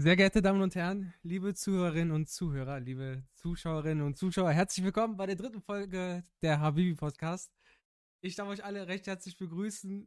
Sehr 0.00 0.14
geehrte 0.14 0.40
Damen 0.40 0.62
und 0.62 0.76
Herren, 0.76 1.12
liebe 1.24 1.54
Zuhörerinnen 1.54 2.12
und 2.12 2.28
Zuhörer, 2.28 2.78
liebe 2.78 3.24
Zuschauerinnen 3.34 4.06
und 4.06 4.16
Zuschauer, 4.16 4.52
herzlich 4.52 4.84
willkommen 4.84 5.16
bei 5.16 5.26
der 5.26 5.34
dritten 5.34 5.60
Folge 5.60 6.24
der 6.40 6.60
Habibi 6.60 6.94
Podcast. 6.94 7.52
Ich 8.20 8.36
darf 8.36 8.46
euch 8.48 8.62
alle 8.62 8.86
recht 8.86 9.08
herzlich 9.08 9.36
begrüßen. 9.36 10.06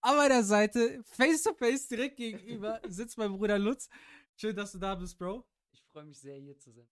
An 0.00 0.16
meiner 0.16 0.42
Seite, 0.42 1.04
face 1.04 1.44
to 1.44 1.54
face, 1.54 1.86
direkt 1.86 2.16
gegenüber, 2.16 2.80
sitzt 2.88 3.16
mein 3.16 3.30
Bruder 3.30 3.60
Lutz. 3.60 3.88
Schön, 4.34 4.56
dass 4.56 4.72
du 4.72 4.78
da 4.78 4.96
bist, 4.96 5.16
Bro. 5.16 5.46
Ich 5.70 5.84
freue 5.84 6.06
mich 6.06 6.18
sehr, 6.18 6.36
hier 6.38 6.58
zu 6.58 6.72
sein. 6.72 6.88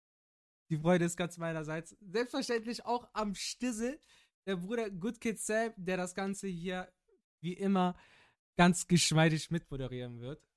Die 0.71 0.79
Freude 0.79 1.05
ist 1.05 1.17
ganz 1.17 1.37
meinerseits. 1.37 1.97
Selbstverständlich 2.01 2.87
auch 2.87 3.09
am 3.13 3.35
Stissel, 3.35 3.99
der 4.47 4.55
Bruder 4.55 4.89
Good 4.89 5.21
Kid 5.21 5.41
Sam, 5.41 5.73
der 5.77 5.97
das 5.97 6.15
Ganze 6.15 6.47
hier, 6.47 6.93
wie 7.41 7.55
immer, 7.55 7.99
ganz 8.57 8.87
geschmeidig 8.87 9.51
mitmoderieren 9.51 10.21
wird. 10.21 10.48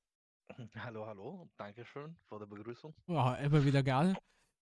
Hallo, 0.75 1.05
hallo. 1.05 1.49
Dankeschön 1.57 2.17
für 2.27 2.39
die 2.39 2.45
Begrüßung. 2.45 2.93
Ja, 3.07 3.35
immer 3.35 3.63
wieder 3.63 3.81
geil. 3.83 4.15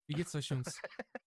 Wie 0.08 0.14
geht's 0.14 0.34
euch, 0.36 0.48
Jungs? 0.50 0.80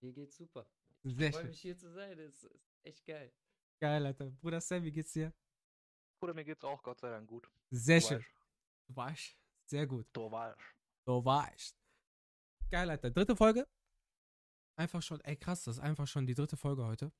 Mir 0.00 0.12
geht's 0.12 0.36
super. 0.36 0.66
Sehr 1.02 1.28
Ich 1.28 1.34
freue 1.34 1.42
schön. 1.42 1.50
mich, 1.50 1.60
hier 1.60 1.76
zu 1.76 1.90
sein. 1.92 2.16
Das 2.16 2.42
ist 2.44 2.50
echt 2.82 3.04
geil. 3.06 3.32
Geil, 3.80 4.06
Alter. 4.06 4.30
Bruder 4.30 4.60
Sam, 4.60 4.82
wie 4.84 4.92
geht's 4.92 5.12
dir? 5.12 5.32
Bruder, 6.20 6.34
mir 6.34 6.44
geht's 6.44 6.64
auch 6.64 6.82
Gott 6.82 6.98
sei 7.00 7.10
Dank 7.10 7.28
gut. 7.28 7.50
Sehr 7.70 8.00
Du 8.00 8.06
schön. 8.06 8.18
weißt, 8.18 8.34
Du 8.88 8.96
warst. 8.96 9.36
Sehr 9.66 9.86
gut. 9.86 10.06
Du 10.12 10.30
weißt. 10.30 10.58
Du 11.04 11.24
warst. 11.24 11.76
Geil, 12.70 12.88
Alter. 12.90 13.10
Dritte 13.10 13.36
Folge. 13.36 13.66
Einfach 14.76 15.02
schon, 15.02 15.20
ey 15.22 15.36
krass, 15.36 15.64
das 15.64 15.76
ist 15.76 15.82
einfach 15.82 16.06
schon 16.06 16.26
die 16.26 16.34
dritte 16.34 16.56
Folge 16.56 16.84
heute. 16.86 17.12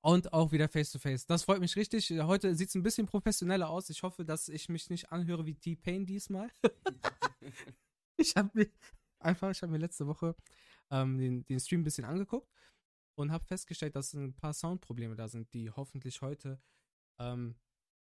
Und 0.00 0.32
auch 0.32 0.52
wieder 0.52 0.68
face 0.68 0.92
to 0.92 0.98
face. 0.98 1.26
Das 1.26 1.42
freut 1.42 1.60
mich 1.60 1.74
richtig. 1.76 2.10
Heute 2.10 2.54
sieht 2.54 2.68
es 2.68 2.74
ein 2.74 2.82
bisschen 2.82 3.06
professioneller 3.06 3.68
aus. 3.68 3.90
Ich 3.90 4.02
hoffe, 4.02 4.24
dass 4.24 4.48
ich 4.48 4.68
mich 4.68 4.90
nicht 4.90 5.10
anhöre 5.10 5.44
wie 5.44 5.54
T-Pain 5.54 6.06
diesmal. 6.06 6.50
ich 8.16 8.36
habe 8.36 8.50
mir 8.54 8.70
einfach, 9.18 9.50
ich 9.50 9.60
habe 9.62 9.72
mir 9.72 9.78
letzte 9.78 10.06
Woche 10.06 10.36
ähm, 10.90 11.18
den, 11.18 11.44
den 11.46 11.58
Stream 11.60 11.80
ein 11.80 11.84
bisschen 11.84 12.04
angeguckt 12.04 12.48
und 13.16 13.32
habe 13.32 13.44
festgestellt, 13.44 13.96
dass 13.96 14.14
ein 14.14 14.34
paar 14.34 14.54
Soundprobleme 14.54 15.16
da 15.16 15.26
sind, 15.26 15.52
die 15.52 15.70
hoffentlich 15.70 16.22
heute 16.22 16.62
ähm, 17.18 17.56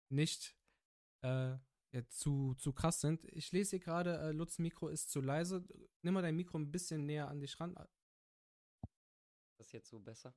nicht 0.10 0.58
äh, 1.24 1.56
ja, 1.92 2.08
zu, 2.10 2.54
zu 2.56 2.74
krass 2.74 3.00
sind. 3.00 3.24
Ich 3.32 3.52
lese 3.54 3.72
hier 3.72 3.80
gerade, 3.80 4.18
äh, 4.20 4.32
Lutz 4.32 4.60
Mikro 4.60 4.90
ist 4.90 5.10
zu 5.10 5.22
leise. 5.22 5.66
Nimm 6.02 6.14
mal 6.14 6.22
dein 6.22 6.36
Mikro 6.36 6.58
ein 6.58 6.72
bisschen 6.72 7.06
näher 7.06 7.30
an 7.30 7.40
dich 7.40 7.58
ran. 7.60 7.76
Das 9.58 9.68
ist 9.68 9.72
jetzt 9.72 9.90
so 9.90 10.00
besser. 10.00 10.36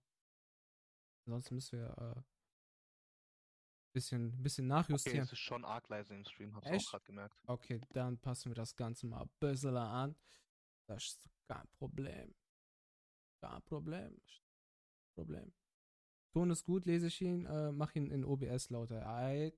Ansonsten 1.31 1.55
müssen 1.55 1.78
wir 1.78 1.97
äh, 1.97 2.23
bisschen, 3.92 4.42
bisschen 4.42 4.64
Okay, 4.67 4.81
nachjustieren. 4.81 5.20
es 5.20 5.33
ist 5.33 5.39
schon 5.39 5.64
arg 5.64 5.89
leise 5.89 6.12
im 6.12 6.25
Stream, 6.25 6.56
hab's 6.56 6.67
Echt? 6.67 6.87
auch 6.89 6.91
gerade 6.91 7.05
gemerkt. 7.05 7.41
Okay, 7.47 7.81
dann 7.91 8.19
passen 8.19 8.50
wir 8.50 8.56
das 8.56 8.75
Ganze 8.75 9.06
mal 9.06 9.22
ein 9.22 9.31
bisschen 9.39 9.77
an. 9.77 10.17
Das 10.89 11.05
ist 11.05 11.31
kein 11.47 11.69
Problem. 11.78 12.34
Kein 13.41 13.62
Problem. 13.62 14.20
Problem. 15.14 15.55
Ton 16.33 16.50
ist 16.50 16.64
gut, 16.64 16.84
lese 16.84 17.06
ich 17.06 17.20
ihn, 17.20 17.47
äh, 17.47 17.70
mach 17.70 17.94
ihn 17.94 18.11
in 18.11 18.25
OBS 18.25 18.70
lauter. 18.70 19.06
Eit. 19.06 19.56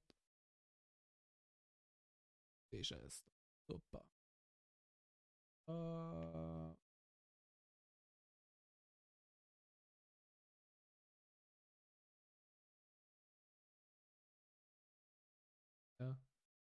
Sicher 2.70 3.00
ist. 3.00 3.24
Super. 3.66 4.04
Äh. 5.68 6.81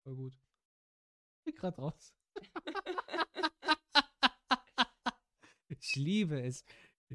Voll 0.07 0.15
gut. 0.15 0.33
Ich 1.39 1.53
bin 1.53 1.55
grad 1.55 1.77
raus. 1.77 2.13
Ich 5.69 5.95
liebe 5.95 6.41
es. 6.41 6.63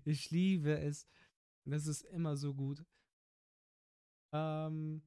Ich 0.04 0.30
liebe 0.30 0.78
es. 0.78 1.06
Das 1.64 1.86
ist 1.86 2.02
immer 2.02 2.36
so 2.36 2.54
gut. 2.54 2.84
Ähm. 4.32 5.02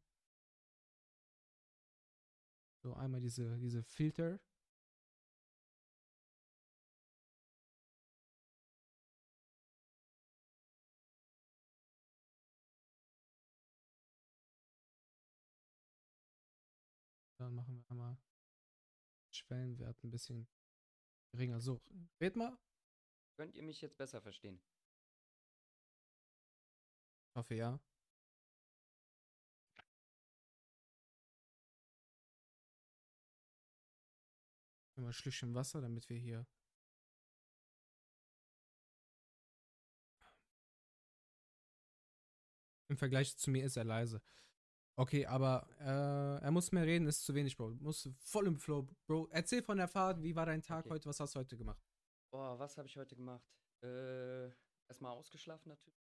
So, 2.81 2.93
einmal 2.95 3.21
diese, 3.21 3.57
diese 3.59 3.83
Filter. 3.83 4.39
Schwellenwert 19.45 20.03
ein 20.03 20.11
bisschen 20.11 20.47
geringer. 21.31 21.59
So, 21.59 21.81
red 22.19 22.35
mal. 22.35 22.57
Könnt 23.37 23.55
ihr 23.55 23.63
mich 23.63 23.81
jetzt 23.81 23.97
besser 23.97 24.21
verstehen? 24.21 24.61
Ich 27.29 27.35
hoffe 27.35 27.55
ja. 27.55 27.79
Immer 34.95 35.07
ein 35.07 35.13
Schlückchen 35.13 35.53
Wasser, 35.53 35.81
damit 35.81 36.09
wir 36.09 36.17
hier. 36.17 36.47
Im 42.87 42.97
Vergleich 42.97 43.35
zu 43.37 43.49
mir 43.51 43.65
ist 43.65 43.75
er 43.75 43.83
leise. 43.83 44.21
Okay, 44.97 45.25
aber 45.25 45.67
äh, 45.79 46.43
er 46.43 46.51
muss 46.51 46.71
mehr 46.71 46.85
reden, 46.85 47.05
ist 47.07 47.25
zu 47.25 47.35
wenig, 47.35 47.57
Bro. 47.57 47.71
Muss 47.81 48.09
voll 48.19 48.47
im 48.47 48.57
Flow, 48.57 48.87
Bro. 49.07 49.27
Erzähl 49.31 49.61
von 49.61 49.77
der 49.77 49.89
Fahrt, 49.89 50.21
wie 50.21 50.35
war 50.35 50.45
dein 50.45 50.61
Tag 50.61 50.85
Okay. 50.85 50.93
heute, 50.93 51.09
was 51.09 51.19
hast 51.19 51.35
du 51.35 51.39
heute 51.39 51.57
gemacht? 51.57 51.83
Boah, 52.31 52.57
was 52.57 52.77
habe 52.77 52.87
ich 52.87 52.95
heute 52.95 53.15
gemacht? 53.15 53.43
Äh, 53.83 54.47
erstmal 54.87 55.11
ausgeschlafen 55.11 55.69
natürlich. 55.69 55.99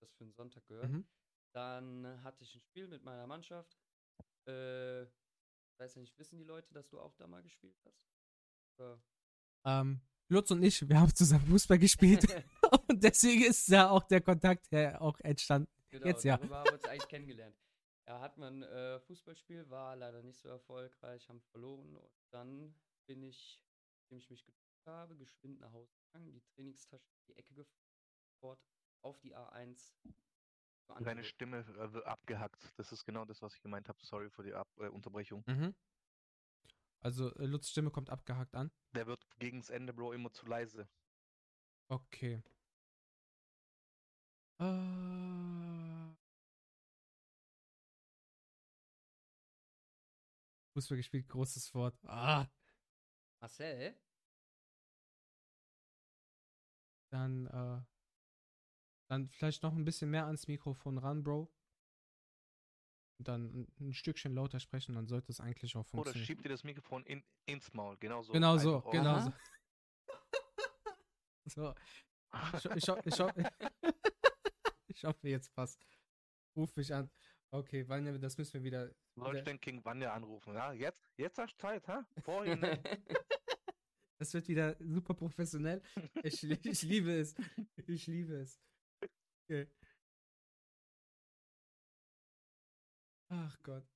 Das 0.00 0.12
für 0.14 0.24
den 0.24 0.34
Sonntag 0.34 0.66
gehört. 0.66 0.90
Mhm. 0.90 1.06
Dann 1.54 2.22
hatte 2.22 2.42
ich 2.44 2.54
ein 2.54 2.60
Spiel 2.60 2.88
mit 2.88 3.02
meiner 3.02 3.26
Mannschaft. 3.26 3.78
Äh, 4.46 5.06
weiß 5.78 5.94
ja 5.94 6.00
nicht, 6.02 6.18
wissen 6.18 6.36
die 6.36 6.44
Leute, 6.44 6.74
dass 6.74 6.88
du 6.88 7.00
auch 7.00 7.14
da 7.14 7.26
mal 7.26 7.42
gespielt 7.42 7.78
hast? 7.84 8.04
Oder? 8.78 9.02
Ähm, 9.64 10.02
Lutz 10.28 10.50
und 10.50 10.62
ich, 10.62 10.86
wir 10.86 11.00
haben 11.00 11.14
zusammen 11.14 11.46
Fußball 11.46 11.78
gespielt 11.78 12.24
und 12.88 13.02
deswegen 13.02 13.44
ist 13.44 13.70
da 13.70 13.88
auch 13.90 14.02
der 14.04 14.20
Kontakt 14.20 14.70
her 14.70 15.00
auch 15.00 15.18
entstanden. 15.20 15.70
Genau, 15.90 16.06
Jetzt 16.06 16.24
ja. 16.24 16.36
darüber 16.36 16.58
haben 16.58 16.66
wir 16.66 16.74
uns 16.74 16.84
eigentlich 16.84 17.08
kennengelernt. 17.08 17.56
Ja, 18.06 18.20
hat 18.20 18.36
man 18.36 18.62
äh, 18.62 19.00
Fußballspiel, 19.00 19.70
war 19.70 19.96
leider 19.96 20.22
nicht 20.22 20.38
so 20.38 20.48
erfolgreich, 20.48 21.26
haben 21.28 21.40
verloren 21.40 21.96
und 21.96 22.12
dann 22.30 22.74
bin 23.06 23.22
ich, 23.22 23.62
nachdem 24.02 24.18
ich 24.18 24.28
mich 24.30 24.44
geduscht 24.44 24.86
habe, 24.86 25.16
geschwind 25.16 25.60
nach 25.60 25.72
Hause 25.72 25.94
gegangen, 26.06 26.32
die 26.32 26.42
Trainingstasche 26.54 27.08
in 27.10 27.26
die 27.28 27.36
Ecke 27.36 27.54
gefahren, 27.54 28.58
auf 29.00 29.18
die 29.20 29.34
A1. 29.34 29.94
zur 30.86 31.00
Deine 31.00 31.24
Stimme 31.24 31.60
äh, 31.60 31.92
wird 31.92 32.04
abgehackt. 32.04 32.72
Das 32.76 32.92
ist 32.92 33.06
genau 33.06 33.24
das, 33.24 33.40
was 33.40 33.54
ich 33.54 33.62
gemeint 33.62 33.88
habe. 33.88 33.98
Sorry 34.04 34.28
für 34.28 34.42
die 34.42 34.52
Ab 34.52 34.68
äh, 34.78 34.88
Unterbrechung. 34.88 35.42
Mhm. 35.46 35.74
Also 37.00 37.34
äh, 37.36 37.46
Lutz 37.46 37.68
Stimme 37.68 37.90
kommt 37.90 38.10
abgehackt 38.10 38.54
an. 38.54 38.70
Der 38.94 39.06
wird 39.06 39.26
gegens 39.38 39.70
Ende, 39.70 39.94
Bro, 39.94 40.12
immer 40.12 40.30
zu 40.30 40.44
leise. 40.46 40.88
Okay. 41.88 42.42
Äh. 44.58 45.63
Fußball 50.74 50.96
gespielt, 50.96 51.28
großes 51.28 51.72
Wort. 51.74 51.96
Ah, 52.04 52.46
Marcel? 53.40 53.96
dann, 57.14 57.46
äh, 57.46 57.80
dann 59.08 59.28
vielleicht 59.28 59.62
noch 59.62 59.72
ein 59.72 59.84
bisschen 59.84 60.10
mehr 60.10 60.26
ans 60.26 60.48
Mikrofon 60.48 60.98
ran, 60.98 61.22
Bro. 61.22 61.50
Und 63.18 63.28
dann 63.28 63.44
ein, 63.44 63.72
ein 63.80 63.92
Stückchen 63.92 64.34
lauter 64.34 64.58
sprechen, 64.58 64.96
dann 64.96 65.06
sollte 65.06 65.30
es 65.30 65.40
eigentlich 65.40 65.76
auch 65.76 65.82
Oder 65.82 65.88
funktionieren. 65.88 66.26
schieb 66.26 66.42
dir 66.42 66.48
das 66.48 66.64
Mikrofon 66.64 67.06
in, 67.06 67.22
ins 67.46 67.72
Maul. 67.72 67.96
Genau 67.98 68.22
so. 68.22 68.32
Genau 68.32 68.58
so, 68.58 68.80
genau 68.90 69.20
so. 69.20 69.32
so. 71.46 71.74
Ich, 72.54 72.64
ich, 72.64 72.88
ich, 72.88 73.18
ich 74.88 75.04
hoffe, 75.04 75.28
jetzt 75.28 75.54
passt. 75.54 75.86
Ruf 76.56 76.74
mich 76.74 76.92
an. 76.92 77.08
Okay, 77.54 77.88
Vanja, 77.88 78.18
das 78.18 78.36
müssen 78.36 78.54
wir 78.54 78.64
wieder. 78.64 78.92
Soll 79.14 79.28
ich 79.28 79.32
wieder 79.34 79.42
den 79.44 79.60
King 79.60 79.84
Vanya 79.84 80.12
anrufen? 80.12 80.54
Ja, 80.54 80.72
jetzt, 80.72 81.00
jetzt 81.16 81.38
hast 81.38 81.54
du 81.54 81.58
Zeit, 81.58 81.86
hä? 81.86 82.00
Vorhin, 82.20 82.58
ne? 82.60 82.82
das 84.18 84.34
wird 84.34 84.48
wieder 84.48 84.76
super 84.80 85.14
professionell. 85.14 85.80
Ich, 86.24 86.42
ich 86.42 86.82
liebe 86.82 87.16
es. 87.16 87.36
Ich 87.86 88.08
liebe 88.08 88.34
es. 88.40 88.60
Okay. 89.44 89.68
Ach 93.28 93.56
Gott. 93.62 93.88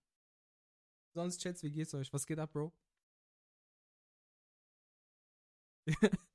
Sonst, 1.15 1.41
Chats, 1.41 1.65
wie 1.65 1.73
geht's 1.73 1.93
euch? 1.95 2.13
Was 2.13 2.27
geht 2.27 2.39
ab, 2.39 2.53
Bro? 2.53 2.73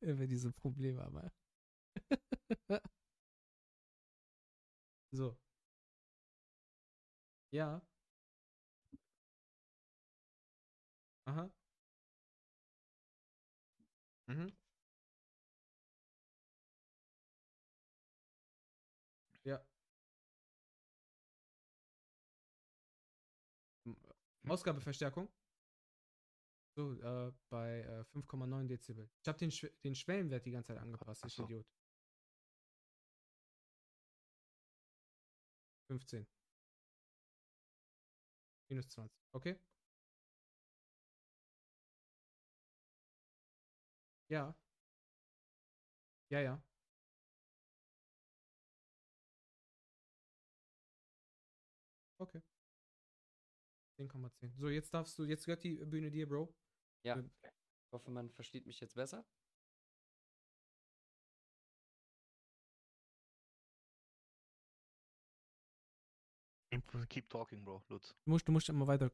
Immer 0.00 0.26
diese 0.26 0.52
Probleme, 0.52 1.04
aber. 1.04 1.30
so. 5.12 5.36
Ja. 7.52 7.80
Aha. 11.26 11.50
Mhm. 14.28 14.48
Ja. 19.44 19.64
M- 23.86 23.96
Ausgabeverstärkung? 24.48 25.28
So, 26.76 26.92
äh, 27.00 27.32
bei 27.50 27.80
äh, 27.80 28.04
5,9 28.04 28.68
Dezibel. 28.68 29.10
Ich 29.22 29.28
habe 29.28 29.38
den, 29.38 29.50
Schw 29.50 29.68
den 29.82 29.94
Schwellenwert 29.94 30.46
die 30.46 30.52
ganze 30.52 30.74
Zeit 30.74 30.82
angepasst, 30.82 31.24
ich 31.24 31.32
Ach 31.32 31.36
so. 31.36 31.42
Idiot. 31.44 31.66
15. 35.90 36.37
Minus 38.68 38.88
20. 38.88 39.10
Okay? 39.32 39.56
Ja. 44.28 44.54
Ja, 46.30 46.40
ja. 46.40 46.60
Okay. 52.20 52.40
10,10. 53.98 54.52
So, 54.56 54.68
jetzt 54.68 54.92
darfst 54.94 55.18
du, 55.18 55.24
jetzt 55.24 55.44
gehört 55.44 55.64
die 55.64 55.74
Bühne 55.84 56.10
dir, 56.10 56.28
Bro. 56.28 56.54
Ja. 57.04 57.16
Ähm, 57.16 57.30
Ich 57.42 57.92
hoffe, 57.92 58.10
man 58.10 58.30
versteht 58.30 58.66
mich 58.66 58.80
jetzt 58.80 58.94
besser. 58.94 59.24
Keep 67.08 67.28
talking, 67.28 67.64
Bro, 67.64 67.82
Lutz. 67.88 68.14
Du 68.24 68.30
musst, 68.30 68.46
du 68.46 68.52
musst 68.52 68.68
immer 68.68 68.86
weiter. 68.86 69.10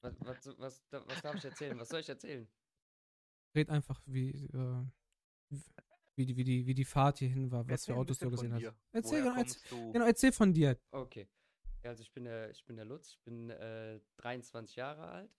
Was, 0.00 0.14
was, 0.20 0.58
was, 0.58 0.82
was 0.90 1.22
darf 1.22 1.34
ich 1.36 1.44
erzählen? 1.44 1.78
Was 1.78 1.88
soll 1.88 2.00
ich 2.00 2.08
erzählen? 2.08 2.48
Red 3.54 3.70
einfach, 3.70 4.00
wie, 4.06 4.30
äh, 4.46 4.84
wie, 6.14 6.26
die, 6.26 6.36
wie, 6.36 6.44
die, 6.44 6.66
wie 6.66 6.74
die 6.74 6.84
Fahrt 6.84 7.18
hierhin 7.18 7.50
war, 7.50 7.64
was 7.64 7.72
Erzähl 7.72 7.94
für 7.94 8.00
Autos 8.00 8.18
du 8.18 8.30
gesehen 8.30 8.52
hast. 8.52 8.74
Erzähl, 8.92 9.22
genau, 9.22 9.36
erzähl, 9.36 9.92
genau, 9.92 10.04
erzähl 10.06 10.32
von 10.32 10.52
dir. 10.52 10.78
Okay. 10.90 11.28
Also 11.82 12.02
ich 12.02 12.12
bin 12.12 12.24
der, 12.24 12.50
ich 12.50 12.64
bin 12.64 12.76
der 12.76 12.84
Lutz, 12.84 13.10
ich 13.10 13.20
bin 13.22 13.50
äh, 13.50 14.00
23 14.18 14.76
Jahre 14.76 15.08
alt. 15.08 15.38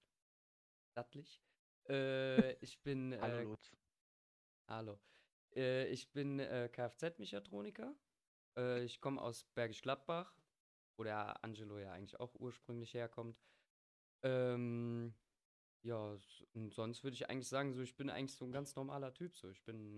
Stattlich. 0.92 1.42
Äh, 1.88 2.54
ich 2.64 2.82
bin. 2.82 3.14
Äh, 3.14 3.20
Hallo, 3.22 3.50
Lutz. 3.52 3.72
Hallo. 4.68 5.00
Äh, 5.56 5.88
ich 5.88 6.12
bin 6.12 6.40
äh, 6.40 6.70
Kfz-Mechatroniker. 6.72 7.96
Äh, 8.58 8.84
ich 8.84 9.00
komme 9.02 9.22
aus 9.22 9.44
Bergisch 9.54 9.82
Gladbach, 9.82 10.34
wo 11.00 11.04
der 11.06 11.44
Angelo 11.44 11.80
ja 11.80 11.94
eigentlich 11.94 12.20
auch 12.20 12.36
ursprünglich 12.36 12.94
herkommt. 12.94 13.42
Ähm, 14.22 15.14
ja, 15.82 16.18
und 16.54 16.74
sonst 16.74 17.04
würde 17.04 17.16
ich 17.16 17.30
eigentlich 17.30 17.48
sagen, 17.48 17.74
so 17.74 17.82
ich 17.82 17.96
bin 17.96 18.10
eigentlich 18.10 18.36
so 18.36 18.44
ein 18.46 18.52
ganz 18.52 18.76
normaler 18.76 19.14
Typ. 19.14 19.38
So, 19.38 19.50
ich 19.50 19.64
bin 19.64 19.98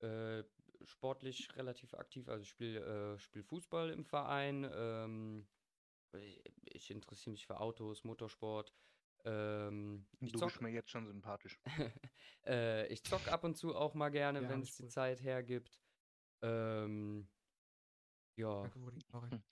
äh, 0.00 0.38
äh, 0.40 0.44
sportlich 0.84 1.56
relativ 1.56 1.94
aktiv. 1.94 2.28
Also 2.28 2.42
ich 2.42 2.50
spiele 2.50 3.14
äh, 3.14 3.18
spiel 3.18 3.42
Fußball 3.42 3.90
im 3.90 4.04
Verein. 4.04 4.68
Ähm, 4.70 5.48
ich, 6.12 6.42
ich 6.66 6.90
interessiere 6.90 7.32
mich 7.32 7.46
für 7.46 7.58
Autos, 7.58 8.04
Motorsport. 8.04 8.74
Ähm, 9.24 10.06
ich 10.20 10.32
Du 10.32 10.38
zock- 10.40 10.50
bist 10.50 10.60
mir 10.60 10.70
jetzt 10.70 10.90
schon 10.90 11.06
sympathisch. 11.06 11.58
äh, 12.46 12.86
ich 12.92 13.02
zock 13.02 13.28
ab 13.28 13.44
und 13.44 13.56
zu 13.56 13.74
auch 13.74 13.94
mal 13.94 14.10
gerne, 14.10 14.42
Ja, 14.42 14.48
wenn 14.50 14.60
es 14.60 14.76
die. 14.76 14.88
Zeit 14.88 15.22
hergibt. 15.22 15.80
Ähm, 16.42 17.33
ja. 18.36 18.64
Hm. 18.74 19.42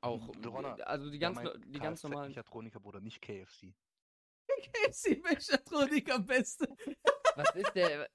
auch, 0.00 0.28
Donner, 0.36 0.86
also 0.86 1.10
die 1.10 1.18
Ja, 1.18 1.28
ganz, 1.28 1.36
mein 1.36 1.44
no- 1.46 1.56
die 1.58 1.78
ganz 1.78 2.02
normalen. 2.02 2.28
Mechatroniker, 2.28 2.80
Bruder, 2.80 3.00
nicht 3.00 3.20
KFC. 3.22 3.74
KFC 4.74 5.22
Mechatronik 5.22 6.10
am 6.12 6.24
besten. 6.26 6.66
Was 7.34 7.54
ist 7.54 7.72
der? 7.74 8.08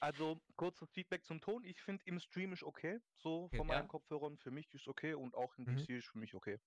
Also, 0.00 0.38
kurzes 0.56 0.90
Feedback 0.90 1.24
zum 1.24 1.40
Ton. 1.40 1.64
Ich 1.64 1.80
finde 1.80 2.04
im 2.04 2.20
Stream 2.20 2.52
ist 2.52 2.62
okay. 2.62 3.00
So 3.16 3.44
Okay. 3.44 3.56
von 3.56 3.68
Ja. 3.68 3.76
meinen 3.76 3.88
Kopfhörern. 3.88 4.36
Für 4.38 4.50
mich 4.50 4.72
ist 4.74 4.86
okay 4.86 5.14
und 5.14 5.34
auch 5.34 5.56
im 5.56 5.64
Mhm. 5.64 5.76
PC 5.76 5.90
ist 5.98 6.08
für 6.08 6.18
mich 6.18 6.34
okay. 6.34 6.58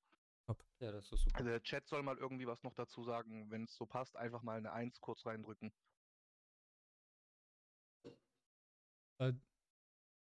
Ja, 0.79 0.91
das 0.91 1.11
ist 1.11 1.23
super. 1.23 1.37
Also, 1.37 1.49
der 1.49 1.61
Chat 1.61 1.87
soll 1.87 2.01
mal 2.03 2.17
irgendwie 2.17 2.47
was 2.47 2.63
noch 2.63 2.73
dazu 2.73 3.03
sagen. 3.03 3.51
Wenn 3.51 3.65
es 3.65 3.75
so 3.75 3.85
passt, 3.85 4.15
einfach 4.15 4.41
mal 4.43 4.57
eine 4.57 4.71
1 4.71 4.99
kurz 5.01 5.25
reindrücken. 5.25 5.71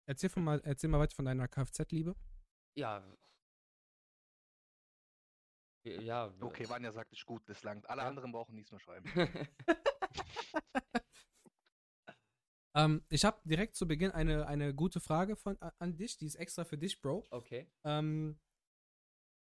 Erzähl, 0.06 0.30
von 0.30 0.44
mal, 0.44 0.62
erzähl 0.64 0.90
mal 0.90 1.00
weiter 1.00 1.16
von 1.16 1.26
deiner 1.26 1.48
Kfz-Liebe. 1.48 2.16
Ja. 2.76 3.04
Ja. 5.86 6.34
Okay, 6.40 6.68
Vanya 6.70 6.92
sagt, 6.92 7.12
ist 7.12 7.26
gut, 7.26 7.48
das 7.48 7.64
langt. 7.64 7.90
Alle 7.90 8.02
Ja. 8.02 8.08
anderen 8.08 8.32
brauchen 8.32 8.56
nichts 8.56 8.72
mehr 8.72 8.80
schreiben. 8.80 9.06
Ähm, 12.76 13.06
ich 13.10 13.24
habe 13.24 13.40
direkt 13.46 13.76
zu 13.76 13.88
Beginn 13.88 14.10
eine, 14.12 14.48
eine 14.48 14.74
gute 14.74 15.00
Frage 15.00 15.36
von, 15.36 15.58
an 15.60 15.96
dich, 15.96 16.18
die 16.18 16.26
ist 16.26 16.36
extra 16.36 16.66
für 16.66 16.78
dich, 16.78 17.00
Bro. 17.02 17.24
okay. 17.30 17.72
Ähm, 17.84 18.40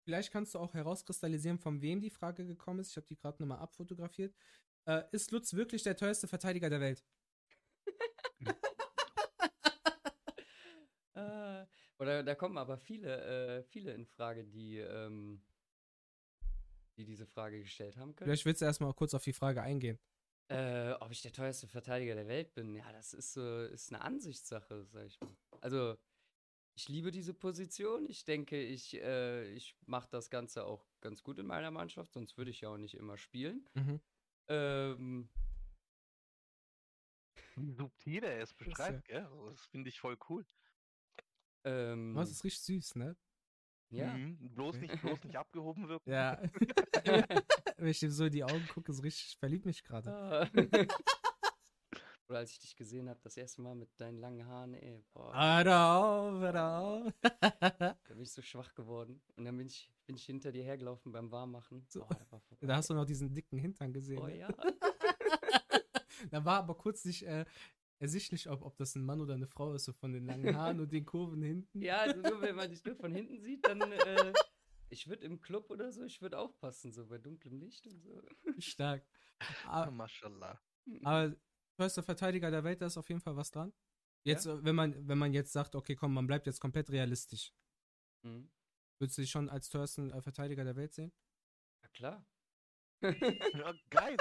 vielleicht 0.04 0.32
kannst 0.32 0.54
du 0.54 0.58
auch 0.58 0.75
herauskristallisieren, 0.75 1.58
von 1.58 1.81
wem 1.81 2.00
die 2.00 2.10
Frage 2.10 2.44
gekommen 2.44 2.81
ist. 2.81 2.90
Ich 2.90 2.96
habe 2.96 3.06
die 3.06 3.16
gerade 3.16 3.40
nochmal 3.40 3.60
abfotografiert. 3.60 4.34
Äh, 4.88 5.04
ist 5.12 5.31
Lutz 5.31 5.54
wirklich 5.54 5.84
der 5.84 5.96
teuerste 5.96 6.26
Verteidiger 6.26 6.69
der 6.69 6.81
Welt? 6.81 7.04
Äh, 11.14 11.66
oder 12.02 12.22
da 12.25 12.34
kommen 12.34 12.58
aber 12.58 12.76
viele, 12.76 13.58
äh, 13.58 13.62
viele 13.62 13.93
in 13.94 14.04
Frage, 14.04 14.44
die, 14.44 14.78
ähm, 14.78 15.40
die 16.96 17.04
diese 17.04 17.26
Frage 17.26 17.60
gestellt 17.60 17.96
haben 17.96 18.14
können. 18.14 18.26
Vielleicht 18.26 18.44
willst 18.44 18.60
du 18.60 18.64
erstmal 18.66 18.93
kurz 18.93 19.14
auf 19.14 19.22
die 19.22 19.32
Frage 19.32 19.62
eingehen. 19.62 19.99
Äh, 20.49 20.93
ob 21.00 21.12
ich 21.12 21.22
der 21.22 21.32
teuerste 21.32 21.69
Verteidiger 21.69 22.14
der 22.16 22.26
Welt 22.26 22.52
bin, 22.54 22.75
ja, 22.75 22.90
das 22.93 23.14
ist 23.14 23.32
so, 23.32 23.62
ist 23.62 23.93
eine 23.93 24.02
Ansichtssache, 24.02 24.84
sag 24.84 25.06
ich 25.06 25.20
mal. 25.20 25.34
Also, 25.60 25.96
ich 26.75 26.88
liebe 26.88 27.12
diese 27.12 27.34
Position. 27.34 28.06
Ich 28.08 28.25
denke, 28.25 28.60
ich, 28.60 29.00
äh, 29.00 29.46
ich 29.52 29.76
mache 29.87 30.08
das 30.10 30.28
Ganze 30.28 30.66
auch 30.66 30.84
ganz 31.00 31.22
gut 31.22 31.38
in 31.38 31.46
meiner 31.46 31.70
Mannschaft, 31.70 32.12
sonst 32.12 32.37
würde 32.37 32.50
ich 32.50 32.62
ja 32.62 32.70
auch 32.70 32.78
nicht 32.78 32.94
immer 32.94 33.16
spielen. 33.16 33.66
Mhm. 33.75 34.00
Ähm, 34.49 35.28
Wie 37.54 37.70
subtil 37.70 38.25
er 38.25 38.40
es 38.40 38.50
ist 38.50 38.58
beschreibt, 38.58 39.04
gell? 39.06 39.25
Also, 39.25 39.50
Das 39.50 39.66
finde 39.66 39.88
ich 39.88 40.00
voll 40.00 40.19
cool. 40.28 40.44
Ähm, 41.64 42.14
Das 42.14 42.31
ist 42.31 42.44
richtig 42.44 42.62
süß, 42.62 42.94
ne? 42.97 43.17
ja. 43.91 44.14
Mhm. 44.14 44.38
Bloß, 44.55 44.76
nicht, 44.76 45.00
bloß 45.03 45.23
nicht 45.25 45.37
abgehoben 45.37 45.88
wirken. 45.88 46.11
Ja. 46.11 46.40
Wenn 47.76 47.88
ich 47.88 48.00
dem 48.00 48.11
so 48.11 48.25
in 48.25 48.33
die 48.33 48.45
Augen 48.45 48.66
gucke, 48.73 48.90
ist 48.92 49.02
richtig, 49.02 49.28
ich 49.33 49.38
verlieb 49.38 49.66
mich 49.66 49.83
gerade. 49.85 50.11
Ah. 50.11 50.49
Oder 52.28 52.38
als 52.38 52.52
ich 52.52 52.61
dich 52.61 52.76
gesehen 52.76 53.11
habe, 53.11 53.21
das 53.23 53.37
erste 53.37 53.61
Mal 53.61 53.75
mit 53.75 53.90
deinen 54.00 54.16
langen 54.16 54.47
Haaren, 54.47 54.73
ey, 54.75 55.04
boah, 55.12 55.35
Hör 55.35 55.99
auf, 55.99 56.40
hör 56.40 56.78
auf. 56.78 57.12
da 57.21 57.97
bin 58.09 58.23
ich 58.23 58.33
so 58.33 58.40
schwach 58.40 58.73
geworden. 58.75 59.21
Und 59.37 59.45
dann 59.45 59.57
bin 59.59 59.66
ich, 59.66 59.90
bin 60.07 60.16
ich 60.16 60.25
hinter 60.25 60.50
dir 60.50 60.62
hergelaufen 60.64 61.12
beim 61.12 61.31
Warmmachen. 61.31 61.85
So. 61.88 62.07
Boah, 62.07 62.42
da 62.61 62.76
hast 62.76 62.88
du 62.88 62.95
noch 62.95 63.04
diesen 63.04 63.35
dicken 63.35 63.59
Hintern 63.59 63.92
gesehen. 63.92 64.19
Oh 64.19 64.26
ne? 64.26 64.38
ja. 64.38 64.49
Da 66.31 66.45
war 66.45 66.59
aber 66.59 66.76
kurz 66.76 67.04
nicht 67.04 67.25
äh, 67.25 67.45
ersichtlich, 68.02 68.50
ob, 68.50 68.62
ob 68.62 68.76
das 68.76 68.97
ein 68.97 69.04
Mann 69.04 69.21
oder 69.21 69.35
eine 69.35 69.47
Frau 69.47 69.73
ist, 69.75 69.85
so 69.85 69.92
von 69.92 70.12
den 70.12 70.26
langen 70.26 70.56
Haaren 70.56 70.80
und 70.80 70.92
den 70.92 71.06
Kurven 71.06 71.42
hinten. 71.42 71.80
Ja, 71.80 71.99
also 72.00 72.21
nur 72.21 72.40
wenn 72.42 72.56
man 72.56 72.68
dich 72.68 72.85
nur 72.85 72.97
von 72.97 73.14
hinten 73.14 73.40
sieht, 73.40 73.64
dann, 73.66 73.80
äh, 73.80 74.32
ich 74.90 75.06
würde 75.06 75.25
im 75.25 75.40
Club 75.40 75.71
oder 75.71 75.92
so, 75.92 76.02
ich 76.02 76.21
würde 76.21 76.38
aufpassen, 76.38 76.92
so 76.92 77.06
bei 77.06 77.18
dunklem 77.18 77.59
Licht 77.61 77.87
und 77.87 78.00
so. 78.02 78.21
Stark. 78.59 79.06
Ah, 79.38 79.82
Aber, 79.85 79.90
Mashallah. 79.92 80.61
aber 81.04 81.37
teuerster 81.76 82.02
Verteidiger 82.02 82.50
der 82.50 82.64
Welt, 82.64 82.80
da 82.82 82.87
ist 82.87 82.99
auf 82.99 83.09
jeden 83.09 83.21
Fall 83.21 83.37
was 83.37 83.52
dran. 83.52 83.73
Jetzt, 84.25 84.47
äh, 84.47 84.64
wenn 84.64 84.75
man, 84.75 85.09
wenn 85.09 85.18
man 85.18 85.32
jetzt 85.32 85.52
sagt, 85.52 85.75
okay, 85.76 85.94
komm, 85.94 86.12
man 86.12 86.26
bleibt 86.26 86.47
jetzt 86.47 86.61
komplett 86.61 86.90
realistisch. 86.90 87.54
Mhm. 88.23 88.50
Würdest 88.99 89.18
du 89.18 89.23
dich 89.23 89.30
schon 89.30 89.49
als 89.49 89.68
teuersten 89.68 90.11
äh, 90.11 90.21
Verteidiger 90.23 90.64
der 90.64 90.76
Welt 90.76 90.92
sehen? 90.92 91.12
Ja, 91.82 91.88
klar. 91.90 92.26
Ja, 93.54 93.75
geil. 93.90 94.16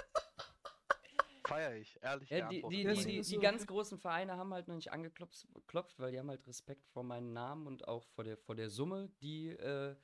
Feier 1.52 1.76
ich, 1.76 2.00
ehrlich. 2.02 2.30
Ja, 2.30 2.48
die, 2.50 2.62
die, 2.70 2.84
die, 2.86 3.22
die, 3.22 3.38
ganz 3.40 3.66
großen 3.68 3.98
Vereine 3.98 4.38
haben 4.38 4.54
halt 4.54 4.68
noch 4.68 4.76
nicht 4.76 4.92
angeklopft, 4.92 5.48
klopft, 5.68 6.00
weil 6.00 6.12
die 6.12 6.20
haben 6.20 6.30
halt 6.30 6.46
Respekt 6.48 6.88
vor 6.88 7.04
meinem 7.04 7.34
Namen 7.34 7.68
und 7.68 7.88
auch 7.88 8.06
vor 8.08 8.24
der, 8.24 8.38
vor 8.38 8.56
der 8.56 8.70
Summe, 8.70 9.10
die 9.22 9.50
äh, 9.50 9.96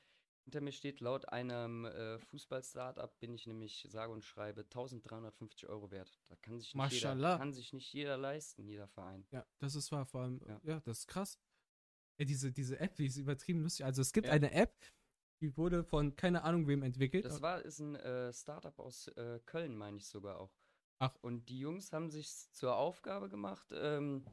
hinter 0.48 0.62
mir 0.62 0.72
steht. 0.72 1.02
Laut 1.02 1.28
einem 1.28 1.86
äh, 1.86 2.20
Fußball-Startup 2.20 3.20
bin 3.20 3.34
ich 3.34 3.48
nämlich, 3.48 3.86
sage 3.90 4.14
und 4.14 4.24
schreibe, 4.24 4.62
1350 4.62 5.68
Euro 5.68 5.92
wert. 5.92 6.20
Da 6.30 6.36
kann 6.38 6.60
sich, 6.60 6.74
nicht 6.74 6.92
jeder, 6.92 7.38
kann 7.38 7.54
sich 7.54 7.74
nicht 7.74 7.92
jeder 7.92 8.18
leisten, 8.18 8.66
jeder 8.66 8.88
Verein. 8.88 9.28
Ja, 9.32 9.46
das 9.60 9.76
ist 9.76 9.92
wahr, 9.92 10.06
vor 10.06 10.22
allem, 10.22 10.42
ja, 10.48 10.62
Ja. 10.64 10.80
das 10.82 11.00
ist 11.00 11.08
krass. 11.08 11.38
Ja, 12.18 12.26
diese, 12.26 12.52
diese 12.52 12.80
App, 12.80 12.96
die 12.96 13.06
ist 13.06 13.18
übertrieben 13.18 13.62
lustig. 13.62 13.86
Also 13.86 14.02
es 14.02 14.14
gibt 14.14 14.28
Ja. 14.28 14.34
eine 14.34 14.52
App, 14.52 14.74
die 15.42 15.56
wurde 15.56 15.84
von 15.84 16.16
keine 16.16 16.44
Ahnung 16.44 16.68
wem 16.68 16.82
entwickelt. 16.82 17.26
Das 17.26 17.42
war, 17.42 17.62
ist 17.62 17.80
ein 17.80 17.96
äh, 17.96 18.34
Startup 18.34 18.78
aus 18.80 19.08
äh, 19.10 19.40
Köln, 19.46 19.76
meine 19.76 19.98
ich 19.98 20.08
sogar 20.08 20.40
auch. 20.40 20.57
Ach. 21.00 21.16
Und 21.22 21.50
die 21.50 21.60
Jungs 21.60 21.92
haben 21.94 22.10
sich 22.10 22.30
zur 22.52 22.76
Aufgabe 22.78 23.30
gemacht, 23.30 23.68
ähm, 23.74 24.26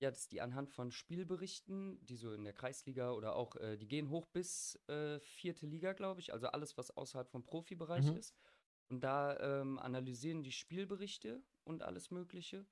Ja, 0.00 0.10
dass 0.10 0.28
die 0.28 0.40
anhand 0.40 0.70
von 0.70 0.92
Spielberichten, 0.92 1.98
die 2.06 2.14
so 2.16 2.32
in 2.32 2.44
der 2.44 2.52
Kreisliga 2.52 3.10
oder 3.10 3.34
auch, 3.34 3.56
äh, 3.56 3.76
die 3.76 3.88
gehen 3.88 4.10
hoch 4.10 4.26
bis 4.28 4.78
äh, 4.88 5.18
vierte 5.18 5.66
Liga, 5.66 5.92
glaube 5.92 6.20
ich, 6.20 6.32
also 6.32 6.46
alles, 6.46 6.76
was 6.78 6.96
außerhalb 6.96 7.28
vom 7.28 7.44
Profibereich 7.44 8.06
Mhm. 8.12 8.16
ist. 8.16 8.32
Und 8.90 9.00
da 9.02 9.36
ähm, 9.60 9.76
analysieren 9.80 10.44
die 10.44 10.52
Spielberichte 10.52 11.42
und 11.64 11.82
alles 11.82 12.12
Mögliche 12.12 12.64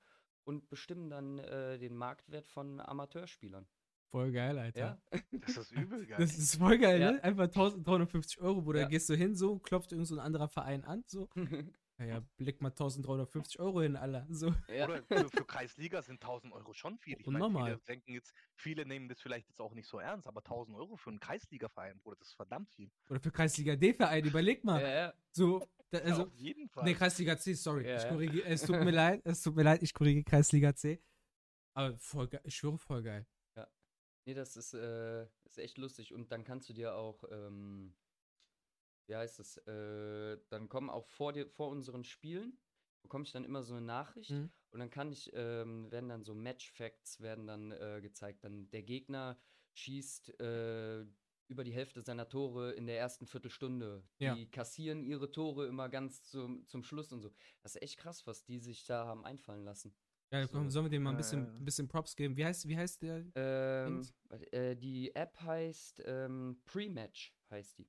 und 0.45 0.69
bestimmen 0.69 1.09
dann 1.09 1.37
äh, 1.39 1.77
den 1.77 1.97
Marktwert 1.97 2.47
von 2.47 2.79
Amateurspielern. 2.79 3.67
Voll 4.09 4.31
geil, 4.31 4.57
Alter. 4.57 4.79
Ja. 4.79 5.01
Das 5.41 5.57
ist 5.57 5.71
übel 5.73 6.05
geil. 6.05 6.17
Das 6.19 6.37
ist 6.37 6.55
voll 6.55 6.77
geil, 6.77 7.01
Ja. 7.01 7.11
ne? 7.11 7.23
Einfach 7.25 7.43
1350 7.49 8.39
Euro, 8.39 8.61
Bruder. 8.61 8.79
Ja. 8.83 8.87
Gehst 8.87 9.09
du 9.09 9.15
hin, 9.17 9.35
so, 9.35 9.59
klopft 9.59 9.91
irgend 9.91 10.07
so 10.07 10.15
ein 10.15 10.21
anderer 10.21 10.47
Verein 10.47 10.85
an, 10.85 11.03
so. 11.07 11.27
Naja, 11.99 12.21
blick 12.37 12.61
mal 12.61 12.69
1350 12.69 13.59
Euro 13.59 13.81
hin, 13.81 13.95
Alter. 13.95 14.27
So. 14.29 14.53
ja. 14.67 14.85
Oder 14.85 15.01
für, 15.03 15.29
für 15.29 15.45
Kreisliga 15.45 16.01
sind 16.01 16.21
1000 16.21 16.53
Euro 16.53 16.73
schon 16.73 16.97
viel. 16.99 17.17
Ich 17.19 17.25
meine, 17.25 17.45
Unnormal. 17.45 17.71
viele 17.71 17.85
denken 17.87 18.13
jetzt, 18.13 18.33
viele 18.55 18.85
nehmen 18.85 19.09
das 19.09 19.19
vielleicht 19.19 19.49
jetzt 19.49 19.59
auch 19.59 19.73
nicht 19.73 19.87
so 19.87 19.99
ernst, 19.99 20.27
aber 20.27 20.41
1000 20.41 20.77
Euro 20.77 20.95
für 20.95 21.09
einen 21.09 21.19
Kreisliga-Verein, 21.19 21.99
Bruder, 21.99 22.17
das 22.19 22.29
ist 22.29 22.35
verdammt 22.35 22.69
viel. 22.69 22.91
Oder 23.09 23.19
für 23.19 23.31
Kreisliga 23.31 23.75
D-Verein, 23.75 24.25
überleg 24.25 24.63
mal. 24.63 24.81
Ja, 24.81 24.89
ja. 24.89 25.13
So, 25.31 25.67
da, 25.89 25.99
Ja, 25.99 26.03
also, 26.05 26.23
auf 26.23 26.33
jeden 26.35 26.69
Fall. 26.69 26.83
nee, 26.83 26.93
Kreisliga 26.93 27.37
C, 27.37 27.53
sorry. 27.53 27.87
Ja, 27.87 27.97
ich 27.97 28.03
ja. 28.03 28.09
korrigiere, 28.09 28.47
es 28.47 28.61
tut 28.61 28.79
mir 28.83 28.91
leid, 28.91 29.21
es 29.23 29.41
tut 29.41 29.55
mir 29.55 29.63
leid, 29.63 29.81
ich 29.81 29.93
korrigiere 29.93 30.23
Kreisliga 30.23 30.75
C. 30.75 31.01
Aber 31.73 31.97
voll 31.97 32.27
geil, 32.27 32.41
ich 32.43 32.55
schwöre, 32.55 32.77
voll 32.77 33.01
geil. 33.01 33.25
Nee, 34.27 34.33
das 34.33 34.57
ist, 34.57 34.73
äh, 34.73 35.23
ist 35.45 35.57
echt 35.57 35.77
lustig. 35.77 36.13
Und 36.13 36.33
dann 36.33 36.43
kannst 36.43 36.67
du 36.67 36.73
dir 36.73 36.95
auch, 36.95 37.23
ähm, 37.31 37.95
wie 39.07 39.15
heißt 39.15 39.39
es, 39.39 39.57
äh, 39.67 40.37
dann 40.49 40.69
kommen 40.69 40.89
auch 40.89 41.07
vor 41.07 41.33
dir, 41.33 41.47
vor 41.47 41.69
unseren 41.69 42.03
Spielen, 42.03 42.57
bekomme 43.01 43.23
ich 43.23 43.31
dann 43.31 43.45
immer 43.45 43.63
so 43.63 43.73
eine 43.73 43.85
Nachricht 43.85 44.31
Mhm. 44.31 44.51
und 44.71 44.79
dann 44.79 44.89
kann 44.89 45.11
ich, 45.11 45.31
ähm, 45.33 45.89
werden 45.91 46.09
dann 46.09 46.23
so 46.23 46.35
Match-Facts 46.35 47.21
werden 47.21 47.47
dann 47.47 47.71
äh, 47.71 47.99
gezeigt. 48.01 48.43
Dann 48.43 48.69
der 48.71 48.83
Gegner 48.83 49.39
schießt 49.73 50.39
äh, 50.41 51.05
über 51.49 51.63
die 51.63 51.71
Hälfte 51.71 52.01
seiner 52.01 52.27
Tore 52.27 52.73
in 52.73 52.87
der 52.87 52.99
ersten 52.99 53.25
Viertelstunde. 53.25 54.03
Ja. 54.19 54.35
Die 54.35 54.49
kassieren 54.51 55.03
ihre 55.05 55.31
Tore 55.31 55.67
immer 55.67 55.87
ganz 55.87 56.23
zum, 56.23 56.67
zum 56.67 56.83
Schluss 56.83 57.13
und 57.13 57.21
so. 57.21 57.31
Das 57.63 57.75
ist 57.75 57.81
echt 57.81 57.97
krass, 57.99 58.27
was 58.27 58.43
die 58.43 58.59
sich 58.59 58.85
da 58.85 59.05
haben 59.05 59.23
einfallen 59.23 59.63
lassen. 59.63 59.95
Ja, 60.33 60.45
komm, 60.47 60.65
So. 60.65 60.71
sollen 60.71 60.85
wir 60.87 60.89
dem 60.89 61.03
mal 61.03 61.11
ein 61.11 61.13
Ja, 61.13 61.17
bisschen, 61.19 61.39
ein 61.55 61.63
bisschen 61.63 61.87
Props 61.87 62.15
geben? 62.17 62.35
Wie 62.35 62.43
heißt, 62.43 62.67
wie 62.67 62.75
heißt 62.77 63.01
der? 63.01 63.25
Ähm, 63.35 64.01
äh, 64.51 64.75
die 64.75 65.15
App 65.15 65.39
heißt 65.39 66.03
ähm, 66.05 66.59
Pre-Match, 66.65 67.33
heißt 67.49 67.77
die. 67.77 67.87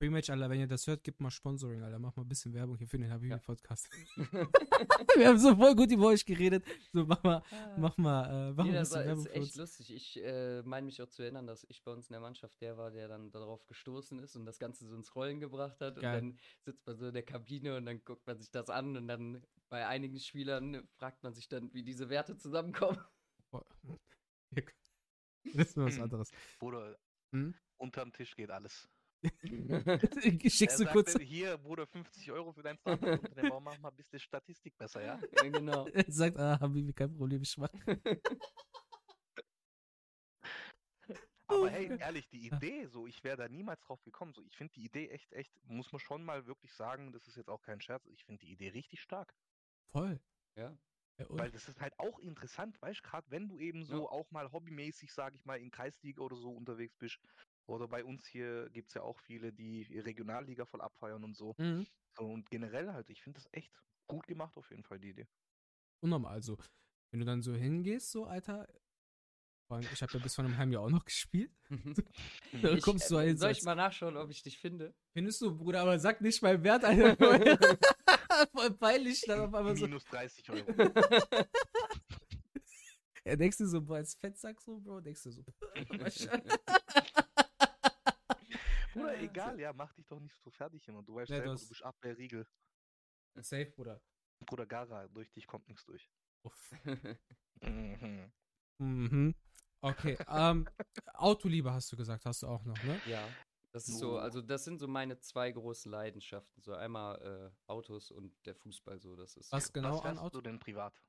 Rematch, 0.00 0.30
Alter, 0.30 0.48
wenn 0.48 0.60
ihr 0.60 0.66
das 0.66 0.86
hört, 0.86 1.04
gebt 1.04 1.20
mal 1.20 1.30
Sponsoring, 1.30 1.82
Alter. 1.82 1.98
Mach 1.98 2.16
mal 2.16 2.22
ein 2.22 2.28
bisschen 2.28 2.54
Werbung 2.54 2.76
hier 2.78 2.88
für 2.88 2.98
den 2.98 3.10
Habibi-Podcast. 3.10 3.90
Ja. 4.16 4.24
wir 5.16 5.28
haben 5.28 5.38
so 5.38 5.54
voll 5.54 5.74
gut 5.74 5.92
über 5.92 6.06
euch 6.06 6.24
geredet. 6.24 6.64
So, 6.92 7.04
mach 7.04 7.22
mal, 7.22 7.42
mach 7.76 7.96
mal, 7.98 8.50
äh, 8.50 8.52
mach 8.52 8.64
nee, 8.64 8.70
mal 8.70 8.76
ein 8.78 8.80
das 8.80 8.88
bisschen 8.88 9.00
war, 9.00 9.06
Werbung 9.06 9.26
ist 9.26 9.34
echt 9.34 9.56
lustig. 9.56 9.94
Ich 9.94 10.22
äh, 10.22 10.62
meine 10.62 10.86
mich 10.86 11.02
auch 11.02 11.08
zu 11.08 11.22
erinnern, 11.22 11.46
dass 11.46 11.64
ich 11.68 11.84
bei 11.84 11.92
uns 11.92 12.08
in 12.08 12.12
der 12.12 12.20
Mannschaft 12.20 12.60
der 12.62 12.78
war, 12.78 12.90
der 12.90 13.08
dann 13.08 13.30
darauf 13.30 13.66
gestoßen 13.66 14.18
ist 14.20 14.36
und 14.36 14.46
das 14.46 14.58
Ganze 14.58 14.86
so 14.86 14.94
ins 14.96 15.14
Rollen 15.14 15.38
gebracht 15.38 15.80
hat. 15.80 16.00
Geil. 16.00 16.22
Und 16.22 16.30
dann 16.30 16.38
sitzt 16.64 16.86
man 16.86 16.96
so 16.96 17.08
in 17.08 17.14
der 17.14 17.22
Kabine 17.22 17.76
und 17.76 17.84
dann 17.84 18.02
guckt 18.04 18.26
man 18.26 18.38
sich 18.38 18.50
das 18.50 18.70
an 18.70 18.96
und 18.96 19.06
dann 19.06 19.42
bei 19.68 19.86
einigen 19.86 20.18
Spielern 20.18 20.88
fragt 20.96 21.22
man 21.22 21.34
sich 21.34 21.48
dann, 21.48 21.72
wie 21.74 21.82
diese 21.84 22.08
Werte 22.08 22.36
zusammenkommen. 22.36 22.98
Boah. 23.50 23.66
Das 25.54 25.68
ist 25.68 25.76
nur 25.76 25.86
was 25.86 25.98
anderes. 26.00 26.30
Bruder, 26.58 26.98
Hm? 27.32 27.54
unterm 27.78 28.12
Tisch 28.12 28.36
geht 28.36 28.50
alles. 28.50 28.88
Schickst 30.50 30.80
du 30.80 30.86
kurz, 30.86 31.12
sagte, 31.12 31.24
hier, 31.24 31.58
Bruder, 31.58 31.86
50 31.86 32.32
Euro 32.32 32.52
für 32.52 32.62
dein 32.62 32.78
Startup-Unternehmen, 32.78 33.62
mach 33.62 33.78
mal 33.78 33.90
ein 33.90 33.96
bisschen 33.96 34.18
Statistik 34.18 34.76
besser, 34.78 35.02
ja? 35.02 35.20
Ja, 35.42 35.48
genau. 35.50 35.86
er 35.94 36.04
sagt, 36.10 36.38
ah, 36.38 36.58
Habibi, 36.58 36.92
kein 36.92 37.14
Problem, 37.14 37.42
ich 37.42 37.56
mach. 37.58 37.68
Aber 41.46 41.68
hey, 41.68 41.98
ehrlich, 41.98 42.28
die 42.28 42.46
Idee, 42.46 42.86
so, 42.86 43.08
ich 43.08 43.24
wäre 43.24 43.36
da 43.36 43.48
niemals 43.48 43.80
drauf 43.82 44.00
gekommen. 44.04 44.32
So, 44.32 44.42
ich 44.44 44.56
finde 44.56 44.72
die 44.74 44.84
Idee 44.84 45.08
echt, 45.08 45.32
echt, 45.32 45.52
muss 45.64 45.90
man 45.90 45.98
schon 45.98 46.22
mal 46.24 46.46
wirklich 46.46 46.72
sagen, 46.72 47.12
das 47.12 47.26
ist 47.26 47.36
jetzt 47.36 47.48
auch 47.48 47.60
kein 47.62 47.80
Scherz, 47.80 48.06
ich 48.06 48.24
finde 48.24 48.46
die 48.46 48.52
Idee 48.52 48.68
richtig 48.68 49.00
stark. 49.00 49.34
Voll. 49.88 50.20
Ja. 50.54 50.78
Weil 51.28 51.50
das 51.50 51.68
ist 51.68 51.80
halt 51.80 51.98
auch 51.98 52.18
interessant, 52.20 52.80
weißt 52.80 53.00
du, 53.00 53.08
gerade 53.08 53.30
wenn 53.30 53.48
du 53.48 53.58
eben 53.58 53.84
so 53.84 54.04
Ja. 54.04 54.08
auch 54.10 54.30
mal 54.30 54.50
hobbymäßig, 54.52 55.12
sage 55.12 55.36
ich 55.36 55.44
mal, 55.44 55.60
in 55.60 55.70
Kreisliga 55.70 56.22
oder 56.22 56.36
so 56.36 56.50
unterwegs 56.50 56.96
bist. 56.96 57.18
Oder 57.70 57.86
bei 57.86 58.04
uns 58.04 58.26
hier 58.26 58.68
gibt 58.70 58.88
es 58.88 58.94
ja 58.94 59.02
auch 59.02 59.18
viele, 59.20 59.52
die 59.52 59.82
Regionalliga 60.00 60.66
voll 60.66 60.80
abfeiern 60.80 61.22
und 61.22 61.36
so. 61.36 61.54
Mhm. 61.58 61.86
so 62.16 62.24
und 62.24 62.50
generell 62.50 62.92
halt, 62.92 63.08
ich 63.10 63.22
finde 63.22 63.38
das 63.38 63.48
echt 63.52 63.72
gut 64.08 64.26
gemacht 64.26 64.56
auf 64.56 64.68
jeden 64.70 64.82
Fall, 64.82 64.98
die 64.98 65.10
Idee. 65.10 65.28
Unnormal. 66.02 66.32
Also, 66.32 66.58
wenn 67.10 67.20
du 67.20 67.26
dann 67.26 67.42
so 67.42 67.54
hingehst, 67.54 68.10
so, 68.10 68.24
Alter. 68.24 68.66
Ich 69.92 70.02
habe 70.02 70.12
ja 70.14 70.18
bis 70.18 70.34
vor 70.34 70.44
einem 70.44 70.56
halben 70.58 70.72
Jahr 70.72 70.82
auch 70.82 70.90
noch 70.90 71.04
gespielt. 71.04 71.52
Da 72.60 72.72
Ich, 72.72 72.82
kommst 72.82 73.08
du 73.08 73.18
äh, 73.18 73.30
ein. 73.30 73.36
soll 73.36 73.52
ich 73.52 73.62
mal 73.62 73.76
nachschauen, 73.76 74.16
ob 74.16 74.30
ich 74.30 74.42
dich 74.42 74.58
finde? 74.58 74.92
Findest 75.12 75.40
du, 75.40 75.56
Bruder, 75.56 75.82
aber 75.82 75.96
sag 76.00 76.20
nicht 76.20 76.42
mein 76.42 76.64
Wert, 76.64 76.84
Alter. 76.84 77.16
Voll 78.52 78.70
peinlich, 78.72 79.20
dann 79.28 79.40
auf 79.42 79.54
einmal 79.54 79.76
so. 79.76 79.86
Minus 79.86 80.04
30 80.06 80.50
Euro. 80.50 80.92
Ja, 83.24 83.36
denkst 83.36 83.58
du 83.58 83.66
so, 83.66 83.80
boah, 83.82 83.96
als 83.96 84.14
Fettsack 84.14 84.60
so, 84.60 84.80
Bro, 84.80 85.02
denkst 85.02 85.22
du 85.22 85.30
so. 85.30 85.44
Bruder, 88.92 89.18
egal, 89.54 89.60
ja, 89.60 89.72
mach 89.72 89.92
dich 89.94 90.06
doch 90.06 90.20
nicht 90.20 90.34
so 90.42 90.50
fertig 90.50 90.86
immer. 90.88 91.02
Du 91.02 91.14
weißt 91.14 91.30
Ja, 91.30 91.36
du 91.36 91.40
selber, 91.42 91.52
hast- 91.54 91.64
du 91.64 91.68
bist 91.68 91.82
Abwehrriegel. 91.82 92.46
Safe, 93.36 93.66
Bruder. 93.76 94.00
Bruder 94.46 94.66
Gara, 94.66 95.06
durch 95.08 95.30
dich 95.32 95.46
kommt 95.46 95.68
nichts 95.68 95.84
durch. 95.84 96.10
Uff. 96.42 96.72
Mhm. 97.62 98.32
Mhm. 98.78 99.34
Okay, 99.82 100.16
ähm, 100.28 100.66
Autoliebe 101.14 101.72
hast 101.72 101.90
du 101.92 101.96
gesagt, 101.96 102.24
hast 102.26 102.42
du 102.42 102.46
auch 102.48 102.64
noch, 102.64 102.82
ne? 102.82 103.00
ja. 103.06 103.26
Das 103.72 103.86
ist 103.88 103.98
so, 103.98 104.14
Oh. 104.14 104.18
also 104.18 104.42
das 104.42 104.64
sind 104.64 104.80
so 104.80 104.88
meine 104.88 105.20
zwei 105.20 105.52
großen 105.52 105.92
Leidenschaften. 105.92 106.60
So 106.60 106.74
einmal 106.74 107.22
äh, 107.22 107.70
Autos 107.70 108.10
und 108.10 108.34
der 108.44 108.56
Fußball 108.56 108.98
so. 108.98 109.14
Das 109.14 109.36
ist. 109.36 109.52
Was 109.52 109.72
genau 109.72 109.90
Was 109.92 109.98
an 109.98 110.02
fährst 110.06 110.22
Auto? 110.22 110.38
du 110.38 110.42
denn 110.42 110.58
privat? 110.58 111.00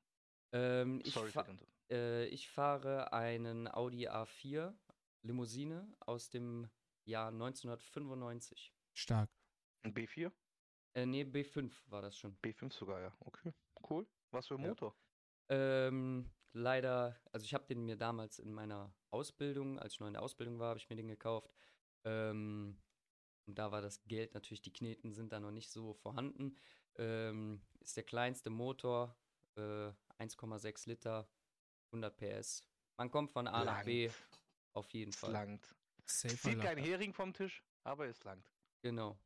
Ähm, 0.52 1.00
ich, 1.04 1.12
Sorry 1.12 1.32
fa 1.32 1.44
äh, 1.90 2.26
ich 2.26 2.48
fahre 2.48 3.12
einen 3.12 3.66
Audi 3.66 4.08
A4 4.08 4.72
Limousine 5.22 5.92
aus 5.98 6.30
dem 6.30 6.70
Jahr 7.04 7.28
1995. 7.28 8.72
Stark. 8.94 9.30
Ein 9.82 9.94
B4? 9.94 10.32
Äh, 10.94 11.06
nee, 11.06 11.22
B5 11.22 11.72
war 11.86 12.02
das 12.02 12.16
schon. 12.16 12.36
B5 12.40 12.72
sogar, 12.72 13.00
ja. 13.00 13.16
Okay, 13.20 13.52
cool. 13.88 14.06
Was 14.30 14.48
für 14.48 14.54
ein 14.54 14.62
Ja. 14.62 14.68
Motor? 14.68 14.94
Ähm, 15.48 16.30
leider, 16.52 17.20
also 17.32 17.44
ich 17.44 17.54
habe 17.54 17.66
den 17.66 17.84
mir 17.84 17.96
damals 17.96 18.38
in 18.38 18.52
meiner 18.52 18.94
Ausbildung, 19.10 19.78
als 19.78 19.94
ich 19.94 20.00
noch 20.00 20.06
in 20.06 20.14
der 20.14 20.22
Ausbildung 20.22 20.58
war, 20.58 20.68
habe 20.70 20.78
ich 20.78 20.88
mir 20.88 20.96
den 20.96 21.08
gekauft. 21.08 21.52
Ähm, 22.04 22.80
und 23.46 23.58
da 23.58 23.72
war 23.72 23.82
das 23.82 24.04
Geld 24.04 24.34
natürlich, 24.34 24.62
die 24.62 24.72
Kneten 24.72 25.12
sind 25.12 25.32
da 25.32 25.40
noch 25.40 25.50
nicht 25.50 25.70
so 25.70 25.94
vorhanden. 25.94 26.56
Ähm, 26.96 27.62
ist 27.80 27.96
der 27.96 28.04
kleinste 28.04 28.50
Motor, 28.50 29.16
äh, 29.56 29.92
1,6 30.18 30.86
Liter, 30.88 31.28
100 31.90 32.16
PS. 32.16 32.62
Man 32.96 33.10
kommt 33.10 33.32
von 33.32 33.48
A 33.48 33.64
nach 33.64 33.84
B, 33.84 34.06
Langt. 34.06 34.16
auf 34.74 34.90
jeden 34.90 35.10
Es 35.10 35.16
Fall. 35.16 35.32
langt. 35.32 35.74
Safe, 36.04 36.36
Zieht 36.36 36.60
kein 36.60 36.78
Hering 36.78 37.12
vom 37.12 37.32
Tisch, 37.32 37.64
aber 37.84 38.06
es 38.06 38.22
langt. 38.24 38.50
Genau. 38.82 39.18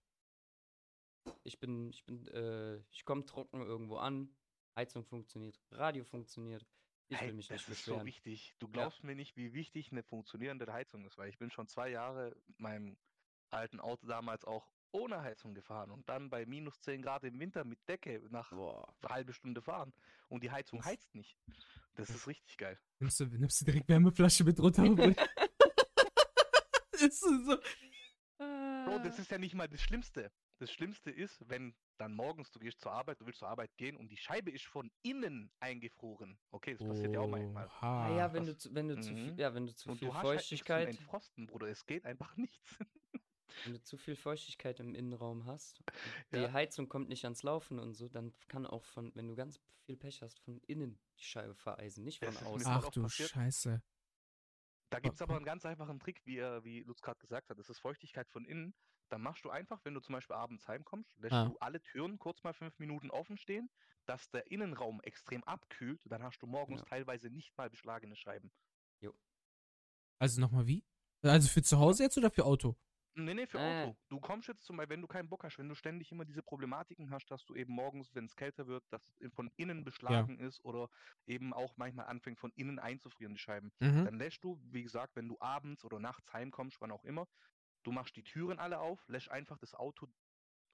Ich 1.42 1.59
bin, 1.59 1.90
ich 1.90 2.04
bin, 2.04 2.26
äh, 2.28 2.76
ich 2.90 3.04
komme 3.04 3.25
trocken 3.25 3.62
irgendwo 3.62 3.97
an. 3.97 4.30
Heizung 4.76 5.04
funktioniert, 5.04 5.59
Radio 5.71 6.04
funktioniert. 6.04 6.66
Ich 7.09 7.18
hey, 7.18 7.28
will 7.28 7.35
mich 7.35 7.49
das 7.49 7.68
nicht 7.68 7.78
ist 7.78 7.85
so 7.85 7.92
beschweren. 7.92 8.06
wichtig. 8.06 8.54
Du 8.59 8.68
glaubst 8.68 9.04
mir 9.04 9.14
nicht, 9.14 9.37
wie 9.37 9.52
wichtig 9.54 9.92
eine 9.92 10.02
funktionierende 10.02 10.71
Heizung 10.73 11.06
ist, 11.06 11.16
weil 11.18 11.28
ich 11.28 11.38
bin 11.38 11.50
schon 11.50 11.68
zwei 11.68 11.88
Jahre 11.88 12.37
mit 12.47 12.61
meinem 12.61 12.97
alten 13.50 13.80
Auto 13.80 14.06
damals 14.06 14.45
auch 14.45 14.68
ohne 14.92 15.21
Heizung 15.21 15.54
gefahren 15.54 15.90
und 15.90 16.09
dann 16.09 16.30
bei 16.30 16.47
minus 16.47 16.80
10 16.80 17.02
Grad 17.02 17.25
im 17.25 17.38
Winter 17.38 17.64
mit 17.64 17.78
Decke 17.88 18.23
nach 18.30 18.50
Boah. 18.50 18.95
eine 19.02 19.14
halbe 19.14 19.33
Stunde 19.33 19.61
fahren 19.61 19.92
und 20.28 20.42
die 20.42 20.50
Heizung 20.50 20.85
heizt 20.85 21.14
nicht. 21.14 21.37
Das 21.95 22.11
ist 22.11 22.26
richtig 22.26 22.56
geil. 22.56 22.78
Nimmst 22.99 23.21
du, 23.21 23.26
nimmst 23.26 23.61
du 23.61 23.64
direkt 23.66 23.88
Wärmeflasche 23.88 24.45
mit 24.45 24.59
runter? 24.59 24.83
Ist 27.00 27.21
so. 27.21 27.59
Bro, 28.38 28.99
das 29.03 29.19
ist 29.19 29.31
ja 29.31 29.38
nicht 29.38 29.55
mal 29.55 29.69
das 29.69 29.81
Schlimmste. 29.81 30.31
Das 30.59 30.71
Schlimmste 30.71 31.11
ist, 31.11 31.49
wenn 31.49 31.75
dann 31.99 32.15
morgens 32.15 32.50
du 32.53 32.59
gehst 32.59 32.81
zur 32.81 32.93
Arbeit, 32.93 33.21
du 33.21 33.26
willst 33.26 33.38
zur 33.41 33.49
Arbeit 33.49 33.75
gehen 33.76 33.97
und 33.97 34.09
die 34.09 34.17
Scheibe 34.17 34.50
ist 34.50 34.65
von 34.67 34.91
innen 35.03 35.50
eingefroren. 35.61 36.38
Okay, 36.50 36.75
das 36.76 36.87
passiert 36.87 37.15
ja 37.15 37.21
auch 37.21 37.29
manchmal. 37.29 37.69
Ah, 37.81 38.15
ja, 38.17 38.33
wenn 38.33 38.45
du, 38.47 38.57
zu, 38.57 38.75
wenn 38.75 38.88
du 38.88 39.00
zu 39.00 39.15
viel, 39.15 39.33
Mhm. 39.33 39.38
ja, 39.38 39.55
wenn 39.55 39.67
du 39.67 39.75
zu 39.75 39.88
Und 39.91 39.99
viel 39.99 40.09
du 40.09 40.15
hast 40.15 40.25
halt 40.25 40.38
Feuchtigkeit, 40.41 40.88
Entfrosten, 40.88 41.47
Bruder. 41.47 41.69
Es 41.69 41.87
geht 41.87 42.05
einfach 42.05 42.35
nichts. 42.37 42.76
wenn 43.65 43.73
du 43.73 43.83
zu 43.83 43.97
viel 43.97 44.17
Feuchtigkeit 44.17 44.81
im 44.81 44.95
Innenraum 44.95 45.47
hast, 45.47 45.83
die 46.33 46.37
Ja. 46.38 46.53
Heizung 46.53 46.88
kommt 46.88 47.09
nicht 47.09 47.25
ans 47.25 47.43
Laufen 47.43 47.79
und 47.79 47.95
so, 47.95 48.09
dann 48.09 48.35
kann 48.49 48.67
auch 48.67 48.85
von, 48.85 49.12
wenn 49.15 49.29
du 49.29 49.35
ganz 49.35 49.61
viel 49.87 49.97
Pech 49.97 50.21
hast, 50.23 50.38
von 50.41 50.59
innen 50.67 50.99
die 51.19 51.25
Scheibe 51.25 51.55
vereisen, 51.55 52.05
nicht 52.05 52.19
von 52.25 52.35
Das 52.35 52.43
außen. 52.43 52.67
Ach 52.67 52.91
du 52.91 53.03
passiert. 53.03 53.31
Scheiße. 53.31 53.83
Da 54.90 55.00
gibt 55.00 55.16
es 55.16 55.23
aber 55.23 55.37
einen 55.37 55.45
ganz 55.45 55.64
einfachen 55.66 55.99
Trick, 55.99 56.21
wie, 56.25 56.38
er, 56.38 56.62
wie 56.64 56.83
Lutz 56.85 57.00
gerade 57.02 57.19
gesagt 57.19 57.50
hat. 57.50 57.59
Das 57.59 57.69
ist 57.69 57.78
Feuchtigkeit 57.81 58.28
von 58.31 58.45
innen. 58.45 58.75
Dann 59.09 59.21
machst 59.23 59.45
du 59.45 59.50
einfach, 59.50 59.81
wenn 59.85 59.95
du 59.95 60.00
zum 60.00 60.12
Beispiel 60.14 60.35
abends 60.37 60.66
heimkommst, 60.69 61.16
lässt 61.19 61.35
Ah. 61.35 61.45
du 61.47 61.57
alle 61.59 61.81
Türen 61.83 62.19
kurz 62.19 62.43
mal 62.43 62.52
fünf 62.55 62.78
Minuten 62.78 63.11
offen 63.11 63.37
stehen, 63.37 63.69
dass 64.05 64.31
der 64.31 64.50
Innenraum 64.50 65.00
extrem 65.02 65.43
abkühlt. 65.45 66.00
Dann 66.05 66.23
hast 66.23 66.40
du 66.40 66.47
morgens 66.47 66.81
Ja. 66.81 66.87
teilweise 66.87 67.31
nicht 67.31 67.57
mal 67.57 67.71
beschlagene 67.71 68.16
Scheiben. 68.16 68.50
Also 70.19 70.40
nochmal 70.40 70.66
wie? 70.66 70.83
Also 71.23 71.49
für 71.49 71.62
zu 71.62 71.78
Hause 71.78 72.05
jetzt 72.05 72.16
oder 72.16 72.31
für 72.31 72.45
Auto? 72.45 72.76
Nee, 73.19 73.33
nee, 73.33 73.47
für 73.47 73.61
Äh. 73.61 73.63
Auto. 73.63 73.97
Du 74.11 74.21
kommst 74.21 74.47
jetzt 74.47 74.65
zum 74.65 74.77
Beispiel, 74.77 74.91
wenn 74.95 75.01
du 75.01 75.07
keinen 75.07 75.31
Bock 75.31 75.43
hast, 75.43 75.57
wenn 75.59 75.69
du 75.71 75.75
ständig 75.75 76.13
immer 76.13 76.27
diese 76.27 76.43
Problematiken 76.43 77.11
hast, 77.11 77.27
dass 77.31 77.47
du 77.47 77.55
eben 77.55 77.73
morgens, 77.73 78.15
wenn 78.15 78.27
es 78.27 78.37
kälter 78.37 78.67
wird, 78.67 78.85
dass 78.91 79.09
es 79.09 79.33
von 79.33 79.51
innen 79.57 79.85
beschlagen 79.85 80.39
ist 80.39 80.63
oder 80.65 80.91
eben 81.25 81.55
auch 81.55 81.77
manchmal 81.79 82.07
anfängt 82.07 82.39
von 82.39 82.53
innen 82.55 82.79
einzufrieren, 82.79 83.33
die 83.33 83.39
Scheiben. 83.41 83.73
Mhm. 83.81 84.09
Dann 84.09 84.19
lässt 84.19 84.45
du, 84.45 84.61
wie 84.71 84.83
gesagt, 84.83 85.17
wenn 85.17 85.29
du 85.29 85.39
abends 85.41 85.83
oder 85.83 85.99
nachts 85.99 86.31
heimkommst, 86.33 86.77
wann 86.81 86.91
auch 86.93 87.05
immer, 87.05 87.27
du 87.85 87.93
machst 87.93 88.17
die 88.17 88.25
Türen 88.25 88.59
alle 88.59 88.81
auf, 88.81 89.09
lässt 89.09 89.31
einfach 89.31 89.59
das 89.59 89.75
Auto 89.75 90.09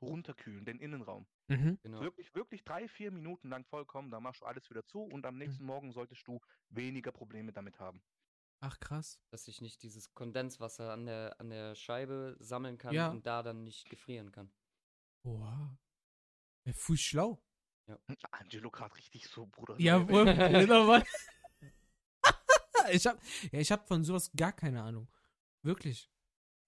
runterkühlen, 0.03 0.65
den 0.65 0.81
Innenraum. 0.81 1.29
Mhm. 1.49 1.79
Genau. 1.83 2.09
Wirklich, 2.09 2.35
wirklich 2.35 2.65
drei, 2.65 2.89
vier 2.89 3.13
Minuten 3.13 3.49
lang 3.51 3.67
vollkommen, 3.67 4.11
dann 4.11 4.23
machst 4.25 4.43
du 4.43 4.47
alles 4.47 4.71
wieder 4.71 4.87
zu 4.87 5.03
und 5.05 5.27
am 5.27 5.39
nächsten 5.39 5.65
Morgen 5.65 5.93
solltest 5.93 6.27
du 6.29 6.41
weniger 6.71 7.13
Probleme 7.13 7.53
damit 7.53 7.81
haben. 7.81 8.03
Ach 8.65 8.79
krass. 8.79 9.21
Dass 9.31 9.45
sich 9.45 9.61
nicht 9.61 9.83
dieses 9.83 10.15
Kondenswasser 10.15 10.93
an 10.93 11.07
der, 11.07 11.35
an 11.41 11.51
der 11.51 11.75
Scheibe 11.75 12.37
sammeln 12.39 12.79
kann 12.79 12.95
Ja. 12.95 13.11
und 13.11 13.27
da 13.27 13.43
dann 13.43 13.65
nicht 13.65 13.91
gefrieren 13.91 14.31
kann. 14.31 14.53
Boah. 15.25 15.77
Ja, 16.65 16.73
voll 16.73 16.97
schlau. 16.97 17.43
Angelo 18.31 18.71
gerade 18.71 18.95
richtig 18.95 19.27
so, 19.29 19.47
Bruder. 19.47 19.75
Ja. 19.81 19.99
Bruder, 19.99 20.85
Mann. 20.85 21.03
ich 22.93 23.05
hab, 23.05 23.21
ja, 23.51 23.59
ich 23.59 23.73
hab 23.73 23.89
von 23.89 24.05
sowas 24.05 24.31
gar 24.37 24.53
keine 24.53 24.81
Ahnung. 24.81 25.09
Wirklich. 25.63 26.09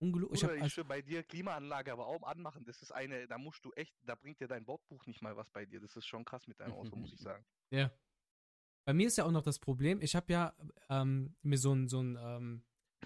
Ungelogen. 0.01 0.35
Ich 0.35 0.43
hab, 0.43 0.51
Bruder, 0.51 0.57
ich 0.57 0.63
also, 0.65 0.75
schwör, 0.75 0.85
bei 0.85 1.01
dir 1.01 1.23
Klimaanlage 1.23 1.93
aber 1.93 2.09
auch 2.09 2.25
anmachen, 2.25 2.65
das 2.65 2.83
ist 2.83 2.91
eine, 2.91 3.29
da 3.29 3.39
musst 3.39 3.65
du 3.65 3.71
echt, 3.73 3.95
da 4.03 4.17
bringt 4.17 4.41
dir 4.41 4.49
dein 4.49 4.67
Wortbuch 4.67 5.07
nicht 5.07 5.23
mal 5.23 5.37
was 5.37 5.49
bei 5.51 5.65
dir. 5.65 5.81
Das 5.81 5.95
ist 5.95 6.07
schon 6.07 6.25
krass 6.25 6.49
mit 6.49 6.59
deinem 6.59 6.73
Auto, 6.73 6.97
muss 6.97 7.13
ich 7.13 7.21
sagen. 7.21 7.45
ja. 7.71 7.93
Bei 8.85 8.93
mir 8.93 9.07
ist 9.07 9.17
ja 9.17 9.25
auch 9.25 9.31
noch 9.31 9.43
das 9.43 9.59
Problem, 9.59 10.01
ich 10.01 10.15
habe 10.15 10.33
ja 10.33 10.55
ähm, 10.91 11.35
mir 11.43 11.59
so 11.59 11.73
ein, 11.73 11.89
so 11.89 12.01
ein, 12.03 12.19
ähm, 12.21 12.63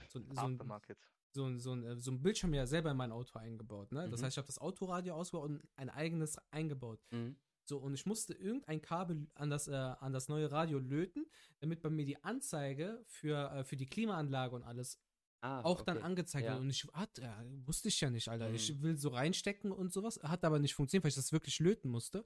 so, 0.09 0.19
ein- 0.19 0.25
so 0.35 0.41
ein 0.41 0.53
Aftermarket. 0.55 0.99
so 1.31 1.45
ein, 1.47 1.61
so 1.61 1.73
ein, 1.73 1.85
äh, 1.85 1.97
so 2.01 2.11
ein 2.11 2.23
Bildschirm 2.23 2.55
ja 2.55 2.67
selber 2.67 2.91
in 2.91 2.97
mein 2.97 3.13
Auto 3.13 3.39
eingebaut. 3.39 3.93
Ne? 3.93 4.09
Das 4.09 4.21
Mhm. 4.21 4.25
heißt, 4.25 4.35
ich 4.35 4.39
habe 4.39 4.47
das 4.47 4.59
Autoradio 4.59 5.15
ausgebaut 5.15 5.51
und 5.51 5.63
ein 5.77 5.91
eigenes 5.91 6.37
eingebaut. 6.51 7.01
Mhm. 7.11 7.37
So, 7.65 7.79
und 7.79 7.93
ich 7.95 8.07
musste 8.07 8.33
irgendein 8.33 8.81
Kabel 8.81 9.27
an 9.35 9.51
das, 9.51 9.69
äh, 9.69 9.75
an 9.75 10.13
das 10.13 10.29
neue 10.29 10.51
Radio 10.51 10.79
löten, 10.79 11.27
damit 11.61 11.83
bei 11.83 11.91
mir 11.91 12.07
die 12.07 12.23
Anzeige 12.25 13.05
für, 13.07 13.51
äh, 13.53 13.63
für 13.65 13.77
die 13.77 13.87
Klimaanlage 13.87 14.55
und 14.57 14.63
alles 14.63 14.99
Ah, 15.41 15.61
auch 15.63 15.83
dann 15.83 15.99
okay. 15.99 16.07
angezeigt 16.07 16.47
Ja. 16.47 16.53
wird. 16.55 16.63
Und 16.63 16.71
ich 16.71 16.85
hat, 16.95 17.19
ja, 17.19 17.41
wusste 17.67 17.89
ich 17.89 18.01
ja 18.01 18.11
nicht, 18.11 18.29
Alter. 18.29 18.49
Mhm. 18.49 18.55
Ich 18.57 18.83
will 18.83 18.97
so 18.97 19.11
reinstecken 19.11 19.71
und 19.71 19.93
sowas. 19.93 20.19
Hat 20.23 20.45
aber 20.45 20.59
nicht 20.59 20.75
funktioniert, 20.75 21.05
weil 21.05 21.11
ich 21.11 21.15
das 21.15 21.31
wirklich 21.31 21.61
löten 21.61 21.91
musste. 21.91 22.25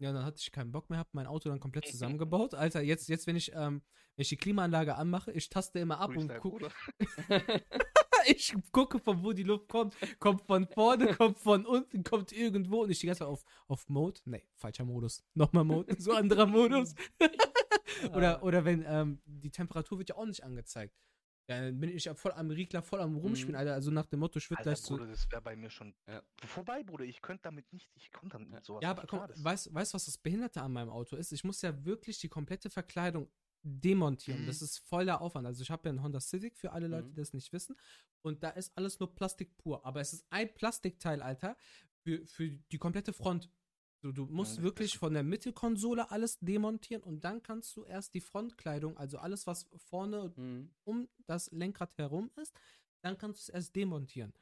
Ja, 0.00 0.14
dann 0.14 0.24
hatte 0.24 0.38
ich 0.40 0.50
keinen 0.50 0.72
Bock 0.72 0.88
mehr, 0.88 0.98
hab 0.98 1.12
mein 1.12 1.26
Auto 1.26 1.50
dann 1.50 1.60
komplett 1.60 1.86
zusammengebaut. 1.86 2.54
Alter, 2.54 2.80
jetzt, 2.80 3.10
jetzt 3.10 3.26
wenn 3.26 3.36
ich, 3.36 3.52
ähm, 3.54 3.82
wenn 4.16 4.22
ich 4.22 4.30
die 4.30 4.38
Klimaanlage 4.38 4.94
anmache, 4.94 5.30
ich 5.30 5.50
taste 5.50 5.78
immer 5.78 6.00
ab 6.00 6.12
Grüß 6.12 6.22
und 6.22 6.28
dein 6.28 6.40
guck, 6.40 6.52
Bruder. 6.52 6.70
ich 8.26 8.54
gucke, 8.72 8.98
von 8.98 9.22
wo 9.22 9.34
die 9.34 9.42
Luft 9.42 9.68
kommt. 9.68 9.94
Kommt 10.18 10.40
von 10.46 10.66
vorne, 10.66 11.14
kommt 11.16 11.38
von 11.38 11.66
unten, 11.66 12.02
kommt 12.02 12.32
irgendwo. 12.32 12.82
Und 12.82 12.90
ich 12.90 13.00
die 13.00 13.08
ganze 13.08 13.20
Zeit 13.20 13.28
auf, 13.28 13.44
auf 13.68 13.90
Mode. 13.90 14.20
Nee, 14.24 14.48
falscher 14.54 14.86
Modus. 14.86 15.22
Nochmal 15.34 15.64
Mode. 15.64 15.94
So 15.98 16.12
anderer 16.12 16.46
Modus. 16.46 16.94
oder, 18.14 18.42
oder 18.42 18.64
wenn, 18.64 18.82
ähm, 18.88 19.20
die 19.26 19.50
Temperatur 19.50 19.98
wird 19.98 20.08
ja 20.08 20.16
auch 20.16 20.24
nicht 20.24 20.42
angezeigt. 20.42 20.96
Dann 21.46 21.80
bin 21.80 21.90
ich 21.90 22.04
ja 22.04 22.14
voll 22.14 22.32
am 22.32 22.50
Riegler, 22.50 22.80
voll 22.82 23.00
am 23.00 23.16
Rumspielen, 23.16 23.52
Mhm. 23.54 23.58
Alter. 23.58 23.74
Also 23.74 23.90
nach 23.90 24.06
dem 24.06 24.20
Motto, 24.20 24.38
ich 24.38 24.48
würde 24.50 24.62
gleich 24.62 24.78
so. 24.78 24.96
Bruder, 24.96 25.08
das 25.10 25.28
wäre 25.30 25.42
bei 25.42 25.56
mir 25.56 25.68
schon 25.70 25.94
Ja. 26.08 26.22
vorbei, 26.46 26.82
Bruder. 26.84 27.04
Ich 27.04 27.20
könnte 27.22 27.42
damit 27.42 27.72
nicht, 27.72 27.90
ich 27.96 28.12
konnte 28.12 28.34
damit 28.34 28.50
Ja. 28.50 28.54
mit 28.56 28.64
sowas 28.64 28.82
Ja, 28.82 28.90
aber 28.90 29.06
komm, 29.06 29.20
weißt 29.44 29.66
du, 29.66 29.74
was 29.74 29.90
das 30.04 30.16
Behinderte 30.18 30.62
an 30.62 30.72
meinem 30.72 30.90
Auto 30.90 31.16
ist? 31.16 31.32
Ich 31.32 31.42
muss 31.42 31.60
ja 31.62 31.84
wirklich 31.84 32.18
die 32.20 32.28
komplette 32.28 32.70
Verkleidung 32.70 33.28
demontieren. 33.62 34.42
Mhm. 34.42 34.46
Das 34.46 34.62
ist 34.62 34.78
voller 34.78 35.20
Aufwand. 35.20 35.46
Also 35.46 35.62
ich 35.62 35.70
habe 35.70 35.88
ja 35.88 35.90
einen 35.90 36.02
Honda 36.02 36.20
Civic 36.20 36.56
für 36.56 36.72
alle 36.72 36.86
Leute, 36.86 37.08
Mhm. 37.08 37.10
die 37.10 37.16
das 37.16 37.32
nicht 37.32 37.52
wissen. 37.52 37.76
Und 38.22 38.42
da 38.42 38.50
ist 38.50 38.76
alles 38.76 39.00
nur 39.00 39.14
Plastik 39.14 39.56
pur. 39.56 39.84
Aber 39.84 40.00
es 40.00 40.12
ist 40.12 40.24
ein 40.30 40.52
Plastikteil, 40.54 41.20
Alter, 41.20 41.56
für, 42.02 42.24
für 42.26 42.50
die 42.50 42.78
komplette 42.78 43.12
Front. 43.12 43.50
So, 44.02 44.12
du 44.12 44.24
musst 44.26 44.56
das 44.56 44.62
wirklich 44.62 44.96
von 44.96 45.12
der 45.12 45.22
Mittelkonsole 45.22 46.10
alles 46.10 46.38
demontieren 46.40 47.02
und 47.02 47.22
dann 47.22 47.42
kannst 47.42 47.76
du 47.76 47.84
erst 47.84 48.14
die 48.14 48.20
Frontkleidung, 48.22 48.96
also 48.96 49.18
alles, 49.18 49.46
was 49.46 49.68
vorne 49.76 50.32
Mhm. 50.36 50.70
um 50.84 51.08
das 51.26 51.50
Lenkrad 51.52 51.96
herum 51.98 52.30
ist, 52.36 52.54
dann 53.02 53.18
kannst 53.18 53.40
du 53.40 53.42
es 53.42 53.48
erst 53.50 53.76
demontieren. 53.76 54.32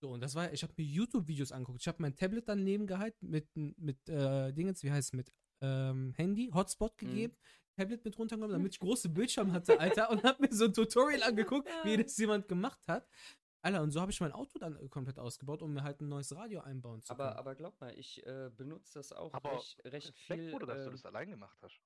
So, 0.00 0.10
und 0.10 0.20
das 0.20 0.34
war, 0.34 0.52
ich 0.52 0.62
habe 0.62 0.74
mir 0.76 0.84
YouTube-Videos 0.84 1.52
angeguckt. 1.52 1.80
Ich 1.80 1.88
habe 1.88 2.02
mein 2.02 2.16
Tablet 2.16 2.48
daneben 2.48 2.86
gehalten 2.86 3.30
mit, 3.30 3.48
mit 3.54 4.08
äh, 4.08 4.52
Dingens, 4.52 4.82
wie 4.82 4.90
heißt 4.90 5.08
es, 5.08 5.12
mit 5.12 5.32
ähm, 5.60 6.12
Handy, 6.16 6.50
Hotspot 6.52 7.00
Mhm. 7.00 7.06
gegeben, 7.06 7.36
Tablet 7.76 8.04
mit 8.04 8.18
runtergenommen, 8.18 8.52
damit 8.58 8.72
ich 8.74 8.80
große 8.80 9.08
Bildschirme 9.08 9.52
hatte, 9.52 9.78
Alter, 9.80 10.10
und 10.10 10.22
habe 10.24 10.42
mir 10.42 10.52
so 10.54 10.64
ein 10.66 10.72
Tutorial 10.74 11.22
angeguckt, 11.22 11.68
wie 11.84 11.96
das 11.96 12.16
jemand 12.18 12.48
gemacht 12.48 12.80
hat. 12.88 13.08
Alter, 13.66 13.82
und 13.82 13.90
so 13.90 14.00
habe 14.00 14.12
ich 14.12 14.20
mein 14.20 14.30
Auto 14.32 14.58
dann 14.58 14.76
äh, 14.76 14.88
komplett 14.88 15.18
ausgebaut, 15.18 15.60
um 15.60 15.72
mir 15.74 15.82
halt 15.82 16.00
ein 16.00 16.08
neues 16.08 16.34
Radio 16.34 16.60
einbauen 16.60 17.02
zu 17.02 17.14
können. 17.14 17.28
Aber, 17.28 17.38
aber 17.38 17.54
glaub 17.56 17.80
mal, 17.80 17.92
ich 17.98 18.24
äh, 18.24 18.48
benutze 18.54 18.94
das 18.94 19.12
auch 19.12 19.34
Aber 19.34 19.52
recht, 19.54 19.84
recht 19.84 20.16
viel. 20.16 20.50
Bruder, 20.52 20.66
dass 20.66 20.84
du 20.84 20.88
äh, 20.88 20.92
das 20.92 21.04
allein 21.04 21.28
gemacht 21.30 21.58
hast. 21.62 21.80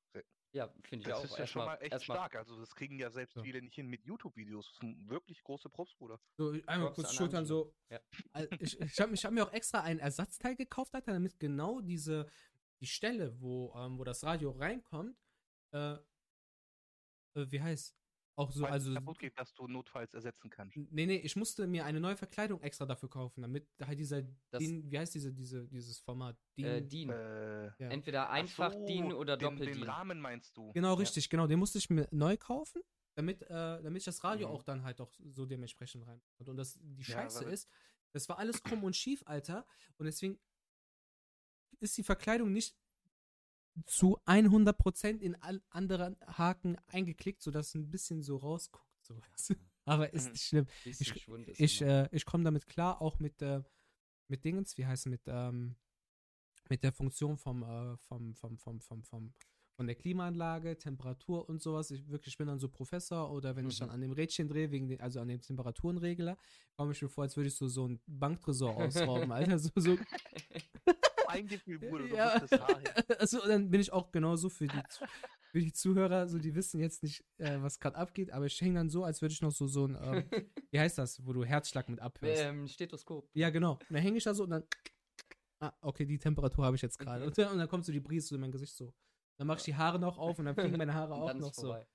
Ja, 0.52 0.68
finde 0.82 0.96
ich 1.02 1.04
Das 1.04 1.18
auch. 1.20 1.24
ist 1.24 1.38
ja 1.38 1.46
schon 1.46 1.64
mal 1.64 1.76
echt 1.76 1.92
erstmal- 1.92 2.18
stark. 2.18 2.36
Also 2.36 2.58
das 2.58 2.74
kriegen 2.74 2.98
ja 2.98 3.10
selbst 3.10 3.34
So. 3.34 3.42
viele 3.42 3.62
nicht 3.62 3.74
hin 3.76 3.86
mit 3.86 4.04
YouTube-Videos. 4.04 4.66
Das 4.68 4.76
sind 4.78 5.08
wirklich 5.08 5.42
große 5.42 5.70
Props, 5.70 5.94
Bruder. 5.94 6.20
So, 6.36 6.50
einmal 6.66 6.88
Props 6.92 6.96
kurz 6.96 7.14
Schultern 7.14 7.46
so. 7.46 7.72
Ja. 7.88 8.00
Ich, 8.58 8.78
ich 8.78 9.00
habe 9.00 9.14
hab 9.14 9.32
mir 9.32 9.46
auch 9.46 9.52
extra 9.52 9.80
ein 9.82 9.98
Ersatzteil 10.00 10.56
gekauft, 10.56 10.94
Alter, 10.94 11.12
damit 11.12 11.38
genau 11.38 11.80
diese, 11.80 12.28
die 12.80 12.86
Stelle, 12.86 13.40
wo, 13.40 13.72
ähm, 13.76 13.98
wo 13.98 14.04
das 14.04 14.22
Radio 14.24 14.50
reinkommt, 14.50 15.16
äh, 15.72 15.92
äh, 15.94 15.98
wie 17.34 17.62
heißt, 17.62 17.96
auch 18.36 18.50
so, 18.52 18.60
Falls 18.62 18.72
also, 18.72 18.90
es 18.90 18.94
kaputt 18.94 19.18
geht, 19.18 19.38
dass 19.38 19.52
du 19.54 19.66
notfalls 19.68 20.14
ersetzen 20.14 20.48
kannst. 20.50 20.76
nee, 20.76 21.06
nee, 21.06 21.16
ich 21.16 21.36
musste 21.36 21.66
mir 21.66 21.84
eine 21.84 22.00
neue 22.00 22.16
Verkleidung 22.16 22.60
extra 22.62 22.86
dafür 22.86 23.10
kaufen, 23.10 23.42
damit 23.42 23.68
halt 23.82 23.98
dieser, 23.98 24.22
Das- 24.50 24.60
DIN, 24.60 24.90
wie 24.90 24.98
heißt 24.98 25.14
diese, 25.14 25.32
diese, 25.32 25.66
dieses 25.68 25.98
Format? 26.00 26.36
Äh, 26.56 26.80
DIN- 26.80 26.88
DIN. 26.88 27.10
Äh, 27.10 27.64
ja. 27.66 27.88
Entweder 27.90 28.28
ach 28.30 28.34
einfach 28.34 28.72
so, 28.72 28.86
DIN 28.86 29.12
oder 29.12 29.36
den, 29.36 29.50
Doppel 29.50 29.66
Den 29.66 29.74
DIN. 29.78 29.82
Rahmen 29.84 30.20
meinst 30.20 30.56
du? 30.56 30.72
Genau, 30.72 30.88
Ja. 30.88 30.94
richtig, 30.94 31.28
genau. 31.28 31.46
Den 31.46 31.58
musste 31.58 31.78
ich 31.78 31.90
mir 31.90 32.08
neu 32.12 32.36
kaufen, 32.36 32.82
damit, 33.14 33.42
äh, 33.42 33.48
damit 33.82 33.98
ich 33.98 34.04
das 34.04 34.22
Radio 34.24 34.48
Mhm. 34.48 34.54
auch 34.54 34.62
dann 34.62 34.84
halt 34.84 35.00
auch 35.00 35.12
so 35.32 35.44
dementsprechend 35.44 36.06
rein. 36.06 36.22
Und 36.38 36.56
das, 36.56 36.78
die 36.80 37.02
Ja, 37.02 37.14
Scheiße 37.22 37.40
aber- 37.40 37.50
ist, 37.52 37.68
das 38.12 38.28
war 38.28 38.38
alles 38.38 38.62
krumm 38.62 38.84
und 38.84 38.96
schief, 38.96 39.22
Alter. 39.26 39.66
Und 39.98 40.06
deswegen 40.06 40.38
ist 41.80 41.96
die 41.96 42.02
Verkleidung 42.04 42.52
nicht 42.52 42.76
zu 43.86 44.18
100% 44.26 45.20
in 45.20 45.36
anderen 45.70 46.16
Haken 46.26 46.76
eingeklickt, 46.86 47.42
sodass 47.42 47.68
es 47.68 47.74
ein 47.74 47.90
bisschen 47.90 48.22
so 48.22 48.36
rausguckt. 48.36 48.86
So. 49.02 49.20
Aber 49.86 50.12
ist 50.12 50.26
Mhm. 50.26 50.32
nicht 50.32 50.44
schlimm. 50.44 50.66
Ich, 50.84 51.26
ich, 51.58 51.82
äh, 51.82 52.08
ich 52.12 52.24
komme 52.24 52.44
damit 52.44 52.66
klar, 52.66 53.00
auch 53.02 53.18
mit, 53.18 53.40
äh, 53.42 53.62
mit 54.28 54.44
Dingens, 54.44 54.76
wie 54.78 54.86
heißt 54.86 55.06
es, 55.06 55.10
mit, 55.10 55.22
ähm, 55.26 55.76
mit 56.68 56.82
der 56.84 56.92
Funktion 56.92 57.36
vom, 57.36 57.62
äh, 57.62 57.96
vom, 57.96 58.34
vom, 58.34 58.58
vom, 58.58 58.80
vom, 58.80 59.02
vom, 59.02 59.34
von 59.72 59.86
der 59.86 59.96
Klimaanlage, 59.96 60.76
Temperatur 60.78 61.48
und 61.48 61.62
sowas. 61.62 61.90
Ich 61.90 62.06
wirklich 62.08 62.36
bin 62.36 62.46
dann 62.46 62.58
so 62.60 62.68
Professor 62.68 63.32
oder 63.32 63.56
wenn 63.56 63.66
ich 63.68 63.78
dann 63.78 63.88
Mhm. 63.88 63.94
an 63.94 64.00
dem 64.02 64.12
Rädchen 64.12 64.46
drehe, 64.48 64.70
wegen 64.70 64.86
den, 64.88 65.00
also 65.00 65.20
an 65.20 65.28
dem 65.28 65.40
Temperaturenregler, 65.40 66.36
komme 66.76 66.92
ich 66.92 67.00
mir 67.02 67.08
vor, 67.08 67.24
als 67.24 67.36
würde 67.36 67.48
ich 67.48 67.54
so, 67.56 67.66
so 67.66 67.88
ein 67.88 68.00
Banktresor 68.06 68.76
ausrauben, 68.76 69.32
Alter. 69.32 69.58
So, 69.58 69.70
so, 69.76 69.96
Ein 71.30 71.46
Gefühl, 71.48 71.78
Bruder, 71.78 72.08
du 72.08 72.14
Ja. 72.16 72.38
bist 72.38 72.52
das 72.52 72.60
Haar. 72.60 72.80
also 73.20 73.46
dann 73.46 73.70
bin 73.70 73.80
ich 73.80 73.92
auch 73.92 74.10
genauso 74.12 74.48
für 74.48 74.66
die, 74.66 74.80
für 75.52 75.60
die 75.60 75.72
Zuhörer, 75.72 76.26
so 76.28 76.38
die 76.38 76.54
wissen 76.54 76.80
jetzt 76.80 77.02
nicht, 77.02 77.24
äh, 77.38 77.60
was 77.60 77.78
gerade 77.80 77.96
abgeht, 77.96 78.30
aber 78.32 78.46
ich 78.46 78.60
hänge 78.60 78.74
dann 78.76 78.88
so, 78.90 79.04
als 79.04 79.20
würde 79.22 79.32
ich 79.32 79.42
noch 79.42 79.52
so, 79.52 79.66
so 79.66 79.86
ein, 79.86 79.96
ähm, 80.00 80.30
wie 80.70 80.78
heißt 80.80 80.98
das, 80.98 81.24
wo 81.26 81.32
du 81.32 81.44
Herzschlag 81.44 81.88
mit 81.88 82.00
abhörst. 82.00 82.42
ähm, 82.42 82.66
Stethoskop. 82.68 83.28
Ja, 83.34 83.50
genau. 83.50 83.72
Und 83.74 83.90
dann 83.90 84.02
hänge 84.02 84.18
ich 84.18 84.24
da 84.24 84.34
so 84.34 84.44
und 84.44 84.50
dann. 84.50 84.64
Ah, 85.62 85.72
okay, 85.82 86.06
die 86.06 86.18
Temperatur 86.18 86.64
habe 86.64 86.76
ich 86.76 86.82
jetzt 86.82 86.98
gerade. 86.98 87.26
Und, 87.26 87.36
dann- 87.36 87.52
und 87.52 87.58
dann 87.58 87.68
kommt 87.68 87.84
so 87.84 87.92
die 87.92 88.00
Brise 88.00 88.28
so 88.28 88.34
in 88.34 88.40
mein 88.40 88.50
Gesicht 88.52 88.74
so. 88.74 88.94
Dann 89.38 89.46
mache 89.46 89.58
ich 89.58 89.64
die 89.64 89.74
Haare 89.74 89.98
noch 89.98 90.16
auf 90.18 90.38
und 90.38 90.46
dann 90.46 90.54
fliegen 90.54 90.76
meine 90.78 90.94
Haare 90.94 91.14
auch 91.14 91.34
noch 91.34 91.52
so. 91.52 91.62
vorbei. 91.62 91.86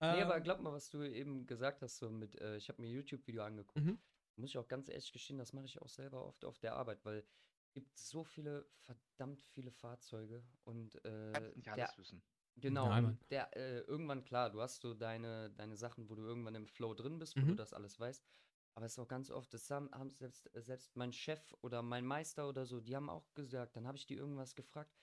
Nee, 0.00 0.22
aber 0.22 0.40
glaub 0.40 0.60
mal, 0.60 0.72
was 0.72 0.90
du 0.90 1.02
eben 1.02 1.46
gesagt 1.46 1.80
hast, 1.82 1.96
so 1.98 2.10
mit, 2.10 2.38
äh, 2.40 2.56
ich 2.58 2.68
habe 2.68 2.80
mir 2.82 2.90
YouTube-Video 2.90 3.42
angeguckt. 3.42 3.76
Mhm. 3.82 3.98
Muss 4.36 4.50
ich 4.50 4.58
auch 4.58 4.68
ganz 4.68 4.88
ehrlich 4.88 5.10
gestehen, 5.12 5.38
das 5.38 5.52
mache 5.52 5.64
ich 5.66 5.80
auch 5.80 5.88
selber 5.88 6.26
oft 6.26 6.44
auf 6.44 6.58
der 6.58 6.74
Arbeit, 6.74 7.04
weil 7.04 7.24
gibt 7.74 7.98
so 7.98 8.24
viele, 8.24 8.70
verdammt 8.78 9.46
viele 9.46 9.72
Fahrzeuge 9.72 10.48
und 10.64 11.04
äh, 11.04 11.30
kannst 11.32 11.56
nicht 11.56 11.68
der, 11.76 11.92
alles 11.92 11.98
wissen. 11.98 12.24
genau, 12.56 12.94
Nein, 12.94 13.18
der, 13.30 13.56
äh, 13.56 13.80
irgendwann, 13.80 14.24
klar, 14.24 14.50
du 14.50 14.60
hast 14.62 14.80
so 14.82 14.94
deine, 14.94 15.50
deine 15.52 15.76
Sachen, 15.76 16.10
wo 16.10 16.14
du 16.14 16.22
irgendwann 16.24 16.54
im 16.56 16.66
Flow 16.68 16.94
drin 16.94 17.18
bist, 17.18 17.40
wo 17.40 17.46
du 17.46 17.54
Mhm. 17.54 17.56
das 17.56 17.72
alles 17.74 17.98
weißt. 18.00 18.26
Aber 18.74 18.86
es 18.86 18.92
ist 18.94 18.98
auch 18.98 19.08
ganz 19.08 19.30
oft, 19.30 19.54
das 19.54 19.70
haben, 19.70 19.90
haben 19.92 20.10
selbst, 20.10 20.50
selbst 20.54 20.96
mein 20.96 21.12
Chef 21.12 21.54
oder 21.62 21.82
mein 21.82 22.06
Meister 22.06 22.48
oder 22.48 22.66
so, 22.66 22.80
die 22.80 22.96
haben 22.96 23.10
auch 23.10 23.34
gesagt, 23.34 23.76
dann 23.76 23.86
habe 23.86 23.98
ich 23.98 24.06
die 24.06 24.14
irgendwas 24.16 24.54
gefragt, 24.56 24.96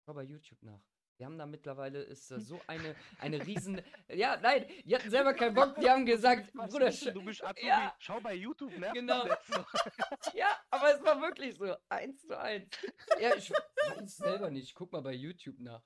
schau 0.00 0.14
bei 0.14 0.24
YouTube 0.24 0.62
nach. 0.62 0.91
Die 1.22 1.26
haben 1.26 1.38
da 1.38 1.46
mittlerweile, 1.46 2.02
ist 2.02 2.32
da 2.32 2.40
so 2.40 2.60
eine, 2.66 2.96
eine 3.20 3.46
riesen. 3.46 3.80
ja, 4.08 4.36
nein, 4.40 4.66
die 4.84 4.92
hatten 4.92 5.08
selber 5.08 5.32
keinen 5.34 5.54
Bock, 5.54 5.76
die 5.80 5.88
haben 5.88 6.04
gesagt, 6.04 6.52
Bruder, 6.52 6.90
du? 6.90 7.24
bist 7.24 7.44
Azubi, 7.44 7.64
Ja. 7.64 7.94
schau 8.00 8.20
bei 8.20 8.34
YouTube, 8.34 8.76
ne? 8.76 8.90
Genau. 8.92 9.24
Ja, 10.34 10.48
aber 10.68 10.96
es 10.96 11.04
war 11.04 11.20
wirklich 11.20 11.56
so, 11.56 11.76
eins 11.88 12.22
zu 12.22 12.36
eins. 12.36 12.68
Ja, 13.20 13.36
ich 13.36 13.52
weiß 13.52 14.16
selber 14.16 14.50
nicht, 14.50 14.74
guck 14.74 14.90
mal 14.90 15.00
bei 15.00 15.12
YouTube 15.12 15.60
nach. 15.60 15.84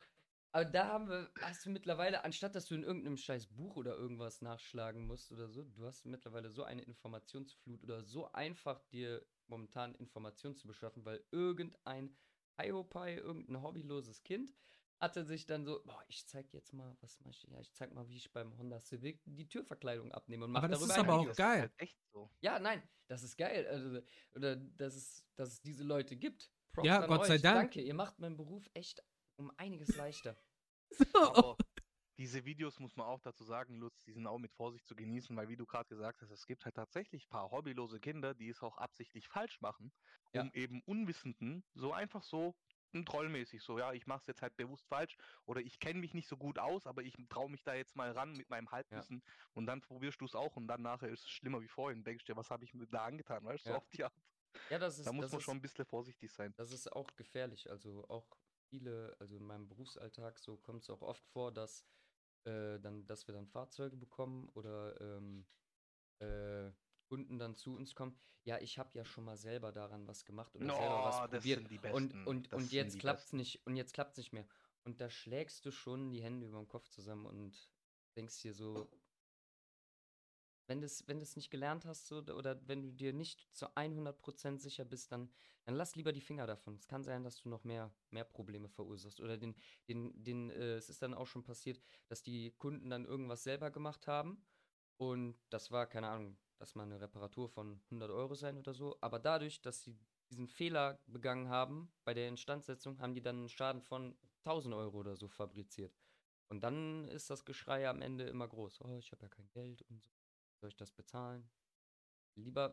Aber 0.52 0.64
da 0.64 0.86
haben 0.86 1.10
wir, 1.10 1.30
hast 1.42 1.66
du 1.66 1.70
mittlerweile, 1.70 2.24
anstatt 2.24 2.54
dass 2.54 2.64
du 2.64 2.74
in 2.74 2.82
irgendeinem 2.82 3.18
scheiß 3.18 3.48
Buch 3.48 3.76
oder 3.76 3.94
irgendwas 3.94 4.40
nachschlagen 4.40 5.06
musst 5.06 5.32
oder 5.32 5.50
so, 5.50 5.64
du 5.64 5.84
hast 5.84 6.06
mittlerweile 6.06 6.48
so 6.48 6.64
eine 6.64 6.80
Informationsflut 6.80 7.82
oder 7.82 8.02
so 8.04 8.32
einfach 8.32 8.80
dir 8.84 9.22
momentan 9.48 9.94
Informationen 9.96 10.56
zu 10.56 10.66
beschaffen, 10.66 11.04
weil 11.04 11.22
irgendein 11.30 12.16
Hiopai, 12.58 13.16
irgendein 13.16 13.62
hobbyloses 13.62 14.22
Kind 14.22 14.54
hatte 14.98 15.24
sich 15.24 15.46
dann 15.46 15.64
so, 15.64 15.82
boah, 15.84 16.02
ich 16.08 16.26
zeig 16.26 16.52
jetzt 16.52 16.72
mal, 16.72 16.96
was 17.00 17.20
mach 17.20 17.30
ich, 17.30 17.42
ja, 17.44 17.60
ich 17.60 17.72
zeig 17.72 17.92
mal, 17.92 18.08
wie 18.08 18.16
ich 18.16 18.32
beim 18.32 18.56
Honda 18.56 18.80
Civic 18.80 19.20
die 19.26 19.46
Türverkleidung 19.48 20.12
abnehme 20.12 20.46
und 20.46 20.52
mach 20.52 20.60
Aber 20.62 20.68
das 20.68 20.80
darüber 20.80 20.94
ist 20.94 21.00
aber 21.00 21.14
auch 21.14 21.20
Video. 21.22 21.34
Geil. 21.34 21.56
Ist 21.56 21.60
halt 21.62 21.72
echt 21.78 21.98
so. 22.12 22.30
Ja, 22.40 22.58
nein, 22.58 22.82
das 23.08 23.22
ist 23.22 23.36
geil. 23.36 23.66
Also, 23.66 24.00
oder 24.34 24.56
dass 24.56 24.94
es, 24.94 25.24
dass 25.36 25.52
es 25.52 25.60
diese 25.62 25.84
Leute 25.84 26.16
gibt. 26.16 26.50
Props 26.72 26.86
Ja, 26.86 27.06
Gott 27.06 27.26
sei 27.26 27.34
euch. 27.34 27.42
Dank. 27.42 27.56
Danke, 27.72 27.82
ihr 27.82 27.94
macht 27.94 28.18
meinen 28.18 28.36
Beruf 28.36 28.68
echt 28.74 29.02
um 29.36 29.52
einiges 29.58 29.96
leichter. 29.96 30.36
Aber 31.14 31.56
diese 32.18 32.44
Videos 32.46 32.78
muss 32.80 32.96
man 32.96 33.06
auch 33.06 33.20
dazu 33.20 33.44
sagen, 33.44 33.76
Lutz, 33.76 34.02
die 34.04 34.12
sind 34.12 34.26
auch 34.26 34.38
mit 34.38 34.52
Vorsicht 34.54 34.86
zu 34.86 34.96
genießen, 34.96 35.36
weil 35.36 35.48
wie 35.48 35.56
du 35.56 35.66
gerade 35.66 35.88
gesagt 35.88 36.22
hast, 36.22 36.30
es 36.30 36.46
gibt 36.46 36.64
halt 36.64 36.74
tatsächlich 36.74 37.26
ein 37.26 37.28
paar 37.28 37.50
hobbylose 37.50 38.00
Kinder, 38.00 38.34
die 38.34 38.48
es 38.48 38.62
auch 38.62 38.78
absichtlich 38.78 39.28
falsch 39.28 39.60
machen, 39.60 39.92
Ja. 40.32 40.42
um 40.42 40.50
eben 40.54 40.80
Unwissenden 40.86 41.64
so 41.74 41.92
einfach 41.92 42.22
so 42.22 42.54
trollmäßig 43.04 43.62
so, 43.62 43.78
ja, 43.78 43.92
ich 43.92 44.06
mache 44.06 44.20
es 44.20 44.26
jetzt 44.26 44.42
halt 44.42 44.56
bewusst 44.56 44.86
falsch 44.88 45.16
oder 45.44 45.60
ich 45.60 45.78
kenne 45.78 46.00
mich 46.00 46.14
nicht 46.14 46.28
so 46.28 46.36
gut 46.36 46.58
aus, 46.58 46.86
aber 46.86 47.02
ich 47.02 47.14
traue 47.28 47.50
mich 47.50 47.62
da 47.64 47.74
jetzt 47.74 47.96
mal 47.96 48.10
ran 48.12 48.36
mit 48.36 48.48
meinem 48.48 48.70
Halbwissen 48.70 49.22
und 49.52 49.66
dann 49.66 49.80
probierst 49.80 50.20
du 50.20 50.24
es 50.24 50.34
auch 50.34 50.56
und 50.56 50.66
dann 50.68 50.82
nachher 50.82 51.08
ist 51.08 51.24
es 51.24 51.30
schlimmer 51.30 51.60
wie 51.60 51.68
vorhin. 51.68 52.04
Denkst 52.04 52.24
dir, 52.24 52.36
was 52.36 52.50
habe 52.50 52.64
ich 52.64 52.72
mir 52.74 52.86
da 52.86 53.04
angetan, 53.04 53.44
weißt 53.44 53.64
du, 53.66 53.68
Ja. 53.70 53.74
so 53.74 53.76
auf 53.78 53.88
die 53.88 54.04
Art. 54.04 54.14
Ja, 54.70 54.78
das 54.78 54.98
ist, 54.98 55.06
Da 55.06 55.12
muss 55.12 55.30
man 55.30 55.40
ist, 55.40 55.44
schon 55.44 55.56
ein 55.58 55.62
bisschen 55.62 55.86
vorsichtig 55.86 56.32
sein. 56.32 56.54
das 56.56 56.72
ist 56.72 56.92
auch 56.92 57.16
gefährlich. 57.16 57.70
Also 57.70 58.08
auch 58.08 58.38
viele, 58.70 59.16
also 59.20 59.36
in 59.36 59.44
meinem 59.44 59.68
Berufsalltag, 59.68 60.38
so 60.38 60.58
kommt 60.58 60.82
es 60.82 60.90
auch 60.90 61.02
oft 61.02 61.26
vor, 61.26 61.52
dass, 61.52 61.86
äh, 62.44 62.80
dann, 62.80 63.06
dass 63.06 63.26
wir 63.28 63.34
dann 63.34 63.46
Fahrzeuge 63.46 63.96
bekommen 63.96 64.48
oder 64.50 65.00
ähm, 65.00 65.48
äh, 66.20 66.72
Kunden 67.06 67.38
dann 67.38 67.54
zu 67.54 67.74
uns 67.74 67.94
kommen. 67.94 68.16
Ja, 68.44 68.58
ich 68.58 68.78
habe 68.78 68.96
ja 68.98 69.04
schon 69.04 69.24
mal 69.24 69.36
selber 69.36 69.72
daran 69.72 70.06
was 70.06 70.24
gemacht 70.24 70.54
oder 70.54 70.66
selber 70.76 71.04
was 71.04 71.30
das 71.30 71.42
probiert. 71.42 71.94
und 71.94 72.26
und, 72.26 72.52
Das 72.52 72.62
und 72.62 72.72
jetzt 72.72 72.98
klappt's 72.98 73.24
Besten. 73.24 73.36
nicht 73.38 73.66
und 73.66 73.76
jetzt 73.76 73.94
klappt's 73.94 74.18
nicht 74.18 74.32
mehr. 74.32 74.46
Und 74.84 75.00
da 75.00 75.10
schlägst 75.10 75.64
du 75.66 75.70
schon 75.72 76.10
die 76.10 76.22
Hände 76.22 76.46
über 76.46 76.58
den 76.58 76.68
Kopf 76.68 76.88
zusammen 76.88 77.26
und 77.26 77.70
denkst 78.16 78.40
dir 78.42 78.54
so, 78.54 78.88
wenn 80.68 80.80
du 80.80 80.86
es 80.86 81.06
wenn 81.06 81.20
du's 81.20 81.36
nicht 81.36 81.50
gelernt 81.50 81.84
hast 81.84 82.06
so, 82.06 82.18
oder 82.18 82.60
wenn 82.68 82.82
du 82.82 82.92
dir 82.92 83.12
nicht 83.12 83.46
zu 83.52 83.66
100% 83.76 84.58
sicher 84.58 84.84
bist, 84.84 85.12
dann, 85.12 85.30
dann 85.64 85.74
lass 85.76 85.94
lieber 85.94 86.12
die 86.12 86.20
Finger 86.20 86.46
davon. 86.46 86.74
Es 86.74 86.88
kann 86.88 87.04
sein, 87.04 87.22
dass 87.22 87.40
du 87.40 87.48
noch 87.48 87.64
mehr, 87.64 87.94
mehr 88.10 88.24
Probleme 88.24 88.68
verursachst. 88.68 89.20
Oder 89.20 89.36
den, 89.36 89.54
den, 89.88 90.22
den, 90.22 90.50
äh, 90.50 90.74
es 90.74 90.88
ist 90.88 91.02
dann 91.02 91.14
auch 91.14 91.26
schon 91.26 91.44
passiert, 91.44 91.80
dass 92.08 92.22
die 92.22 92.52
Kunden 92.52 92.90
dann 92.90 93.04
irgendwas 93.04 93.44
selber 93.44 93.70
gemacht 93.70 94.06
haben 94.06 94.44
und 94.96 95.36
das 95.50 95.70
war, 95.70 95.86
keine 95.86 96.08
Ahnung, 96.08 96.36
dass 96.58 96.74
mal 96.74 96.84
eine 96.84 97.00
Reparatur 97.00 97.48
von 97.48 97.80
100 97.86 98.10
Euro 98.10 98.34
sein 98.34 98.58
oder 98.58 98.74
so. 98.74 98.96
Aber 99.00 99.18
dadurch, 99.18 99.60
dass 99.60 99.82
sie 99.82 99.96
diesen 100.30 100.48
Fehler 100.48 100.98
begangen 101.06 101.48
haben 101.48 101.92
bei 102.04 102.14
der 102.14 102.28
Instandsetzung, 102.28 102.98
haben 103.00 103.14
die 103.14 103.22
dann 103.22 103.36
einen 103.36 103.48
Schaden 103.48 103.82
von 103.82 104.16
1000 104.44 104.74
Euro 104.74 104.98
oder 104.98 105.16
so 105.16 105.28
fabriziert. 105.28 105.94
Und 106.48 106.62
dann 106.62 107.08
ist 107.08 107.30
das 107.30 107.44
Geschrei 107.44 107.88
am 107.88 108.02
Ende 108.02 108.24
immer 108.24 108.46
groß. 108.46 108.80
Oh, 108.82 108.96
ich 108.98 109.10
habe 109.12 109.22
ja 109.22 109.28
kein 109.28 109.48
Geld 109.50 109.82
und 109.82 110.02
so. 110.02 110.10
Soll 110.60 110.68
ich 110.68 110.76
das 110.76 110.92
bezahlen? 110.92 111.48
Lieber, 112.36 112.72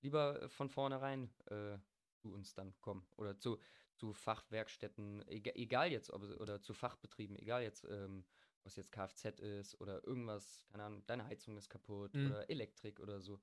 lieber 0.00 0.48
von 0.48 0.68
vornherein 0.68 1.30
äh, 1.46 1.78
zu 2.16 2.32
uns 2.32 2.54
dann 2.54 2.74
kommen. 2.80 3.06
Oder 3.16 3.38
zu, 3.38 3.58
zu 3.94 4.12
Fachwerkstätten, 4.12 5.26
egal, 5.28 5.54
egal 5.56 5.92
jetzt, 5.92 6.10
ob, 6.10 6.22
oder 6.40 6.60
zu 6.62 6.74
Fachbetrieben, 6.74 7.36
egal 7.36 7.62
jetzt, 7.62 7.84
ähm, 7.84 8.24
was 8.64 8.76
jetzt 8.76 8.92
Kfz 8.92 9.40
ist 9.40 9.80
oder 9.80 10.04
irgendwas, 10.06 10.64
keine 10.68 10.84
Ahnung, 10.84 11.04
deine 11.06 11.24
Heizung 11.24 11.56
ist 11.56 11.68
kaputt 11.68 12.14
Mhm. 12.14 12.26
oder 12.26 12.48
Elektrik 12.50 13.00
oder 13.00 13.20
so. 13.20 13.40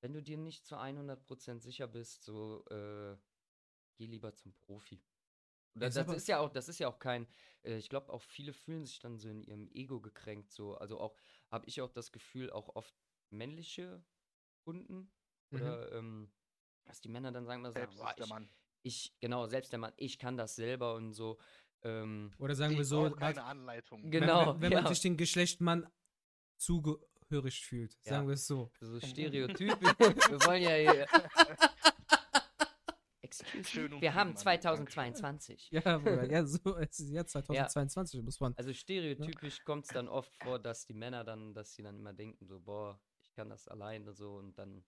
Wenn 0.00 0.12
du 0.12 0.22
dir 0.22 0.36
nicht 0.36 0.66
zu 0.66 0.76
100% 0.76 1.62
sicher 1.62 1.86
bist, 1.86 2.24
so 2.24 2.64
äh, 2.66 3.16
geh 3.96 4.06
lieber 4.06 4.34
zum 4.34 4.54
Profi. 4.54 5.02
Das 5.76 5.96
aber- 5.96 6.14
ist 6.14 6.28
ja 6.28 6.38
auch, 6.38 6.50
das 6.50 6.68
ist 6.68 6.78
ja 6.78 6.88
auch 6.88 6.98
kein, 6.98 7.26
äh, 7.62 7.76
ich 7.78 7.88
glaube 7.88 8.12
auch 8.12 8.22
viele 8.22 8.52
fühlen 8.52 8.84
sich 8.84 9.00
dann 9.00 9.18
so 9.18 9.28
in 9.28 9.42
ihrem 9.42 9.68
Ego 9.72 10.00
gekränkt, 10.00 10.52
so, 10.52 10.76
also 10.76 11.00
auch, 11.00 11.16
habe 11.50 11.66
ich 11.66 11.80
auch 11.80 11.90
das 11.90 12.12
Gefühl, 12.12 12.50
auch 12.50 12.76
oft 12.76 12.94
männliche 13.30 14.04
Kunden 14.64 15.10
Mhm. 15.50 15.56
oder 15.58 15.92
ähm, 15.92 16.32
dass 16.84 17.00
die 17.00 17.08
Männer 17.08 17.32
dann 17.32 17.44
sagen, 17.46 17.60
immer 17.60 17.72
sagen, 17.72 17.92
Selbst 17.92 17.98
boah, 17.98 18.14
ich, 18.24 18.28
Mann. 18.30 18.48
ich, 18.82 19.16
genau, 19.20 19.46
selbst 19.46 19.72
der 19.72 19.78
Mann, 19.78 19.92
ich 19.96 20.18
kann 20.18 20.36
das 20.36 20.54
selber 20.54 20.94
und 20.94 21.12
so. 21.12 21.38
Ähm, 21.84 22.32
Oder 22.38 22.54
sagen 22.54 22.76
wir 22.76 22.84
so, 22.84 23.02
brauch 23.02 23.12
was- 23.12 23.18
keine 23.36 23.44
Anleitung. 23.44 24.02
wenn, 24.04 24.10
Genau, 24.10 24.54
wenn, 24.54 24.62
wenn 24.62 24.72
ja. 24.72 24.80
man 24.82 24.88
sich 24.92 25.02
dem 25.02 25.16
Geschlecht 25.16 25.60
Mann 25.60 25.86
zugehörig 26.56 27.64
fühlt, 27.64 27.94
Ja. 28.04 28.12
sagen 28.14 28.26
wir 28.26 28.34
es 28.34 28.46
so. 28.46 28.70
so 28.80 28.98
Stereotyp. 29.00 29.80
wir 29.80 30.46
wollen 30.46 30.62
ja 30.62 30.74
hier. 30.92 31.06
Excuse 33.22 34.00
Wir 34.00 34.14
haben 34.14 34.30
Mann. 34.30 34.36
2022. 34.36 35.68
Ja, 35.70 35.98
Bruder, 35.98 36.24
ja, 36.30 36.44
so, 36.46 36.76
es 36.76 37.00
ist 37.00 37.10
jetzt 37.10 37.32
2022, 37.32 38.22
muss 38.22 38.38
man. 38.40 38.54
Also 38.56 38.72
stereotypisch 38.72 39.64
kommt 39.64 39.86
es 39.86 39.90
dann 39.92 40.08
oft 40.08 40.34
vor, 40.42 40.58
dass 40.58 40.86
die 40.86 40.94
Männer 40.94 41.24
dann, 41.24 41.54
dass 41.54 41.74
sie 41.74 41.82
dann 41.82 41.98
immer 41.98 42.12
denken, 42.12 42.46
so, 42.46 42.60
boah, 42.60 43.00
ich 43.22 43.32
kann 43.32 43.48
das 43.50 43.66
alleine 43.68 44.12
so 44.14 44.36
und 44.36 44.56
dann. 44.58 44.84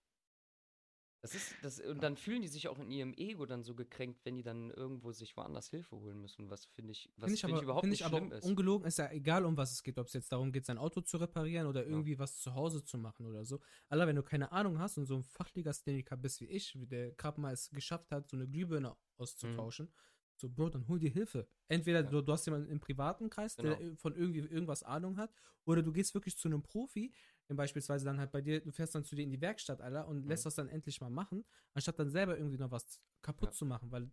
Das 1.23 1.35
ist, 1.35 1.55
das, 1.63 1.81
und 1.81 2.03
dann 2.03 2.17
fühlen 2.17 2.43
die 2.43 2.49
sich 2.49 2.69
auch 2.69 2.79
in 2.79 2.91
ihrem 2.91 3.13
Ego 3.15 3.47
dann 3.47 3.65
so 3.65 3.75
gekränkt, 3.75 4.25
wenn 4.25 4.37
die 4.37 4.43
dann 4.43 4.71
irgendwo 4.71 5.11
sich 5.13 5.37
woanders 5.37 5.69
Hilfe 5.71 5.97
holen 5.97 6.21
müssen, 6.21 6.51
was 6.51 6.67
finde 6.67 6.93
ich, 6.93 7.11
was 7.17 7.25
Finde 7.31 7.35
ich, 7.35 7.41
finde 7.41 7.53
aber, 7.55 7.59
ich 7.59 7.63
überhaupt 7.65 7.81
find 7.85 7.91
nicht 7.91 8.01
ich 8.01 8.07
aber 8.07 8.19
schlimm 8.19 8.33
ist. 8.33 8.45
ungelogen, 8.45 8.87
ist 8.87 8.99
ja 8.99 9.11
egal, 9.11 9.45
um 9.45 9.57
was 9.57 9.73
es 9.73 9.83
geht, 9.83 9.99
ob 9.99 10.07
es 10.07 10.13
jetzt 10.13 10.31
darum 10.31 10.53
geht, 10.53 10.67
sein 10.67 10.79
Auto 10.79 11.01
zu 11.01 11.17
reparieren 11.17 11.67
oder 11.67 11.85
irgendwie 11.85 12.19
was 12.19 12.39
zu 12.39 12.55
Hause 12.55 12.85
zu 12.85 12.99
machen 12.99 13.27
oder 13.27 13.45
so. 13.45 13.61
Alter, 13.89 14.07
wenn 14.07 14.17
du 14.17 14.23
keine 14.23 14.53
Ahnung 14.53 14.79
hast 14.79 14.99
und 14.99 15.07
so 15.07 15.17
ein 15.17 15.25
Fachligastheniker 15.25 16.17
bist 16.17 16.41
wie 16.43 16.47
ich, 16.47 16.79
wie 16.79 16.87
der 16.87 17.13
gerade 17.13 17.41
mal 17.41 17.53
es 17.53 17.71
geschafft 17.71 18.13
hat, 18.13 18.29
so 18.29 18.37
eine 18.37 18.47
Glühbirne 18.47 18.95
auszutauschen, 19.17 19.93
so, 20.39 20.51
Bro, 20.51 20.69
dann 20.69 20.87
hol 20.87 20.99
dir 20.99 21.11
Hilfe. 21.11 21.49
Entweder 21.69 22.03
Ja. 22.03 22.11
du, 22.11 22.21
du 22.21 22.31
hast 22.33 22.45
jemanden 22.45 22.69
im 22.69 22.79
privaten 22.79 23.31
Kreis, 23.31 23.57
der 23.57 23.77
Genau. 23.77 23.97
von 23.97 24.15
irgendwie 24.15 24.41
irgendwas 24.41 24.83
Ahnung 24.83 25.17
hat, 25.17 25.33
oder 25.65 25.83
du 25.83 25.93
gehst 25.93 26.15
wirklich 26.15 26.37
zu 26.37 26.47
einem 26.49 26.63
Profi, 26.63 27.13
beispielsweise 27.55 28.05
dann 28.05 28.19
halt 28.19 28.33
bei 28.33 28.41
dir, 28.41 28.61
du 28.61 28.73
fährst 28.73 28.95
dann 28.95 29.05
zu 29.05 29.15
dir 29.15 29.23
in 29.23 29.31
die 29.31 29.41
Werkstatt, 29.41 29.81
Alter, 29.81 30.09
und 30.09 30.27
lässt 30.27 30.43
Mhm. 30.43 30.49
das 30.49 30.55
dann 30.57 30.69
endlich 30.69 31.01
mal 31.01 31.11
machen, 31.11 31.45
anstatt 31.75 31.99
dann 31.99 32.11
selber 32.11 32.37
irgendwie 32.37 32.59
noch 32.59 32.71
was 32.73 33.01
kaputt 33.23 33.51
Ja. 33.51 33.53
zu 33.53 33.67
machen, 33.67 33.91
weil 33.93 34.11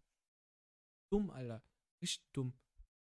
dumm, 1.11 1.29
Alter. 1.31 1.63
Richtig 2.01 2.31
dumm. 2.33 2.53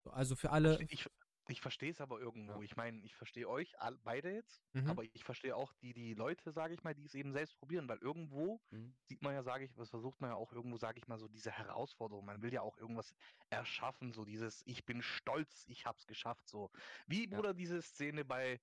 So, 0.04 0.12
Also 0.12 0.36
für 0.36 0.52
alle. 0.52 0.86
Ich, 0.90 1.08
ich 1.50 1.62
verstehe 1.62 1.92
es 1.92 2.00
aber 2.00 2.20
irgendwo. 2.20 2.54
Ja. 2.54 2.62
Ich 2.62 2.76
meine, 2.76 3.04
ich 3.04 3.16
verstehe 3.16 3.50
euch 3.50 3.80
all, 3.80 3.98
beide 3.98 4.32
jetzt, 4.34 4.64
Mhm. 4.74 4.88
aber 4.88 5.04
ich 5.04 5.24
verstehe 5.24 5.56
auch 5.56 5.74
die, 5.74 5.94
die 5.94 6.14
Leute, 6.14 6.52
sage 6.52 6.74
ich 6.74 6.84
mal, 6.84 6.94
die 6.96 7.06
es 7.06 7.16
eben 7.16 7.34
selbst 7.34 7.58
probieren, 7.58 7.88
weil 7.90 7.98
irgendwo 8.00 8.62
Mhm. 8.72 8.94
sieht 9.02 9.22
man 9.22 9.34
ja, 9.34 9.44
sage 9.44 9.66
ich, 9.66 9.78
was 9.78 9.90
versucht 9.90 10.22
man 10.22 10.30
ja 10.32 10.36
auch 10.36 10.54
irgendwo, 10.54 10.78
sage 10.78 11.00
ich 11.00 11.08
mal, 11.08 11.20
so 11.20 11.28
diese 11.28 11.52
Herausforderung. 11.52 12.26
Man 12.26 12.42
will 12.42 12.54
ja 12.54 12.62
auch 12.62 12.78
irgendwas 12.78 13.14
erschaffen, 13.50 14.14
so 14.14 14.24
dieses, 14.26 14.62
ich 14.66 14.86
bin 14.86 15.02
stolz, 15.02 15.66
ich 15.68 15.86
hab's 15.86 16.08
geschafft, 16.08 16.48
so. 16.48 16.72
Wie, 17.08 17.28
Ja. 17.30 17.38
Bruder, 17.38 17.54
diese 17.54 17.82
Szene 17.82 18.24
bei 18.26 18.62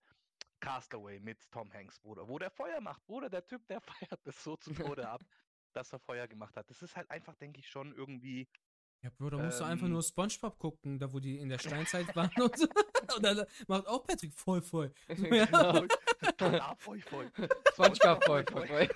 Castaway 0.61 1.19
mit 1.21 1.51
Tom 1.51 1.73
Hanks, 1.73 1.99
Bruder, 1.99 2.29
wo 2.29 2.39
der 2.39 2.51
Feuer 2.51 2.81
macht, 2.81 3.05
Bruder, 3.07 3.29
der 3.29 3.45
Typ, 3.47 3.67
der 3.67 3.81
feiert 4.11 4.21
das 4.25 4.43
so 4.43 4.57
zu 4.57 4.73
Tode 4.73 5.09
ab, 5.09 5.23
dass 5.73 5.93
er 5.93 5.99
Feuer 5.99 6.27
gemacht 6.29 6.57
hat. 6.57 6.69
Das 6.71 6.83
ist 6.83 6.97
halt 6.97 7.11
einfach, 7.11 7.35
denke 7.37 7.61
ich, 7.61 7.69
schon 7.69 7.95
irgendwie 7.95 8.49
Ja, 9.03 9.11
Bro, 9.11 9.31
da 9.31 9.39
musst 9.39 9.61
du 9.61 9.65
einfach 9.65 9.87
Ähm. 9.87 9.93
nur 9.93 10.03
Spongebob 10.03 10.59
gucken, 10.59 10.99
da 10.99 11.13
wo 11.13 11.21
die 11.21 11.39
in 11.39 11.49
der 11.49 11.59
Steinzeit 11.59 12.15
waren 12.15 12.31
und 12.43 12.57
so. 12.59 12.67
Und 13.17 13.25
dann 13.25 13.45
macht 13.67 13.89
auch 13.89 14.07
Patrick 14.07 14.33
voll 14.33 14.63
voll. 14.63 14.93
So, 15.17 15.27
ja. 15.27 15.47
Genau. 15.47 15.85
Klar, 16.37 16.77
voll, 16.77 17.01
voll. 17.01 17.33
SpongeBob 17.73 18.23
voll, 18.25 18.45
voll, 18.45 18.67
voll. 18.69 18.89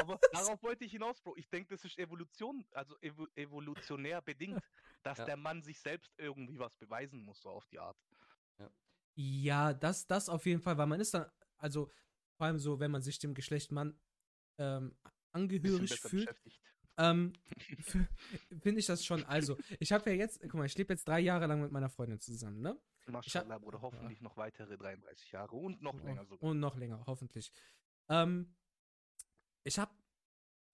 Aber 0.00 0.18
darauf 0.32 0.62
wollte 0.62 0.84
ich 0.84 0.92
hinaus, 0.92 1.20
Bro. 1.20 1.34
Ich 1.36 1.48
denke, 1.48 1.74
das 1.74 1.84
ist 1.84 1.98
Evolution, 1.98 2.64
also 2.72 2.96
evo 3.00 3.26
evolutionär 3.36 4.20
bedingt, 4.22 4.60
dass 5.04 5.18
Ja. 5.18 5.24
der 5.24 5.36
Mann 5.36 5.62
sich 5.62 5.80
selbst 5.80 6.12
irgendwie 6.18 6.58
was 6.58 6.76
beweisen 6.76 7.20
muss, 7.20 7.40
so 7.40 7.50
auf 7.50 7.66
die 7.66 7.78
Art. 7.78 7.96
Ja, 9.16 9.72
das, 9.72 10.06
das 10.08 10.28
auf 10.28 10.44
jeden 10.44 10.60
Fall, 10.60 10.76
weil 10.76 10.86
man 10.88 11.00
ist 11.00 11.14
dann, 11.14 11.30
also 11.58 11.88
vor 12.36 12.46
allem 12.46 12.58
so, 12.58 12.80
wenn 12.80 12.90
man 12.90 13.00
sich 13.00 13.20
dem 13.20 13.32
Geschlecht 13.32 13.70
Mann 13.70 13.96
ähm, 14.58 14.96
angehörig 15.30 16.00
fühlt, 16.00 16.26
beschäftigt. 16.26 16.60
ähm, 16.96 17.32
finde 18.60 18.80
ich 18.80 18.86
das 18.86 19.04
schon. 19.04 19.24
Also, 19.26 19.56
ich 19.78 19.92
habe 19.92 20.10
ja 20.10 20.16
jetzt, 20.16 20.40
guck 20.42 20.54
mal, 20.54 20.66
ich 20.66 20.76
lebe 20.76 20.92
jetzt 20.92 21.06
drei 21.06 21.20
Jahre 21.20 21.46
lang 21.46 21.60
mit 21.62 21.70
meiner 21.70 21.88
Freundin 21.90 22.18
zusammen, 22.18 22.60
ne? 22.60 22.76
Maschallah, 23.06 23.58
Bruder, 23.58 23.80
hoffentlich 23.82 24.20
noch 24.20 24.36
weitere 24.36 24.76
33 24.76 25.30
Jahre 25.30 25.54
und 25.54 25.80
noch 25.80 25.94
länger 26.02 26.24
sogar. 26.24 26.48
Und 26.50 26.58
noch 26.58 26.76
länger, 26.76 27.04
hoffentlich. 27.06 27.52
Ähm, 28.08 28.56
ich 29.62 29.78
habe 29.78 29.94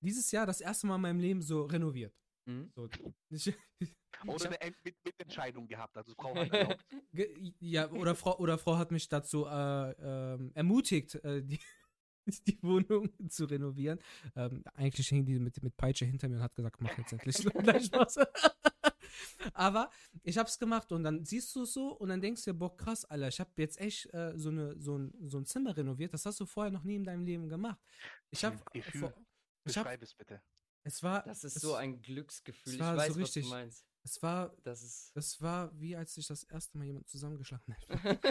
dieses 0.00 0.30
Jahr 0.30 0.46
das 0.46 0.62
erste 0.62 0.86
Mal 0.86 0.94
in 0.94 1.00
meinem 1.02 1.20
Leben 1.20 1.42
so 1.42 1.64
renoviert. 1.64 2.16
Mhm. 2.50 2.72
So, 2.74 2.88
ich, 3.30 3.54
Oder 4.26 4.46
eine 4.46 4.60
Ent- 4.60 4.84
mit, 4.84 4.96
Mitentscheidung 5.04 5.66
gehabt. 5.66 5.96
Also 5.96 6.14
Frau 6.14 6.34
hat 6.34 6.50
erlaubt. 6.50 6.84
ja, 7.60 7.90
oder 7.90 8.14
Frau, 8.14 8.38
oder 8.38 8.58
Frau 8.58 8.76
hat 8.76 8.90
mich 8.90 9.08
dazu 9.08 9.46
äh, 9.46 9.90
ähm, 9.92 10.50
ermutigt, 10.54 11.14
äh, 11.24 11.42
die, 11.42 11.60
die 12.46 12.62
Wohnung 12.62 13.08
zu 13.28 13.46
renovieren. 13.46 13.98
Ähm, 14.36 14.62
eigentlich 14.74 15.08
hing 15.08 15.24
die 15.24 15.38
mit, 15.38 15.62
mit 15.62 15.76
Peitsche 15.76 16.04
hinter 16.04 16.28
mir 16.28 16.36
und 16.36 16.42
hat 16.42 16.54
gesagt, 16.54 16.80
mach 16.80 16.96
jetzt 16.98 17.12
endlich. 17.12 17.42
Nein, 17.54 17.82
Spaß. 17.82 18.18
Aber 19.54 19.90
ich 20.22 20.38
hab's 20.38 20.58
gemacht 20.58 20.92
und 20.92 21.02
dann 21.02 21.24
siehst 21.24 21.54
du 21.56 21.62
es 21.62 21.72
so 21.72 21.92
und 21.92 22.10
dann 22.10 22.20
denkst 22.20 22.44
du 22.44 22.52
dir, 22.52 22.58
boah, 22.58 22.76
krass, 22.76 23.04
Alter, 23.04 23.28
ich 23.28 23.40
hab 23.40 23.58
jetzt 23.58 23.80
echt 23.80 24.12
äh, 24.12 24.32
so, 24.36 24.50
eine, 24.50 24.78
so, 24.78 24.98
ein, 24.98 25.12
so 25.22 25.38
ein 25.38 25.46
Zimmer 25.46 25.76
renoviert. 25.76 26.12
Das 26.12 26.26
hast 26.26 26.38
du 26.40 26.46
vorher 26.46 26.70
noch 26.70 26.84
nie 26.84 26.96
in 26.96 27.04
deinem 27.04 27.24
Leben 27.24 27.48
gemacht. 27.48 27.80
Ich 28.30 28.44
hab, 28.44 28.72
Gefühl. 28.72 29.00
vor, 29.00 29.14
ich 29.64 29.76
hab 29.76 29.84
Beschreib 29.84 30.02
es 30.02 30.14
bitte. 30.14 30.42
Es 30.90 31.02
war, 31.02 31.22
Das 31.22 31.44
ist 31.44 31.56
es, 31.56 31.62
so 31.62 31.74
ein 31.74 32.00
Glücksgefühl. 32.02 32.72
es 32.72 32.74
Ich 32.74 32.80
war 32.80 32.96
weiß, 32.96 33.14
so 33.14 33.20
was 33.20 33.26
richtig- 33.28 33.44
du 33.44 33.50
meinst. 33.50 33.86
es 34.02 34.22
war, 34.22 34.54
Das 34.64 34.82
ist. 34.82 35.12
es 35.16 35.40
war 35.40 35.70
wie 35.78 35.94
als 35.96 36.16
ich 36.16 36.26
das 36.26 36.42
erste 36.44 36.76
Mal 36.78 36.84
jemand 36.86 37.08
zusammengeschlagen 37.08 37.74
habe. 37.88 38.18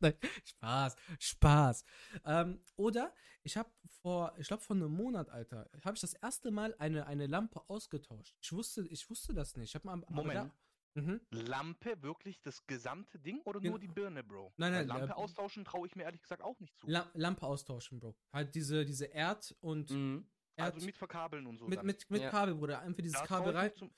Nein, 0.00 0.14
Spaß, 0.44 0.96
Spaß. 1.18 1.84
Ähm, 2.24 2.60
oder 2.76 3.12
ich 3.42 3.56
habe 3.56 3.68
vor, 4.00 4.32
ich 4.38 4.46
glaube 4.46 4.62
vor 4.62 4.76
einem 4.76 4.92
Monat, 4.92 5.28
Alter, 5.28 5.68
habe 5.84 5.94
ich 5.96 6.00
das 6.00 6.14
erste 6.14 6.52
Mal 6.52 6.74
eine, 6.78 7.06
eine 7.06 7.26
Lampe 7.26 7.68
ausgetauscht. 7.68 8.36
Ich 8.40 8.52
wusste, 8.52 8.86
ich 8.88 9.10
wusste 9.10 9.34
das 9.34 9.56
nicht. 9.56 9.70
Ich 9.70 9.74
habe 9.74 9.86
mal 9.86 9.96
Moment. 10.08 10.52
Da, 10.94 11.00
mhm. 11.00 11.20
Lampe, 11.30 12.00
wirklich 12.00 12.40
das 12.42 12.64
gesamte 12.68 13.18
Ding 13.18 13.40
oder 13.42 13.60
nur 13.60 13.80
die 13.80 13.88
Birne, 13.88 14.22
Bro? 14.22 14.52
Nein, 14.56 14.72
Weil 14.72 14.86
nein, 14.86 14.98
Lampe 15.00 15.12
äh, 15.14 15.16
austauschen 15.16 15.64
traue 15.64 15.88
ich 15.88 15.96
mir 15.96 16.04
ehrlich 16.04 16.22
gesagt 16.22 16.42
auch 16.42 16.60
nicht 16.60 16.78
zu. 16.78 16.86
La 16.86 17.10
Lampe 17.14 17.44
austauschen, 17.44 17.98
Bro. 17.98 18.14
Halt 18.32 18.54
diese, 18.54 18.84
diese 18.84 19.06
Erd 19.06 19.56
und 19.60 19.90
Mhm. 19.90 20.30
Also 20.64 20.84
mit 20.86 20.96
Verkabeln 20.96 21.46
und 21.46 21.58
so. 21.58 21.66
mit, 21.66 21.78
dann. 21.78 21.86
mit, 21.86 22.10
mit 22.10 22.22
Ja. 22.22 22.30
Kabel, 22.30 22.54
Bruder. 22.54 22.80
Einfach 22.80 23.02
dieses 23.02 23.18
Da 23.18 23.26
Kabel 23.26 23.54
rein. 23.56 23.72
zum, 23.76 23.90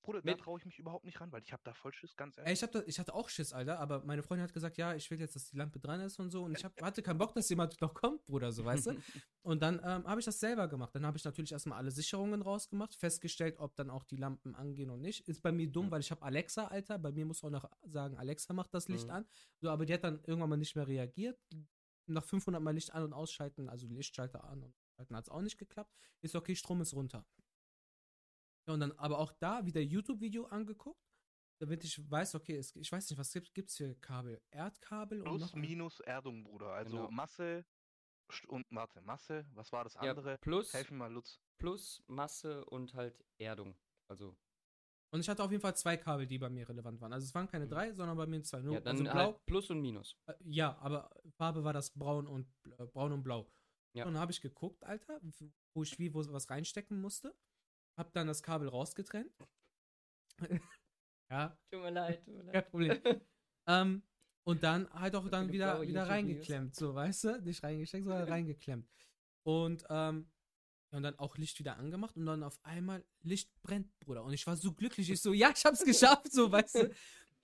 Bruder, 0.00 0.22
da 0.22 0.30
Mit- 0.30 0.40
traue 0.40 0.58
ich 0.58 0.64
mich 0.64 0.78
überhaupt 0.78 1.04
nicht 1.04 1.20
ran, 1.20 1.30
weil 1.32 1.42
ich 1.42 1.52
habe 1.52 1.60
da 1.64 1.74
voll 1.74 1.92
Schiss, 1.92 2.16
ganz 2.16 2.38
Ey, 2.38 2.44
ehrlich. 2.44 2.58
ich, 2.58 2.62
hab 2.62 2.72
da, 2.72 2.82
ich 2.86 2.98
hatte 2.98 3.14
auch 3.14 3.28
Schiss, 3.28 3.52
Alter, 3.52 3.78
aber 3.78 4.02
meine 4.06 4.22
Freundin 4.22 4.44
hat 4.44 4.54
gesagt, 4.54 4.78
ja, 4.78 4.94
ich 4.94 5.10
will 5.10 5.20
jetzt, 5.20 5.34
dass 5.36 5.50
die 5.50 5.56
Lampe 5.56 5.78
dran 5.80 6.00
ist 6.00 6.18
und 6.18 6.30
so. 6.30 6.44
Und 6.44 6.56
ich 6.56 6.64
hab, 6.64 6.80
hatte 6.80 7.02
keinen 7.02 7.18
Bock, 7.18 7.34
dass 7.34 7.48
jemand 7.50 7.78
noch 7.82 7.92
kommt, 7.92 8.24
Bruder, 8.24 8.50
so, 8.52 8.64
weißt 8.64 8.86
du? 8.86 8.90
Und 9.42 9.60
dann 9.62 9.76
ähm, 9.84 10.06
habe 10.06 10.20
ich 10.20 10.24
das 10.24 10.40
selber 10.40 10.66
gemacht. 10.68 10.94
Dann 10.94 11.04
habe 11.04 11.18
ich 11.18 11.24
natürlich 11.24 11.52
erstmal 11.52 11.78
alle 11.78 11.90
Sicherungen 11.90 12.40
rausgemacht, 12.42 12.94
festgestellt, 12.94 13.56
ob 13.58 13.74
dann 13.76 13.90
auch 13.90 14.04
die 14.04 14.16
Lampen 14.16 14.54
angehen 14.54 14.88
und 14.90 15.00
nicht. 15.00 15.26
Ist 15.28 15.42
bei 15.42 15.52
mir 15.52 15.66
dumm, 15.70 15.86
Mhm. 15.86 15.90
weil 15.90 16.00
ich 16.00 16.10
habe 16.10 16.22
Alexa, 16.22 16.66
Alter. 16.68 16.98
Bei 16.98 17.12
mir 17.12 17.24
muss 17.26 17.42
auch 17.44 17.50
noch 17.50 17.68
sagen, 17.84 18.16
Alexa 18.16 18.52
macht 18.54 18.72
das 18.74 18.88
Licht 18.88 19.06
Mhm. 19.08 19.12
an. 19.12 19.26
So, 19.60 19.68
aber 19.70 19.84
die 19.84 19.92
hat 19.94 20.04
dann 20.04 20.20
irgendwann 20.26 20.50
mal 20.50 20.56
nicht 20.56 20.74
mehr 20.76 20.86
reagiert. 20.86 21.38
Nach 22.06 22.24
500 22.24 22.62
Mal 22.62 22.72
Licht 22.74 22.92
an 22.94 23.02
und 23.04 23.12
ausschalten, 23.12 23.68
also 23.68 23.86
Lichtschalter 23.88 24.44
an 24.44 24.62
und 24.62 24.74
schalten 24.98 25.16
hat 25.16 25.24
es 25.24 25.30
auch 25.30 25.40
nicht 25.42 25.58
geklappt. 25.58 25.94
Ist 26.20 26.34
okay, 26.34 26.54
Strom 26.56 26.80
ist 26.80 26.92
runter. 26.94 27.24
Ja, 28.66 28.74
und 28.74 28.80
dann 28.80 28.92
aber 28.92 29.18
auch 29.18 29.32
da 29.32 29.64
wieder 29.64 29.80
YouTube-Video 29.80 30.46
angeguckt, 30.46 31.00
damit 31.60 31.84
ich 31.84 32.10
weiß, 32.10 32.34
okay, 32.34 32.56
es, 32.56 32.74
ich 32.76 32.90
weiß 32.90 33.08
nicht, 33.08 33.18
was 33.18 33.32
gibt 33.32 33.70
es 33.70 33.76
hier 33.76 33.94
Kabel? 34.00 34.40
Erdkabel 34.50 35.20
und 35.22 35.24
Plus, 35.28 35.40
noch 35.40 35.54
ein- 35.54 35.60
minus 35.60 36.00
Erdung, 36.00 36.42
Bruder. 36.44 36.72
Also 36.72 36.96
Genau. 36.96 37.10
Masse 37.10 37.64
und, 38.48 38.66
warte, 38.70 39.00
Masse, 39.00 39.46
was 39.54 39.72
war 39.72 39.84
das 39.84 39.94
Ja, 39.94 40.10
andere? 40.10 40.36
plus, 40.38 40.72
Helf 40.74 40.90
mir 40.90 40.98
mal, 40.98 41.12
Lutz. 41.12 41.40
plus 41.58 42.02
Masse 42.08 42.64
und 42.66 42.92
halt 42.94 43.24
Erdung. 43.38 43.74
Also, 44.08 44.36
Und 45.10 45.20
ich 45.20 45.28
hatte 45.30 45.42
auf 45.42 45.50
jeden 45.50 45.62
Fall 45.62 45.74
zwei 45.74 45.96
Kabel, 45.96 46.26
die 46.26 46.36
bei 46.38 46.50
mir 46.50 46.68
relevant 46.68 47.00
waren. 47.00 47.12
Also 47.14 47.24
es 47.24 47.34
waren 47.34 47.48
keine 47.48 47.64
Mhm. 47.64 47.70
drei, 47.70 47.92
sondern 47.94 48.16
bei 48.18 48.26
mir 48.26 48.42
zwei. 48.42 48.60
Nur, 48.60 48.74
ja, 48.74 48.80
dann 48.80 48.96
also 48.96 49.04
blau, 49.04 49.32
halt 49.32 49.46
Plus 49.46 49.70
und 49.70 49.80
Minus. 49.80 50.14
äh, 50.26 50.34
ja, 50.44 50.76
aber 50.80 51.08
Farbe 51.38 51.64
war 51.64 51.72
das 51.72 51.90
braun 51.94 52.26
und 52.26 52.46
äh, 52.78 52.84
braun 52.86 53.12
und 53.12 53.22
blau. 53.22 53.50
Ja. 53.98 54.06
Und 54.06 54.14
dann 54.14 54.20
habe 54.20 54.32
ich 54.32 54.40
geguckt, 54.40 54.84
Alter, 54.84 55.20
wo 55.74 55.82
ich 55.82 55.98
wie 55.98 56.14
wo 56.14 56.24
was 56.32 56.50
reinstecken 56.50 57.00
musste. 57.00 57.34
Hab 57.96 58.12
dann 58.12 58.28
das 58.28 58.42
Kabel 58.42 58.68
rausgetrennt. 58.68 59.32
ja, 61.30 61.58
Tut 61.70 61.82
mir 61.82 61.90
leid, 61.90 62.24
tut 62.24 62.34
mir 62.34 62.52
kein 62.52 62.70
Problem. 62.70 63.00
ähm, 63.66 64.02
und 64.44 64.62
dann 64.62 64.88
halt 64.92 65.14
auch 65.14 65.28
dann 65.28 65.52
wieder, 65.52 65.82
wieder 65.82 66.08
reingeklemmt, 66.08 66.74
so, 66.74 66.94
weißt 66.94 67.24
du? 67.24 67.42
Nicht 67.42 67.62
reingesteckt, 67.62 68.04
sondern 68.04 68.28
reingeklemmt. 68.28 68.88
Und, 69.42 69.84
ähm, 69.90 70.30
und 70.90 71.02
dann 71.02 71.18
auch 71.18 71.36
Licht 71.36 71.58
wieder 71.58 71.76
angemacht 71.76 72.16
und 72.16 72.24
dann 72.24 72.42
auf 72.42 72.58
einmal 72.64 73.04
Licht 73.20 73.50
brennt, 73.62 73.98
Bruder. 73.98 74.24
Und 74.24 74.32
ich 74.32 74.46
war 74.46 74.56
so 74.56 74.72
glücklich. 74.72 75.10
Ich 75.10 75.20
so, 75.20 75.32
ja, 75.32 75.50
ich 75.54 75.64
hab's 75.64 75.84
geschafft, 75.84 76.32
so, 76.32 76.50
weißt 76.50 76.76
du? 76.76 76.94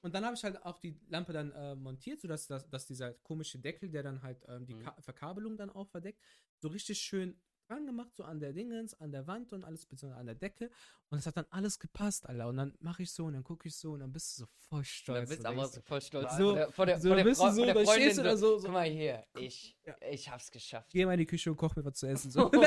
Und 0.04 0.14
dann 0.14 0.22
habe 0.26 0.34
ich 0.36 0.44
halt 0.44 0.62
auch 0.66 0.78
die 0.78 0.94
Lampe 1.08 1.32
dann 1.32 1.50
äh, 1.52 1.74
montiert, 1.74 2.20
sodass 2.20 2.46
dass, 2.46 2.68
dass 2.68 2.86
dieser 2.86 3.14
komische 3.14 3.58
Deckel, 3.58 3.88
der 3.88 4.02
dann 4.02 4.22
halt 4.22 4.36
ähm, 4.48 4.66
die 4.66 4.74
Mhm. 4.74 4.82
Ka 4.84 4.94
Verkabelung 5.00 5.56
dann 5.56 5.70
auch 5.70 5.88
verdeckt, 5.88 6.20
so 6.58 6.68
richtig 6.68 6.98
schön 6.98 7.40
dran 7.68 7.86
gemacht, 7.86 8.14
so 8.14 8.22
an 8.24 8.38
der 8.38 8.52
Dingens, 8.52 8.92
an 9.00 9.12
der 9.12 9.26
Wand 9.26 9.54
und 9.54 9.64
alles, 9.64 9.86
beziehungsweise 9.86 10.20
an 10.20 10.26
der 10.26 10.34
Decke. 10.34 10.70
Und 11.08 11.16
es 11.16 11.26
hat 11.26 11.38
dann 11.38 11.46
alles 11.48 11.78
gepasst, 11.78 12.28
Alter. 12.28 12.48
Und 12.48 12.58
dann 12.58 12.74
mache 12.80 13.02
ich 13.02 13.10
so 13.12 13.24
und 13.24 13.32
dann 13.32 13.44
gucke 13.44 13.66
ich 13.66 13.76
so 13.76 13.92
und 13.92 14.00
dann 14.00 14.12
bist 14.12 14.36
du 14.36 14.42
so 14.42 14.48
voll 14.68 14.84
stolz. 14.84 15.20
dann 15.20 15.28
bist 15.30 15.42
du 15.42 15.48
aber 15.48 15.68
so 15.68 15.80
voll 15.80 16.02
stolz. 16.02 16.36
So- 16.36 16.54
vor 16.72 16.84
der, 16.84 17.00
vor 17.00 17.16
der, 17.16 17.24
bist 17.24 17.40
du 17.40 17.50
so, 17.50 17.64
da 17.64 17.86
stehst 17.86 18.18
du 18.18 18.22
da 18.22 18.36
so- 18.36 18.58
so- 18.58 18.64
Guck 18.66 18.72
mal 18.74 18.84
hier, 18.90 19.24
ich, 19.38 19.74
Ja. 19.86 19.96
ich 20.10 20.28
hab's 20.28 20.50
geschafft. 20.50 20.90
Geh 20.92 21.06
mal 21.06 21.12
in 21.14 21.20
die 21.20 21.26
Küche 21.26 21.50
und 21.50 21.56
koch 21.56 21.74
mir 21.76 21.84
was 21.86 21.94
zu 21.94 22.06
essen. 22.06 22.30
So. 22.30 22.50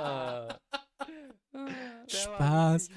Ah. 0.00 0.56
Spaß. 2.06 2.88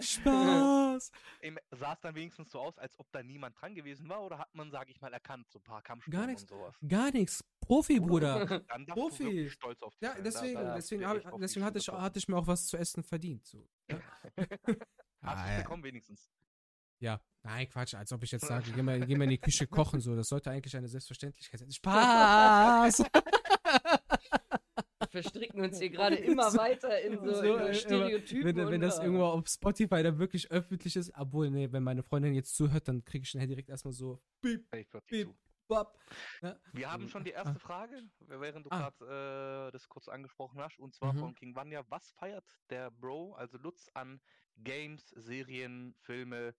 Spaß. 0.00 1.10
Im, 1.42 1.58
sah 1.70 1.92
es 1.94 2.00
dann 2.00 2.14
wenigstens 2.14 2.50
so 2.50 2.60
aus, 2.60 2.76
als 2.78 2.98
ob 2.98 3.10
da 3.12 3.22
niemand 3.22 3.60
dran 3.60 3.74
gewesen 3.74 4.08
war 4.08 4.22
oder 4.22 4.38
hat 4.38 4.54
man, 4.54 4.70
sage 4.70 4.90
ich 4.90 5.00
mal, 5.00 5.12
erkannt, 5.12 5.46
so 5.50 5.58
ein 5.58 5.62
paar 5.62 5.82
Kampfspuren 5.82 6.18
Gar 6.20 6.26
nichts. 6.28 6.42
und 6.42 6.48
sowas? 6.48 6.76
Gar 6.86 7.10
nichts. 7.12 7.44
Profi, 7.60 8.00
Bruder. 8.00 8.46
Dann 8.68 8.86
Profi. 8.86 9.44
du 9.44 9.50
stolz 9.50 9.82
auf 9.82 9.94
dich 9.96 10.02
Ja, 10.08 10.14
sein. 10.14 10.24
deswegen, 10.24 10.54
da, 10.54 10.62
da 10.64 10.74
deswegen, 10.74 11.06
hab, 11.06 11.38
deswegen 11.40 11.64
hatte, 11.66 11.78
ich, 11.78 11.88
hatte 11.88 12.18
ich 12.18 12.28
mir 12.28 12.36
auch 12.36 12.46
was 12.46 12.66
zu 12.66 12.76
essen 12.76 13.02
verdient. 13.04 13.46
So. 13.46 13.68
Ja. 13.90 13.98
klopfen. 14.36 14.76
Hast 15.22 15.38
Ah, 15.40 15.46
du 15.46 15.52
ja. 15.52 15.58
bekommen 15.62 15.82
wenigstens. 15.84 16.30
ja, 17.00 17.20
nein, 17.42 17.68
Quatsch, 17.68 17.94
als 17.94 18.12
ob 18.12 18.22
ich 18.22 18.30
jetzt 18.30 18.46
sage, 18.46 18.70
geh 18.72 18.82
mal, 18.82 19.00
geh 19.04 19.16
mal 19.16 19.24
in 19.24 19.30
die 19.30 19.38
Küche 19.40 19.66
kochen. 19.66 20.00
So. 20.00 20.14
Das 20.16 20.28
sollte 20.28 20.50
eigentlich 20.50 20.76
eine 20.76 20.88
Selbstverständlichkeit 20.88 21.60
sein. 21.60 21.70
Spaß! 21.72 23.02
Wir 25.10 25.22
verstricken 25.22 25.60
uns 25.60 25.78
hier 25.78 25.90
gerade 25.90 26.16
immer 26.16 26.50
So- 26.50 26.58
weiter 26.58 27.00
in 27.00 27.18
so, 27.24 27.34
so, 27.34 27.56
in 27.56 27.60
äh, 27.66 27.74
Stereotypen. 27.74 28.44
wenn, 28.56 28.70
wenn 28.70 28.80
das 28.80 28.98
äh, 28.98 29.04
irgendwo 29.04 29.24
auf 29.24 29.48
Spotify 29.48 30.02
dann 30.02 30.18
wirklich 30.18 30.50
öffentlich 30.50 30.96
ist, 30.96 31.12
obwohl, 31.16 31.50
nee, 31.50 31.70
wenn 31.72 31.82
meine 31.82 32.02
Freundin 32.02 32.34
jetzt 32.34 32.54
zuhört, 32.56 32.88
dann 32.88 33.04
kriege 33.04 33.22
ich 33.22 33.30
schnell 33.30 33.46
direkt 33.46 33.68
erstmal 33.70 33.92
so, 33.92 34.20
piep, 34.42 34.66
zu. 35.08 35.34
bap. 35.68 35.98
Ja. 36.42 36.56
Wir 36.72 36.90
haben 36.92 37.08
schon 37.08 37.24
die 37.24 37.34
Ah. 37.34 37.44
erste 37.44 37.58
Frage, 37.58 38.02
während 38.20 38.66
du 38.66 38.70
Ah. 38.70 38.90
gerade 38.90 39.68
äh, 39.68 39.72
das 39.72 39.88
kurz 39.88 40.08
angesprochen 40.08 40.60
hast, 40.60 40.78
und 40.78 40.94
zwar 40.94 41.12
Mhm. 41.12 41.18
von 41.18 41.34
King 41.34 41.54
Vanya. 41.54 41.84
Was 41.88 42.10
feiert 42.12 42.44
der 42.70 42.90
Bro, 42.90 43.34
also 43.34 43.58
Lutz, 43.58 43.88
an 43.94 44.20
Games, 44.56 45.08
Serien, 45.16 45.94
Filme? 46.00 46.54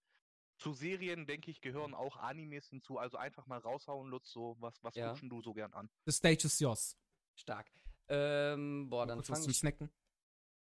Zu 0.57 0.73
Serien, 0.73 1.25
denke 1.25 1.49
ich, 1.51 1.61
gehören 1.61 1.93
auch 1.93 2.17
Animes 2.17 2.67
hinzu. 2.67 2.97
Also 2.97 3.15
einfach 3.17 3.45
mal 3.47 3.59
raushauen, 3.59 4.09
Lutz, 4.09 4.29
so 4.29 4.57
was, 4.59 4.83
was 4.83 4.93
Ja. 4.95 5.13
du 5.21 5.41
so 5.41 5.53
gern 5.53 5.71
an? 5.73 5.89
The 6.05 6.11
stage 6.11 6.45
is 6.45 6.59
yours. 6.59 6.97
Stark. 7.35 7.67
Ähm, 8.09 8.89
boah, 8.89 9.05
dann 9.05 9.23
fange 9.23 9.41
zum 9.41 9.51
ich, 9.51 9.59
Snacken. 9.59 9.89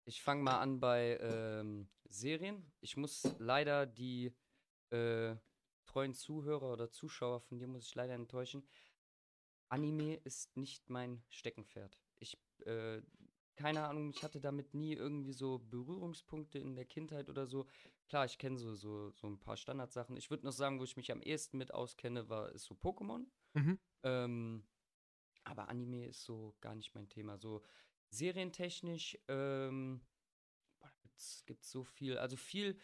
ich 0.05 0.21
fang 0.21 0.41
mal 0.43 0.59
an 0.59 0.79
bei 0.79 1.17
ähm, 1.19 1.89
Serien. 2.07 2.71
Ich 2.81 2.97
muss 2.97 3.23
leider 3.39 3.85
die 3.85 4.33
äh, 4.91 5.35
treuen 5.85 6.13
Zuhörer 6.13 6.71
oder 6.71 6.89
Zuschauer 6.91 7.41
von 7.41 7.59
dir 7.59 7.67
muss 7.67 7.85
ich 7.87 7.95
leider 7.95 8.13
enttäuschen. 8.13 8.67
Anime 9.69 10.15
ist 10.15 10.55
nicht 10.57 10.89
mein 10.89 11.23
Steckenpferd. 11.29 11.97
Ich, 12.19 12.37
äh, 12.65 13.01
keine 13.55 13.87
Ahnung, 13.87 14.09
ich 14.09 14.23
hatte 14.23 14.41
damit 14.41 14.73
nie 14.73 14.93
irgendwie 14.93 15.33
so 15.33 15.59
Berührungspunkte 15.59 16.59
in 16.59 16.75
der 16.75 16.85
Kindheit 16.85 17.29
oder 17.29 17.47
so. 17.47 17.67
Klar, 18.07 18.25
ich 18.25 18.37
kenne 18.37 18.57
so, 18.57 18.75
so, 18.75 19.11
so 19.11 19.27
ein 19.27 19.39
paar 19.39 19.55
Standardsachen. 19.55 20.17
Ich 20.17 20.29
würde 20.29 20.45
noch 20.45 20.51
sagen, 20.51 20.79
wo 20.79 20.83
ich 20.83 20.97
mich 20.97 21.11
am 21.11 21.21
ehesten 21.21 21.57
mit 21.57 21.73
auskenne, 21.73 22.27
war, 22.27 22.51
ist 22.51 22.65
so 22.65 22.75
Pokémon. 22.75 23.25
Mhm. 23.53 23.79
Ähm, 24.03 24.65
aber 25.43 25.69
Anime 25.69 26.07
ist 26.07 26.23
so 26.23 26.55
gar 26.61 26.75
nicht 26.75 26.93
mein 26.95 27.09
Thema. 27.09 27.37
So 27.37 27.61
serientechnisch 28.09 29.17
ähm, 29.27 30.01
boah, 30.79 30.91
gibt's, 31.01 31.43
gibt's 31.45 31.71
so 31.71 31.83
viel. 31.83 32.17
Also 32.17 32.35
viel 32.35 32.77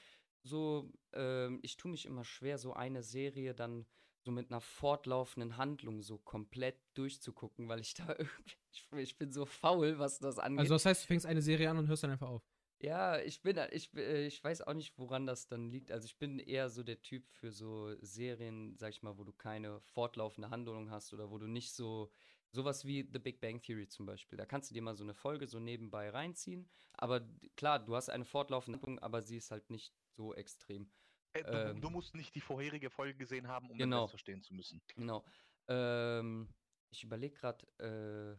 so, 0.43 0.91
ähm, 1.13 1.59
ich 1.61 1.77
tue 1.77 1.91
mich 1.91 2.05
immer 2.05 2.23
schwer, 2.23 2.57
so 2.57 2.73
eine 2.73 3.03
Serie 3.03 3.53
dann 3.53 3.85
so 4.21 4.31
mit 4.31 4.51
einer 4.51 4.61
fortlaufenden 4.61 5.57
Handlung 5.57 6.01
so 6.01 6.17
komplett 6.17 6.77
durchzugucken, 6.95 7.67
weil 7.67 7.79
ich 7.79 7.93
da 7.95 8.09
irgendwie, 8.09 8.57
ich, 8.71 8.87
ich 8.93 9.17
bin 9.17 9.31
so 9.31 9.45
faul, 9.45 9.99
was 9.99 10.19
das 10.19 10.39
angeht. 10.39 10.59
Also 10.59 10.75
das 10.75 10.85
heißt, 10.85 11.03
du 11.03 11.07
fängst 11.07 11.25
eine 11.25 11.41
Serie 11.41 11.69
an 11.69 11.77
und 11.77 11.87
hörst 11.87 12.03
dann 12.03 12.11
einfach 12.11 12.29
auf. 12.29 12.43
Ja, 12.79 13.19
ich 13.19 13.41
bin, 13.41 13.57
ich, 13.71 13.91
äh, 13.95 14.27
ich 14.27 14.43
weiß 14.43 14.61
auch 14.61 14.73
nicht, 14.73 14.97
woran 14.99 15.25
das 15.25 15.47
dann 15.47 15.69
liegt. 15.69 15.91
Also 15.91 16.05
ich 16.05 16.17
bin 16.19 16.37
eher 16.37 16.69
so 16.69 16.83
der 16.83 17.01
Typ 17.01 17.27
für 17.31 17.51
so 17.51 17.95
Serien, 18.01 18.75
sag 18.77 18.91
ich 18.91 19.01
mal, 19.01 19.17
wo 19.17 19.23
du 19.23 19.33
keine 19.33 19.79
fortlaufende 19.79 20.51
Handlung 20.51 20.91
hast 20.91 21.11
oder 21.11 21.31
wo 21.31 21.39
du 21.39 21.47
nicht 21.47 21.73
so, 21.73 22.11
sowas 22.51 22.85
wie 22.85 23.07
The 23.11 23.19
Big 23.19 23.39
Bang 23.39 23.61
Theory 23.61 23.87
zum 23.87 24.05
Beispiel. 24.05 24.37
Da 24.37 24.45
kannst 24.45 24.69
du 24.69 24.73
dir 24.73 24.81
mal 24.81 24.95
so 24.95 25.03
eine 25.03 25.13
Folge 25.13 25.47
so 25.47 25.59
nebenbei 25.59 26.09
reinziehen. 26.09 26.69
Aber 26.93 27.21
klar, 27.55 27.79
du 27.79 27.95
hast 27.95 28.09
eine 28.09 28.25
fortlaufende 28.25 28.79
Handlung, 28.79 28.99
aber 28.99 29.21
sie 29.21 29.37
ist 29.37 29.51
halt 29.51 29.69
nicht 29.69 29.93
so 30.15 30.33
extrem. 30.33 30.89
Äh, 31.33 31.43
du, 31.43 31.51
Ähm. 31.51 31.81
du 31.81 31.89
musst 31.89 32.15
nicht 32.15 32.33
die 32.35 32.41
vorherige 32.41 32.89
Folge 32.89 33.17
gesehen 33.17 33.47
haben, 33.47 33.69
um 33.69 33.77
Genau. 33.77 34.01
Rest 34.01 34.11
verstehen 34.11 34.41
zu 34.41 34.53
müssen. 34.53 34.81
Genau. 34.95 35.25
Ähm, 35.67 36.47
ich 36.89 37.03
überlege 37.03 37.35
gerade, 37.35 37.67
äh, 37.79 38.37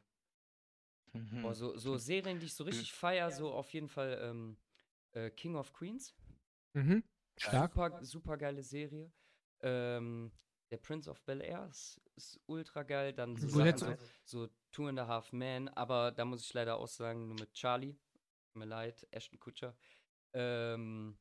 Mhm. 1.12 1.42
Boah, 1.42 1.54
so, 1.54 1.76
so 1.76 1.96
Serien, 1.98 2.38
die 2.38 2.46
ich 2.46 2.54
so 2.54 2.64
richtig 2.64 2.92
feier, 2.92 3.30
so 3.30 3.52
auf 3.52 3.72
jeden 3.72 3.88
Fall 3.88 4.18
ähm, 4.22 4.56
äh, 5.12 5.30
King 5.30 5.56
of 5.56 5.72
Queens. 5.72 6.14
Mhm. 6.74 7.02
Stark. 7.36 7.72
Super, 7.72 8.04
super 8.04 8.36
geile 8.36 8.62
Serie. 8.62 9.10
Ähm, 9.60 10.32
der 10.70 10.78
Prince 10.78 11.10
of 11.10 11.20
Bel 11.22 11.40
Air 11.40 11.66
ist, 11.68 12.00
ist 12.16 12.40
ultra 12.46 12.82
geil. 12.82 13.12
Dann 13.12 13.36
so, 13.36 13.52
Wo 13.54 13.58
Sachen, 13.58 13.96
so, 14.24 14.46
so 14.46 14.52
Two 14.70 14.86
and 14.86 14.98
a 14.98 15.06
Half 15.06 15.32
Men, 15.32 15.68
aber 15.70 16.12
da 16.12 16.24
muss 16.24 16.44
ich 16.44 16.52
leider 16.52 16.76
auch 16.76 16.88
sagen, 16.88 17.28
nur 17.28 17.38
mit 17.38 17.52
Charlie. 17.54 17.96
Tut 18.46 18.56
mir 18.56 18.66
leid, 18.66 19.06
Ashton 19.10 19.38
Kutcher. 19.38 19.76
Ähm, 20.32 21.18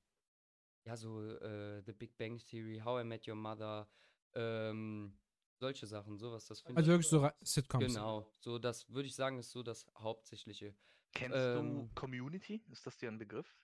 ja, 0.86 0.96
so 0.96 1.22
äh, 1.22 1.82
The 1.82 1.94
Big 1.94 2.18
Bang 2.18 2.38
Theory, 2.40 2.82
How 2.84 3.02
I 3.02 3.04
Met 3.04 3.28
Your 3.28 3.36
Mother, 3.36 3.90
ähm, 4.36 5.18
solche 5.60 5.88
Sachen, 5.88 6.18
sowas, 6.18 6.46
das 6.46 6.62
finde 6.62 6.78
Also 6.80 6.92
ich. 6.92 6.94
wirklich 6.94 7.10
so 7.10 7.30
Sitcoms. 7.42 7.86
Genau, 7.86 8.32
so 8.40 8.60
das 8.60 8.90
würde 8.90 9.08
ich 9.08 9.16
sagen, 9.16 9.40
ist 9.40 9.52
so 9.52 9.64
das 9.64 9.88
Hauptsächliche. 9.98 10.76
Kennst 11.14 11.38
ähm, 11.38 11.90
du 11.90 11.90
Community? 11.96 12.64
Ist 12.70 12.86
das 12.86 12.98
dir 12.98 13.10
ein 13.10 13.18
Begriff? 13.18 13.58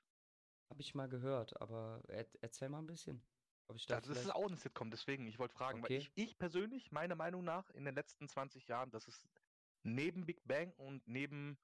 Habe 0.69 0.81
ich 0.81 0.95
mal 0.95 1.07
gehört, 1.07 1.59
aber 1.61 2.01
er, 2.07 2.25
erzähl 2.41 2.69
mal 2.69 2.79
ein 2.79 2.87
bisschen. 2.87 3.21
Ob 3.67 3.75
ich 3.77 3.85
da 3.85 3.95
Also 3.95 4.13
das 4.13 4.23
ist 4.23 4.31
auch 4.35 4.47
eine 4.47 4.57
Sitcom, 4.57 4.91
deswegen, 4.91 5.25
ich 5.27 5.39
wollte 5.39 5.55
fragen, 5.55 5.79
Okay. 5.83 5.93
weil 5.93 5.99
ich, 5.99 6.11
ich 6.15 6.37
persönlich, 6.37 6.91
meiner 6.91 7.15
Meinung 7.15 7.43
nach, 7.43 7.69
in 7.71 7.85
den 7.85 7.95
letzten 7.95 8.27
20 8.27 8.67
Jahren, 8.67 8.91
das 8.91 9.07
ist 9.07 9.25
neben 9.83 10.25
Big 10.25 10.45
Bang 10.45 10.71
und 10.77 11.07
neben 11.07 11.57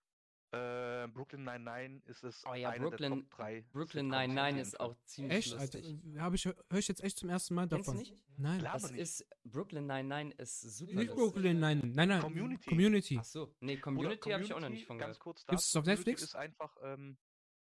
äh, 0.52 1.08
Brooklyn 1.10 1.44
Nine-Nine 1.44 2.02
ist 2.06 2.24
es 2.24 2.44
Oh 2.48 2.56
ja, 2.56 2.70
eine 2.70 2.80
der 2.80 2.90
Brooklyn, 2.90 3.12
Top 3.22 3.30
3 3.30 3.62
Brooklyn 3.72 4.08
Nine-Nine 4.08 4.62
ist 4.62 4.80
auch 4.80 4.96
ziemlich 5.06 5.38
Echt, 5.38 5.54
Alter? 5.54 5.78
lustig. 5.80 6.18
Habe 6.18 6.36
ich, 6.38 6.46
höre 6.46 6.56
ich 6.80 6.88
jetzt 6.88 7.04
echt 7.04 7.18
zum 7.20 7.30
ersten 7.30 7.54
Mal 7.54 7.68
Kennst 7.68 7.88
davon. 7.88 8.00
nicht? 8.00 8.16
Nein. 8.38 8.58
Klar. 8.60 8.74
Das 8.74 8.90
nicht. 8.92 9.00
ist 9.00 9.28
Brooklyn 9.44 9.86
Nine-Nine 9.86 10.34
ist 10.34 10.62
super 10.62 10.94
Nicht 10.94 11.10
lustig. 11.10 11.34
Brooklyn, 11.34 11.60
nein, 11.60 11.92
nein, 11.94 12.10
nein. 12.10 12.22
Community. 12.22 12.68
Community. 12.70 13.18
Ach 13.20 13.26
so, 13.26 13.54
nee, 13.60 13.78
Community 13.78 14.32
habe 14.32 14.44
ich 14.44 14.52
auch 14.54 14.60
noch 14.60 14.70
nicht 14.70 14.88
von 14.88 14.98
Ganz 14.98 15.20
gehört. 15.20 15.24
kurz 15.24 15.46
Gibt's 15.46 15.68
es 15.70 15.76
auf 15.76 15.86
Netflix? 15.86 16.24
ist 16.24 16.36
einfach, 16.36 16.76
ähm, 16.82 17.18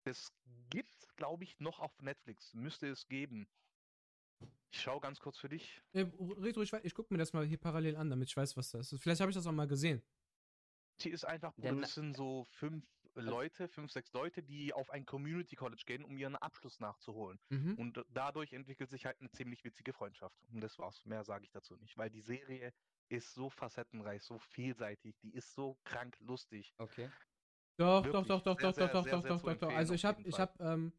das 0.06 0.32
gibt, 0.70 1.10
glaube 1.18 1.44
ich, 1.44 1.60
noch 1.60 1.80
auf 1.82 1.92
Netflix. 2.02 2.54
Müsste 2.54 2.88
es 2.88 3.06
geben. 3.10 3.50
Ich 4.72 4.82
schaue 4.82 5.00
ganz 5.00 5.20
kurz 5.20 5.38
für 5.38 5.50
dich. 5.50 5.82
Äh, 5.94 6.06
red 6.20 6.58
ruhig. 6.58 6.72
Ich 6.84 6.94
gucke 6.94 7.14
mir 7.14 7.18
das 7.18 7.34
mal 7.34 7.46
hier 7.46 7.58
parallel 7.58 7.96
an, 7.96 8.10
damit 8.10 8.28
ich 8.30 8.38
weiß, 8.38 8.58
was 8.58 8.72
das 8.72 8.92
ist. 8.92 9.02
Vielleicht 9.02 9.22
habe 9.22 9.32
ich 9.32 9.36
das 9.36 9.48
auch 9.48 9.52
mal 9.52 9.68
gesehen. 9.68 10.02
Die 11.02 11.10
ist 11.10 11.26
einfach, 11.26 11.54
Bruder, 11.54 11.70
Denn- 11.70 11.82
das 11.82 11.94
sind 11.94 12.16
so 12.16 12.46
fünf 12.52 12.86
Leute, 13.14 13.68
fünf, 13.68 13.92
sechs 13.92 14.14
Leute, 14.14 14.44
die 14.44 14.74
auf 14.74 14.92
ein 14.92 15.06
Community 15.06 15.56
College 15.56 15.82
gehen, 15.86 16.04
um 16.04 16.18
ihren 16.18 16.36
Abschluss 16.36 16.80
nachzuholen. 16.80 17.40
Mhm. 17.50 17.74
Und 17.76 18.06
dadurch 18.10 18.54
entwickelt 18.54 18.92
sich 18.92 19.06
halt 19.06 19.20
eine 19.20 19.30
ziemlich 19.32 19.64
witzige 19.64 19.92
Freundschaft. 19.94 20.36
Und 20.52 20.62
das 20.62 20.78
war's. 20.78 21.04
Mehr 21.06 21.24
sage 21.24 21.44
ich 21.46 21.52
dazu 21.52 21.76
nicht. 21.78 21.98
Weil 21.98 22.12
die 22.12 22.22
Serie 22.22 22.74
ist 23.10 23.34
so 23.34 23.50
facettenreich, 23.50 24.22
so 24.22 24.38
vielseitig, 24.38 25.18
die 25.24 25.34
ist 25.34 25.54
so 25.56 25.78
krank 25.84 26.16
lustig. 26.20 26.76
Okay. 26.78 27.10
Doch, 27.78 28.04
doch, 28.04 28.06
Wirklich 28.06 28.28
doch, 28.28 28.42
doch, 28.42 28.60
sehr, 28.60 28.70
doch, 28.70 28.76
sehr, 28.76 28.88
doch, 28.88 28.94
doch, 28.94 29.04
sehr, 29.04 29.12
doch, 29.14 29.22
sehr 29.22 29.30
doch, 29.30 29.40
zu 29.40 29.46
doch, 29.46 29.54
doch. 29.54 29.62
empfehlen 29.68 29.78
Also 29.78 29.94
ich 29.94 30.06
habe, 30.06 30.22
ich 30.24 30.40
habe, 30.40 30.64
ähm, 30.64 30.94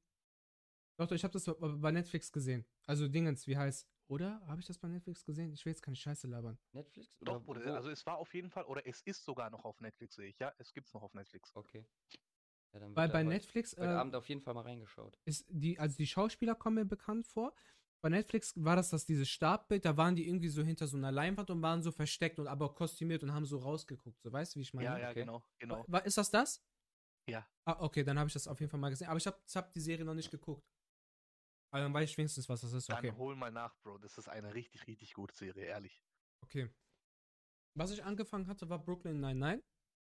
doch, 0.98 1.06
doch, 1.06 1.14
ich 1.16 1.24
habe 1.24 1.32
das 1.32 1.44
bei- 1.80 1.92
Netflix 1.92 2.30
gesehen. 2.32 2.66
Also 2.86 3.08
Dingens, 3.08 3.46
wie 3.46 3.56
heißt, 3.56 3.88
oder? 4.08 4.40
Habe 4.46 4.60
ich 4.60 4.66
das 4.66 4.78
bei 4.78 4.88
Netflix 4.88 5.24
gesehen? 5.24 5.52
Ich 5.52 5.64
will 5.64 5.70
jetzt 5.72 5.82
keine 5.82 5.96
Scheiße 5.96 6.26
labern. 6.26 6.58
Netflix? 6.72 7.08
Doch, 7.20 7.34
Oder 7.34 7.40
Bruder, 7.40 7.74
also 7.74 7.90
es 7.90 8.04
war 8.04 8.18
auf 8.18 8.34
jeden 8.34 8.50
Fall, 8.50 8.64
oder 8.64 8.86
es 8.86 9.00
ist 9.02 9.24
sogar 9.24 9.50
noch 9.50 9.64
auf 9.64 9.80
Netflix, 9.80 10.16
sehe 10.16 10.28
ich. 10.28 10.38
Ja, 10.38 10.52
es 10.58 10.72
gibt's 10.74 10.92
noch 10.94 11.02
auf 11.02 11.14
Netflix. 11.14 11.50
Okay. 11.54 11.84
Ja, 12.72 12.80
dann 12.80 12.96
Weil 12.96 13.08
bei 13.08 13.22
Netflix 13.22 13.76
heute 13.76 13.84
äh, 13.84 13.94
Abend 13.94 14.14
auf 14.14 14.28
jeden 14.28 14.40
Fall 14.40 14.54
mal 14.54 14.62
reingeschaut. 14.62 15.16
ist 15.24 15.46
die, 15.48 15.78
also 15.78 15.96
die 15.96 16.06
Schauspieler 16.06 16.54
kommen 16.54 16.76
mir 16.76 16.84
bekannt 16.84 17.26
vor. 17.26 17.54
Bei 18.00 18.08
Netflix 18.08 18.52
war 18.56 18.76
das 18.76 18.90
das 18.90 19.06
dieses 19.06 19.28
Startbild, 19.28 19.84
da 19.84 19.96
waren 19.96 20.14
die 20.14 20.26
irgendwie 20.26 20.48
so 20.48 20.62
hinter 20.62 20.86
so 20.86 20.96
einer 20.96 21.10
Leinwand 21.10 21.50
und 21.50 21.62
waren 21.62 21.82
so 21.82 21.90
versteckt 21.90 22.38
und 22.38 22.46
aber 22.46 22.72
kostümiert 22.74 23.22
und 23.24 23.32
haben 23.32 23.44
so 23.44 23.58
rausgeguckt. 23.58 24.20
So, 24.22 24.32
weißt 24.32 24.54
du, 24.54 24.58
wie 24.58 24.62
ich 24.62 24.72
meine? 24.74 24.88
ja, 24.88 24.98
ja, 24.98 25.10
okay. 25.10 25.20
genau, 25.20 25.42
genau. 25.58 25.84
War, 25.88 26.06
ist 26.06 26.16
das 26.16 26.30
das? 26.30 26.62
Ja. 27.28 27.46
Ah, 27.64 27.76
okay, 27.80 28.04
dann 28.04 28.18
habe 28.18 28.28
ich 28.28 28.34
das 28.34 28.46
auf 28.46 28.60
jeden 28.60 28.70
Fall 28.70 28.80
mal 28.80 28.90
gesehen. 28.90 29.08
Aber 29.08 29.18
ich 29.18 29.26
habe 29.26 29.36
hab 29.54 29.72
die 29.72 29.80
Serie 29.80 30.04
noch 30.04 30.14
nicht 30.14 30.30
geguckt. 30.30 30.62
Aber 31.70 31.82
dann 31.82 31.92
weiß 31.92 32.10
ich 32.10 32.16
wenigstens, 32.18 32.48
was 32.48 32.62
das 32.62 32.72
ist. 32.72 32.88
Dann 32.88 32.98
Okay. 32.98 33.12
hol 33.16 33.36
mal 33.36 33.50
nach, 33.50 33.76
Bro. 33.82 33.98
Das 33.98 34.16
ist 34.16 34.28
eine 34.28 34.54
richtig, 34.54 34.86
richtig 34.86 35.12
gute 35.14 35.34
Serie, 35.34 35.64
ehrlich. 35.66 36.02
Okay. 36.42 36.70
Was 37.74 37.90
ich 37.90 38.02
angefangen 38.04 38.46
hatte, 38.46 38.68
war 38.68 38.78
Brooklyn 38.78 39.20
99. 39.20 39.64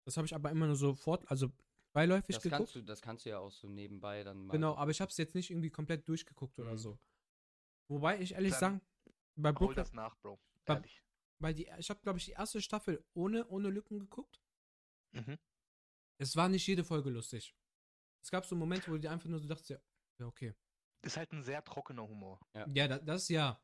Das 0.06 0.16
habe 0.18 0.26
ich 0.26 0.36
aber 0.36 0.52
immer 0.52 0.68
nur 0.68 0.76
so 0.76 0.94
fort, 0.94 1.30
also 1.30 1.52
beiläufig 1.94 2.36
Das 2.36 2.44
geguckt. 2.44 2.60
kannst, 2.60 2.76
du, 2.76 2.82
das 2.84 3.02
kannst 3.02 3.26
du 3.26 3.30
ja 3.32 3.40
auch 3.40 3.52
so 3.52 3.68
nebenbei 3.68 4.24
dann 4.24 4.46
mal. 4.46 4.54
Genau, 4.54 4.76
aber 4.76 4.92
ich 4.92 5.02
habe 5.02 5.10
es 5.10 5.18
jetzt 5.18 5.36
nicht 5.36 5.50
irgendwie 5.50 5.70
komplett 5.70 6.08
durchgeguckt 6.08 6.60
oder 6.60 6.74
Mhm. 6.74 6.78
so. 6.78 7.00
Wobei 7.90 8.20
ich 8.22 8.34
ehrlich 8.34 8.52
Dann 8.52 8.60
sagen, 8.60 8.82
bei 9.36 9.50
Hol 9.50 9.56
Brooklyn, 9.56 9.76
das 9.76 9.94
nach, 9.94 10.16
Bro. 10.18 10.40
Ehrlich. 10.66 11.02
weil 11.40 11.54
die, 11.54 11.70
ich 11.78 11.90
habe 11.90 12.00
glaube 12.02 12.20
ich 12.20 12.26
die 12.26 12.32
erste 12.32 12.62
Staffel 12.62 13.04
ohne, 13.14 13.48
ohne 13.48 13.70
Lücken 13.70 14.00
geguckt. 14.00 14.42
Mhm. 15.14 15.38
Es 16.20 16.36
war 16.36 16.50
nicht 16.50 16.68
jede 16.68 16.84
Folge 16.84 17.10
lustig. 17.10 17.56
Es 18.24 18.30
gab 18.32 18.46
so 18.46 18.56
Momente, 18.56 18.88
wo 18.88 18.94
du 18.94 19.00
dir 19.00 19.12
einfach 19.12 19.30
nur 19.30 19.40
so 19.40 19.48
dachtest, 19.48 19.70
ja, 19.70 19.80
ja 20.20 20.26
okay. 20.28 20.54
Ist 21.02 21.18
halt 21.18 21.32
ein 21.32 21.44
sehr 21.44 21.64
trockener 21.64 22.08
Humor. 22.08 22.40
Ja. 22.54 22.68
Ja, 22.74 22.88
da, 22.88 23.00
das 23.00 23.30
ja. 23.30 23.62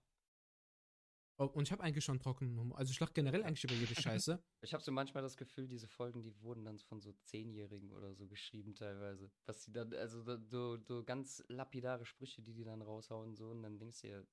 Oh, 1.37 1.45
und 1.45 1.63
ich 1.67 1.71
habe 1.71 1.81
eigentlich 1.83 2.05
schon 2.05 2.19
trockenen 2.19 2.57
Humor. 2.59 2.77
Also 2.77 2.91
ich 2.91 2.99
lach 2.99 3.11
generell 3.11 3.43
eigentlich 3.43 3.63
über 3.63 3.73
jede 3.73 3.95
Scheiße. 3.95 4.41
Ich 4.61 4.73
habe 4.73 4.81
so 4.81 4.93
manchmal 4.93 5.21
das 5.23 5.35
Gefühl, 5.35 5.67
diese 5.67 5.89
Folgen, 5.89 6.21
die 6.23 6.39
wurden 6.41 6.63
dann 6.63 6.79
von 6.79 7.01
so 7.01 7.11
Zehnjährigen 7.23 7.91
oder 7.91 8.13
so 8.13 8.27
geschrieben 8.27 8.75
teilweise. 8.75 9.29
Was 9.45 9.61
die 9.65 9.73
dann, 9.73 9.93
also 9.93 10.23
so, 10.45 10.77
so 10.77 11.03
ganz 11.03 11.43
lapidare 11.49 12.05
Sprüche, 12.05 12.41
die 12.41 12.53
die 12.53 12.63
dann 12.63 12.81
raushauen 12.81 13.35
so 13.35 13.49
und 13.49 13.61
dann 13.63 13.77
denkst 13.77 14.01
du 14.03 14.07
dir, 14.07 14.27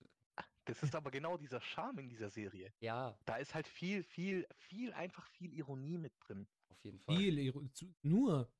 Das 0.66 0.84
ist 0.84 0.94
aber 0.94 1.10
genau 1.10 1.36
dieser 1.36 1.60
Charme 1.60 1.98
in 2.00 2.08
dieser 2.08 2.30
Serie. 2.30 2.72
ja, 2.78 3.18
Da 3.24 3.38
ist 3.38 3.54
halt 3.56 3.66
viel, 3.66 4.04
viel, 4.04 4.46
viel, 4.54 4.92
einfach 4.92 5.26
viel 5.26 5.52
Ironie 5.52 5.98
mit 5.98 6.12
drin. 6.20 6.46
auf 6.68 6.84
jeden 6.84 7.00
Fall. 7.00 7.16
Viel, 7.16 7.38
Iro- 7.40 7.66
zu- 7.72 7.92
nur, 8.02 8.52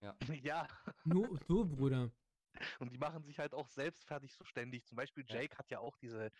ja. 0.00 0.16
nur, 1.04 1.38
nur, 1.48 1.68
Bruder. 1.68 2.10
Und 2.78 2.92
die 2.92 2.98
machen 2.98 3.24
sich 3.24 3.38
halt 3.38 3.54
auch 3.54 3.68
selbst 3.68 4.04
fertig 4.06 4.34
so 4.34 4.44
ständig. 4.44 4.86
Zum 4.86 4.96
Beispiel 4.96 5.24
Ja. 5.28 5.44
Jake 5.44 5.56
hat 5.58 5.70
ja 5.70 5.80
auch 5.80 5.96
diese 5.96 6.30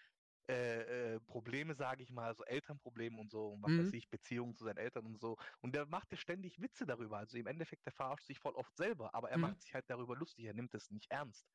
äh, 0.49 1.15
äh, 1.17 1.21
Probleme, 1.21 1.75
sage 1.75 2.03
ich 2.03 2.11
mal, 2.11 2.35
so 2.37 2.45
Elternprobleme 2.45 3.19
und 3.19 3.31
so 3.31 3.49
und 3.53 3.63
was 3.63 3.77
Mhm. 3.77 3.79
weiß 3.79 3.95
ich, 3.95 4.11
Beziehungen 4.11 4.55
zu 4.55 4.65
seinen 4.65 4.77
Eltern 4.79 5.07
und 5.07 5.21
so. 5.21 5.37
Und 5.63 5.75
der 5.75 5.87
macht 5.87 6.13
ja 6.13 6.19
ständig 6.19 6.61
Witze 6.61 6.87
darüber. 6.87 7.19
Also 7.19 7.39
im 7.39 7.47
Endeffekt, 7.47 7.87
der 7.87 7.93
verarscht 7.93 8.27
sich 8.27 8.39
voll 8.41 8.55
oft 8.55 8.77
selber, 8.77 9.15
aber 9.15 9.31
er 9.31 9.39
Mhm. 9.39 9.41
macht 9.41 9.63
sich 9.63 9.75
halt 9.75 9.87
darüber 9.89 10.17
lustig. 10.17 10.45
Er 10.47 10.55
nimmt 10.55 10.75
es 10.75 10.91
nicht 10.91 11.11
ernst. 11.11 11.49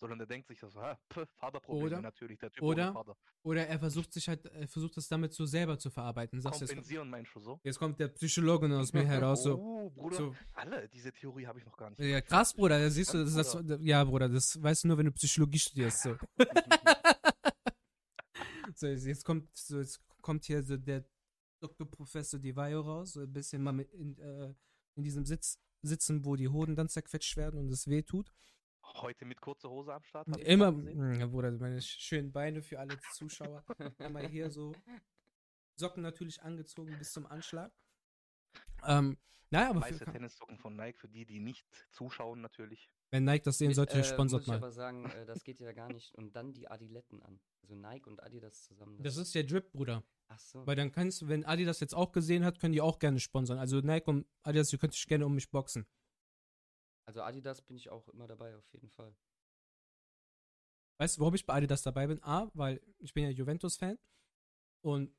Sondern 0.00 0.18
er 0.18 0.26
denkt 0.26 0.48
sich 0.48 0.58
so, 0.58 0.72
ha, 0.76 0.98
Vaterprobleme 1.36 2.00
natürlich, 2.00 2.38
der 2.38 2.50
Typ 2.50 2.62
oder- 2.62 2.92
Vater. 2.92 3.16
Oder 3.42 3.66
er 3.66 3.78
versucht 3.78 4.12
sich 4.12 4.28
halt, 4.28 4.44
er 4.46 4.66
versucht 4.66 4.96
das 4.96 5.08
damit 5.08 5.32
so 5.34 5.44
selber 5.46 5.78
zu 5.78 5.90
verarbeiten. 5.90 6.40
Sagst 6.40 6.60
du, 6.60 6.64
jetzt, 6.64 6.70
Kompensieren 6.70 7.10
meinst 7.10 7.34
du 7.34 7.40
so? 7.40 7.60
jetzt 7.62 7.78
kommt 7.78 8.00
der 8.00 8.08
Psychologe 8.08 8.74
aus 8.78 8.92
mir 8.92 9.06
heraus. 9.06 9.42
So, 9.42 9.58
Oh, 9.80 9.90
Bruder, 9.90 10.16
so. 10.16 10.34
alle, 10.54 10.88
diese 10.88 11.12
Theorie 11.12 11.46
habe 11.46 11.58
ich 11.58 11.64
noch 11.64 11.76
gar 11.76 11.90
nicht. 11.90 12.00
Ja, 12.00 12.20
krass, 12.20 12.54
Bruder, 12.54 12.78
da 12.78 12.90
siehst 12.90 13.14
du, 13.14 13.18
das 13.24 13.34
ist 13.34 13.54
das, 13.54 13.78
ja, 13.82 14.04
Bruder, 14.04 14.28
das 14.28 14.62
weißt 14.62 14.84
du 14.84 14.88
nur, 14.88 14.98
wenn 14.98 15.06
du 15.06 15.12
Psychologie 15.12 15.58
studierst. 15.58 16.02
So, 16.02 16.16
so 18.74 18.86
jetzt 18.86 19.24
kommt, 19.24 19.48
so, 19.56 19.78
jetzt 19.80 20.00
kommt 20.22 20.44
hier 20.44 20.62
so 20.62 20.76
der 20.76 21.04
Dr. 21.60 21.90
Professor 21.90 22.40
Divayo 22.40 22.80
raus, 22.80 23.12
so 23.14 23.20
ein 23.20 23.32
bisschen 23.32 23.62
mal 23.62 23.72
mit 23.72 23.92
in, 23.92 24.18
äh, 24.18 24.54
in 24.96 25.04
diesem 25.04 25.24
Sitz 25.26 25.58
sitzen, 25.82 26.24
wo 26.24 26.36
die 26.36 26.48
Hoden 26.48 26.74
dann 26.76 26.88
zerquetscht 26.88 27.36
werden 27.36 27.58
und 27.60 27.70
es 27.70 27.86
weh 27.88 28.02
tut. 28.02 28.32
Heute 28.82 29.24
mit 29.24 29.40
kurzer 29.40 29.70
Hose 29.70 29.94
am 29.94 30.02
Start. 30.02 30.28
Immer, 30.38 30.72
ja, 31.18 31.26
Bruder, 31.26 31.52
meine 31.52 31.80
schönen 31.80 32.32
Beine 32.32 32.62
für 32.62 32.78
alle 32.78 32.98
Zuschauer. 33.12 33.64
Einmal 33.98 34.28
hier 34.28 34.50
so. 34.50 34.72
Socken 35.76 36.02
natürlich 36.02 36.42
angezogen 36.42 36.96
bis 36.98 37.12
zum 37.12 37.26
Anschlag. 37.26 37.72
Ähm, 38.86 39.16
naja, 39.50 39.70
aber 39.70 39.80
Weiße 39.80 40.04
für, 40.04 40.12
Tennissocken 40.12 40.58
von 40.58 40.76
Nike, 40.76 40.98
für 40.98 41.08
die, 41.08 41.26
die 41.26 41.40
nicht 41.40 41.66
zuschauen 41.90 42.40
natürlich. 42.40 42.88
wenn 43.10 43.24
Nike 43.24 43.42
das 43.44 43.58
sehen 43.58 43.74
sollte, 43.74 43.98
äh, 43.98 44.04
sponsert 44.04 44.40
muss 44.40 44.46
ich 44.46 44.48
mal. 44.48 44.56
aber 44.56 44.72
sagen, 44.72 45.10
äh, 45.10 45.26
das 45.26 45.42
geht 45.42 45.60
ja 45.60 45.72
gar 45.72 45.92
nicht. 45.92 46.14
Und 46.14 46.36
dann 46.36 46.52
die 46.52 46.68
Adiletten 46.68 47.22
an. 47.22 47.40
Also 47.62 47.74
Nike 47.74 48.06
und 48.06 48.22
Adidas 48.22 48.62
zusammen. 48.62 49.02
Das 49.02 49.16
ist 49.16 49.34
der 49.34 49.44
Drip, 49.44 49.72
Bruder. 49.72 50.04
Ach 50.28 50.38
so. 50.38 50.64
Weil 50.66 50.76
dann 50.76 50.92
kannst 50.92 51.22
du, 51.22 51.28
wenn 51.28 51.44
Adi 51.44 51.64
das 51.64 51.80
jetzt 51.80 51.94
auch 51.94 52.12
gesehen 52.12 52.44
hat, 52.44 52.60
können 52.60 52.72
die 52.72 52.80
auch 52.80 53.00
gerne 53.00 53.18
sponsern. 53.18 53.58
Also 53.58 53.80
Nike 53.80 54.08
und 54.08 54.26
Adidas, 54.42 54.72
ihr 54.72 54.78
könnt 54.78 54.92
euch 54.92 55.06
gerne 55.06 55.26
um 55.26 55.34
mich 55.34 55.50
boxen. 55.50 55.86
Also 57.10 57.22
Adidas 57.22 57.60
bin 57.60 57.76
ich 57.76 57.88
auch 57.90 58.06
immer 58.10 58.28
dabei, 58.28 58.54
auf 58.54 58.72
jeden 58.72 58.88
Fall. 58.88 59.12
Weißt 61.00 61.16
du, 61.16 61.22
warum 61.22 61.34
ich 61.34 61.44
bei 61.44 61.54
Adidas 61.54 61.82
dabei 61.82 62.06
bin? 62.06 62.22
A, 62.22 62.48
weil 62.54 62.80
ich 63.00 63.12
bin 63.12 63.24
ja 63.24 63.30
Juventus-Fan 63.30 63.98
und 64.84 65.12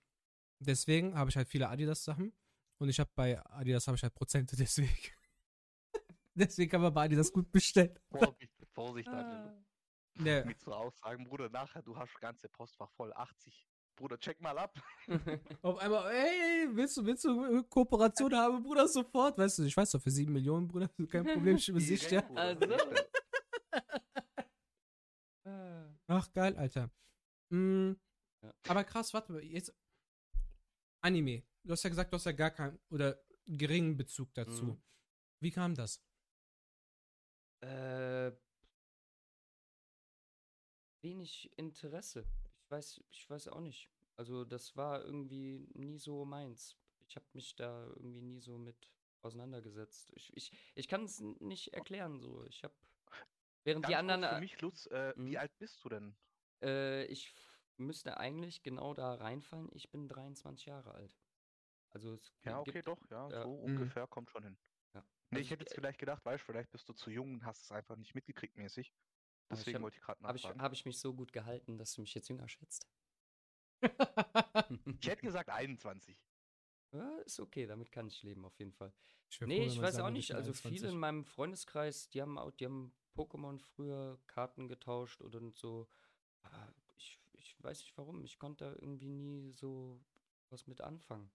deswegen 0.60 1.18
habe 1.18 1.30
ich 1.30 1.36
halt 1.36 1.50
viele 1.50 1.68
Adidas-Sachen 1.68 2.32
und 2.78 2.88
ich 2.88 2.98
habe 2.98 3.12
bei 3.14 3.46
Adidas 3.46 3.88
habe 3.88 3.98
ich 3.98 4.04
halt 4.04 4.14
Prozente, 4.14 4.56
deswegen. 4.66 4.98
deswegen 6.34 6.72
kann 6.72 6.80
man 6.82 6.94
bei 6.94 7.04
Adidas 7.04 7.30
gut 7.30 7.52
bestellen. 7.52 8.00
Vorsicht, 8.10 8.54
Vorsicht, 8.74 9.10
Ah. 9.10 9.22
Daniel. 9.22 9.66
Ja, 10.40 10.46
Mit 10.46 10.62
so 10.62 10.74
Aussagen, 10.74 11.26
Bruder, 11.26 11.50
nachher, 11.50 11.82
du 11.82 11.98
hast 11.98 12.18
ganze 12.22 12.48
Postfach 12.48 12.92
voll 12.94 13.12
80. 13.12 13.68
Bruder, 14.02 14.18
check 14.18 14.42
mal 14.42 14.58
ab. 14.58 14.82
auf 15.62 15.78
einmal, 15.78 16.12
ey, 16.12 16.68
willst 16.76 16.98
du, 16.98 17.06
willst 17.06 17.24
du 17.24 17.64
Kooperation 17.66 18.34
haben, 18.34 18.64
Bruder, 18.64 18.88
sofort? 18.88 19.38
Weißt 19.38 19.60
du, 19.60 19.64
ich 19.64 19.78
weiß 19.78 19.92
doch, 19.92 20.02
für 20.02 20.10
7 20.10 20.34
Millionen, 20.34 20.68
Bruder, 20.68 20.88
kein 21.08 21.24
Problem, 21.24 21.58
ich 21.58 21.70
übersicht, 21.70 22.12
ja. 22.12 22.22
Direkt, 22.22 22.60
Bruder, 22.60 22.80
Also. 22.80 23.06
Ach, 26.08 26.34
geil, 26.34 26.58
Alter. 26.58 26.90
Mm, 27.54 27.92
Ja. 28.42 28.54
Aber 28.70 28.84
krass, 28.84 29.14
warte 29.14 29.34
mal, 29.34 29.44
jetzt. 29.44 29.72
Anime. 31.04 31.44
Du 31.64 31.72
hast 31.72 31.84
ja 31.84 31.90
gesagt, 31.92 32.12
du 32.12 32.16
hast 32.16 32.26
ja 32.26 32.32
gar 32.32 32.50
kein. 32.50 32.80
Oder 32.90 33.24
geringen 33.46 33.96
Bezug 33.98 34.34
dazu. 34.34 34.66
Mhm. 34.66 34.82
Wie 35.42 35.52
kam 35.52 35.76
das? 35.76 36.04
Äh, 37.64 38.32
wenig 41.04 41.52
Interesse. 41.56 42.26
Ich 42.72 42.74
weiß, 42.74 43.02
ich 43.10 43.30
weiß 43.30 43.48
auch 43.50 43.60
nicht. 43.60 43.90
Also 44.16 44.46
das 44.46 44.78
war 44.78 45.04
irgendwie 45.04 45.68
nie 45.74 45.98
so 45.98 46.24
meins. 46.24 46.78
Ich 47.10 47.18
habe 47.18 47.26
mich 47.34 47.54
da 47.58 47.88
irgendwie 47.88 48.22
nie 48.22 48.40
so 48.40 48.58
mit 48.58 48.94
auseinandergesetzt. 49.20 50.14
Ich, 50.16 50.32
ich, 50.38 50.72
ich 50.76 50.88
kann 50.88 51.04
es 51.04 51.20
nicht 51.20 51.74
erklären 51.74 52.22
so. 52.22 52.46
Ich 52.46 52.64
habe 52.64 52.74
während 53.66 53.90
die 53.90 53.92
Ganz 53.92 53.98
anderen 53.98 54.22
kurz 54.22 54.28
für 54.30 54.36
äh, 54.36 54.40
mich, 54.40 54.62
Lutz, 54.62 54.86
äh, 54.86 55.14
Mhm. 55.18 55.28
wie 55.28 55.38
alt 55.38 55.52
bist 55.58 55.84
du 55.84 55.90
denn? 55.90 56.16
Äh, 56.62 57.06
ich 57.08 57.36
müsste 57.76 58.16
eigentlich 58.18 58.64
genau 58.64 58.94
da 58.94 59.16
reinfallen. 59.16 59.70
Ich 59.74 59.92
bin 59.92 60.08
23 60.08 60.68
Jahre 60.68 60.94
alt. 60.94 61.20
Also 61.90 62.14
es 62.14 62.32
Ja, 62.44 62.60
okay, 62.62 62.82
gibt, 62.82 62.88
doch, 62.88 63.00
ja, 63.10 63.30
ja. 63.30 63.44
so 63.44 63.54
Mhm. 63.66 63.66
ungefähr 63.66 64.08
kommt 64.08 64.32
schon 64.32 64.44
hin. 64.44 64.58
Ja. 64.94 65.06
Nee, 65.30 65.40
Also 65.40 65.42
ich 65.42 65.52
hätte 65.52 65.64
jetzt 65.66 65.76
vielleicht 65.76 66.00
gedacht, 66.00 66.24
weißt 66.26 66.42
du, 66.42 66.46
vielleicht 66.46 66.72
bist 66.72 66.88
du 66.88 66.94
zu 66.94 67.10
jung 67.10 67.34
und 67.34 67.46
hast 67.46 67.64
es 67.64 67.72
einfach 67.72 67.98
nicht 67.98 68.16
mitgekriegt 68.16 68.56
mäßig. 68.56 68.94
Ich 69.52 69.60
Deswegen 69.60 69.76
hab- 69.78 69.82
wollte 69.84 69.98
ich 69.98 70.04
gerade 70.04 70.24
Habe 70.24 70.38
ich, 70.38 70.44
nachfragen. 70.44 70.62
hab 70.62 70.74
ich 70.74 70.86
mich 70.86 71.00
so 71.00 71.14
gut 71.14 71.34
gehalten, 71.34 71.78
dass 71.78 71.94
du 71.94 72.02
mich 72.02 72.14
jetzt 72.14 72.30
jünger 72.30 72.48
schätzt? 72.48 72.88
Ich 75.00 75.08
hätte 75.08 75.22
gesagt 75.22 75.50
21. 75.50 76.18
ja, 76.94 77.18
ist 77.20 77.40
okay, 77.40 77.66
damit 77.66 77.92
kann 77.92 78.08
ich 78.08 78.22
leben, 78.24 78.46
auf 78.46 78.58
jeden 78.60 78.74
Fall. 78.74 78.94
wär 79.40 79.48
Nee, 79.48 79.66
ich 79.66 79.82
weiß 79.82 79.96
sagen 79.96 80.06
auch 80.06 80.10
ich 80.10 80.16
nicht. 80.16 80.34
Also 80.36 80.52
21. 80.52 80.80
viele 80.80 80.92
in 80.92 80.98
meinem 81.00 81.26
Freundeskreis, 81.26 82.10
die 82.10 82.22
haben 82.22 82.38
auch, 82.38 82.52
die 82.52 82.66
haben 82.66 82.94
Pokémon 83.16 83.60
früher 83.60 84.20
Karten 84.28 84.68
getauscht 84.68 85.22
oder 85.22 85.40
und 85.40 85.58
so. 85.58 85.88
Aber 86.42 86.74
ich, 86.96 87.20
ich 87.34 87.56
weiß 87.64 87.80
nicht 87.82 87.98
warum. 87.98 88.24
Ich 88.24 88.38
konnte 88.40 88.66
da 88.66 88.72
irgendwie 88.74 89.10
nie 89.14 89.52
so 89.52 90.04
was 90.50 90.68
mit 90.68 90.82
anfangen. 90.82 91.32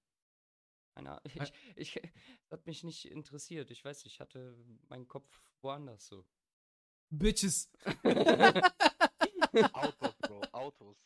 Keine 0.95 1.11
Ahnung. 1.11 1.23
Ich, 1.77 1.95
ich, 1.95 2.12
das 2.49 2.53
hat 2.61 2.67
mich 2.67 2.85
nicht 2.85 3.11
interessiert. 3.11 3.71
Ich 3.71 3.85
weiß, 3.85 4.05
ich 4.07 4.21
hatte 4.21 4.57
meinen 4.89 5.09
Kopf 5.09 5.43
woanders 5.62 6.07
so. 6.07 6.25
Bitches. 7.11 7.70
Autos, 9.72 10.14
Bro, 10.20 10.42
Autos. 10.52 10.96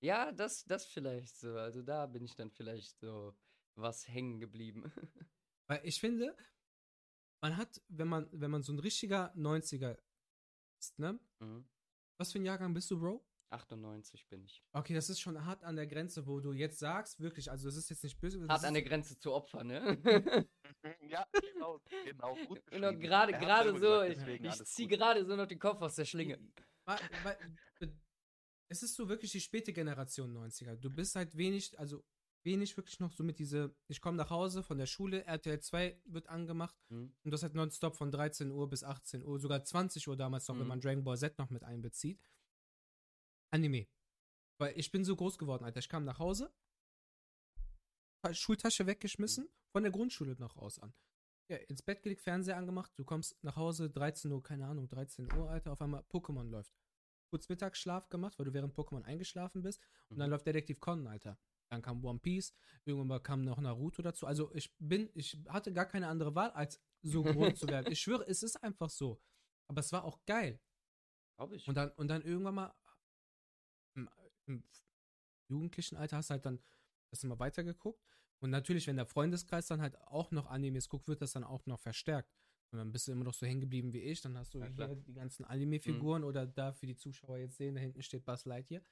Ja, 0.00 0.32
das, 0.32 0.64
das 0.64 0.86
vielleicht 0.86 1.36
so. 1.36 1.56
Also 1.56 1.82
da 1.82 2.06
bin 2.06 2.24
ich 2.24 2.34
dann 2.34 2.50
vielleicht 2.50 2.98
so 2.98 3.34
was 3.76 4.06
hängen 4.08 4.40
geblieben. 4.40 4.92
Weil 5.66 5.80
ich 5.84 5.98
finde, 6.00 6.36
man 7.40 7.56
hat, 7.56 7.80
wenn 7.88 8.08
man, 8.08 8.28
wenn 8.32 8.50
man 8.50 8.62
so 8.62 8.72
ein 8.72 8.78
richtiger 8.78 9.34
90er 9.34 9.96
ist, 10.78 10.98
ne? 10.98 11.18
Mhm. 11.40 11.66
Was 12.18 12.32
für 12.32 12.38
ein 12.38 12.44
Jahrgang 12.44 12.74
bist 12.74 12.90
du, 12.90 12.98
Bro? 12.98 13.24
98 13.50 14.28
bin 14.28 14.42
ich. 14.44 14.62
Okay, 14.72 14.94
das 14.94 15.08
ist 15.08 15.20
schon 15.20 15.44
hart 15.44 15.62
an 15.64 15.76
der 15.76 15.86
Grenze, 15.86 16.26
wo 16.26 16.40
du 16.40 16.52
jetzt 16.52 16.78
sagst, 16.78 17.20
wirklich, 17.20 17.50
also 17.50 17.68
das 17.68 17.76
ist 17.76 17.88
jetzt 17.88 18.02
nicht 18.02 18.20
böse. 18.20 18.46
Hart 18.48 18.64
an 18.64 18.74
der 18.74 18.82
Grenze 18.82 19.18
zu 19.18 19.32
Opfern, 19.32 19.68
ne? 19.68 19.98
Ja, 21.08 21.26
genau, 21.40 21.80
genau. 22.04 22.36
Gut 22.46 22.62
Genau, 22.70 22.92
gerade, 22.92 23.32
Er 23.32 23.38
gerade 23.38 23.78
so, 23.78 24.02
ich, 24.02 24.18
ich 24.44 24.64
ziehe 24.64 24.88
gerade 24.88 25.24
so 25.24 25.34
noch 25.36 25.46
den 25.46 25.58
Kopf 25.58 25.80
aus 25.80 25.94
der 25.96 26.04
Schlinge. 26.04 26.38
Es 28.68 28.82
ist 28.82 28.94
so 28.94 29.08
wirklich 29.08 29.30
die 29.32 29.40
späte 29.40 29.72
Generation 29.72 30.36
90er. 30.36 30.76
Du 30.76 30.90
bist 30.90 31.16
halt 31.16 31.36
wenig, 31.36 31.78
also 31.78 32.04
wenig 32.44 32.76
wirklich 32.76 33.00
noch 33.00 33.12
so 33.12 33.22
mit 33.22 33.38
diese, 33.38 33.74
ich 33.88 34.00
komme 34.00 34.16
nach 34.16 34.30
Hause 34.30 34.62
von 34.62 34.76
der 34.78 34.86
Schule, 34.86 35.24
RTL 35.24 35.60
2 35.60 35.98
wird 36.04 36.28
angemacht 36.28 36.76
Mhm. 36.90 37.14
und 37.22 37.30
das 37.30 37.42
halt 37.42 37.54
nonstop 37.54 37.96
von 37.96 38.10
13 38.10 38.50
Uhr 38.50 38.68
bis 38.68 38.82
18 38.84 39.24
Uhr, 39.24 39.38
sogar 39.38 39.64
20 39.64 40.08
Uhr 40.08 40.16
damals 40.16 40.48
noch, 40.48 40.56
wenn 40.56 40.62
Mhm. 40.64 40.68
man 40.68 40.80
Dragon 40.80 41.04
Ball 41.04 41.16
Z 41.18 41.38
noch 41.38 41.50
mit 41.50 41.62
einbezieht. 41.64 42.20
Anime. 43.50 43.86
Weil 44.58 44.78
ich 44.78 44.90
bin 44.90 45.04
so 45.04 45.16
groß 45.16 45.38
geworden, 45.38 45.64
Alter. 45.64 45.78
Ich 45.78 45.88
kam 45.88 46.04
nach 46.04 46.18
Hause, 46.18 46.52
Schultasche 48.32 48.86
weggeschmissen, 48.86 49.48
von 49.74 49.82
der 49.82 49.90
Grundschule 49.90 50.36
noch 50.38 50.56
aus 50.56 50.78
an. 50.78 50.94
Ja, 51.50 51.56
ins 51.56 51.82
Bett 51.82 52.00
gelegt, 52.00 52.22
Fernseher 52.22 52.56
angemacht, 52.56 52.92
du 52.96 53.04
kommst 53.04 53.36
nach 53.42 53.56
Hause, 53.56 53.90
13 53.90 54.30
Uhr, 54.30 54.40
keine 54.40 54.66
Ahnung, 54.68 54.88
13 54.88 55.30
Uhr, 55.32 55.50
Alter, 55.50 55.72
auf 55.72 55.82
einmal 55.82 56.02
Pokémon 56.02 56.48
läuft. 56.48 56.72
Kurz 57.28 57.48
Mittagsschlaf 57.48 58.08
gemacht, 58.08 58.38
weil 58.38 58.46
du 58.46 58.54
während 58.54 58.72
Pokémon 58.76 59.02
eingeschlafen 59.02 59.62
bist. 59.62 59.80
Und 60.08 60.18
dann 60.18 60.28
Mhm. 60.28 60.34
läuft 60.34 60.46
Detektiv 60.46 60.78
Conan, 60.78 61.08
Alter. 61.08 61.36
Dann 61.70 61.82
kam 61.82 62.04
One 62.04 62.20
Piece, 62.20 62.54
irgendwann 62.84 63.08
mal 63.08 63.18
kam 63.20 63.42
noch 63.42 63.58
Naruto 63.60 64.00
dazu. 64.00 64.26
Also 64.28 64.54
ich 64.54 64.72
bin, 64.78 65.10
ich 65.14 65.36
hatte 65.48 65.72
gar 65.72 65.86
keine 65.86 66.06
andere 66.06 66.36
Wahl, 66.36 66.52
als 66.52 66.80
so 67.02 67.24
groß 67.24 67.56
zu 67.58 67.68
werden. 67.68 67.90
Ich 67.90 68.00
schwöre, 68.00 68.24
es 68.28 68.44
ist 68.44 68.62
einfach 68.62 68.90
so. 68.90 69.20
Aber 69.66 69.80
es 69.80 69.90
war 69.90 70.04
auch 70.04 70.24
geil. 70.26 70.60
Glaub 71.36 71.52
ich. 71.52 71.66
Und 71.66 71.74
dann, 71.74 71.90
und 71.96 72.06
dann 72.08 72.22
irgendwann 72.22 72.54
mal 72.54 72.74
im, 73.96 74.08
im 74.46 74.62
jugendlichen 75.48 75.96
Alter 75.96 76.18
hast 76.18 76.30
du 76.30 76.34
halt 76.34 76.46
dann 76.46 76.62
das 77.10 77.24
immer 77.24 77.38
weitergeguckt. 77.40 78.00
Und 78.40 78.50
natürlich, 78.50 78.86
wenn 78.86 78.96
der 78.96 79.06
Freundeskreis 79.06 79.66
dann 79.66 79.80
halt 79.80 79.96
auch 80.02 80.30
noch 80.30 80.46
Animes 80.46 80.88
guckt, 80.88 81.08
wird 81.08 81.22
das 81.22 81.32
dann 81.32 81.44
auch 81.44 81.64
noch 81.66 81.80
verstärkt. 81.80 82.30
Und 82.70 82.78
dann 82.78 82.92
bist 82.92 83.06
du 83.08 83.12
immer 83.12 83.24
noch 83.24 83.34
so 83.34 83.46
hängen 83.46 83.60
geblieben 83.60 83.92
wie 83.92 84.00
ich. 84.00 84.20
Dann 84.20 84.36
hast 84.36 84.52
du 84.54 84.58
Ja, 84.58 84.68
klar. 84.70 84.88
hier 84.88 84.96
die 84.96 85.14
ganzen 85.14 85.44
Anime-Figuren 85.44 86.24
oder 86.24 86.46
da 86.46 86.72
für 86.72 86.86
die 86.86 86.96
Zuschauer 86.96 87.38
jetzt 87.38 87.56
sehen, 87.56 87.74
da 87.76 87.80
hinten 87.80 88.02
steht 88.02 88.24
Buzz 88.24 88.44
Lightyear. 88.44 88.82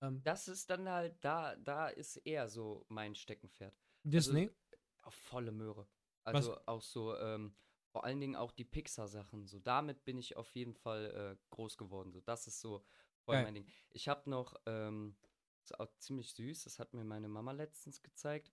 Ähm, 0.00 0.22
das 0.22 0.48
ist 0.48 0.70
dann 0.70 0.88
halt, 0.88 1.16
da, 1.24 1.56
da 1.56 1.88
ist 1.88 2.16
eher 2.18 2.48
so 2.48 2.84
mein 2.88 3.14
Steckenpferd. 3.14 3.74
Disney. 4.04 4.50
Auf 5.02 5.14
volle 5.14 5.52
Möhre. 5.52 5.88
Also 6.22 6.58
auch 6.66 6.82
so, 6.82 7.16
ähm, 7.16 7.54
vor 7.90 8.04
allen 8.04 8.20
Dingen 8.20 8.36
auch 8.36 8.52
die 8.52 8.64
Pixar-Sachen. 8.64 9.46
So, 9.46 9.58
damit 9.58 10.04
bin 10.04 10.18
ich 10.18 10.36
auf 10.36 10.54
jeden 10.54 10.74
Fall 10.74 11.36
äh, 11.36 11.36
groß 11.50 11.76
geworden. 11.78 12.12
So, 12.12 12.20
das 12.20 12.46
ist 12.46 12.60
so 12.60 12.84
voll 13.24 13.36
Geil. 13.36 13.44
mein 13.44 13.54
Ding. 13.54 13.66
Ich 13.90 14.08
habe 14.08 14.28
noch, 14.28 14.54
ähm, 14.66 15.16
ist 15.62 15.78
auch 15.80 15.92
ziemlich 15.98 16.32
süß, 16.34 16.64
das 16.64 16.78
hat 16.78 16.94
mir 16.94 17.04
meine 17.04 17.28
Mama 17.28 17.52
letztens 17.52 18.02
gezeigt. 18.02 18.52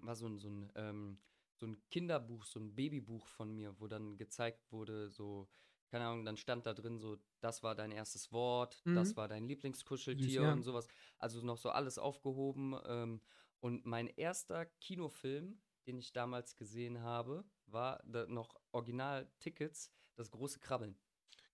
War 0.00 0.14
so 0.16 0.26
ein, 0.26 0.38
so 0.38 0.48
ein, 0.48 0.72
ähm, 0.74 1.18
so 1.56 1.66
ein 1.66 1.82
Kinderbuch, 1.90 2.44
so 2.44 2.58
ein 2.60 2.74
Babybuch 2.74 3.26
von 3.28 3.54
mir, 3.54 3.78
wo 3.80 3.86
dann 3.86 4.16
gezeigt 4.16 4.70
wurde, 4.72 5.08
so, 5.10 5.48
keine 5.88 6.06
Ahnung, 6.06 6.24
dann 6.24 6.36
stand 6.36 6.66
da 6.66 6.74
drin 6.74 6.98
so, 6.98 7.18
das 7.40 7.62
war 7.62 7.74
dein 7.74 7.92
erstes 7.92 8.32
Wort, 8.32 8.82
das 8.92 9.10
Mhm. 9.12 9.16
war 9.16 9.28
dein 9.28 9.46
Lieblingskuscheltier 9.48 10.40
Süß, 10.40 10.42
ja. 10.42 10.52
und 10.52 10.62
sowas. 10.62 10.88
Also 11.18 11.42
noch 11.44 11.58
so 11.58 11.70
alles 11.70 11.98
aufgehoben. 11.98 12.76
Ähm, 12.86 13.20
und 13.60 13.86
mein 13.86 14.08
erster 14.08 14.66
Kinofilm, 14.66 15.62
den 15.86 15.98
ich 15.98 16.12
damals 16.12 16.56
gesehen 16.56 17.00
habe, 17.02 17.44
war 17.66 18.02
da 18.04 18.26
noch 18.26 18.60
Original-Tickets, 18.72 19.92
das 20.16 20.30
große 20.30 20.58
Krabbeln. 20.60 20.98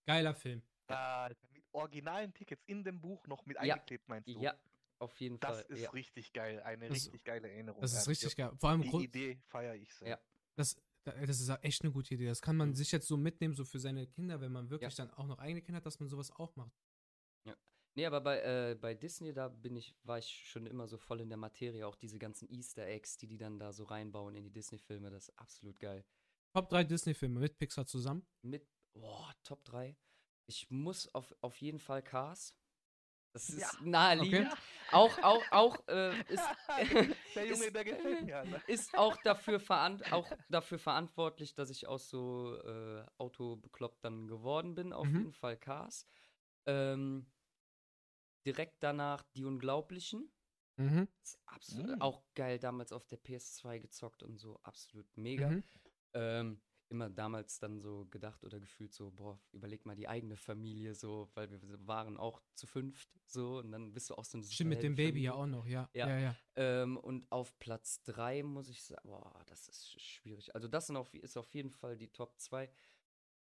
Geiler 0.07 0.35
Film. 0.35 0.63
Alter, 0.89 1.49
mit 1.53 1.65
originalen 1.73 2.35
Tickets 2.35 2.65
in 2.67 2.83
dem 2.85 3.01
Buch 3.01 3.27
noch 3.27 3.47
mit 3.47 3.57
Ja, 3.59 3.77
eingeklebt, 3.77 4.09
meinst 4.09 4.35
du? 4.35 4.41
Ja, 4.41 4.55
auf 5.01 5.19
jeden 5.21 5.41
Das 5.41 5.63
Fall. 5.63 5.67
ist 5.77 5.81
ja. 5.83 5.91
richtig 5.91 6.33
geil. 6.33 6.61
Eine 6.63 6.89
Das- 6.89 6.97
richtig 6.97 7.25
geile 7.25 7.49
Erinnerung. 7.51 7.81
Das 7.81 7.93
ist 7.95 8.09
richtig 8.09 8.37
geil. 8.37 8.53
Vor 8.59 8.71
allem, 8.71 8.83
Die 8.83 8.89
Grund- 8.91 9.05
Idee 9.05 9.41
feiere 9.47 9.75
ich 9.75 9.93
sehr. 9.95 10.09
Ja. 10.11 10.21
das, 10.57 10.77
das 11.05 11.41
ist 11.41 11.49
echt 11.63 11.83
eine 11.83 11.93
gute 11.93 12.15
Idee. 12.15 12.27
Das 12.27 12.43
kann 12.43 12.57
man 12.57 12.71
Mhm. 12.71 12.75
sich 12.75 12.93
jetzt 12.93 13.07
so 13.09 13.17
mitnehmen, 13.17 13.55
so 13.55 13.65
für 13.65 13.79
seine 13.81 14.07
Kinder, 14.07 14.41
wenn 14.41 14.53
man 14.53 14.69
wirklich 14.71 14.95
dann 14.95 15.11
auch 15.13 15.27
noch 15.27 15.39
eigene 15.39 15.63
Kinder 15.63 15.79
hat, 15.79 15.87
dass 15.87 15.99
man 16.01 16.09
sowas 16.09 16.31
auch 16.33 16.55
macht. 16.57 16.73
Nee, 17.97 18.07
aber 18.07 18.21
bei, 18.21 18.39
äh, 18.41 18.75
bei 18.81 18.95
Disney, 18.95 19.33
da 19.33 19.49
bin 19.49 19.75
ich, 19.75 19.97
war 20.05 20.17
ich 20.17 20.29
schon 20.49 20.65
immer 20.67 20.87
so 20.87 20.97
voll 20.97 21.21
in 21.21 21.29
der 21.29 21.37
Materie. 21.37 21.85
Auch 21.89 21.97
diese 21.97 22.21
ganzen 22.21 22.49
Easter 22.49 22.87
Eggs, 22.87 23.17
die 23.17 23.27
die 23.27 23.37
dann 23.37 23.59
da 23.59 23.73
so 23.73 23.83
reinbauen 23.83 24.37
in 24.37 24.45
die 24.45 24.53
Disney-Filme, 24.53 25.11
das 25.11 25.29
ist 25.29 25.39
absolut 25.39 25.77
geil. 25.81 26.05
Top 26.55 26.69
3 26.69 26.85
Disney-Filme 26.85 27.41
mit 27.41 27.59
Pixar 27.59 27.87
zusammen. 27.87 28.25
Mit, 28.43 28.65
boah, 28.95 29.35
Top 29.43 29.65
3. 29.65 29.97
Ich 30.47 30.71
muss 30.71 31.13
auf, 31.15 31.35
auf 31.41 31.61
jeden 31.61 31.81
Fall 31.81 32.01
Cars. 32.01 32.55
Das 33.33 33.49
ist 33.49 33.61
Ja. 33.61 33.71
naheliegend. 33.83 34.49
Ja. 34.49 34.59
Auch, 34.93 35.17
auch, 35.23 35.43
auch, 35.53 35.77
äh, 35.89 36.21
ist, 36.33 36.43
der 37.37 37.47
Junge, 37.47 37.65
ist- 37.67 37.75
der 37.77 37.85
gefällt 37.85 38.25
mir. 38.25 38.39
Alter. 38.39 38.69
ist 38.69 38.99
auch 38.99 39.17
dafür, 39.23 39.61
auch 40.11 40.29
dafür 40.49 40.79
verantwortlich, 40.81 41.55
dass 41.55 41.71
ich 41.71 41.87
aus 41.87 42.09
so 42.09 42.57
äh, 42.57 43.07
Autobekloppt 43.19 44.05
dann 44.05 44.27
geworden 44.27 44.75
bin. 44.75 44.93
Auf 44.93 45.07
Mhm. 45.07 45.17
jeden 45.19 45.33
Fall 45.33 45.57
Cars. 45.57 46.07
Ähm, 46.67 47.31
direkt 48.47 48.83
danach 48.83 49.23
Die 49.35 49.45
Unglaublichen. 49.45 50.33
Mhm. 50.77 51.09
Ist 51.23 51.39
absolut 51.47 51.99
Mm. 51.99 52.01
auch 52.03 52.23
geil 52.35 52.59
damals 52.59 52.91
auf 52.93 53.07
der 53.07 53.19
PS2 53.23 53.79
gezockt 53.81 54.23
und 54.23 54.39
so 54.39 54.59
absolut 54.63 55.07
mega. 55.17 55.51
Mhm. 55.51 55.65
Ähm, 56.15 56.63
immer 56.91 57.09
damals 57.09 57.59
dann 57.59 57.81
so 57.81 58.07
gedacht 58.11 58.43
oder 58.45 58.61
gefühlt 58.61 58.93
so, 58.93 59.11
boah, 59.11 59.41
überleg 59.53 59.87
mal 59.87 59.95
die 59.97 60.09
eigene 60.09 60.37
Familie 60.37 60.95
so, 60.95 61.31
weil 61.35 61.51
wir 61.51 61.87
waren 61.87 62.17
auch 62.17 62.43
zu 62.55 62.67
fünft 62.67 63.09
so 63.27 63.59
und 63.59 63.71
dann 63.73 63.93
bist 63.93 64.11
du 64.11 64.15
auch 64.17 64.25
so 64.25 64.39
ein 64.39 64.45
Stimmt, 64.45 64.71
mit 64.71 64.83
dem 64.83 64.97
Baby 64.97 65.23
ja 65.23 65.35
auch 65.35 65.47
noch, 65.47 65.67
ja. 65.67 65.89
Ja. 65.95 66.09
Ja, 66.09 66.19
ja. 66.19 66.37
ähm, 66.57 66.97
und 66.97 67.31
auf 67.31 67.57
Platz 67.59 68.03
3 68.03 68.43
muss 68.43 68.69
ich 68.69 68.83
sagen, 68.83 69.09
boah, 69.09 69.43
das 69.47 69.69
ist 69.69 69.87
sch- 69.87 70.01
schwierig. 70.01 70.55
Also 70.55 70.69
das 70.69 70.89
sind 70.89 70.97
auf, 70.97 71.15
ist 71.15 71.37
auf 71.37 71.55
jeden 71.55 71.71
Fall 71.71 71.97
die 71.97 72.09
Top 72.09 72.39
2. 72.41 72.69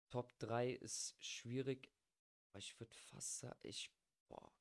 Top 0.09 0.37
3 0.39 0.71
ist 0.71 1.15
schwierig. 1.19 1.91
Aber 2.49 2.59
ich 2.59 2.79
würde 2.79 2.95
fast 2.95 3.39
sagen, 3.39 3.59
ich, 3.63 3.91
boah. 4.27 4.51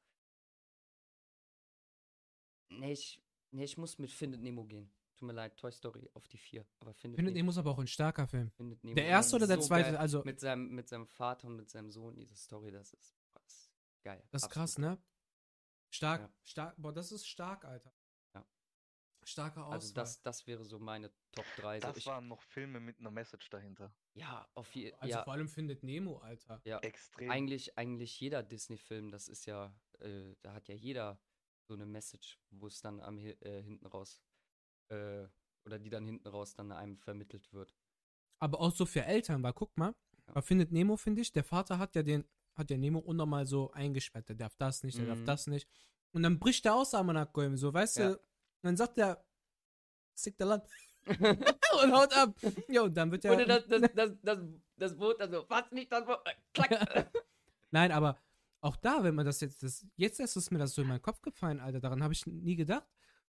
Nee, 2.70 2.92
ich, 2.92 3.20
nee, 3.50 3.64
ich 3.64 3.76
muss 3.78 3.98
mit 3.98 4.10
Findet 4.10 4.42
Nemo 4.42 4.64
gehen. 4.64 4.90
Tut 5.18 5.26
mir 5.26 5.32
leid, 5.32 5.56
Toy 5.56 5.72
Story 5.72 6.08
auf 6.14 6.28
die 6.28 6.38
4. 6.38 6.64
Aber 6.78 6.94
Findet, 6.94 7.16
Findet 7.16 7.34
Nemo, 7.34 7.46
Nemo 7.46 7.50
ist 7.50 7.58
aber 7.58 7.72
auch 7.72 7.78
ein 7.80 7.88
starker 7.88 8.28
Film. 8.28 8.50
Findet 8.52 8.84
Nemo 8.84 8.94
Der 8.94 9.06
erste 9.06 9.34
oder 9.34 9.48
der 9.48 9.56
so 9.60 9.66
zweite? 9.66 9.90
geil. 9.90 9.96
Also, 9.96 10.22
Mit 10.24 10.38
seinem, 10.38 10.68
mit 10.74 10.88
seinem 10.88 11.06
Vater 11.08 11.48
und 11.48 11.56
mit 11.56 11.68
seinem 11.70 11.90
Sohn, 11.90 12.14
diese 12.14 12.36
Story, 12.36 12.70
das 12.70 12.92
ist, 12.92 13.16
das 13.32 13.42
ist 13.44 13.70
geil. 14.04 14.22
das 14.30 14.42
ist 14.42 14.46
absolut 14.46 14.68
krass, 14.68 14.78
ne? 14.78 14.98
Stark, 15.90 16.20
Ja. 16.20 16.30
stark. 16.44 16.74
Boah, 16.78 16.92
das 16.92 17.10
ist 17.10 17.26
stark, 17.26 17.64
Alter. 17.64 17.92
Ja. 18.34 18.46
Starke 19.24 19.60
Auswahl. 19.64 19.72
Also 19.74 19.94
das, 19.94 20.22
das 20.22 20.46
wäre 20.46 20.64
so 20.64 20.78
meine 20.78 21.10
Top 21.32 21.46
3. 21.56 21.80
So 21.80 21.86
Das 21.88 21.96
ich, 21.96 22.06
waren 22.06 22.28
noch 22.28 22.40
Filme 22.42 22.78
mit 22.78 23.00
einer 23.00 23.10
Message 23.10 23.50
dahinter. 23.50 23.92
ja, 24.14 24.48
auf 24.54 24.72
jeden 24.76 24.96
also 25.00 25.10
ja, 25.16 25.24
vor 25.24 25.32
allem 25.32 25.48
findet 25.48 25.82
Nemo, 25.82 26.18
Alter. 26.18 26.60
ja. 26.64 26.78
Extrem. 26.78 27.28
Eigentlich, 27.30 27.76
eigentlich 27.76 28.20
jeder 28.20 28.44
Disney-Film, 28.44 29.10
das 29.10 29.26
ist 29.28 29.46
ja, 29.46 29.74
äh, 29.98 30.36
da 30.42 30.52
hat 30.52 30.68
ja 30.68 30.76
jeder 30.76 31.20
so 31.64 31.74
eine 31.74 31.86
Message, 31.86 32.38
wo 32.50 32.66
es 32.68 32.80
dann 32.80 33.00
am 33.00 33.18
äh, 33.18 33.34
hinten 33.62 33.84
raus, 33.86 34.22
äh, 34.88 35.26
oder 35.64 35.78
die 35.78 35.90
dann 35.90 36.06
hinten 36.06 36.28
raus 36.28 36.54
dann 36.54 36.72
einem 36.72 36.96
vermittelt 36.98 37.52
wird. 37.52 37.74
Aber 38.40 38.60
auch 38.60 38.74
so 38.74 38.86
für 38.86 39.04
Eltern, 39.04 39.42
weil 39.42 39.52
guck 39.52 39.76
mal, 39.76 39.94
Ja. 40.26 40.32
bei 40.34 40.42
Findet 40.42 40.72
Nemo, 40.72 40.96
finde 40.96 41.22
ich, 41.22 41.32
der 41.32 41.44
Vater 41.44 41.78
hat 41.78 41.94
ja 41.94 42.02
den, 42.02 42.24
hat 42.54 42.70
ja 42.70 42.76
Nemo 42.76 42.98
unnormal 43.00 43.46
so 43.46 43.70
eingesperrt, 43.72 44.28
der 44.28 44.36
darf 44.36 44.54
das 44.56 44.82
nicht, 44.82 44.98
der 44.98 45.06
darf 45.06 45.18
Mhm. 45.18 45.26
das 45.26 45.46
nicht. 45.46 45.68
Und 46.12 46.22
dann 46.22 46.38
bricht 46.38 46.64
der 46.64 46.74
aus 46.74 46.94
Amanakgoim, 46.94 47.56
so, 47.56 47.72
weißt 47.72 47.98
Ja. 47.98 48.10
du, 48.12 48.20
dann 48.62 48.76
sagt 48.76 48.96
der, 48.98 49.24
sick 50.14 50.36
der 50.38 50.46
Land 50.46 50.64
und 51.82 51.92
haut 51.92 52.12
ab. 52.16 52.34
Jo, 52.68 52.84
und 52.84 52.94
dann 52.96 53.10
wird 53.10 53.24
der. 53.24 53.32
Oder 53.32 53.46
das, 53.46 53.66
das, 53.66 53.80
das, 53.94 54.10
das, 54.22 54.38
das 54.76 54.96
Boot, 54.96 55.20
also 55.20 55.44
fast 55.44 55.72
nicht 55.72 55.90
das 55.92 56.04
Boot, 56.04 56.18
äh, 56.26 56.34
klack. 56.52 56.70
Nein, 57.70 57.92
aber 57.92 58.18
auch 58.60 58.76
da, 58.76 59.02
wenn 59.04 59.14
man 59.14 59.24
das 59.26 59.40
jetzt, 59.40 59.62
das, 59.62 59.86
jetzt 59.96 60.18
erst 60.20 60.36
ist 60.36 60.50
mir 60.50 60.58
das 60.58 60.74
so 60.74 60.82
in 60.82 60.88
meinen 60.88 61.02
Kopf 61.02 61.20
gefallen, 61.22 61.60
Alter, 61.60 61.80
daran 61.80 62.02
habe 62.02 62.12
ich 62.12 62.26
nie 62.26 62.56
gedacht. 62.56 62.86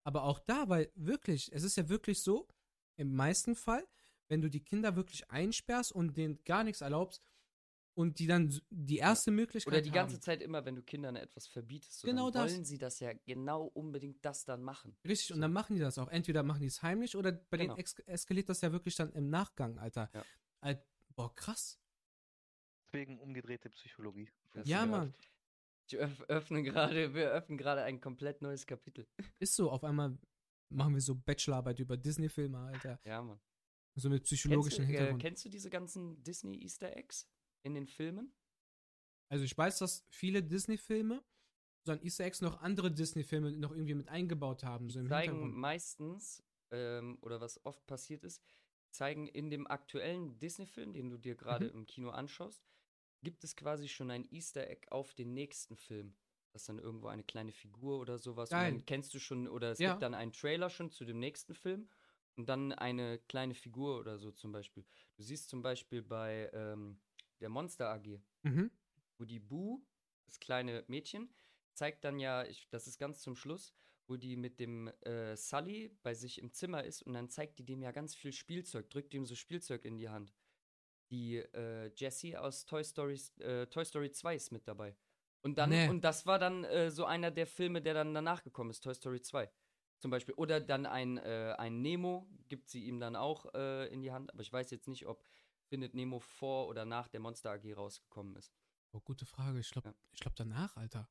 Aber 0.10 0.24
auch 0.24 0.40
da, 0.40 0.68
weil 0.70 0.92
wirklich, 0.96 1.52
es 1.54 1.62
ist 1.62 1.78
ja 1.78 1.88
wirklich 1.88 2.24
so, 2.24 2.48
im 2.96 3.14
meisten 3.16 3.56
Fall, 3.56 3.88
wenn 4.28 4.42
du 4.42 4.50
die 4.50 4.64
Kinder 4.64 4.96
wirklich 4.96 5.30
einsperrst 5.30 5.92
und 5.92 6.18
denen 6.18 6.44
gar 6.46 6.64
nichts 6.64 6.82
erlaubst 6.82 7.22
und 7.94 8.18
die 8.18 8.26
dann 8.26 8.60
die 8.72 8.98
erste 8.98 9.30
Möglichkeit 9.30 9.72
Oder 9.72 9.82
die 9.84 9.92
ganze 9.92 10.16
haben. 10.16 10.22
Zeit 10.24 10.42
immer, 10.42 10.66
wenn 10.66 10.76
du 10.76 10.82
Kindern 10.82 11.16
etwas 11.16 11.46
verbietest, 11.46 12.00
so, 12.00 12.08
Genau 12.08 12.32
dann 12.32 12.46
das. 12.46 12.54
wollen 12.54 12.66
sie 12.66 12.80
das 12.80 13.00
ja 13.00 13.12
genau 13.28 13.66
unbedingt 13.66 14.26
das 14.26 14.46
dann 14.46 14.64
machen. 14.64 14.98
Richtig, 15.08 15.30
und 15.30 15.36
so. 15.36 15.42
dann 15.42 15.54
machen 15.54 15.76
die 15.76 15.80
das 15.80 16.00
auch. 16.00 16.08
Entweder 16.08 16.42
machen 16.42 16.62
die 16.62 16.68
es 16.68 16.82
heimlich 16.82 17.16
oder 17.16 17.32
bei 17.32 17.58
Genau. 17.58 17.76
denen 17.76 17.88
eskaliert 18.08 18.50
das 18.50 18.62
ja 18.62 18.72
wirklich 18.72 18.96
dann 18.96 19.12
im 19.14 19.30
Nachgang, 19.30 19.78
Alter. 19.78 20.10
Ja. 20.16 20.76
Boah, 21.10 21.36
krass. 21.36 21.80
Deswegen 22.88 23.20
umgedrehte 23.20 23.70
Psychologie. 23.70 24.28
Das 24.54 24.68
Ja, 24.68 24.88
Mann. 24.88 25.14
Ich 25.92 25.98
öff, 25.98 26.22
öffne 26.28 26.62
gerade, 26.62 27.16
wir 27.16 27.32
öffnen 27.32 27.58
gerade 27.58 27.82
ein 27.82 28.00
komplett 28.00 28.44
neues 28.44 28.68
Kapitel. 28.68 29.08
Ist 29.40 29.56
so, 29.56 29.72
auf 29.72 29.84
einmal 29.84 30.18
machen 30.70 30.94
wir 30.94 31.02
so 31.02 31.16
Bachelorarbeit 31.16 31.80
über 31.80 31.98
Disney-Filme, 31.98 32.60
Alter. 32.60 33.00
Ja, 33.06 33.24
Mann. 33.24 33.40
So 33.96 34.08
mit 34.10 34.24
psychologischen 34.24 34.86
kennst, 34.86 34.90
du, 34.92 34.94
äh, 34.94 34.98
Hintergrund. 34.98 35.22
kennst 35.24 35.46
du 35.46 35.50
diese 35.50 35.70
ganzen 35.72 36.24
Disney-Easter 36.24 36.96
Eggs 36.96 37.28
in 37.64 37.74
den 37.74 37.88
Filmen? 37.88 38.32
Also 39.32 39.46
ich 39.46 39.58
weiß, 39.58 39.80
dass 39.80 40.06
viele 40.10 40.44
Disney-Filme 40.44 41.24
so 41.86 41.92
an 41.94 42.02
Easter 42.04 42.26
Eggs 42.26 42.42
noch 42.42 42.62
andere 42.62 42.92
Disney-Filme 42.92 43.52
noch 43.54 43.72
irgendwie 43.72 43.96
mit 43.96 44.10
eingebaut 44.10 44.64
haben. 44.64 44.90
So 44.92 45.00
im 45.00 45.08
zeigen 45.08 45.32
Hintergrund. 45.32 45.56
meistens, 45.56 46.44
ähm, 46.70 47.18
oder 47.22 47.42
was 47.42 47.66
oft 47.66 47.86
passiert 47.88 48.24
ist, 48.24 48.44
zeigen 48.92 49.28
in 49.28 49.50
dem 49.50 49.66
aktuellen 49.66 50.38
Disney-Film, 50.38 50.94
den 50.94 51.10
du 51.10 51.18
dir 51.18 51.36
gerade 51.36 51.66
Mhm. 51.66 51.72
im 51.74 51.86
Kino 51.88 52.10
anschaust, 52.12 52.64
gibt 53.24 53.44
es 53.44 53.56
quasi 53.56 53.88
schon 53.88 54.12
ein 54.12 54.26
Easter 54.32 54.68
Egg 54.70 54.88
auf 54.92 55.14
den 55.14 55.34
nächsten 55.34 55.76
Film. 55.76 56.16
Das 56.52 56.64
ist 56.64 56.70
dann 56.70 56.80
irgendwo 56.80 57.08
eine 57.08 57.24
kleine 57.24 57.52
Figur 57.52 58.00
oder 58.00 58.18
sowas. 58.18 58.56
Und 58.56 58.62
Geil. 58.62 58.64
dann 58.64 58.86
kennst 58.86 59.14
du 59.14 59.20
schon, 59.20 59.48
oder 59.48 59.72
es 59.72 59.80
Ja. 59.80 59.84
gibt 59.84 60.02
dann 60.02 60.14
einen 60.14 60.32
Trailer 60.34 60.70
schon 60.70 60.90
zu 60.90 61.06
dem 61.06 61.20
nächsten 61.20 61.54
Film 61.54 61.90
und 62.36 62.50
dann 62.50 62.72
eine 62.74 63.20
kleine 63.20 63.54
Figur 63.54 64.00
oder 64.00 64.18
so 64.18 64.32
zum 64.32 64.52
Beispiel. 64.52 64.86
Du 65.16 65.24
siehst 65.24 65.50
zum 65.50 65.62
Beispiel 65.62 66.02
bei 66.02 66.50
ähm, 66.54 67.02
der 67.40 67.50
Monster 67.50 67.90
AG, 67.90 68.20
Mhm. 68.44 68.70
wo 69.18 69.26
die 69.26 69.40
Bu, 69.40 69.86
das 70.26 70.40
kleine 70.40 70.84
Mädchen, 70.88 71.36
zeigt 71.74 72.04
dann 72.04 72.20
ja, 72.20 72.46
ich, 72.46 72.70
das 72.70 72.88
ist 72.88 72.98
ganz 72.98 73.22
zum 73.22 73.36
Schluss, 73.36 73.76
wo 74.08 74.18
die 74.18 74.36
mit 74.38 74.60
dem 74.60 74.88
äh, 75.02 75.36
Sully 75.38 75.98
bei 76.04 76.14
sich 76.14 76.40
im 76.40 76.52
Zimmer 76.52 76.84
ist 76.84 77.02
und 77.04 77.14
dann 77.14 77.30
zeigt 77.30 77.60
die 77.60 77.66
dem 77.66 77.82
ja 77.84 77.92
ganz 77.92 78.16
viel 78.16 78.34
Spielzeug, 78.34 78.90
drückt 78.90 79.14
ihm 79.14 79.26
so 79.26 79.36
Spielzeug 79.36 79.86
in 79.86 79.98
die 79.98 80.10
Hand. 80.10 80.36
Die 81.12 81.38
äh, 81.38 81.92
Jessie 81.96 82.38
aus 82.38 82.66
Toy 82.66 82.84
Story, 82.84 83.20
äh, 83.40 83.66
Toy 83.68 83.84
Story 83.86 84.12
2 84.12 84.36
ist 84.36 84.52
mit 84.52 84.68
dabei. 84.68 84.96
Und 85.42 85.58
dann, 85.58 85.70
Nee. 85.70 85.88
und 85.88 86.02
das 86.04 86.26
war 86.26 86.38
dann 86.38 86.64
äh, 86.66 86.92
so 86.92 87.06
einer 87.06 87.32
der 87.32 87.48
Filme, 87.48 87.82
der 87.82 87.94
dann 87.94 88.14
danach 88.14 88.44
gekommen 88.44 88.70
ist, 88.70 88.82
Toy 88.84 88.94
Story 88.94 89.22
2. 89.22 89.50
Zum 90.00 90.12
Beispiel. 90.12 90.34
Oder 90.36 90.60
dann 90.62 90.86
ein, 90.86 91.18
äh, 91.18 91.56
ein 91.58 91.82
Nemo, 91.82 92.30
gibt 92.48 92.70
sie 92.70 92.86
ihm 92.86 93.00
dann 93.00 93.16
auch 93.16 93.54
äh, 93.54 93.88
in 93.88 94.02
die 94.02 94.12
Hand. 94.12 94.32
Aber 94.34 94.42
ich 94.42 94.52
weiß 94.54 94.72
jetzt 94.72 94.88
nicht, 94.88 95.06
ob 95.08 95.24
Findet 95.68 95.94
Nemo 95.94 96.20
vor 96.20 96.68
oder 96.68 96.84
nach 96.86 97.08
der 97.08 97.20
Monster 97.20 97.52
AG 97.52 97.74
rausgekommen 97.76 98.36
ist. 98.36 98.54
Oh, 98.92 99.00
gute 99.02 99.26
Frage. 99.26 99.60
Ich 99.60 99.70
glaube 99.70 99.90
Ja. 99.90 99.96
ich 100.12 100.20
glaub 100.20 100.36
danach, 100.36 100.76
Alter. 100.78 101.10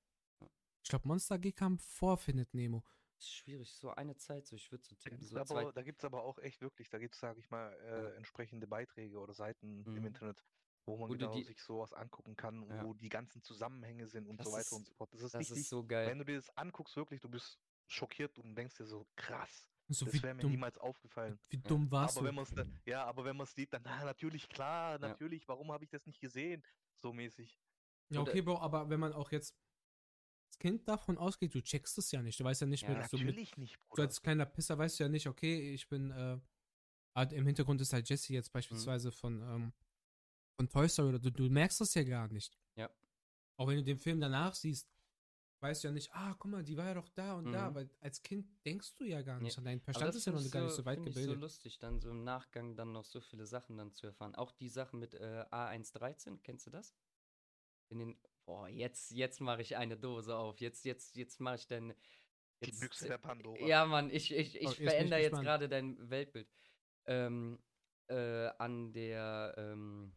Ich 0.82 0.90
glaube, 0.90 1.07
Monster 1.07 1.38
G 1.38 1.53
kam 1.53 1.78
vor 1.78 2.16
Findet 2.16 2.55
Nemo. 2.55 2.82
Schwierig, 3.26 3.74
so 3.76 3.90
eine 3.90 4.16
Zeit, 4.16 4.46
so 4.46 4.54
ich 4.56 4.70
würde 4.70 4.84
so 4.84 4.94
tippen, 4.96 5.24
so 5.26 5.36
aber, 5.38 5.72
da 5.72 5.82
gibt's 5.82 6.04
aber 6.04 6.22
auch 6.22 6.38
echt 6.38 6.60
wirklich, 6.60 6.88
da 6.90 6.98
gibt's, 6.98 7.18
sage 7.18 7.40
ich 7.40 7.50
mal, 7.50 7.72
äh, 7.80 8.02
Ja. 8.04 8.08
entsprechende 8.16 8.66
Beiträge 8.66 9.18
oder 9.18 9.34
Seiten 9.34 9.84
im 9.86 9.94
Mhm. 9.94 10.04
Internet, 10.06 10.44
wo 10.86 10.96
man 10.96 11.08
Wo 11.10 11.14
genau 11.14 11.32
die- 11.34 11.42
sich 11.44 11.60
sowas 11.60 11.92
angucken 11.92 12.36
kann 12.36 12.68
Ja. 12.70 12.84
wo 12.84 12.94
die 12.94 13.08
ganzen 13.08 13.42
Zusammenhänge 13.42 14.06
sind 14.06 14.26
und 14.28 14.38
Das 14.40 14.46
so 14.46 14.52
weiter 14.52 14.60
ist- 14.62 14.72
und 14.72 14.86
so 14.86 14.94
fort. 14.94 15.12
Das 15.12 15.20
ist 15.22 15.34
Das 15.34 15.40
richtig, 15.40 15.58
ist 15.62 15.68
so 15.68 15.84
geil. 15.86 16.06
wenn 16.08 16.18
du 16.18 16.24
dir 16.24 16.36
das 16.36 16.50
anguckst, 16.56 16.96
wirklich, 16.96 17.20
du 17.20 17.28
bist 17.28 17.58
schockiert 17.86 18.38
und 18.38 18.54
denkst 18.54 18.76
dir 18.76 18.86
so, 18.86 19.06
krass, 19.16 19.68
So 19.88 20.04
das 20.06 20.22
wäre 20.22 20.34
mir 20.34 20.42
dumm, 20.42 20.50
niemals 20.52 20.76
aufgefallen. 20.78 21.38
wie 21.48 21.56
dumm 21.58 21.90
warst 21.90 22.16
Aber 22.16 22.22
du? 22.24 22.28
wenn 22.28 22.34
man 22.34 22.44
es 22.44 22.50
dann, 22.54 22.78
ja, 22.84 23.04
aber 23.04 23.24
wenn 23.24 23.36
man 23.36 23.44
es 23.44 23.54
sieht, 23.54 23.72
dann, 23.72 23.82
na, 23.82 24.04
natürlich, 24.04 24.48
klar, 24.48 24.98
natürlich, 24.98 25.48
warum 25.48 25.72
habe 25.72 25.84
ich 25.84 25.90
das 25.90 26.04
nicht 26.06 26.20
gesehen? 26.20 26.62
So 26.98 27.12
mäßig. 27.12 27.58
Ja, 28.10 28.20
okay, 28.20 28.40
Bro, 28.42 28.58
aber 28.58 28.88
wenn 28.90 29.00
man 29.00 29.12
auch 29.12 29.30
jetzt 29.32 29.54
als 30.49 30.59
Kind 30.59 30.88
davon 30.88 31.18
ausgeht, 31.18 31.55
du 31.55 31.62
checkst 31.62 31.99
es 31.99 32.11
ja 32.11 32.22
nicht. 32.22 32.40
Du 32.40 32.44
weißt 32.44 32.62
ja 32.62 32.66
nicht, 32.66 32.82
Ja, 32.82 32.88
mit, 32.88 33.09
so 33.11 33.16
mit, 33.18 33.26
natürlich 33.26 33.57
nicht, 33.57 33.74
so 33.74 33.88
Bruder. 33.88 34.03
als 34.05 34.20
kleiner 34.22 34.46
Pisser 34.46 34.78
weißt 34.78 34.99
du 34.99 35.05
ja 35.05 35.09
nicht, 35.09 35.26
okay, 35.26 35.74
ich 35.74 35.88
bin, 35.88 36.11
äh, 36.11 36.40
halt 37.14 37.32
im 37.32 37.46
Hintergrund 37.46 37.80
ist 37.80 37.92
halt 37.92 38.09
Jesse 38.09 38.32
Mhm. 38.32 38.36
jetzt 38.36 38.53
beispielsweise 38.53 39.12
von, 39.12 39.42
ähm, 39.42 39.72
von 40.57 40.68
Toy 40.68 40.88
Story 40.88 41.09
oder 41.11 41.18
du, 41.18 41.30
du 41.30 41.49
merkst 41.51 41.80
das 41.80 41.94
ja 41.94 42.03
gar 42.03 42.28
nicht. 42.28 42.59
Ja. 42.76 42.90
Auch 43.59 43.68
wenn 43.68 43.76
du 43.76 43.84
den 43.84 43.99
Film 43.99 44.20
danach 44.20 44.55
siehst, 44.55 44.88
weißt 45.61 45.82
du 45.84 45.88
ja 45.88 45.92
nicht, 45.92 46.12
ah, 46.14 46.34
guck 46.38 46.51
mal, 46.51 46.62
die 46.62 46.76
war 46.76 46.86
ja 46.86 46.94
doch 46.94 47.09
da 47.11 47.34
und 47.34 47.53
da, 47.53 47.70
Mhm. 47.70 47.74
weil 47.74 47.90
als 48.01 48.22
Kind 48.22 48.46
denkst 48.64 48.94
du 48.94 49.05
ja 49.05 49.20
gar 49.22 49.38
Nee. 49.38 49.44
nicht. 49.44 49.59
Und 49.59 49.64
dein 49.64 49.78
Aber 49.78 49.84
Verstand 49.84 50.09
das 50.09 50.16
ist 50.16 50.24
ja 50.26 50.32
noch 50.32 50.40
ich 50.44 50.51
gar 50.51 50.62
nicht 50.62 50.72
so 50.74 50.84
weit 50.84 50.99
find 50.99 51.09
Ich 51.09 51.14
gebildet. 51.14 51.36
so 51.36 51.40
lustig, 51.40 51.78
dann 51.78 52.01
so 52.01 52.11
im 52.11 52.24
Nachgang 52.24 52.74
dann 52.76 52.92
noch 52.92 53.05
so 53.05 53.20
viele 53.20 53.44
Sachen 53.46 53.76
dann 53.76 53.92
zu 53.92 54.07
erfahren. 54.07 54.34
Auch 54.34 54.53
die 54.53 54.68
Sachen 54.68 54.99
mit 55.01 55.14
äh, 55.14 55.44
A113, 55.51 56.38
kennst 56.42 56.66
du 56.66 56.70
das? 56.70 56.94
In 57.90 57.99
den, 57.99 58.18
boah, 58.49 58.66
jetzt, 58.66 59.11
jetzt 59.11 59.40
mache 59.40 59.61
ich 59.61 59.76
eine 59.76 59.99
Dose 59.99 60.34
auf. 60.34 60.59
Jetzt, 60.59 60.86
jetzt, 60.86 61.16
jetzt 61.16 61.38
mache 61.38 61.57
ich. 61.57 61.66
Die 61.66 61.94
Jetzt, 62.61 62.80
Büchse 62.80 63.07
der 63.07 63.18
Pandora. 63.18 63.61
Ja, 63.64 63.84
Mann, 63.84 64.11
ich, 64.11 64.34
ich, 64.34 64.57
ich 64.57 64.66
Oh, 64.66 64.70
ich 64.72 64.78
verändere 64.78 65.20
jetzt 65.20 65.40
gerade 65.40 65.68
dein 65.68 66.11
Weltbild. 66.11 66.49
Ähm, 67.05 67.59
äh, 68.09 68.49
an 68.59 68.92
der, 68.94 69.55
ähm, 69.59 70.16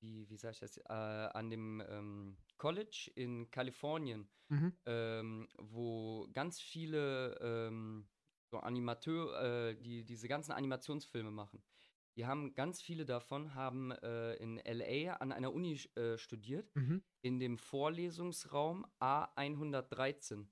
wie, 0.00 0.30
wie 0.30 0.36
sag 0.36 0.52
ich 0.52 0.60
das? 0.60 0.78
Äh, 0.78 0.84
an 0.92 1.50
dem 1.50 1.82
ähm, 1.90 2.38
College 2.56 3.10
in 3.16 3.50
Kalifornien, 3.50 4.30
Mhm. 4.50 4.72
ähm, 4.86 5.48
wo 5.58 6.26
ganz 6.32 6.58
viele 6.60 7.36
ähm, 7.42 8.08
so 8.50 8.58
Animateur, 8.60 9.42
äh, 9.42 9.74
die 9.76 10.04
diese 10.04 10.26
ganzen 10.28 10.52
Animationsfilme 10.52 11.30
machen. 11.32 11.62
Die 12.18 12.26
haben 12.26 12.52
ganz 12.52 12.82
viele 12.82 13.04
davon 13.04 13.54
haben 13.54 13.92
äh, 13.92 14.34
in 14.34 14.58
LA 14.58 15.14
an 15.14 15.30
einer 15.30 15.54
Uni 15.54 15.80
äh, 15.94 16.18
studiert 16.18 16.74
Mhm. 16.74 17.04
in 17.22 17.38
dem 17.38 17.58
Vorlesungsraum 17.58 18.84
A113. 18.98 20.48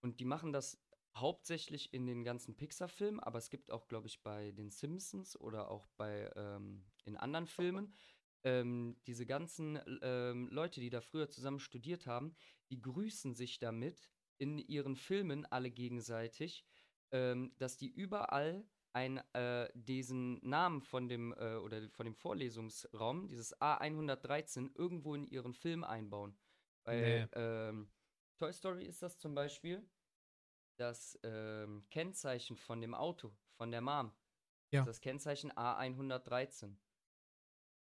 Und 0.00 0.20
die 0.20 0.24
machen 0.24 0.54
das 0.54 0.82
hauptsächlich 1.14 1.92
in 1.92 2.06
den 2.06 2.24
ganzen 2.24 2.56
Pixar-Filmen, 2.56 3.20
aber 3.20 3.36
es 3.36 3.50
gibt 3.50 3.70
auch, 3.70 3.88
glaube 3.88 4.06
ich, 4.06 4.22
bei 4.22 4.52
den 4.52 4.70
Simpsons 4.70 5.38
oder 5.38 5.70
auch 5.70 5.86
bei 5.98 6.32
ähm, 6.34 6.86
in 7.04 7.18
anderen 7.18 7.46
Filmen 7.46 7.94
ähm, 8.42 8.96
diese 9.06 9.26
ganzen 9.26 9.78
ähm, 10.00 10.48
Leute, 10.50 10.80
die 10.80 10.88
da 10.88 11.02
früher 11.02 11.28
zusammen 11.28 11.60
studiert 11.60 12.06
haben, 12.06 12.34
die 12.70 12.80
grüßen 12.80 13.34
sich 13.34 13.58
damit 13.58 14.10
in 14.38 14.58
ihren 14.58 14.96
Filmen 14.96 15.44
alle 15.44 15.70
gegenseitig, 15.70 16.64
ähm, 17.10 17.54
dass 17.58 17.76
die 17.76 17.90
überall 17.90 18.64
ein, 18.94 19.18
äh, 19.34 19.68
diesen 19.74 20.38
Namen 20.46 20.82
von 20.82 21.08
dem 21.08 21.32
äh, 21.32 21.56
oder 21.56 21.88
von 21.90 22.04
dem 22.04 22.14
Vorlesungsraum, 22.14 23.28
dieses 23.28 23.58
A113, 23.60 24.70
irgendwo 24.74 25.14
in 25.14 25.26
ihren 25.26 25.54
Film 25.54 25.84
einbauen. 25.84 26.36
Bei 26.84 27.28
Nee. 27.32 27.40
ähm, 27.40 27.90
Toy 28.38 28.52
Story 28.52 28.84
ist 28.86 29.02
das 29.02 29.18
zum 29.18 29.34
Beispiel 29.34 29.88
das 30.78 31.18
ähm, 31.22 31.84
Kennzeichen 31.90 32.56
von 32.56 32.80
dem 32.80 32.94
Auto, 32.94 33.34
von 33.56 33.70
der 33.70 33.80
Mom. 33.80 34.12
Ja. 34.72 34.84
Das 34.84 35.00
Kennzeichen 35.00 35.52
A113. 35.52 36.76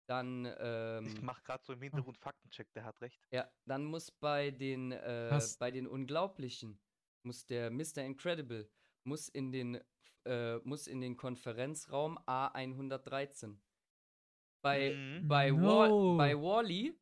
Dann, 0.07 0.45
ähm, 0.59 1.05
Ich 1.07 1.21
mache 1.21 1.41
gerade 1.43 1.63
so 1.63 1.73
im 1.73 1.81
Hintergrund 1.81 2.17
Faktencheck, 2.17 2.71
der 2.73 2.83
hat 2.83 2.99
recht. 3.01 3.25
ja, 3.31 3.49
dann 3.65 3.85
muss 3.85 4.11
bei 4.11 4.51
den, 4.51 4.91
äh, 4.91 5.39
bei 5.59 5.71
den 5.71 5.87
Unglaublichen, 5.87 6.79
muss 7.23 7.45
der 7.45 7.71
Mr. 7.71 7.99
Incredible, 8.03 8.69
muss 9.03 9.29
in 9.29 9.51
den, 9.51 9.79
äh, 10.25 10.57
muss 10.59 10.87
in 10.87 11.01
den 11.01 11.17
Konferenzraum 11.17 12.17
A113. 12.27 13.57
Bei, 14.63 14.93
Mhm. 14.93 15.27
bei, 15.27 15.51
No. 15.51 15.57
Wall, 15.67 16.17
bei 16.17 16.35
Wally, 16.35 16.99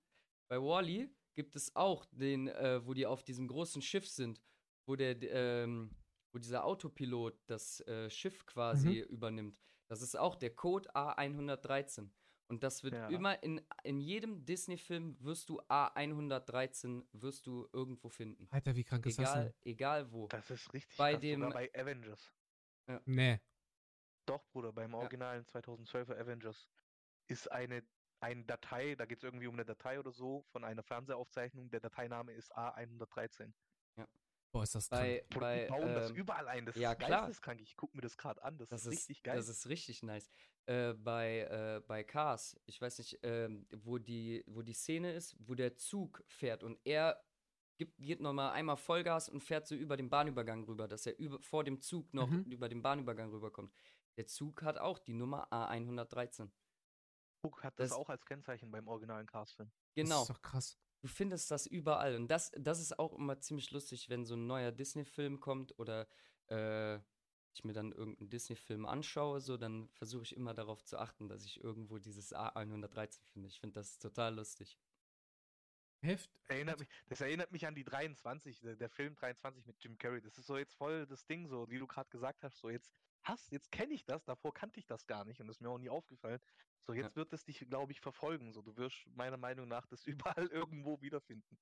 bei 0.50 0.58
Wally 0.62 1.10
gibt 1.36 1.56
es 1.56 1.76
auch 1.76 2.06
den, 2.12 2.48
äh, 2.48 2.86
wo 2.86 2.94
die 2.94 3.06
auf 3.06 3.24
diesem 3.24 3.48
großen 3.48 3.82
Schiff 3.82 4.08
sind, 4.08 4.42
wo 4.88 4.96
der, 4.96 5.22
ähm, 5.24 5.96
wo 6.34 6.40
dieser 6.40 6.64
Autopilot 6.64 7.38
das 7.48 7.82
äh, 7.82 8.10
Schiff 8.10 8.46
quasi 8.46 9.00
übernimmt. 9.10 9.60
Das 9.90 10.02
ist 10.02 10.18
auch 10.18 10.36
der 10.36 10.56
Code 10.56 10.90
A113. 10.96 12.10
Und 12.50 12.64
das 12.64 12.84
wird 12.84 12.96
Ja. 12.96 13.08
immer 13.10 13.42
in, 13.44 13.62
in 13.84 14.00
jedem 14.00 14.44
Disney-Film 14.44 15.16
wirst 15.24 15.50
du 15.50 15.62
A113 15.62 17.06
wirst 17.14 17.46
du 17.46 17.70
irgendwo 17.72 18.10
finden. 18.10 18.48
Alter, 18.50 18.76
wie 18.76 18.84
krank 18.84 19.06
ist 19.06 19.20
das 19.20 19.30
Egal, 19.32 19.44
denn? 19.46 19.72
egal 19.72 20.12
wo. 20.12 20.28
Das 20.28 20.50
ist 20.50 20.74
richtig 20.74 20.98
Bei 20.98 21.12
krass, 21.12 21.22
dem- 21.22 21.40
sogar 21.42 21.54
bei 21.54 21.72
Avengers. 21.76 22.34
Nee. 23.06 23.40
Doch, 24.26 24.44
Bruder, 24.52 24.74
beim 24.74 24.94
originalen 24.96 25.46
2012er 25.46 26.18
Avengers 26.20 26.68
ist 27.28 27.52
eine, 27.52 27.84
eine 28.20 28.44
Datei, 28.46 28.96
da 28.96 29.06
geht 29.06 29.20
es 29.20 29.24
irgendwie 29.24 29.46
um 29.48 29.54
eine 29.54 29.66
Datei 29.66 30.00
oder 30.00 30.12
so, 30.12 30.44
von 30.52 30.64
einer 30.64 30.82
Fernsehaufzeichnung. 30.82 31.70
Der 31.70 31.80
Dateiname 31.82 32.32
ist 32.34 32.52
A113. 32.58 33.54
Boah, 34.52 34.64
ist 34.64 34.74
das 34.76 34.90
krank. 34.90 35.02
Bei, 35.04 35.26
Bruder, 35.30 35.46
bei, 35.48 35.64
die 35.64 35.70
bauen 35.70 35.94
das 35.94 36.10
ähm, 36.10 36.16
überall 36.16 36.48
ein. 36.48 36.66
Das 36.66 36.76
ja, 36.76 36.92
ist 36.94 37.00
klar. 37.00 37.22
geisteskrank. 37.22 37.62
Ich 37.62 37.76
gucke 37.78 37.96
mir 37.96 38.02
das 38.02 38.18
gerade 38.18 38.42
an. 38.44 38.58
Das, 38.58 38.70
Das 38.70 38.82
ist 38.82 38.88
ist, 38.88 39.00
richtig 39.10 39.24
geil. 39.24 39.36
das 39.36 39.48
ist 39.50 39.68
richtig 39.70 40.02
nice. 40.04 40.30
Äh, 40.66 40.94
bei, 40.94 41.40
äh, 41.42 41.82
bei 41.88 42.04
Cars, 42.04 42.60
ich 42.66 42.80
weiß 42.82 42.98
nicht, 43.00 43.20
ähm, 43.24 43.68
wo, 43.72 43.98
die, 43.98 44.44
wo 44.48 44.62
die 44.62 44.74
Szene 44.74 45.14
ist, 45.14 45.36
wo 45.40 45.56
der 45.56 45.76
Zug 45.76 46.24
fährt 46.28 46.64
und 46.64 46.80
er 46.84 47.24
gibt, 47.78 47.98
geht 47.98 48.20
nochmal 48.22 48.52
einmal 48.52 48.76
Vollgas 48.78 49.30
und 49.30 49.42
fährt 49.42 49.66
so 49.68 49.74
über 49.76 49.98
den 49.98 50.10
Bahnübergang 50.10 50.64
rüber, 50.66 50.88
dass 50.88 51.06
er 51.06 51.18
über, 51.18 51.40
vor 51.42 51.64
dem 51.64 51.80
Zug 51.82 52.14
noch 52.14 52.28
Mhm. 52.30 52.44
über 52.52 52.70
den 52.70 52.82
Bahnübergang 52.82 53.32
rüberkommt. 53.32 53.74
Der 54.18 54.28
Zug 54.28 54.62
hat 54.64 54.78
auch 54.78 55.00
die 55.00 55.14
Nummer 55.14 55.48
A113. 55.52 56.50
Cook 57.42 57.64
hat 57.64 57.80
das, 57.80 57.90
das- 57.90 57.98
auch 57.98 58.10
als 58.10 58.26
Kennzeichen 58.26 58.70
beim 58.70 58.88
originalen 58.88 59.26
Cars-Film. 59.28 59.72
Genau. 59.96 60.20
Das 60.20 60.22
ist 60.24 60.30
doch 60.36 60.42
krass. 60.42 60.78
Du 61.02 61.08
findest 61.08 61.50
das 61.52 61.66
überall. 61.66 62.16
Und 62.16 62.28
das, 62.28 62.52
das 62.58 62.80
ist 62.80 63.00
auch 63.00 63.14
immer 63.18 63.40
ziemlich 63.40 63.72
lustig, 63.72 64.10
wenn 64.10 64.26
so 64.26 64.36
ein 64.36 64.48
neuer 64.48 64.72
Disney-Film 64.72 65.40
kommt 65.40 65.78
oder 65.80 66.08
äh, 66.48 67.00
ich 67.54 67.64
mir 67.64 67.74
dann 67.74 67.92
irgendeinen 67.92 68.30
Disney-Film 68.30 68.86
anschaue, 68.86 69.42
so, 69.42 69.58
dann 69.58 69.90
versuche 69.90 70.24
ich 70.24 70.36
immer 70.36 70.54
darauf 70.54 70.84
zu 70.84 70.98
achten, 70.98 71.28
dass 71.30 71.46
ich 71.46 71.64
irgendwo 71.64 71.98
dieses 72.00 72.34
A113 72.36 73.26
finde. 73.32 73.48
Ich 73.48 73.60
finde 73.60 73.80
das 73.80 73.98
total 73.98 74.36
lustig. 74.36 74.78
Heft. 76.02 76.30
Erinnert 76.48 76.80
mich, 76.80 76.90
das 77.08 77.22
erinnert 77.22 77.52
mich 77.52 77.68
an 77.68 77.76
die 77.76 77.84
23, 77.84 78.62
der, 78.62 78.76
der 78.76 78.90
Film 78.90 79.16
23 79.16 79.66
mit 79.66 79.84
Jim 79.84 79.98
Carrey. 79.98 80.22
Das 80.22 80.38
ist 80.38 80.48
so 80.48 80.58
jetzt 80.58 80.74
voll 80.76 81.06
das 81.06 81.26
Ding, 81.26 81.48
so 81.48 81.70
wie 81.70 81.78
du 81.78 81.88
gerade 81.88 82.10
gesagt 82.10 82.44
hast, 82.44 82.60
so 82.60 82.70
jetzt 82.70 82.94
hast, 83.24 83.52
jetzt 83.52 83.72
kenne 83.72 83.94
ich 83.94 84.06
das, 84.06 84.24
davor 84.26 84.54
kannte 84.54 84.80
ich 84.80 84.86
das 84.88 85.06
gar 85.08 85.26
nicht 85.26 85.40
und 85.42 85.48
das 85.48 85.58
ist 85.58 85.62
mir 85.62 85.70
auch 85.70 85.78
nie 85.78 85.90
aufgefallen. 85.90 86.40
So, 86.88 86.94
jetzt 86.94 87.16
wird 87.16 87.32
es 87.34 87.44
dich, 87.46 87.60
glaube 87.70 87.92
ich, 87.92 88.00
verfolgen. 88.02 88.52
So, 88.52 88.62
du 88.62 88.76
wirst 88.78 89.06
meiner 89.08 89.38
Meinung 89.38 89.68
nach 89.68 89.86
das 89.88 90.06
überall 90.38 90.48
irgendwo 90.48 91.00
wiederfinden. 91.02 91.58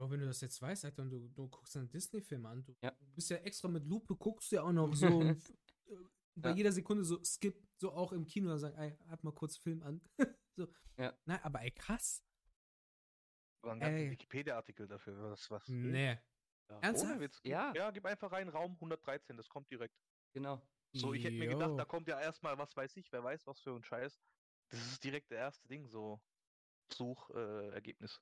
Aber 0.00 0.10
wenn 0.12 0.20
du 0.20 0.26
das 0.26 0.40
jetzt 0.40 0.62
weißt, 0.62 0.84
Alter, 0.84 1.02
und 1.02 1.10
du, 1.10 1.28
du 1.28 1.48
guckst 1.48 1.76
einen 1.76 1.90
Disney-Film 1.90 2.46
an, 2.46 2.64
du, 2.64 2.74
Ja. 2.82 2.92
bist 3.14 3.30
ja 3.30 3.38
extra 3.38 3.68
mit 3.68 3.84
Lupe, 3.84 4.14
guckst 4.16 4.52
du 4.52 4.56
ja 4.56 4.62
auch 4.62 4.72
noch 4.72 4.94
so 4.94 5.06
und 5.08 5.28
äh, 5.88 5.96
bei 6.36 6.50
Ja. 6.50 6.54
jeder 6.56 6.72
Sekunde 6.72 7.04
so 7.04 7.22
skip, 7.24 7.60
so 7.80 7.92
auch 7.92 8.12
im 8.12 8.24
Kino 8.24 8.52
und 8.52 8.58
sagen, 8.60 8.76
ey, 8.76 8.96
halt 9.08 9.24
mal 9.24 9.32
kurz 9.34 9.56
Film 9.58 9.82
an. 9.82 10.00
so. 10.56 10.68
Ja. 10.96 11.18
Nein, 11.24 11.40
aber 11.42 11.60
ey, 11.62 11.72
krass. 11.72 12.24
Aber 13.62 13.72
einen 13.72 13.80
ganzen 13.80 13.96
Ey. 13.98 14.10
Wikipedia-Artikel 14.12 14.86
dafür, 14.86 15.20
was, 15.30 15.50
was. 15.50 15.68
Nee. 15.68 16.16
Ja, 16.70 16.78
Ernsthaft? 16.80 17.10
Ohne 17.12 17.20
Witz. 17.20 17.40
Ja. 17.44 17.72
Ja, 17.74 17.90
gib 17.90 18.06
einfach 18.06 18.30
rein, 18.30 18.48
Raum 18.48 18.74
113, 18.74 19.36
das 19.36 19.48
kommt 19.48 19.68
direkt. 19.70 19.96
Genau. 20.32 20.62
So, 20.92 21.12
ich 21.12 21.24
hätte 21.24 21.36
mir 21.36 21.48
gedacht, 21.48 21.78
da 21.78 21.84
kommt 21.84 22.08
ja 22.08 22.18
erstmal, 22.20 22.56
was 22.58 22.74
weiß 22.76 22.96
ich, 22.96 23.12
wer 23.12 23.22
weiß, 23.22 23.46
was 23.46 23.60
für 23.60 23.74
ein 23.74 23.84
Scheiß. 23.84 24.20
Das 24.70 24.80
ist 24.80 25.04
direkt 25.04 25.30
der 25.30 25.38
erste 25.38 25.66
Ding, 25.68 25.86
so 25.88 26.20
Suchergebnis. 26.92 28.16
Äh. 28.16 28.20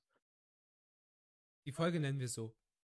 Die 1.65 1.71
Folge 1.71 1.99
nennen 1.99 2.19
wir 2.19 2.27
so. 2.29 2.55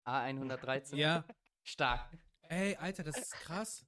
A113. 0.05 0.95
Ja. 0.95 1.26
Stark. 1.64 2.18
Ey, 2.43 2.76
Alter, 2.78 3.03
das 3.03 3.18
ist 3.18 3.32
krass. 3.32 3.86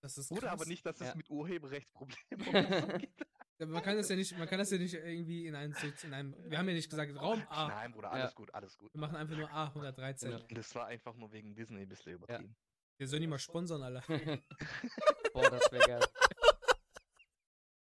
Das 0.00 0.16
ist 0.16 0.28
krass. 0.28 0.38
Oder 0.38 0.52
aber 0.52 0.64
nicht, 0.66 0.84
dass 0.86 1.00
es 1.00 1.08
Ja. 1.08 1.14
mit 1.14 1.28
Urheberrechtsproblemen. 1.30 3.06
Ja, 3.60 3.66
Man 3.66 3.82
kann 3.82 3.96
das 3.96 4.08
ja 4.08 4.14
nicht, 4.14 4.38
man 4.38 4.46
kann 4.46 4.60
das 4.60 4.70
ja 4.70 4.78
nicht 4.78 4.94
irgendwie 4.94 5.46
in 5.46 5.56
einem, 5.56 5.74
in 6.04 6.14
einem 6.14 6.32
wir 6.48 6.58
haben 6.58 6.68
ja 6.68 6.74
nicht 6.74 6.88
gesagt 6.88 7.12
Raum 7.20 7.42
A. 7.48 7.66
Nein, 7.66 7.90
Bruder, 7.90 8.12
alles 8.12 8.32
gut, 8.32 8.54
alles 8.54 8.78
gut. 8.78 8.94
Wir 8.94 9.00
machen 9.00 9.16
einfach 9.16 9.36
nur 9.36 9.50
A113. 9.50 10.26
Genau. 10.26 10.46
Das 10.50 10.72
war 10.76 10.86
einfach 10.86 11.16
nur 11.16 11.32
wegen 11.32 11.56
Disney 11.56 11.82
ein 11.82 11.88
bisschen 11.88 12.12
übertrieben. 12.12 12.54
Wir 12.98 13.06
sollen 13.08 13.22
die 13.22 13.28
mal 13.28 13.38
sponsern, 13.38 13.82
Alter. 13.82 14.02
Boah, 15.32 15.50
das 15.50 15.70
wäre 15.72 15.86
geil. 15.86 16.04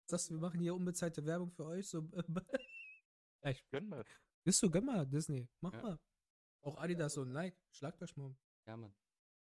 Das, 0.07 0.29
wir 0.29 0.37
machen 0.37 0.59
hier 0.59 0.75
unbezahlte 0.75 1.25
Werbung 1.25 1.51
für 1.51 1.65
euch. 1.65 1.87
So, 1.87 2.07
ja, 3.43 3.49
ich, 3.51 3.63
Gönn 3.69 3.87
mal. 3.89 4.03
bist 4.43 4.61
du, 4.61 4.69
gönn 4.69 4.85
mal, 4.85 5.05
Disney. 5.05 5.47
Mach 5.61 5.73
Ja. 5.73 5.81
mal. 5.81 5.99
Auch 6.61 6.77
Adidas 6.77 7.17
und 7.17 7.31
Nike. 7.31 7.57
Schlagt 7.71 8.01
euch 8.01 8.15
mal. 8.17 8.25
um. 8.25 8.37
Ja, 8.67 8.77
Mann. 8.77 8.93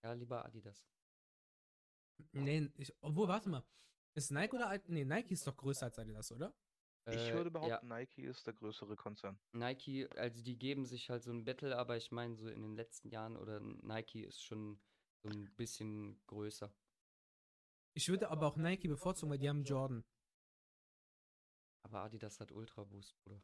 Ja, 0.04 0.14
lieber 0.14 0.44
Adidas. 0.46 0.86
Nee, 2.32 2.72
ich, 2.78 2.94
obwohl, 3.02 3.28
warte 3.28 3.50
mal. 3.50 3.64
Ist 4.16 4.32
Nike 4.32 4.56
oder 4.56 4.70
Ad- 4.70 4.86
Nee, 4.88 5.04
Nike 5.06 5.34
ist 5.34 5.46
doch 5.46 5.56
größer 5.58 5.86
als 5.88 6.00
Adidas, 6.00 6.32
oder? 6.32 6.56
Ich 7.08 7.16
Äh, 7.30 7.34
würde 7.34 7.50
ja, 7.50 7.60
behaupten, 7.60 7.88
Nike 7.88 8.24
ist 8.24 8.48
der 8.48 8.54
größere 8.54 8.96
Konzern. 8.96 9.38
Nike, 9.52 10.10
also 10.16 10.42
die 10.42 10.58
geben 10.58 10.86
sich 10.86 11.10
halt 11.12 11.22
so 11.22 11.32
ein 11.32 11.44
Battle, 11.44 11.78
aber 11.78 11.98
ich 11.98 12.12
meine, 12.12 12.36
so 12.36 12.48
in 12.48 12.62
den 12.64 12.76
letzten 12.76 13.10
Jahren 13.10 13.36
oder 13.38 13.60
Nike 13.60 14.24
ist 14.24 14.44
schon 14.44 14.80
so 15.24 15.30
ein 15.30 15.54
bisschen 15.56 16.20
größer. 16.28 16.74
Ich 17.94 18.10
würde 18.10 18.30
aber 18.30 18.48
auch 18.48 18.58
Nike 18.58 18.88
bevorzugen, 18.88 19.32
weil 19.32 19.38
die 19.40 19.50
haben 19.50 19.64
Jordan. 19.64 20.04
Aber 21.84 22.02
Adidas 22.04 22.40
hat 22.40 22.52
Ultra 22.52 22.84
Boost, 22.84 23.16
Bruder. 23.24 23.42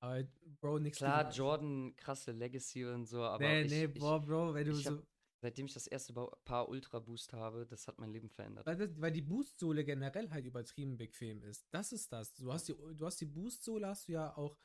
Aber, 0.00 0.24
Bro, 0.60 0.80
nix 0.80 0.98
Klar, 0.98 1.30
Jordan, 1.32 1.94
krasse 1.96 2.32
Legacy 2.32 2.84
und 2.84 3.06
so, 3.06 3.22
aber 3.22 3.44
Nee, 3.44 3.62
ich, 3.62 3.70
nee, 3.70 3.86
boah, 3.86 4.20
Bro, 4.20 4.54
wenn 4.54 4.66
du 4.66 4.74
hab- 4.76 4.82
so. 4.82 5.06
seitdem 5.40 5.66
ich 5.66 5.74
das 5.74 5.86
erste 5.86 6.12
Paar 6.44 6.68
Ultra 6.68 6.98
Boost 6.98 7.32
habe, 7.32 7.66
das 7.66 7.86
hat 7.88 7.98
mein 7.98 8.10
Leben 8.12 8.28
verändert. 8.28 8.66
Weil, 8.66 8.76
das, 8.76 9.00
weil 9.00 9.12
die 9.12 9.22
Boost-Sohle 9.22 9.84
generell 9.84 10.28
halt 10.30 10.44
übertrieben 10.44 10.96
bequem 10.98 11.42
ist. 11.44 11.66
Das 11.70 11.92
ist 11.92 12.12
das. 12.12 12.34
Du 12.34 12.52
hast 12.52 12.68
die, 12.68 12.74
du 12.74 13.06
hast 13.06 13.20
die 13.20 13.26
Boost-Sohle, 13.26 13.86
hast 13.86 14.08
du 14.08 14.12
ja 14.12 14.36
auch 14.36 14.56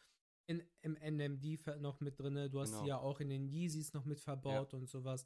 in, 0.48 0.64
im 0.82 0.96
NMD 0.96 1.66
noch 1.80 2.00
mit 2.00 2.20
drin. 2.20 2.50
Du 2.52 2.60
hast 2.60 2.72
Genau. 2.72 2.82
die 2.84 2.90
ja 2.90 2.98
auch 3.00 3.20
in 3.20 3.30
den 3.30 3.48
Yeezys 3.48 3.94
noch 3.94 4.06
mit 4.06 4.20
verbaut 4.20 4.74
und 4.74 4.88
sowas. 4.88 5.26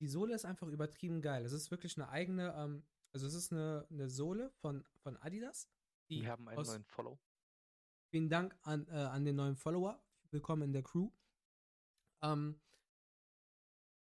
Die 0.00 0.08
Sohle 0.08 0.34
ist 0.34 0.44
einfach 0.44 0.68
übertrieben 0.68 1.22
geil. 1.22 1.44
Es 1.44 1.52
ist 1.52 1.70
wirklich 1.70 1.96
eine 1.96 2.08
eigene, 2.08 2.54
ähm, 2.56 2.84
also 3.12 3.26
es 3.26 3.34
ist 3.34 3.52
eine, 3.52 3.86
eine 3.90 4.08
Sohle 4.08 4.50
von, 4.60 4.84
von 4.96 5.16
Adidas. 5.18 5.68
Die 6.08 6.22
Wir 6.22 6.30
haben 6.30 6.48
einen 6.48 6.58
aus, 6.58 6.68
neuen 6.68 6.84
Follow. 6.84 7.18
Vielen 8.10 8.28
Dank 8.28 8.56
an, 8.62 8.86
äh, 8.88 8.92
an 8.92 9.24
den 9.24 9.36
neuen 9.36 9.56
Follower. 9.56 10.02
Willkommen 10.30 10.62
in 10.62 10.72
der 10.72 10.82
Crew. 10.82 11.10
Ähm, 12.22 12.60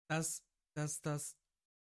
dass, 0.09 0.45
dass, 0.75 1.01
dass 1.01 1.37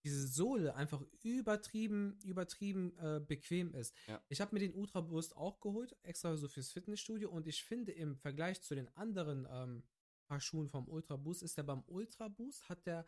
diese 0.04 0.28
Sohle 0.28 0.74
einfach 0.74 1.02
übertrieben, 1.22 2.18
übertrieben 2.22 2.96
äh, 2.98 3.20
bequem 3.20 3.74
ist. 3.74 3.94
Ja. 4.06 4.22
Ich 4.28 4.40
habe 4.40 4.54
mir 4.54 4.60
den 4.60 4.74
Ultra 4.74 5.00
Boost 5.00 5.36
auch 5.36 5.60
geholt, 5.60 5.96
extra 6.02 6.36
so 6.36 6.48
fürs 6.48 6.70
Fitnessstudio 6.70 7.30
und 7.30 7.46
ich 7.46 7.64
finde 7.64 7.92
im 7.92 8.16
Vergleich 8.16 8.62
zu 8.62 8.74
den 8.74 8.88
anderen 8.96 9.46
ähm, 9.50 9.82
Paar 10.28 10.40
Schuhen 10.40 10.68
vom 10.68 10.86
Ultra 10.88 11.16
Boost 11.16 11.42
ist 11.42 11.56
der 11.56 11.62
beim 11.62 11.82
Ultra 11.86 12.28
Boost 12.28 12.68
hat 12.68 12.84
der 12.86 13.06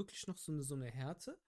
wirklich 0.00 0.26
noch 0.26 0.36
so 0.38 0.52
eine, 0.52 0.62
so 0.62 0.74
eine 0.74 0.86
Härte, 0.90 1.38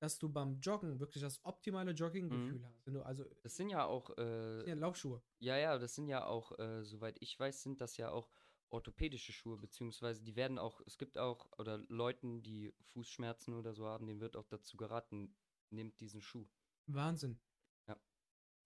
dass 0.00 0.18
du 0.18 0.28
beim 0.28 0.58
Joggen 0.60 0.98
wirklich 1.00 1.22
das 1.22 1.44
optimale 1.44 1.92
Jogginggefühl 1.92 2.58
Mhm. 2.58 2.66
hast. 2.66 2.84
Wenn 2.86 2.94
du 2.94 3.02
also 3.02 3.24
Das 3.42 3.56
sind 3.56 3.70
ja 3.70 3.86
auch, 3.86 4.10
äh, 4.18 4.68
ja, 4.68 4.74
Laufschuhe. 4.74 5.22
ja, 5.38 5.56
ja, 5.56 5.78
das 5.78 5.94
sind 5.94 6.08
ja 6.08 6.26
auch, 6.26 6.58
äh, 6.58 6.82
soweit 6.84 7.16
ich 7.20 7.38
weiß, 7.38 7.62
sind 7.62 7.80
das 7.80 7.96
ja 7.96 8.10
auch 8.10 8.28
orthopädische 8.70 9.32
Schuhe, 9.32 9.56
beziehungsweise 9.58 10.22
die 10.24 10.34
werden 10.34 10.58
auch, 10.58 10.80
es 10.86 10.96
gibt 10.98 11.18
auch, 11.18 11.46
oder 11.58 11.78
Leuten, 11.88 12.42
die 12.42 12.72
Fußschmerzen 12.92 13.54
oder 13.54 13.74
so 13.74 13.86
haben, 13.86 14.06
denen 14.06 14.20
wird 14.20 14.34
auch 14.36 14.46
dazu 14.48 14.76
geraten, 14.76 15.36
nehmt 15.70 16.00
diesen 16.00 16.20
Schuh. 16.22 16.48
Wahnsinn. 16.86 17.38
Ja. 17.86 17.96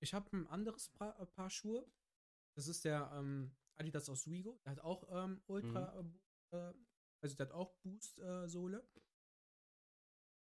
Ich 0.01 0.15
habe 0.15 0.35
ein 0.37 0.47
anderes 0.47 0.89
Paar, 0.91 1.19
äh, 1.21 1.27
Paar 1.27 1.51
Schuhe. 1.51 1.87
Das 2.55 2.67
ist 2.69 2.85
der 2.85 3.11
ähm, 3.15 3.55
Adidas 3.75 4.09
aus 4.09 4.27
Rigo. 4.27 4.59
Der 4.65 4.73
hat 4.73 4.81
auch 4.81 5.05
ähm, 5.11 5.43
Ultra, 5.47 6.01
Mhm. 6.03 6.19
äh, 6.53 6.73
also 7.21 7.37
der 7.37 7.47
hat 7.47 7.53
auch 7.53 7.75
Boost-Sohle. 7.83 8.89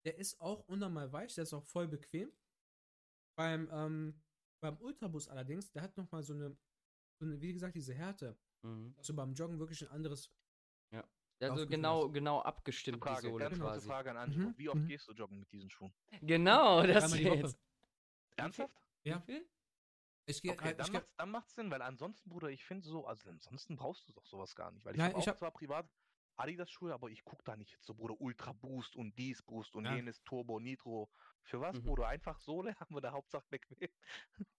Der 0.08 0.16
ist 0.16 0.40
auch 0.40 0.66
unnormal 0.68 1.12
weich, 1.12 1.34
der 1.34 1.42
ist 1.42 1.52
auch 1.52 1.64
voll 1.64 1.86
bequem. 1.86 2.32
Beim, 3.36 3.68
ähm, 3.70 4.22
beim 4.62 4.78
Ultraboost 4.78 5.28
allerdings, 5.28 5.70
der 5.70 5.82
hat 5.82 5.96
nochmal 5.98 6.22
so 6.22 6.32
eine, 6.32 6.56
so 7.20 7.26
eine, 7.26 7.38
wie 7.42 7.52
gesagt, 7.52 7.76
diese 7.76 7.92
Härte. 7.92 8.34
Mhm. 8.62 8.94
Also 8.96 9.14
beim 9.14 9.34
Joggen 9.34 9.58
wirklich 9.58 9.82
ein 9.82 9.90
anderes. 9.90 10.32
Also 11.40 11.52
Aufgeführt 11.52 11.70
genau, 11.70 12.08
genau 12.08 12.40
abgestimmt 12.40 12.96
die 12.96 13.08
Frage, 13.08 13.28
Sohle 13.28 13.44
ganz 13.44 13.58
kurze 13.60 13.64
quasi. 13.74 13.86
Frage 13.88 14.10
an 14.10 14.16
Angelo. 14.16 14.48
Mhm, 14.48 14.58
Wie 14.58 14.68
oft 14.70 14.80
mhm. 14.80 14.88
gehst 14.88 15.06
du 15.06 15.12
joggen 15.12 15.38
mit 15.38 15.52
diesen 15.52 15.70
Schuhen? 15.70 15.94
Genau, 16.22 16.82
das 16.86 17.12
die 17.12 17.22
jetzt. 17.22 17.56
Ernsthaft? 18.34 18.74
Ja. 19.04 19.22
Ich 20.26 20.42
gehe 20.42 20.50
Okay, 20.52 20.70
ich 20.70 20.76
dann 20.76 20.86
geh, 20.86 20.92
macht's, 20.94 21.14
dann 21.16 21.30
macht's 21.30 21.54
Sinn, 21.54 21.70
weil 21.70 21.82
ansonsten, 21.82 22.28
Bruder, 22.28 22.48
ich 22.48 22.64
finde 22.64 22.88
so, 22.88 23.06
also 23.06 23.30
ansonsten 23.30 23.76
brauchst 23.76 24.08
du 24.08 24.12
doch 24.14 24.26
sowas 24.26 24.56
gar 24.56 24.72
nicht. 24.72 24.84
Weil 24.84 24.96
ich 24.96 25.00
habe 25.00 25.14
auch 25.14 25.26
hab- 25.28 25.38
zwar 25.38 25.52
privat 25.52 25.88
Adidas-Schuhe, 26.38 26.92
aber 26.94 27.10
ich 27.10 27.24
gucke 27.24 27.42
da 27.44 27.56
nicht 27.56 27.72
jetzt 27.72 27.86
so, 27.86 27.94
Bruder, 27.94 28.20
Ultra 28.20 28.52
Boost 28.52 28.96
und 28.96 29.16
dies 29.18 29.42
Boost 29.42 29.74
und 29.74 29.84
Ja. 29.84 29.94
jenes 29.96 30.22
Turbo, 30.24 30.58
Nitro. 30.60 31.10
Für 31.42 31.60
was, 31.60 31.76
Mhm. 31.78 31.82
Bruder? 31.84 32.08
Einfach 32.08 32.38
Sohle 32.40 32.74
haben 32.80 32.94
wir 32.94 33.00
da 33.00 33.12
Hauptsache 33.12 33.46
bequem. 33.50 33.88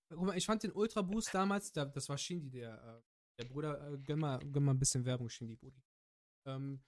Guck 0.09 0.21
mal, 0.21 0.37
ich 0.37 0.45
fand 0.45 0.63
den 0.63 0.71
Ultra 0.71 1.01
Boost 1.01 1.33
damals, 1.33 1.71
da, 1.71 1.85
das 1.85 2.09
war 2.09 2.17
Shindy, 2.17 2.49
der, 2.49 2.81
äh, 2.83 3.41
der 3.41 3.45
Bruder, 3.49 3.91
äh, 3.93 3.97
gönn, 3.99 4.19
mal, 4.19 4.39
gönn 4.39 4.63
mal 4.63 4.73
ein 4.73 4.79
bisschen 4.79 5.05
Werbung, 5.05 5.29
Shindy, 5.29 5.55
Brudi. 5.55 5.81
Ähm, 6.45 6.83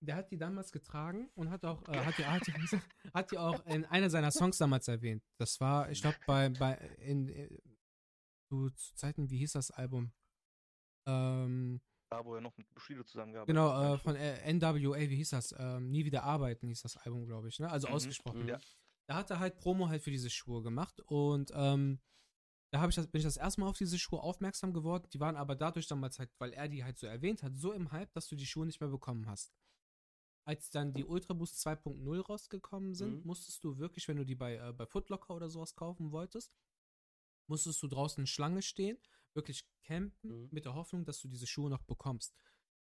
der 0.00 0.16
hat 0.16 0.30
die 0.30 0.36
damals 0.38 0.70
getragen 0.70 1.28
und 1.34 1.50
hat 1.50 1.64
auch, 1.64 1.82
äh, 1.88 2.04
hat, 2.04 2.18
die, 2.18 2.24
hat, 2.24 2.46
die, 2.46 2.52
hat 3.14 3.30
die 3.32 3.38
auch 3.38 3.64
in 3.66 3.84
einer 3.86 4.10
seiner 4.10 4.30
Songs 4.30 4.58
damals 4.58 4.86
erwähnt. 4.88 5.24
Das 5.38 5.60
war, 5.60 5.90
ich 5.90 6.00
glaube, 6.02 6.18
bei, 6.26 6.48
bei, 6.50 6.74
in, 6.98 7.28
in 7.28 7.58
zu, 8.48 8.70
zu 8.70 8.94
Zeiten, 8.94 9.30
wie 9.30 9.38
hieß 9.38 9.52
das 9.52 9.70
Album? 9.70 10.12
Ähm, 11.06 11.80
Da, 12.10 12.24
wo 12.24 12.34
er 12.34 12.40
noch 12.40 12.56
mit 12.56 12.72
Bushido 12.72 13.02
zusammengearbeitet 13.04 13.48
genau, 13.54 13.70
hat. 13.72 13.94
äh, 13.94 13.98
von 14.02 14.16
äh, 14.16 14.52
NWA, 14.52 14.98
wie 14.98 15.16
hieß 15.16 15.30
das? 15.30 15.54
Ähm, 15.58 15.90
Nie 15.90 16.04
wieder 16.04 16.22
arbeiten 16.24 16.66
hieß 16.68 16.82
das 16.82 16.96
Album, 16.96 17.26
glaube 17.26 17.48
ich, 17.48 17.58
ne? 17.58 17.70
Also 17.70 17.88
Mhm, 17.88 17.94
ausgesprochen. 17.94 18.42
mhm. 18.42 18.48
Ja. 18.48 18.60
Da 19.06 19.14
hat 19.16 19.30
er 19.30 19.38
halt 19.40 19.56
Promo 19.58 19.88
halt 19.88 20.02
für 20.02 20.10
diese 20.10 20.30
Schuhe 20.30 20.62
gemacht 20.62 21.00
und 21.06 21.50
ähm, 21.54 22.00
da 22.70 22.86
ich 22.86 22.94
das, 22.94 23.06
bin 23.06 23.18
ich 23.20 23.24
das 23.24 23.38
erste 23.38 23.60
Mal 23.60 23.68
auf 23.68 23.78
diese 23.78 23.98
Schuhe 23.98 24.22
aufmerksam 24.22 24.74
geworden. 24.74 25.08
Die 25.12 25.20
waren 25.20 25.36
aber 25.36 25.56
dadurch 25.56 25.86
damals 25.86 26.18
halt, 26.18 26.30
weil 26.38 26.52
er 26.52 26.68
die 26.68 26.84
halt 26.84 26.98
so 26.98 27.06
erwähnt 27.06 27.42
hat, 27.42 27.56
so 27.56 27.72
im 27.72 27.90
Hype, 27.92 28.12
dass 28.12 28.28
du 28.28 28.36
die 28.36 28.46
Schuhe 28.46 28.66
nicht 28.66 28.80
mehr 28.80 28.90
bekommen 28.90 29.26
hast. 29.26 29.54
Als 30.46 30.70
dann 30.70 30.92
die 30.94 31.04
Ultra 31.04 31.34
Boost 31.34 31.58
2.0 31.66 32.20
rausgekommen 32.20 32.94
sind, 32.94 33.18
Mhm. 33.20 33.26
musstest 33.26 33.64
du 33.64 33.78
wirklich, 33.78 34.06
wenn 34.08 34.16
du 34.18 34.24
die 34.24 34.34
bei, 34.34 34.56
äh, 34.56 34.72
bei 34.72 34.86
Footlocker 34.86 35.34
oder 35.34 35.48
sowas 35.48 35.74
kaufen 35.74 36.10
wolltest, 36.12 36.54
musstest 37.48 37.82
du 37.82 37.86
draußen 37.88 38.26
Schlange 38.26 38.60
stehen, 38.62 38.98
wirklich 39.34 39.64
campen, 39.84 40.42
Mhm. 40.44 40.48
mit 40.50 40.64
der 40.64 40.74
Hoffnung, 40.74 41.04
dass 41.04 41.20
du 41.20 41.28
diese 41.28 41.46
Schuhe 41.46 41.70
noch 41.70 41.82
bekommst. 41.82 42.34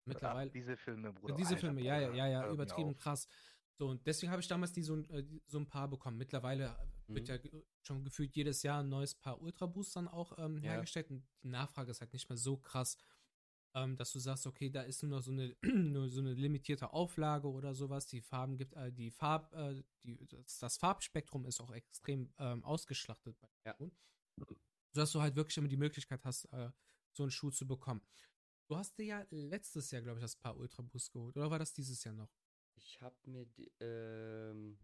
Mittlerweile. 0.05 0.51
Diese 0.51 0.77
Filme, 0.77 1.13
Bruder. 1.13 1.35
Diese 1.37 1.57
Filme, 1.57 1.83
ja, 1.83 2.01
ja, 2.01 2.15
ja, 2.15 2.27
ja, 2.27 2.51
übertrieben 2.51 2.97
krass. 2.97 3.29
So, 3.77 3.89
und 3.89 4.05
deswegen 4.07 4.33
habe 4.33 4.41
ich 4.41 4.49
damals 4.49 4.73
die 4.73 4.83
so, 4.83 4.95
ein- 4.97 5.09
äh, 5.11 5.25
so 5.47 5.59
ein 5.59 5.67
paar 5.69 5.87
bekommen. 5.89 6.17
Mittlerweile 6.17 6.65
äh, 7.09 7.15
wird 7.15 7.29
Mhm. 7.29 7.51
ja 7.55 7.61
schon 7.83 8.03
gefühlt 8.05 8.35
jedes 8.35 8.63
Jahr 8.63 8.81
ein 8.83 8.89
neues 8.89 9.15
Paar 9.15 9.41
Ultra 9.41 9.67
Boost 9.67 9.95
dann 9.97 10.09
auch 10.09 10.37
ähm, 10.39 10.57
Ja. 10.63 10.73
hergestellt. 10.73 11.11
Und 11.11 11.27
die 11.43 11.49
Nachfrage 11.49 11.91
ist 11.91 12.01
halt 12.01 12.13
nicht 12.13 12.29
mehr 12.29 12.39
so 12.39 12.57
krass, 12.57 12.97
ähm, 13.75 13.97
dass 13.97 14.11
du 14.13 14.19
sagst, 14.19 14.47
okay, 14.47 14.71
da 14.71 14.83
ist 14.83 15.03
nur 15.03 15.11
noch 15.11 15.23
so 15.23 15.31
eine, 15.31 15.55
nur 15.95 16.09
so 16.09 16.21
eine 16.21 16.33
limitierte 16.35 16.93
Auflage 16.93 17.49
oder 17.49 17.75
sowas. 17.75 18.07
Die 18.07 18.23
Farben 18.23 18.57
gibt, 18.57 18.73
äh, 18.75 18.91
die 18.91 19.11
Farb, 19.11 19.53
äh, 19.55 19.83
die, 20.03 20.17
das, 20.27 20.59
das 20.59 20.77
Farbspektrum 20.79 21.45
ist 21.47 21.61
auch 21.61 21.71
extrem 21.71 22.33
ähm, 22.39 22.65
ausgeschlachtet 22.65 23.39
bei 23.39 23.49
Ja. 23.67 23.77
Sodass 24.93 25.13
du 25.13 25.21
halt 25.21 25.37
wirklich 25.37 25.57
immer 25.59 25.69
die 25.69 25.77
Möglichkeit 25.77 26.25
hast, 26.25 26.47
äh, 26.47 26.71
so 27.13 27.23
einen 27.23 27.31
Schuh 27.31 27.51
zu 27.51 27.67
bekommen. 27.67 28.03
Du 28.69 28.77
hast 28.77 28.99
dir 28.99 29.05
ja 29.05 29.27
letztes 29.31 29.91
Jahr, 29.91 30.03
glaube 30.03 30.19
ich, 30.19 30.25
das 30.25 30.37
Paar 30.37 30.57
Ultra 30.57 30.83
Boost 30.83 31.13
geholt. 31.13 31.37
Oder 31.37 31.51
war 31.51 31.59
das 31.59 31.73
dieses 31.73 32.05
Jahr 32.05 32.15
noch? 32.15 32.31
Ich 32.77 33.01
habe 33.01 33.17
mir, 33.25 33.47
ähm, 33.81 34.79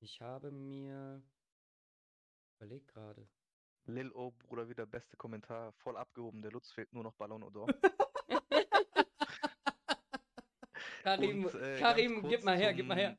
ich 0.00 0.20
habe 0.20 0.50
mir, 0.50 1.22
überleg 2.56 2.86
gerade. 2.88 3.28
Lil 3.86 4.10
O, 4.12 4.30
Bruder, 4.30 4.68
wieder 4.68 4.86
beste 4.86 5.16
Kommentar. 5.16 5.72
Voll 5.72 5.96
abgehoben. 5.96 6.40
Der 6.42 6.52
Lutz 6.52 6.70
fehlt 6.72 6.92
nur 6.92 7.02
noch 7.04 7.14
Ballon 7.14 7.42
Odor. 7.42 7.66
Karim, 11.02 11.44
Und, 11.44 11.54
äh, 11.54 11.78
Karim, 11.78 12.26
gib 12.28 12.44
mal 12.44 12.56
her, 12.56 12.72
gib 12.72 12.86
mal 12.86 12.96
her. 12.96 13.18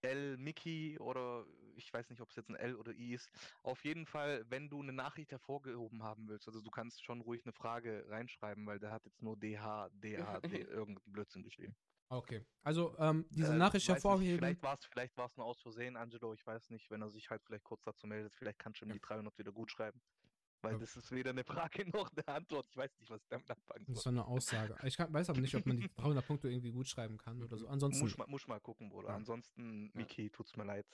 zum 0.00 0.10
L 0.10 0.36
Mickey 0.38 0.98
oder 0.98 1.46
ich 1.76 1.92
weiß 1.92 2.10
nicht, 2.10 2.20
ob 2.20 2.30
es 2.30 2.36
jetzt 2.36 2.48
ein 2.48 2.56
L 2.56 2.74
oder 2.76 2.92
I 2.92 3.14
ist. 3.14 3.30
Auf 3.62 3.84
jeden 3.84 4.06
Fall, 4.06 4.44
wenn 4.48 4.68
du 4.68 4.80
eine 4.82 4.92
Nachricht 4.92 5.30
hervorgehoben 5.30 6.02
haben 6.02 6.28
willst, 6.28 6.46
also 6.48 6.60
du 6.60 6.70
kannst 6.70 7.04
schon 7.04 7.20
ruhig 7.20 7.42
eine 7.44 7.52
Frage 7.52 8.04
reinschreiben, 8.08 8.66
weil 8.66 8.78
der 8.78 8.90
hat 8.92 9.04
jetzt 9.04 9.22
nur 9.22 9.36
DH, 9.36 9.88
DH, 9.92 10.40
D, 10.40 10.62
irgendeinen 10.70 11.12
Blödsinn 11.12 11.42
geschrieben. 11.42 11.74
Okay. 12.08 12.44
Also, 12.62 12.96
ähm, 12.98 13.26
diese 13.30 13.52
Äh, 13.54 13.56
Nachricht 13.58 13.88
weiß 13.88 13.94
nicht, 13.96 14.04
hervorheben. 14.04 14.38
Vielleicht 14.38 14.62
war 14.62 14.74
es 14.78 14.84
vielleicht 14.84 15.16
war's 15.16 15.36
nur 15.36 15.44
aus 15.46 15.60
Versehen, 15.60 15.96
Angelo, 15.96 16.32
ich 16.34 16.46
weiß 16.46 16.70
nicht, 16.70 16.88
wenn 16.90 17.02
er 17.02 17.10
sich 17.10 17.28
halt 17.30 17.42
vielleicht 17.42 17.64
kurz 17.64 17.82
dazu 17.82 18.06
meldet, 18.06 18.34
vielleicht 18.34 18.58
kannst 18.60 18.80
du 18.80 18.84
ihm 18.86 18.92
die 18.92 19.00
300 19.00 19.36
wieder 19.38 19.50
gut 19.52 19.70
schreiben. 19.72 20.00
Weil 20.62 20.72
Ja. 20.74 20.78
das 20.78 20.96
ist 20.96 21.10
weder 21.12 21.30
eine 21.30 21.44
Frage 21.44 21.84
noch 21.94 22.10
eine 22.12 22.26
Antwort. 22.28 22.66
Ich 22.70 22.76
weiß 22.76 22.90
nicht, 22.98 23.10
was 23.10 23.20
ich 23.22 23.28
damit 23.28 23.50
anfangen 23.50 23.84
Das 23.86 23.98
ist 23.98 24.02
soll. 24.04 24.14
so 24.14 24.20
eine 24.20 24.26
Aussage. 24.26 24.76
Ich 24.84 24.96
kann, 24.96 25.12
weiß 25.12 25.28
aber 25.30 25.40
nicht, 25.40 25.54
ob 25.54 25.66
man 25.66 25.76
die 25.78 25.88
300 25.96 26.26
Punkte 26.26 26.48
irgendwie 26.48 26.70
gut 26.72 26.88
schreiben 26.88 27.18
kann 27.18 27.42
oder 27.42 27.56
so. 27.58 27.68
Ansonsten 27.68 28.02
Muss 28.04 28.16
mal, 28.16 28.26
muss 28.28 28.46
mal 28.46 28.60
gucken, 28.60 28.88
Bruder. 28.88 29.08
Ja. 29.08 29.14
Ansonsten, 29.16 29.90
Miki, 29.92 30.30
tut's 30.30 30.56
mir 30.56 30.64
leid. 30.64 30.86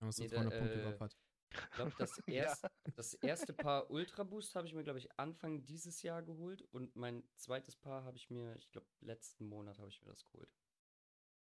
Wenn 0.00 0.06
man 0.06 0.12
so 0.12 0.22
Nee, 0.22 0.28
da, 0.28 0.36
300 0.36 0.58
Punkte 0.58 0.78
äh, 0.78 0.82
drauf 0.82 1.00
hat. 1.00 1.16
Ich 1.52 1.74
glaube, 1.74 1.94
das, 1.98 2.18
Ja. 2.28 2.34
erst, 2.34 2.66
das 2.96 3.14
erste 3.14 3.52
Paar 3.52 3.90
Ultra 3.90 4.24
Boost 4.24 4.54
habe 4.54 4.66
ich 4.66 4.74
mir, 4.74 4.82
glaube 4.84 4.98
ich, 4.98 5.18
Anfang 5.18 5.64
dieses 5.66 6.02
Jahr 6.02 6.22
geholt. 6.22 6.62
Und 6.72 6.94
mein 6.96 7.22
zweites 7.36 7.76
Paar 7.76 8.04
habe 8.04 8.16
ich 8.16 8.30
mir, 8.30 8.56
ich 8.56 8.70
glaube, 8.70 8.86
letzten 9.00 9.46
Monat 9.46 9.78
habe 9.78 9.88
ich 9.88 10.00
mir 10.02 10.08
das 10.08 10.24
geholt. 10.24 10.50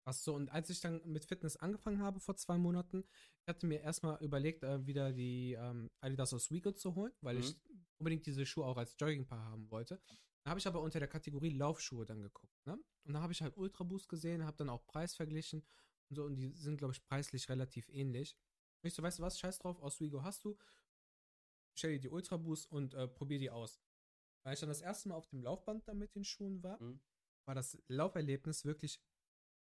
Ach 0.05 0.13
so, 0.13 0.35
und 0.35 0.49
als 0.49 0.69
ich 0.69 0.81
dann 0.81 1.01
mit 1.05 1.23
Fitness 1.25 1.55
angefangen 1.55 2.01
habe 2.01 2.19
vor 2.19 2.35
zwei 2.35 2.57
Monaten, 2.57 3.05
ich 3.41 3.47
hatte 3.47 3.67
mir 3.67 3.79
erstmal 3.81 4.21
überlegt, 4.21 4.63
äh, 4.63 4.85
wieder 4.85 5.13
die 5.13 5.53
ähm, 5.53 5.89
Adidas 6.01 6.33
Oswego 6.33 6.73
zu 6.73 6.95
holen, 6.95 7.13
weil 7.21 7.37
Mhm. 7.37 7.39
ich 7.39 7.57
unbedingt 7.99 8.25
diese 8.25 8.45
Schuhe 8.45 8.65
auch 8.65 8.75
als 8.77 8.95
Joggingpaar 8.99 9.45
haben 9.45 9.71
wollte. 9.71 10.01
Da 10.43 10.49
habe 10.49 10.59
ich 10.59 10.67
aber 10.67 10.81
unter 10.81 10.99
der 10.99 11.07
Kategorie 11.07 11.51
Laufschuhe 11.51 12.05
dann 12.05 12.21
geguckt. 12.21 12.53
Ne? 12.65 12.77
Und 13.05 13.13
da 13.13 13.21
habe 13.21 13.31
ich 13.31 13.41
halt 13.41 13.55
Ultra 13.55 13.85
Boost 13.85 14.09
gesehen, 14.09 14.43
habe 14.45 14.57
dann 14.57 14.69
auch 14.69 14.85
Preis 14.85 15.15
verglichen 15.15 15.65
und 16.09 16.15
so, 16.17 16.25
und 16.25 16.35
die 16.35 16.49
sind, 16.49 16.77
glaube 16.77 16.93
ich, 16.93 17.01
preislich 17.05 17.47
relativ 17.47 17.87
ähnlich. 17.87 18.35
Ich 18.83 18.93
so, 18.93 19.01
weißt 19.01 19.19
du 19.19 19.23
was, 19.23 19.39
scheiß 19.39 19.59
drauf, 19.59 19.81
Oswego 19.81 20.23
hast 20.23 20.43
du, 20.43 20.57
stell 21.77 21.93
dir 21.93 21.99
die 21.99 22.09
Ultra 22.09 22.37
Boost 22.37 22.69
und 22.71 22.93
äh, 22.93 23.07
probier 23.07 23.39
die 23.39 23.49
aus. 23.49 23.81
Weil 24.45 24.53
ich 24.55 24.59
dann 24.59 24.69
das 24.69 24.81
erste 24.81 25.09
Mal 25.09 25.15
auf 25.15 25.27
dem 25.29 25.41
Laufband 25.41 25.87
da 25.87 25.93
mit 25.93 26.13
den 26.15 26.25
Schuhen 26.25 26.61
war, 26.63 26.81
Mhm. 26.81 27.01
war 27.45 27.55
das 27.55 27.81
Lauferlebnis 27.87 28.65
wirklich 28.65 29.01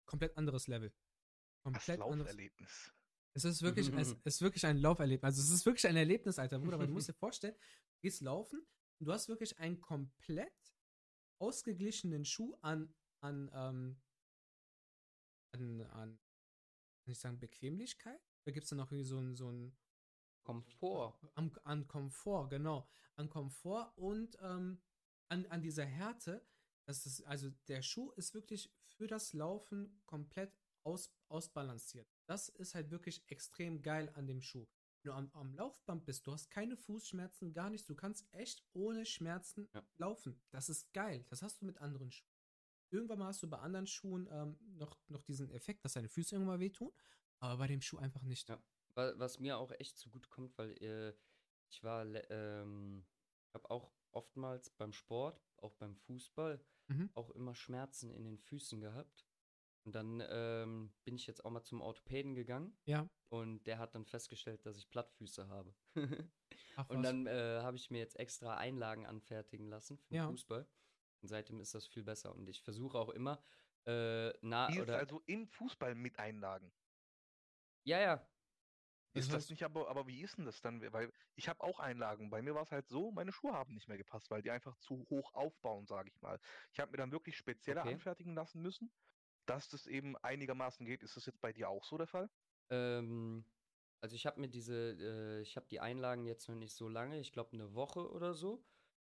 komplett 0.06 0.38
anderes 0.38 0.68
Level. 0.68 0.90
Das 0.90 1.64
Komplett 1.64 2.02
anderes. 2.02 2.20
Lauferlebnis. 2.20 2.94
Es 3.34 3.44
ist 3.44 3.62
wirklich, 3.62 3.88
es 4.26 4.36
ist 4.36 4.42
wirklich 4.42 4.66
ein 4.66 4.78
Lauferlebnis. 4.78 5.26
Also 5.26 5.42
es 5.42 5.50
ist 5.50 5.66
wirklich 5.66 5.86
ein 5.88 5.98
Erlebnis, 5.98 6.40
Alter, 6.40 6.60
Bruder, 6.60 6.80
weil 6.80 6.88
du 6.88 6.94
musst 6.94 7.10
dir 7.10 7.14
vorstellen, 7.14 7.56
du 7.56 8.00
gehst 8.02 8.22
laufen 8.22 8.66
und 9.00 9.06
du 9.06 9.12
hast 9.12 9.28
wirklich 9.28 9.58
einen 9.60 9.82
komplett 9.82 10.74
ausgeglichenen 11.42 12.24
Schuh 12.26 12.56
an, 12.62 12.94
an, 13.22 13.50
ähm, 13.54 14.02
an, 15.52 15.82
an, 15.82 16.20
kann 17.04 17.12
ich 17.12 17.20
sagen, 17.20 17.40
Bequemlichkeit? 17.40 18.22
Da 18.46 18.52
gibt 18.52 18.64
es 18.64 18.70
dann 18.70 18.78
noch 18.78 18.92
irgendwie 18.92 19.08
so 19.08 19.20
ein, 19.20 19.36
so 19.36 19.52
ein 19.52 19.76
Komfort. 20.44 21.20
am, 21.36 21.52
an 21.64 21.88
Komfort, 21.88 22.50
genau. 22.50 22.88
An 23.16 23.30
Komfort 23.30 23.94
und 23.98 24.38
ähm, 24.42 24.82
an, 25.28 25.46
an 25.48 25.62
dieser 25.62 25.86
Härte. 25.86 26.46
Das 26.86 27.06
ist, 27.06 27.22
also 27.24 27.50
der 27.68 27.82
Schuh 27.84 28.12
ist 28.12 28.34
wirklich 28.34 28.74
für 28.84 29.08
das 29.08 29.34
Laufen 29.34 30.02
komplett 30.06 30.58
aus, 30.84 31.14
ausbalanciert. 31.28 32.08
Das 32.26 32.50
ist 32.50 32.74
halt 32.74 32.90
wirklich 32.90 33.24
extrem 33.30 33.82
geil 33.82 34.12
an 34.16 34.26
dem 34.26 34.42
Schuh. 34.42 34.68
Wenn 35.04 35.12
du 35.12 35.14
am, 35.14 35.32
am 35.34 35.54
Laufband 35.54 36.06
bist, 36.06 36.26
du 36.26 36.34
hast 36.34 36.50
keine 36.50 36.76
Fußschmerzen, 36.78 37.54
gar 37.54 37.70
nichts. 37.70 37.86
Du 37.88 37.96
kannst 37.96 38.26
echt 38.34 38.66
ohne 38.74 39.06
Schmerzen 39.06 39.70
Ja. 39.74 39.86
laufen. 39.98 40.42
Das 40.50 40.68
ist 40.70 40.92
geil. 40.94 41.26
Das 41.30 41.42
hast 41.44 41.62
du 41.62 41.66
mit 41.66 41.78
anderen 41.78 42.12
Schuhen. 42.12 42.32
Irgendwann 42.92 43.20
mal 43.20 43.28
hast 43.28 43.44
du 43.44 43.48
bei 43.50 43.60
anderen 43.60 43.86
Schuhen 43.86 44.28
ähm, 44.32 44.58
noch, 44.78 44.98
noch 45.10 45.22
diesen 45.22 45.52
Effekt, 45.52 45.86
dass 45.86 45.94
deine 45.94 46.10
Füße 46.10 46.34
irgendwann 46.36 46.60
wehtun, 46.60 46.92
aber 47.40 47.58
bei 47.58 47.68
dem 47.68 47.82
Schuh 47.82 47.98
einfach 47.98 48.22
nicht. 48.24 48.50
Ja. 48.50 48.62
Wa- 48.96 49.14
Was 49.18 49.40
mir 49.40 49.58
auch 49.58 49.72
echt 49.72 49.98
zugute 49.98 50.30
kommt, 50.30 50.58
weil 50.58 50.72
äh, 50.84 51.14
ich 51.70 51.84
war, 51.84 52.06
ähm, 52.32 53.06
habe 53.54 53.70
auch 53.70 53.92
oftmals 54.12 54.70
beim 54.72 54.94
Sport, 54.94 55.42
auch 55.58 55.74
beim 55.76 55.96
Fußball, 55.96 56.64
Mhm. 56.88 57.12
auch 57.14 57.30
immer 57.32 57.54
Schmerzen 57.54 58.10
in 58.12 58.24
den 58.24 58.40
Füßen 58.40 58.82
gehabt. 58.82 59.28
Und 59.86 59.94
dann 59.94 60.24
ähm, 60.28 60.92
bin 61.04 61.16
ich 61.16 61.28
jetzt 61.28 61.46
auch 61.46 61.52
mal 61.52 61.64
zum 61.64 61.82
Orthopäden 61.82 62.34
gegangen 62.34 62.76
Ja. 62.86 63.08
und 63.30 63.64
der 63.68 63.78
hat 63.78 63.94
dann 63.94 64.06
festgestellt, 64.06 64.66
dass 64.66 64.76
ich 64.78 64.90
Plattfüße 64.90 65.48
habe. 65.50 65.74
Ach, 66.76 66.90
und 66.90 67.04
dann 67.04 67.28
äh, 67.28 67.60
habe 67.62 67.78
ich 67.78 67.92
mir 67.92 68.00
jetzt 68.00 68.18
extra 68.20 68.58
Einlagen 68.58 69.06
anfertigen 69.06 69.68
lassen 69.68 69.98
für 70.00 70.10
den 70.10 70.16
Ja. 70.18 70.28
Fußball. 70.28 70.68
Und 71.22 71.28
seitdem 71.28 71.60
ist 71.60 71.76
das 71.76 71.86
viel 71.86 72.04
besser. 72.04 72.34
Und 72.36 72.50
ich 72.50 72.62
versuche 72.64 72.98
auch 72.98 73.10
immer, 73.10 73.42
äh, 73.86 74.30
nah 74.46 74.68
Die 74.68 74.78
ist 74.78 74.82
oder. 74.82 74.98
also 74.98 75.22
im 75.28 75.48
Fußball 75.48 75.94
mit 75.96 76.18
Einlagen. 76.18 76.72
Ja, 77.84 78.00
ja. 78.00 78.30
Ist 79.14 79.34
das 79.34 79.48
heißt- 79.48 79.50
nicht 79.50 79.64
aber, 79.64 79.90
aber 79.90 80.08
wie 80.08 80.22
ist 80.22 80.38
denn 80.38 80.46
das 80.46 80.62
dann? 80.62 80.82
Weil 80.94 81.12
ich 81.36 81.50
habe 81.50 81.62
auch 81.64 81.80
Einlagen. 81.80 82.30
Bei 82.30 82.42
mir 82.42 82.56
war 82.56 82.64
es 82.64 82.72
halt 82.72 82.88
so, 82.88 83.12
meine 83.12 83.32
Schuhe 83.34 83.54
haben 83.54 83.74
nicht 83.74 83.88
mehr 83.88 83.98
gepasst, 83.98 84.32
weil 84.32 84.42
die 84.44 84.52
einfach 84.52 84.78
zu 84.78 85.08
hoch 85.10 85.34
aufbauen, 85.34 85.88
sage 85.88 86.10
ich 86.10 86.22
mal. 86.22 86.40
Ich 86.74 86.80
habe 86.80 86.92
mir 86.92 86.98
dann 86.98 87.12
wirklich 87.12 87.38
spezielle 87.38 87.86
Okay. 87.86 87.86
anfertigen 87.86 88.36
lassen 88.36 88.62
müssen, 88.62 88.94
dass 89.46 89.70
das 89.70 89.88
eben 89.88 90.18
einigermaßen 90.18 90.86
geht. 90.86 91.04
Ist 91.04 91.18
das 91.18 91.26
jetzt 91.26 91.42
bei 91.42 91.54
dir 91.54 91.70
auch 91.70 91.86
so 91.86 91.98
der 91.98 92.08
Fall? 92.08 92.32
Ähm, 92.70 93.46
also 94.02 94.16
ich 94.16 94.26
habe 94.28 94.40
mir 94.40 94.50
diese, 94.50 94.76
äh, 95.40 95.42
ich 95.42 95.58
habe 95.58 95.68
die 95.68 95.80
Einlagen 95.82 96.26
jetzt 96.26 96.48
noch 96.50 96.56
nicht 96.56 96.74
so 96.76 96.88
lange, 96.90 97.20
ich 97.20 97.32
glaube 97.34 97.54
eine 97.54 97.74
Woche 97.76 98.10
oder 98.12 98.34
so. 98.36 98.66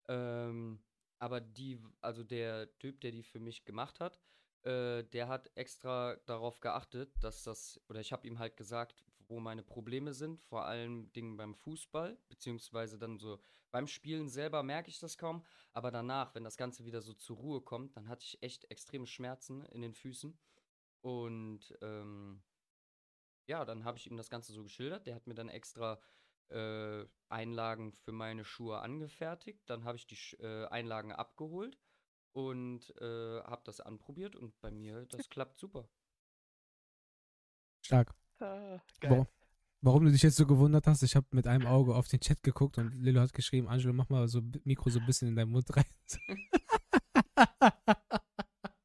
Ähm, 0.08 0.84
aber 1.18 1.40
die, 1.40 1.80
also 2.00 2.24
der 2.24 2.78
Typ, 2.78 3.00
der 3.00 3.12
die 3.12 3.22
für 3.24 3.40
mich 3.40 3.64
gemacht 3.64 4.00
hat, 4.00 4.20
äh, 4.64 5.02
der 5.04 5.28
hat 5.28 5.50
extra 5.56 6.16
darauf 6.26 6.60
geachtet, 6.60 7.12
dass 7.22 7.42
das, 7.42 7.80
oder 7.88 8.00
ich 8.00 8.12
habe 8.12 8.26
ihm 8.26 8.38
halt 8.38 8.56
gesagt, 8.56 9.04
wo 9.28 9.40
meine 9.40 9.62
Probleme 9.62 10.12
sind, 10.12 10.40
vor 10.42 10.66
allem 10.66 11.12
Dingen 11.12 11.36
beim 11.36 11.54
Fußball, 11.54 12.18
beziehungsweise 12.28 12.98
dann 12.98 13.18
so 13.18 13.40
beim 13.70 13.86
Spielen 13.86 14.28
selber 14.28 14.62
merke 14.62 14.90
ich 14.90 14.98
das 14.98 15.16
kaum, 15.16 15.44
aber 15.72 15.90
danach, 15.90 16.34
wenn 16.34 16.44
das 16.44 16.56
Ganze 16.56 16.84
wieder 16.84 17.00
so 17.00 17.14
zur 17.14 17.38
Ruhe 17.38 17.60
kommt, 17.62 17.96
dann 17.96 18.08
hatte 18.08 18.24
ich 18.24 18.42
echt 18.42 18.70
extreme 18.70 19.06
Schmerzen 19.06 19.64
in 19.66 19.80
den 19.80 19.94
Füßen. 19.94 20.38
Und 21.00 21.76
ähm, 21.80 22.42
ja, 23.46 23.64
dann 23.64 23.84
habe 23.84 23.98
ich 23.98 24.08
ihm 24.08 24.16
das 24.16 24.30
Ganze 24.30 24.52
so 24.52 24.62
geschildert. 24.62 25.06
Der 25.06 25.14
hat 25.14 25.26
mir 25.26 25.34
dann 25.34 25.48
extra 25.48 25.98
äh, 26.48 27.04
Einlagen 27.28 27.92
für 27.92 28.12
meine 28.12 28.44
Schuhe 28.44 28.78
angefertigt. 28.78 29.62
Dann 29.68 29.84
habe 29.84 29.96
ich 29.96 30.06
die 30.06 30.16
Sch 30.16 30.34
äh, 30.40 30.66
Einlagen 30.66 31.12
abgeholt 31.12 31.78
und 32.32 32.94
äh, 33.00 33.40
habe 33.42 33.62
das 33.64 33.80
anprobiert 33.80 34.36
und 34.36 34.58
bei 34.60 34.70
mir, 34.70 35.06
das 35.06 35.28
klappt 35.28 35.58
super. 35.58 35.88
Stark. 37.84 38.14
Ah, 38.40 38.80
Warum, 39.02 39.26
warum 39.80 40.04
du 40.04 40.10
dich 40.12 40.22
jetzt 40.22 40.36
so 40.36 40.46
gewundert 40.46 40.86
hast, 40.86 41.02
ich 41.02 41.16
habe 41.16 41.26
mit 41.30 41.46
einem 41.46 41.66
Auge 41.66 41.94
auf 41.94 42.08
den 42.08 42.20
Chat 42.20 42.42
geguckt 42.42 42.78
und 42.78 42.92
Lilo 42.94 43.20
hat 43.20 43.32
geschrieben, 43.32 43.68
Angelo, 43.68 43.92
mach 43.92 44.08
mal 44.08 44.28
so 44.28 44.40
Mikro 44.64 44.90
so 44.90 45.00
ein 45.00 45.06
bisschen 45.06 45.28
in 45.28 45.36
deinen 45.36 45.50
Mund 45.50 45.66
rein. 45.76 45.84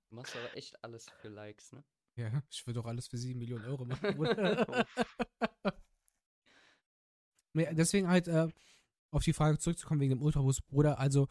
Du 0.09 0.15
machst 0.15 0.35
aber 0.35 0.55
echt 0.55 0.83
alles 0.83 1.09
für 1.21 1.29
Likes, 1.29 1.71
ne? 1.73 1.83
ja, 2.15 2.41
ich 2.49 2.65
würde 2.65 2.79
doch 2.79 2.87
alles 2.87 3.07
für 3.07 3.17
7 3.17 3.37
Millionen 3.37 3.65
Euro 3.65 3.85
machen. 3.85 4.15
Nee, 7.57 7.67
deswegen 7.73 8.07
halt 8.07 8.27
äh, 8.27 8.47
auf 9.11 9.23
die 9.23 9.33
Frage 9.33 9.57
zurückzukommen 9.57 9.99
wegen 9.99 10.11
dem 10.11 10.21
Ultrabus, 10.21 10.61
Bruder. 10.61 10.99
Also 10.99 11.27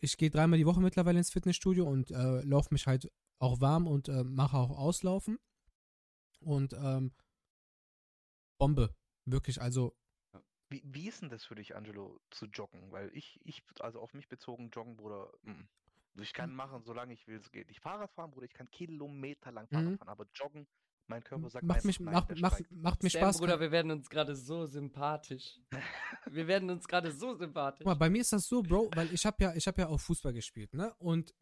ich 0.00 0.16
gehe 0.16 0.30
dreimal 0.30 0.58
die 0.58 0.66
Woche 0.66 0.80
mittlerweile 0.80 1.18
ins 1.18 1.30
Fitnessstudio 1.30 1.86
und 1.86 2.10
äh, 2.10 2.42
laufe 2.42 2.72
mich 2.72 2.86
halt 2.86 3.10
auch 3.38 3.60
warm 3.60 3.86
und 3.86 4.08
äh, 4.08 4.24
mache 4.24 4.56
auch 4.56 4.70
Auslaufen. 4.76 5.38
Und 6.40 6.72
ähm, 6.74 7.12
Bombe. 8.58 8.94
Wirklich, 9.24 9.60
also 9.60 9.96
Wie, 10.68 10.82
wie 10.84 11.08
ist 11.08 11.22
denn 11.22 11.30
das 11.30 11.44
für 11.44 11.54
dich, 11.54 11.74
Angelo, 11.76 12.20
zu 12.30 12.46
joggen? 12.46 12.92
Weil 12.92 13.10
ich, 13.14 13.40
ich, 13.44 13.62
also 13.80 14.00
auf 14.00 14.14
mich 14.14 14.28
bezogen, 14.28 14.70
joggen, 14.70 14.96
Bruder, 14.96 15.32
mm. 15.42 15.68
Also 16.16 16.22
ich 16.22 16.32
kann 16.32 16.54
machen, 16.54 16.82
solange 16.82 17.12
ich 17.12 17.26
will, 17.26 17.36
es 17.36 17.52
geht. 17.52 17.70
Ich 17.70 17.80
Fahrrad 17.80 18.10
fahren, 18.10 18.30
Bruder, 18.30 18.46
ich 18.46 18.54
kann 18.54 18.70
kilometerlang 18.70 19.68
Fahrrad 19.68 19.92
Mhm. 19.92 19.98
fahren, 19.98 20.08
aber 20.08 20.26
joggen, 20.34 20.66
mein 21.08 21.22
Körper 21.22 21.50
sagt 21.50 21.64
macht 21.64 21.84
mich, 21.84 22.00
nein, 22.00 22.14
macht, 22.14 22.30
der 22.30 22.38
macht, 22.38 23.02
mir 23.02 23.10
Sam, 23.10 23.20
Spaß. 23.20 23.38
Bruder, 23.38 23.60
wir 23.60 23.70
werden 23.70 23.90
uns 23.90 24.08
gerade 24.08 24.34
so 24.34 24.66
sympathisch. 24.66 25.58
wir 26.30 26.46
werden 26.46 26.70
uns 26.70 26.86
gerade 26.86 27.12
so 27.12 27.34
sympathisch. 27.34 27.84
Guck 27.84 27.86
mal, 27.86 27.94
bei 27.94 28.10
mir 28.10 28.20
ist 28.20 28.32
das 28.32 28.46
so, 28.46 28.62
Bro, 28.62 28.90
weil 28.94 29.12
ich 29.12 29.24
habe 29.24 29.42
ja, 29.42 29.54
ich 29.54 29.66
habe 29.66 29.82
ja 29.82 29.88
auch 29.88 30.00
Fußball 30.00 30.32
gespielt, 30.32 30.74
ne? 30.74 30.94
Und 30.98 31.34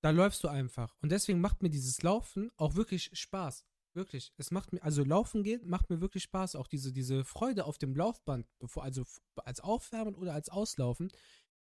da 0.00 0.10
läufst 0.10 0.44
du 0.44 0.48
einfach. 0.48 0.96
Und 1.02 1.10
deswegen 1.10 1.40
macht 1.40 1.62
mir 1.62 1.70
dieses 1.70 2.02
Laufen 2.02 2.50
auch 2.56 2.74
wirklich 2.74 3.10
Spaß. 3.12 3.64
Wirklich. 3.94 4.32
Es 4.36 4.52
macht 4.52 4.72
mir, 4.72 4.82
also 4.82 5.02
Laufen 5.02 5.42
geht, 5.42 5.66
macht 5.66 5.90
mir 5.90 6.00
wirklich 6.00 6.22
Spaß. 6.22 6.54
Auch 6.54 6.68
diese, 6.68 6.92
diese 6.92 7.24
Freude 7.24 7.64
auf 7.64 7.78
dem 7.78 7.96
Laufband, 7.96 8.46
bevor, 8.60 8.84
also 8.84 9.04
als 9.36 9.60
Aufwärmen 9.60 10.14
oder 10.14 10.34
als 10.34 10.50
Auslaufen, 10.50 11.10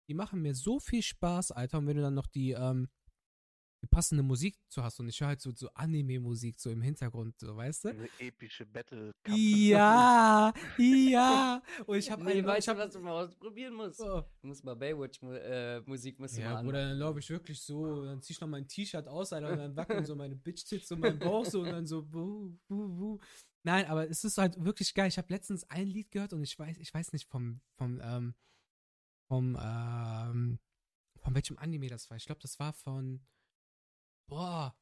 die 0.07 0.15
machen 0.15 0.41
mir 0.41 0.55
so 0.55 0.79
viel 0.79 1.03
Spaß, 1.03 1.51
Alter. 1.51 1.77
Und 1.77 1.87
wenn 1.87 1.97
du 1.97 2.01
dann 2.01 2.15
noch 2.15 2.25
die, 2.25 2.51
ähm, 2.51 2.89
die 3.02 3.02
passende 3.87 4.23
Musik 4.23 4.57
zu 4.69 4.83
hast 4.83 4.99
und 4.99 5.07
ich 5.07 5.19
höre 5.19 5.29
halt 5.29 5.41
so, 5.41 5.51
so 5.55 5.69
Anime-Musik 5.73 6.59
so 6.59 6.69
im 6.69 6.81
Hintergrund, 6.81 7.39
so, 7.39 7.55
weißt 7.55 7.85
du? 7.85 7.93
Diese 7.93 8.09
epische 8.19 8.65
Battle. 8.65 9.11
Ja, 9.27 10.53
ja. 10.77 11.61
Und 11.85 11.97
ich 11.97 12.09
habe 12.11 12.23
nee, 12.23 12.43
weißt 12.43 12.59
ich 12.59 12.69
hab, 12.69 12.77
was 12.77 12.93
du 12.93 12.99
mal 12.99 13.23
ausprobieren 13.23 13.73
musst? 13.73 13.99
oh. 14.01 14.23
Du 14.41 14.47
musst 14.47 14.63
mal 14.63 14.75
Baywatch-Musik 14.75 16.19
musst 16.19 16.37
du 16.37 16.41
Ja, 16.41 16.53
mal. 16.53 16.63
Bruder, 16.63 16.89
dann 16.89 16.97
laufe 16.97 17.19
ich 17.19 17.29
wirklich 17.29 17.61
so, 17.61 18.05
dann 18.05 18.21
zieh 18.21 18.33
ich 18.33 18.41
noch 18.41 18.47
mein 18.47 18.67
T-Shirt 18.67 19.07
aus, 19.07 19.33
Alter, 19.33 19.51
und 19.51 19.57
dann 19.57 19.75
wackeln 19.75 20.05
so 20.05 20.15
meine 20.15 20.35
Bitch-Tits 20.35 20.91
und 20.91 20.99
mein 20.99 21.19
Bauch 21.19 21.45
so 21.45 21.61
und 21.61 21.71
dann 21.71 21.85
so, 21.85 22.03
buh, 22.03 22.55
buh, 22.67 22.87
buh. 22.89 23.19
Nein, 23.63 23.85
aber 23.85 24.09
es 24.09 24.23
ist 24.23 24.37
halt 24.37 24.61
wirklich 24.63 24.93
geil. 24.93 25.07
Ich 25.07 25.17
habe 25.17 25.31
letztens 25.31 25.63
ein 25.69 25.87
Lied 25.87 26.11
gehört 26.11 26.33
und 26.33 26.43
ich 26.43 26.59
weiß, 26.59 26.77
ich 26.77 26.93
weiß 26.93 27.13
nicht 27.13 27.29
vom, 27.29 27.61
vom, 27.77 28.01
ähm, 28.03 28.35
vom, 29.29 29.57
ähm, 29.59 30.59
von 31.21 31.35
welchem 31.35 31.57
Anime 31.57 31.87
das 31.87 32.09
war. 32.09 32.17
Ich 32.17 32.25
glaube, 32.25 32.41
das 32.41 32.59
war 32.59 32.73
von, 32.73 33.25
boah, 34.27 34.75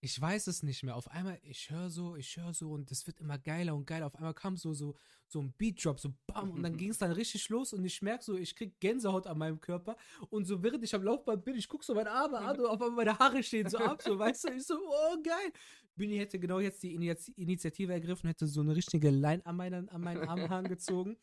ich 0.00 0.20
weiß 0.20 0.46
es 0.46 0.62
nicht 0.62 0.82
mehr. 0.84 0.94
Auf 0.94 1.10
einmal, 1.10 1.38
ich 1.42 1.70
höre 1.70 1.90
so, 1.90 2.16
ich 2.16 2.36
höre 2.36 2.52
so 2.52 2.70
und 2.70 2.90
es 2.92 3.06
wird 3.06 3.18
immer 3.18 3.38
geiler 3.38 3.74
und 3.74 3.86
geiler. 3.86 4.06
Auf 4.06 4.14
einmal 4.14 4.34
kam 4.34 4.56
so, 4.56 4.72
so, 4.74 4.94
so 5.26 5.40
ein 5.40 5.52
Beat-Drop, 5.58 5.98
so 5.98 6.12
bam, 6.26 6.50
und 6.50 6.62
dann 6.62 6.76
ging 6.78 6.90
es 6.90 6.98
dann 6.98 7.12
richtig 7.12 7.48
los 7.48 7.72
und 7.72 7.84
ich 7.84 8.02
merke 8.02 8.22
so, 8.22 8.36
ich 8.36 8.54
krieg 8.54 8.78
Gänsehaut 8.78 9.26
an 9.26 9.38
meinem 9.38 9.60
Körper 9.60 9.96
und 10.30 10.44
so 10.44 10.62
während 10.62 10.84
ich 10.84 10.94
am 10.94 11.02
Laufband 11.02 11.44
bin, 11.44 11.56
ich 11.56 11.68
guck 11.68 11.82
so 11.82 11.94
meine 11.94 12.10
Arme 12.10 12.38
an 12.38 12.58
und 12.60 12.66
auf 12.66 12.80
einmal 12.80 13.04
meine 13.04 13.18
Haare 13.18 13.42
stehen 13.42 13.68
so 13.68 13.78
ab, 13.78 14.02
so, 14.02 14.18
weißt 14.18 14.44
du, 14.44 14.52
ich 14.52 14.64
so, 14.66 14.74
oh, 14.74 15.22
geil. 15.22 15.52
Bini 15.96 16.18
hätte 16.18 16.38
genau 16.38 16.60
jetzt 16.60 16.82
die 16.82 16.96
Ini- 16.96 17.32
Initiative 17.36 17.92
ergriffen, 17.92 18.28
hätte 18.28 18.46
so 18.46 18.60
eine 18.60 18.76
richtige 18.76 19.10
Line 19.10 19.44
an 19.46 19.56
meinen, 19.56 19.88
an 19.88 20.02
meinen 20.02 20.28
Armhaaren 20.28 20.68
gezogen. 20.68 21.16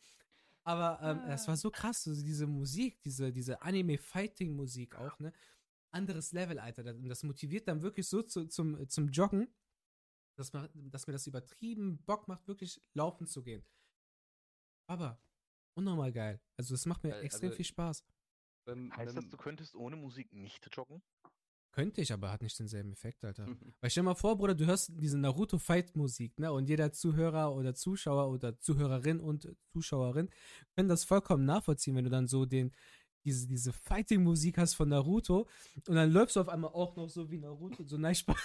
Aber 0.64 0.98
ähm, 1.02 1.20
das 1.28 1.46
war 1.46 1.56
so 1.56 1.70
krass, 1.70 2.04
so 2.04 2.14
diese 2.14 2.46
Musik, 2.46 3.00
diese, 3.02 3.30
diese 3.30 3.60
Anime-Fighting-Musik 3.62 4.96
auch, 4.96 5.18
ne? 5.18 5.32
Anderes 5.94 6.32
Level, 6.32 6.58
Alter. 6.58 6.82
Das- 6.82 6.96
Und 6.96 7.08
das 7.08 7.22
motiviert 7.22 7.68
dann 7.68 7.82
wirklich 7.82 8.06
so 8.08 8.22
zu, 8.22 8.46
zum, 8.46 8.88
zum 8.88 9.08
Joggen, 9.08 9.48
dass, 10.36 10.52
man, 10.52 10.68
dass 10.90 11.06
mir 11.06 11.12
das 11.12 11.26
übertrieben 11.26 11.98
Bock 12.04 12.26
macht, 12.28 12.46
wirklich 12.48 12.82
laufen 12.94 13.26
zu 13.26 13.42
gehen. 13.42 13.64
Aber 14.86 15.18
unnormal 15.76 16.12
geil. 16.12 16.40
Also 16.56 16.74
es 16.74 16.86
macht 16.86 17.02
mir 17.04 17.14
Äh, 17.14 17.20
extrem 17.22 17.48
also- 17.50 17.56
viel 17.56 17.64
Spaß. 17.64 18.04
Beim- 18.66 18.94
Heißt 18.96 19.16
das, 19.16 19.28
du 19.28 19.36
könntest 19.36 19.74
ohne 19.74 19.96
Musik 19.96 20.32
nicht 20.32 20.66
joggen? 20.74 21.02
Könnte 21.72 22.00
ich, 22.00 22.12
aber 22.12 22.30
hat 22.30 22.40
nicht 22.40 22.56
denselben 22.58 22.92
Effekt, 22.92 23.24
Alter. 23.24 23.46
Weil 23.80 23.90
stell 23.90 24.02
dir 24.02 24.10
mal 24.10 24.14
vor, 24.14 24.36
Bruder, 24.38 24.54
du 24.54 24.64
hörst 24.64 24.92
diese 24.94 25.18
Naruto-Fight-Musik, 25.18 26.38
ne? 26.38 26.52
Und 26.52 26.68
jeder 26.68 26.92
Zuhörer 26.92 27.52
oder 27.54 27.74
Zuschauer 27.74 28.28
oder 28.30 28.58
Zuhörerin 28.60 29.20
und 29.20 29.48
Zuschauerin 29.72 30.30
können 30.76 30.88
das 30.88 31.04
vollkommen 31.04 31.44
nachvollziehen, 31.44 31.96
wenn 31.96 32.04
du 32.04 32.10
dann 32.10 32.28
so 32.28 32.46
den, 32.46 32.72
diese, 33.24 33.48
diese 33.48 33.72
Fighting-Musik 33.72 34.58
hast 34.58 34.74
von 34.74 34.88
Naruto 34.88 35.48
und 35.88 35.94
dann 35.94 36.12
läufst 36.12 36.36
du 36.36 36.40
auf 36.40 36.48
einmal 36.48 36.72
auch 36.72 36.94
noch 36.96 37.08
so 37.08 37.30
wie 37.30 37.38
Naruto, 37.38 37.84
so 37.84 37.96
nice 37.96 38.18
Spaß. 38.20 38.36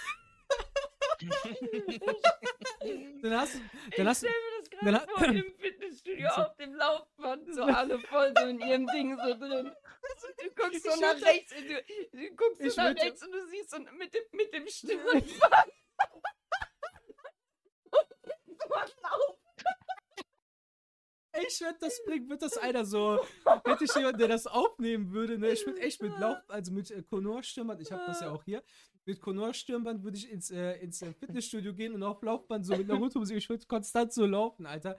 dann 3.22 3.34
hast 3.34 3.54
du, 3.54 3.58
dann 3.96 4.08
hast 4.08 4.22
du, 4.22 4.26
ich 4.26 4.32
stell 4.32 4.40
mir 4.40 4.58
das 4.58 4.70
gerade 4.70 5.06
vor 5.12 5.26
im 5.26 5.54
Fitnessstudio 5.58 6.28
auf 6.34 6.56
dem 6.56 6.74
Laufband, 6.74 7.54
so 7.54 7.64
alle 7.64 7.98
voll 7.98 8.32
so 8.38 8.46
in 8.46 8.58
ihrem 8.60 8.86
Ding 8.86 9.14
so 9.16 9.34
drin. 9.34 9.70
Du 10.42 10.50
guckst 10.54 10.82
so 10.82 10.98
nach 11.00 11.20
rechts, 11.20 11.54
und 11.54 11.68
du, 11.68 11.84
du 12.12 12.30
guckst 12.36 12.62
so 12.62 12.68
nach 12.82 12.96
rechts 12.96 13.22
und 13.22 13.32
du 13.32 13.46
siehst 13.48 13.68
so 13.70 13.78
mit 13.78 14.14
dem, 14.14 14.22
mit 14.32 14.54
dem 14.54 14.66
Stirnband. 14.66 15.28
so 15.28 15.44
ein 18.74 18.88
Lauf. 19.02 19.39
Ich 21.46 21.60
werde 21.60 21.78
das 21.80 22.02
bringen, 22.04 22.28
wird 22.28 22.42
das 22.42 22.56
einer 22.56 22.84
so, 22.84 23.18
hätte 23.64 23.84
ich 23.84 23.94
jemanden, 23.94 24.18
der 24.18 24.28
das 24.28 24.46
aufnehmen 24.46 25.12
würde, 25.12 25.38
ne, 25.38 25.50
ich 25.50 25.64
würde 25.66 25.80
echt 25.80 26.02
mit 26.02 26.18
Lauf, 26.18 26.38
also 26.48 26.72
mit 26.72 26.90
äh, 26.90 27.02
Konor-Stirnband, 27.02 27.80
ich 27.80 27.92
habe 27.92 28.02
das 28.06 28.20
ja 28.20 28.30
auch 28.30 28.44
hier, 28.44 28.62
mit 29.06 29.20
Konor-Stirnband 29.20 30.02
würde 30.02 30.16
ich 30.16 30.30
ins, 30.30 30.50
äh, 30.50 30.74
ins 30.80 31.02
äh, 31.02 31.12
Fitnessstudio 31.12 31.74
gehen 31.74 31.94
und 31.94 32.02
auf 32.02 32.22
Laufband 32.22 32.66
so 32.66 32.76
mit 32.76 32.86
Naruto-Musik, 32.88 33.36
ich 33.36 33.48
würde 33.48 33.66
konstant 33.66 34.12
so 34.12 34.26
laufen, 34.26 34.66
Alter. 34.66 34.96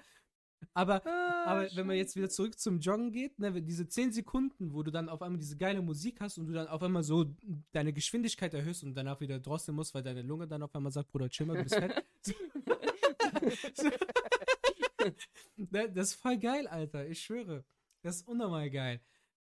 Aber, 0.74 1.06
aber 1.46 1.68
wenn 1.76 1.88
man 1.88 1.96
jetzt 1.96 2.16
wieder 2.16 2.30
zurück 2.30 2.60
zum 2.60 2.80
Joggen 2.80 3.12
geht, 3.12 3.40
ne, 3.40 3.62
diese 3.62 3.88
10 3.88 4.12
Sekunden, 4.12 4.74
wo 4.74 4.84
du 4.84 4.92
dann 4.92 5.10
auf 5.10 5.22
einmal 5.22 5.40
diese 5.40 5.58
geile 5.58 5.82
Musik 5.82 6.22
hast 6.22 6.38
und 6.38 6.48
du 6.48 6.54
dann 6.54 6.68
auf 6.68 6.84
einmal 6.84 7.04
so 7.04 7.26
deine 7.72 7.94
Geschwindigkeit 7.94 8.54
erhöhst 8.54 8.84
und 8.84 8.94
danach 8.94 9.20
wieder 9.22 9.40
drosseln 9.40 9.76
musst, 9.76 9.94
weil 9.96 10.04
deine 10.04 10.22
Lunge 10.22 10.48
dann 10.48 10.62
auf 10.62 10.74
einmal 10.76 10.92
sagt, 10.92 11.12
Bruder, 11.12 11.30
chill 11.30 11.48
mal, 11.48 11.58
du 11.58 11.64
bist 11.64 11.76
fett. 11.76 12.06
So. 13.74 13.90
das 15.58 16.10
ist 16.10 16.16
voll 16.16 16.38
geil, 16.38 16.68
Alter. 16.68 17.08
Ich 17.08 17.22
schwöre. 17.24 17.66
Das 18.04 18.18
ist 18.18 18.28
unnormal 18.28 18.70
geil. 18.70 19.02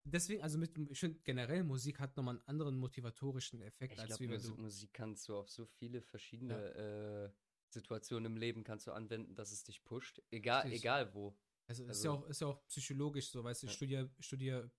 Deswegen, 0.05 0.43
also 0.43 0.57
mit, 0.57 0.77
ich 0.91 0.99
finde 0.99 1.19
generell 1.23 1.63
Musik 1.63 1.99
hat 1.99 2.15
nochmal 2.17 2.35
einen 2.35 2.47
anderen 2.47 2.75
motivatorischen 2.77 3.61
Effekt, 3.61 3.93
Ich 3.93 3.99
als 3.99 4.07
glaube, 4.09 4.23
wie 4.23 4.29
wenn 4.29 4.35
Musik, 4.35 4.55
du. 4.55 4.61
Musik 4.61 4.93
kannst 4.93 5.29
du 5.29 5.37
auf 5.37 5.49
so 5.49 5.65
viele 5.65 6.01
verschiedene 6.01 7.31
äh, 7.33 7.37
Situationen 7.69 8.25
im 8.33 8.37
Leben 8.37 8.63
kannst 8.63 8.85
du 8.87 8.91
anwenden, 8.91 9.33
dass 9.35 9.51
es 9.51 9.63
dich 9.63 9.83
pusht. 9.83 10.21
Egal, 10.29 10.71
egal 10.71 11.13
wo. 11.13 11.35
Also, 11.67 11.83
ist, 11.83 11.89
also- 11.89 12.07
ja 12.07 12.11
auch, 12.13 12.27
ist 12.27 12.41
ja 12.41 12.47
auch 12.47 12.67
psychologisch 12.67 13.29
so, 13.29 13.43
weißt 13.43 13.63
du, 13.63 13.67
ich 13.67 13.71
Ja. 13.71 13.75
studiere 13.77 14.11
studier 14.19 14.71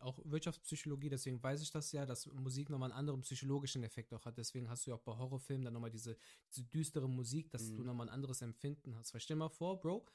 auch 0.00 0.18
Wirtschaftspsychologie, 0.24 1.08
deswegen 1.10 1.42
weiß 1.42 1.60
ich 1.62 1.70
das 1.70 1.92
ja, 1.92 2.06
dass 2.06 2.26
Musik 2.26 2.70
nochmal 2.70 2.90
einen 2.90 2.98
anderen 2.98 3.20
psychologischen 3.22 3.82
Effekt 3.84 4.12
auch 4.14 4.24
hat. 4.24 4.38
Deswegen 4.38 4.68
hast 4.68 4.86
du 4.86 4.90
ja 4.90 4.96
auch 4.96 5.02
bei 5.02 5.12
Horrorfilmen 5.16 5.64
dann 5.64 5.74
nochmal 5.74 5.90
diese, 5.90 6.16
diese 6.50 6.64
düstere 6.64 7.08
Musik, 7.08 7.50
dass 7.50 7.72
du 7.74 7.80
Mhm. 7.82 7.86
nochmal 7.86 8.08
ein 8.08 8.14
anderes 8.14 8.40
Empfinden 8.42 8.96
hast. 8.96 9.12
Weil 9.14 9.20
stell 9.20 9.36
dir 9.36 9.40
mal 9.40 9.48
vor, 9.50 9.80
Bro, 9.80 10.06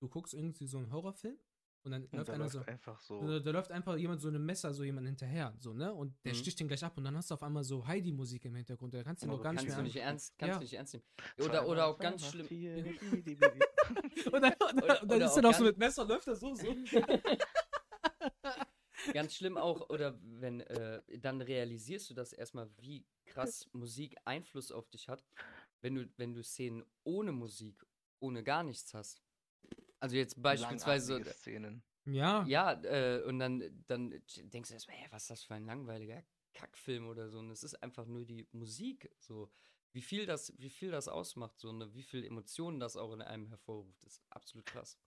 du 0.00 0.08
guckst 0.08 0.34
irgendwie 0.34 0.66
so 0.66 0.78
einen 0.78 0.90
Horrorfilm 0.90 1.36
und 1.84 1.90
dann 1.92 2.02
Und 2.04 2.12
läuft 2.14 2.28
da 2.28 2.32
einer 2.34 2.44
läuft 2.44 2.54
so. 2.54 2.60
einfach 2.64 3.00
so. 3.00 3.20
Da, 3.26 3.40
da 3.40 3.50
läuft 3.50 3.70
einfach 3.70 3.96
jemand 3.96 4.20
so 4.20 4.28
ein 4.28 4.44
Messer, 4.44 4.72
so 4.72 4.82
jemand 4.84 5.06
hinterher, 5.06 5.54
so, 5.58 5.74
ne? 5.74 5.92
Und 5.92 6.14
der 6.24 6.32
Mhm. 6.32 6.36
sticht 6.36 6.58
den 6.60 6.68
gleich 6.68 6.82
ab 6.84 6.96
und 6.96 7.04
dann 7.04 7.16
hast 7.16 7.30
du 7.30 7.34
auf 7.34 7.42
einmal 7.42 7.64
so 7.64 7.86
Heidi-Musik 7.86 8.44
im 8.46 8.54
Hintergrund. 8.54 8.94
Da 8.94 9.02
kannst 9.04 9.22
du 9.22 9.26
Aber 9.28 9.36
noch 9.36 9.42
gar 9.42 9.52
nicht 9.52 9.60
Kannst 9.60 9.68
mehr 9.68 9.76
du 9.78 9.82
nicht 9.84 9.96
ernst, 9.96 10.38
kannst 10.38 10.54
Ja. 10.54 10.58
du 10.58 10.64
nicht 10.64 10.72
ernst 10.74 10.94
nehmen. 10.94 11.04
Oder, 11.40 11.68
oder 11.68 11.86
auch 11.86 11.98
ganz 11.98 12.24
schlimm. 12.26 12.46
Und 14.32 14.40
dann, 14.42 14.52
und 14.54 14.80
dann, 14.80 15.02
und 15.02 15.10
dann 15.10 15.20
ist 15.22 15.36
er 15.36 15.42
noch 15.42 15.54
so 15.54 15.64
mit 15.64 15.76
Messer, 15.76 16.04
läuft 16.04 16.26
er 16.28 16.36
so, 16.36 16.54
so. 16.54 16.74
Ganz 19.12 19.34
schlimm 19.34 19.56
auch, 19.56 19.88
oder 19.90 20.18
wenn, 20.22 20.60
äh, 20.60 21.02
dann 21.18 21.40
realisierst 21.40 22.10
du 22.10 22.14
das 22.14 22.32
erstmal, 22.32 22.70
wie 22.78 23.04
krass 23.26 23.68
Musik 23.72 24.16
Einfluss 24.24 24.72
auf 24.72 24.88
dich 24.88 25.08
hat, 25.08 25.24
wenn 25.80 25.94
du, 25.94 26.08
wenn 26.16 26.34
du 26.34 26.42
Szenen 26.42 26.84
ohne 27.04 27.32
Musik, 27.32 27.84
ohne 28.20 28.42
gar 28.42 28.62
nichts 28.62 28.94
hast. 28.94 29.22
Also 30.00 30.16
jetzt 30.16 30.40
beispielsweise, 30.42 31.14
Langatmige 31.14 31.38
Szenen. 31.38 31.82
Ja, 32.04 32.44
ja, 32.46 32.72
äh, 32.82 33.22
und 33.22 33.38
dann, 33.38 33.84
dann 33.86 34.10
denkst 34.10 34.68
du 34.68 34.74
erstmal, 34.74 34.96
hey, 34.96 35.06
was 35.10 35.22
ist 35.22 35.30
das 35.30 35.42
für 35.44 35.54
ein 35.54 35.64
langweiliger 35.64 36.22
Kackfilm 36.52 37.08
oder 37.08 37.28
so. 37.28 37.38
Und 37.38 37.50
es 37.50 37.62
ist 37.62 37.82
einfach 37.82 38.06
nur 38.06 38.24
die 38.24 38.46
Musik, 38.52 39.10
so. 39.18 39.50
Wie 39.92 40.02
viel 40.02 40.24
das, 40.24 40.54
wie 40.58 40.70
viel 40.70 40.90
das 40.90 41.06
ausmacht, 41.06 41.58
so, 41.58 41.70
ne, 41.70 41.92
wie 41.94 42.02
viel 42.02 42.24
Emotionen 42.24 42.80
das 42.80 42.96
auch 42.96 43.12
in 43.12 43.20
einem 43.20 43.46
hervorruft, 43.48 44.02
ist 44.04 44.22
absolut 44.30 44.64
krass. 44.64 44.98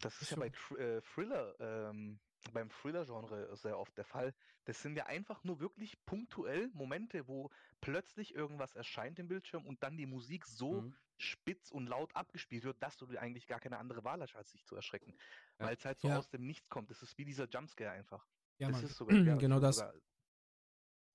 Das 0.00 0.22
ist 0.22 0.30
ja 0.30 0.36
so. 0.36 0.40
bei 0.40 0.50
Thr 0.50 0.78
äh, 0.78 1.02
Thriller, 1.02 1.56
ähm, 1.58 2.20
beim 2.52 2.70
Thriller-Genre 2.70 3.56
sehr 3.56 3.78
oft 3.78 3.96
der 3.96 4.04
Fall. 4.04 4.34
Das 4.64 4.82
sind 4.82 4.96
ja 4.96 5.06
einfach 5.06 5.44
nur 5.44 5.60
wirklich 5.60 6.04
punktuell 6.04 6.68
Momente, 6.74 7.26
wo 7.28 7.50
plötzlich 7.80 8.34
irgendwas 8.34 8.74
erscheint 8.74 9.18
im 9.18 9.28
Bildschirm 9.28 9.66
und 9.66 9.82
dann 9.82 9.96
die 9.96 10.06
Musik 10.06 10.44
so 10.46 10.82
Mhm. 10.82 10.96
spitz 11.18 11.70
und 11.70 11.86
laut 11.86 12.14
abgespielt 12.14 12.64
wird, 12.64 12.82
dass 12.82 12.96
du 12.96 13.06
dir 13.06 13.20
eigentlich 13.20 13.46
gar 13.46 13.60
keine 13.60 13.78
andere 13.78 14.04
Wahl 14.04 14.20
hast, 14.20 14.34
als 14.36 14.52
dich 14.52 14.64
zu 14.64 14.76
erschrecken. 14.76 15.14
Ja. 15.58 15.66
Weil 15.66 15.76
es 15.76 15.84
halt 15.84 16.00
so 16.00 16.08
Ja. 16.08 16.18
aus 16.18 16.28
dem 16.28 16.46
Nichts 16.46 16.68
kommt. 16.68 16.90
Das 16.90 17.02
ist 17.02 17.16
wie 17.18 17.24
dieser 17.24 17.48
Jumpscare 17.48 17.90
einfach. 17.90 18.26
Ja, 18.58 18.68
das 18.68 18.76
Mann. 18.76 18.84
ist 18.90 18.96
sogar, 18.96 19.16
ja, 19.16 19.36
genau 19.42 19.60
das. 19.60 19.82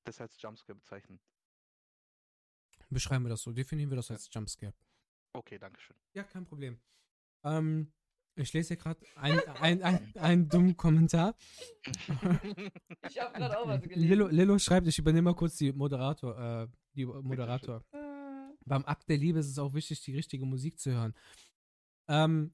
das 0.05 0.19
als 0.21 0.41
Jumpscare 0.41 0.75
bezeichnen. 0.75 1.19
Beschreiben 2.89 3.23
wir 3.25 3.29
das 3.29 3.41
so. 3.41 3.51
Definieren 3.51 3.89
wir 3.89 3.95
das 3.95 4.11
als 4.11 4.29
Jumpscare. 4.31 4.73
Okay, 5.33 5.57
danke 5.57 5.79
schön. 5.79 5.95
Ja, 6.13 6.23
kein 6.23 6.45
Problem. 6.45 6.79
Ähm, 7.43 7.91
ich 8.35 8.51
lese 8.53 8.69
hier 8.69 8.77
gerade 8.77 8.99
einen 9.15 9.39
ein, 9.61 9.83
ein, 9.83 10.13
einen 10.17 10.49
dummen 10.49 10.75
Kommentar. 10.77 11.35
Ich 13.09 13.19
habe 13.19 13.33
gerade 13.37 13.59
auch 13.59 13.67
was 13.67 13.81
gelesen. 13.81 14.07
Lillo, 14.07 14.27
Lillo 14.27 14.57
schreibt, 14.59 14.87
ich 14.87 14.97
übernehme 14.97 15.31
mal 15.31 15.35
kurz 15.35 15.57
die 15.57 15.71
Moderator, 15.73 16.63
äh, 16.63 16.67
die 16.93 17.05
Moderator. 17.05 17.83
Äh, 17.91 18.55
Beim 18.65 18.85
Akt 18.85 19.07
der 19.09 19.17
Liebe 19.17 19.39
ist 19.39 19.49
es 19.49 19.59
auch 19.59 19.73
wichtig, 19.73 20.01
die 20.01 20.15
richtige 20.15 20.45
Musik 20.45 20.79
zu 20.79 20.91
hören. 20.91 21.13
Ähm, 22.07 22.53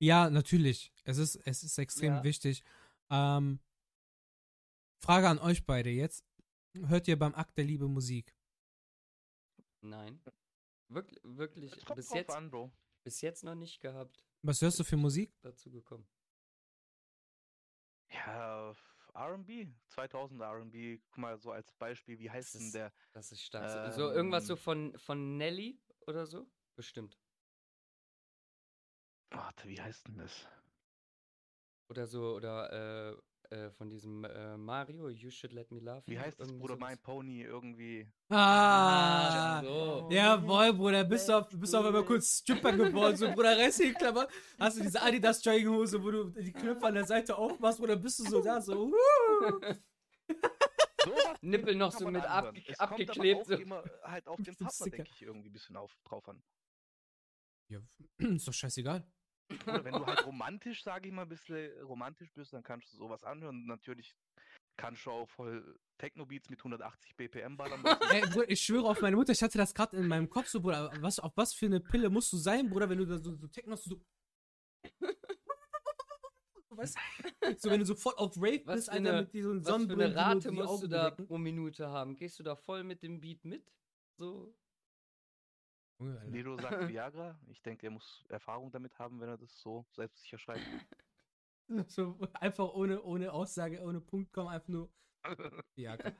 ja, 0.00 0.30
natürlich. 0.30 0.92
Es 1.04 1.18
ist, 1.18 1.36
es 1.44 1.62
ist 1.62 1.78
extrem 1.78 2.14
Ja. 2.14 2.24
wichtig. 2.24 2.62
Ähm, 3.10 3.60
Frage 5.04 5.28
an 5.28 5.38
euch 5.38 5.66
beide 5.66 5.90
jetzt. 5.90 6.24
Hört 6.74 7.08
ihr 7.08 7.18
beim 7.18 7.34
Akt 7.34 7.58
der 7.58 7.64
Liebe 7.64 7.88
Musik? 7.88 8.34
Nein. 9.82 10.20
Wirklich, 10.88 11.20
wirklich 11.24 11.84
bis 11.94 12.12
jetzt, 12.12 12.30
an, 12.30 12.50
Bro. 12.50 12.70
bis 13.04 13.20
jetzt 13.20 13.42
noch 13.44 13.54
nicht 13.54 13.80
gehabt, 13.80 14.24
Was 14.42 14.60
hörst 14.60 14.78
du 14.80 14.84
für 14.84 14.96
Musik? 14.96 15.32
dazu 15.42 15.70
gekommen. 15.70 16.06
Ja, 18.10 18.74
R&B, 19.14 19.68
2000 19.88 20.40
R&B, 20.40 20.98
guck 20.98 21.18
mal 21.18 21.38
so 21.38 21.52
als 21.52 21.72
Beispiel, 21.72 22.18
wie 22.18 22.30
heißt 22.30 22.54
Das 22.54 22.58
denn 22.60 22.66
ist- 22.68 22.74
der? 22.74 22.92
Das 23.12 23.32
ist 23.32 23.42
stark. 23.42 23.92
so, 23.92 24.08
so 24.08 24.12
irgendwas 24.12 24.46
so 24.46 24.54
Ähm. 24.54 24.58
von, 24.58 24.98
von 24.98 25.36
Nelly 25.36 25.80
oder 26.06 26.26
so? 26.26 26.50
Bestimmt. 26.74 27.18
Warte, 29.30 29.68
wie 29.68 29.80
heißt 29.80 30.08
denn 30.08 30.18
das? 30.18 30.46
Oder 31.88 32.06
so, 32.06 32.34
oder 32.34 33.12
äh, 33.12 33.22
äh, 33.52 33.70
von 33.70 33.88
diesem 33.90 34.24
äh, 34.24 34.56
Mario, 34.56 35.08
You 35.08 35.30
Should 35.30 35.52
Let 35.52 35.70
Me 35.70 35.80
Love 35.80 36.02
Wie 36.06 36.18
heißt 36.18 36.40
das, 36.40 36.48
Bruder? 36.48 36.74
sowas. 36.74 36.80
Mein 36.80 36.98
Pony 36.98 37.42
irgendwie. 37.42 38.10
Ah! 38.30 39.60
so. 39.62 40.08
Jawohl, 40.10 40.72
Bruder, 40.72 41.04
bist 41.04 41.28
du 41.28 41.38
auf, 41.38 41.48
bist 41.50 41.72
du 41.74 41.78
auf 41.78 41.86
einmal 41.86 42.04
kurz 42.04 42.38
Stripper 42.38 42.72
geworden, 42.72 43.16
so, 43.16 43.30
Bruder, 43.32 43.56
Wrestling-Klammer. 43.56 44.26
Hast 44.58 44.78
du 44.78 44.82
diese 44.82 45.00
Adidas 45.02 45.44
Jogginghose, 45.44 46.02
wo 46.02 46.10
du 46.10 46.24
die 46.30 46.52
Knöpfe 46.52 46.86
an 46.86 46.94
der 46.94 47.04
Seite 47.06 47.36
aufmachst, 47.36 47.78
Bruder, 47.78 47.96
bist 47.96 48.18
du 48.20 48.24
so 48.24 48.42
da, 48.42 48.60
so, 48.60 48.86
uh. 48.86 49.60
Sowas 51.04 51.36
Nippel 51.42 51.74
noch 51.74 51.92
so 51.92 52.08
mit 52.10 52.24
abge 52.24 52.60
Es 52.66 52.78
kommt 52.78 52.80
aber 52.80 52.92
abgeklebt. 52.92 53.40
auch 53.40 53.46
So. 53.46 53.54
immer 53.54 53.84
halt 54.04 54.28
auf 54.28 54.36
den 54.40 54.54
Partner, 54.54 54.70
Sticker. 54.70 54.96
denke 54.98 55.10
ich, 55.14 55.22
irgendwie 55.22 55.48
ein 55.48 55.52
bisschen 55.52 55.76
auf, 55.76 55.94
drauf 56.04 56.28
an. 56.28 56.42
Ja, 57.68 57.80
ist 58.18 58.46
doch 58.46 58.52
scheißegal. 58.52 59.04
Oder 59.66 59.84
wenn 59.84 59.94
du 59.94 60.06
halt 60.06 60.26
romantisch, 60.26 60.82
sage 60.82 61.08
ich 61.08 61.14
mal, 61.14 61.22
ein 61.22 61.28
bisschen 61.28 61.70
romantisch 61.82 62.32
bist, 62.32 62.52
dann 62.52 62.62
kannst 62.62 62.92
du 62.92 62.96
sowas 62.96 63.24
anhören. 63.24 63.66
Natürlich 63.66 64.14
kannst 64.76 65.04
du 65.06 65.10
auch 65.10 65.28
voll 65.28 65.78
Techno-Beats 65.98 66.48
mit 66.50 66.60
180 66.60 67.16
BPM 67.16 67.56
ballern. 67.56 67.84
Ey, 68.10 68.22
Bruder, 68.22 68.50
ich 68.50 68.60
schwöre 68.60 68.88
auf 68.88 69.00
meine 69.00 69.16
Mutter, 69.16 69.32
ich 69.32 69.42
hatte 69.42 69.58
das 69.58 69.74
gerade 69.74 69.96
in 69.96 70.08
meinem 70.08 70.28
Kopf 70.30 70.48
so, 70.48 70.60
Bruder, 70.60 70.90
was, 71.00 71.18
auf 71.18 71.32
was 71.36 71.52
für 71.54 71.66
eine 71.66 71.80
Pille 71.80 72.08
musst 72.10 72.32
du 72.32 72.36
sein, 72.38 72.68
Bruder, 72.70 72.88
wenn 72.88 72.98
du 72.98 73.06
da 73.06 73.18
so, 73.18 73.34
so 73.36 73.46
Techno 73.48 73.72
hast, 73.72 73.84
so. 73.84 74.00
Du? 76.70 76.76
So, 77.58 77.70
wenn 77.70 77.80
du 77.80 77.86
sofort 77.86 78.16
auf 78.18 78.34
Rave 78.36 78.62
Was 78.64 78.76
bist, 78.76 78.90
Alter, 78.90 79.10
eine- 79.10 79.20
mit 79.22 79.34
diesen 79.34 79.58
Was 79.58 79.66
für 79.66 79.70
Sonnenbrillen, 79.72 80.16
eine 80.16 80.36
Rate 80.36 80.50
musst 80.52 80.82
du 80.82 80.86
da 80.88 81.10
pro 81.10 81.36
Minute 81.38 81.88
haben? 81.88 82.16
Gehst 82.16 82.38
du 82.38 82.42
da 82.42 82.56
voll 82.56 82.82
mit 82.82 83.02
dem 83.02 83.20
Beat 83.20 83.44
mit? 83.44 83.70
So. 84.16 84.54
Junge. 86.02 86.24
Lido 86.30 86.56
sagt 86.56 86.88
Viagra. 86.88 87.38
Ich 87.48 87.62
denke, 87.62 87.86
er 87.86 87.90
muss 87.92 88.24
Erfahrung 88.28 88.70
damit 88.72 88.98
haben, 88.98 89.20
wenn 89.20 89.28
er 89.28 89.38
das 89.38 89.56
so 89.60 89.86
selbstsicher 89.92 90.38
schreibt. 90.38 90.60
So, 91.86 92.18
einfach 92.34 92.68
ohne, 92.74 93.00
ohne 93.02 93.32
Aussage, 93.32 93.80
ohne 93.80 94.00
Punkt 94.00 94.30
kommen, 94.32 94.48
einfach 94.48 94.68
nur. 94.68 94.90
Komm. 95.24 96.12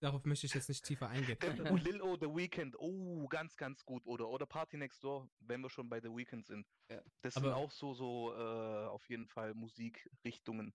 Darauf 0.00 0.24
möchte 0.24 0.46
ich 0.46 0.54
jetzt 0.54 0.68
nicht 0.70 0.82
tiefer 0.84 1.08
eingehen. 1.10 1.36
Und 1.68 1.84
Lil 1.84 2.00
O, 2.00 2.16
The 2.16 2.26
Weeknd, 2.26 2.74
oh, 2.78 3.28
ganz, 3.28 3.54
ganz 3.56 3.84
gut. 3.84 4.04
Oder, 4.06 4.28
oder 4.28 4.46
Party 4.46 4.78
Next 4.78 5.04
Door, 5.04 5.28
wenn 5.40 5.60
wir 5.60 5.68
schon 5.68 5.90
bei 5.90 6.00
The 6.00 6.08
Weeknd 6.08 6.46
sind. 6.46 6.66
Ja. 6.88 7.02
Das 7.20 7.34
sind 7.34 7.44
Aber- 7.44 7.56
auch 7.56 7.70
so, 7.70 7.92
so 7.92 8.32
äh, 8.34 8.86
auf 8.86 9.06
jeden 9.10 9.28
Fall 9.28 9.52
Musikrichtungen. 9.54 10.72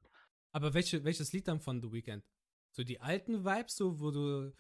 Aber 0.51 0.73
welche, 0.75 1.03
welches 1.03 1.33
Lied 1.33 1.47
dann 1.47 1.59
von 1.59 1.81
The 1.81 1.91
Weeknd? 1.91 2.23
So 2.71 2.83
die 2.83 3.01
alten 3.01 3.43
Vibes, 3.43 3.75
so 3.75 3.99
wo 3.99 4.11
du. 4.11 4.53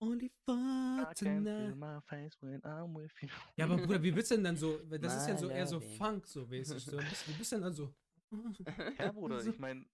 Only 0.00 0.30
for 0.44 0.54
I 0.54 1.14
can 1.14 1.44
feel 1.44 1.44
tonight. 1.44 1.76
my 1.76 2.00
face 2.06 2.36
when 2.42 2.60
I'm 2.62 2.94
with 2.94 3.12
you. 3.22 3.28
Ja, 3.56 3.64
aber 3.66 3.76
Bruder, 3.78 4.02
wie 4.02 4.14
willst 4.14 4.30
du 4.30 4.34
denn 4.34 4.44
dann 4.44 4.56
so? 4.56 4.78
Das 5.00 5.16
ist 5.16 5.28
ja 5.28 5.36
so 5.36 5.48
eher 5.48 5.66
so. 5.66 5.80
Funk, 5.80 6.26
so 6.26 6.46
mäßig. 6.46 6.84
So. 6.84 6.92
Wie 6.98 7.04
bist- 7.04 7.38
bist 7.38 7.52
du 7.52 7.56
denn 7.56 7.62
dann 7.64 7.74
so? 7.74 7.94
Ja, 8.98 9.12
Bruder, 9.12 9.40
ich 9.46 9.58
meine, 9.58 9.84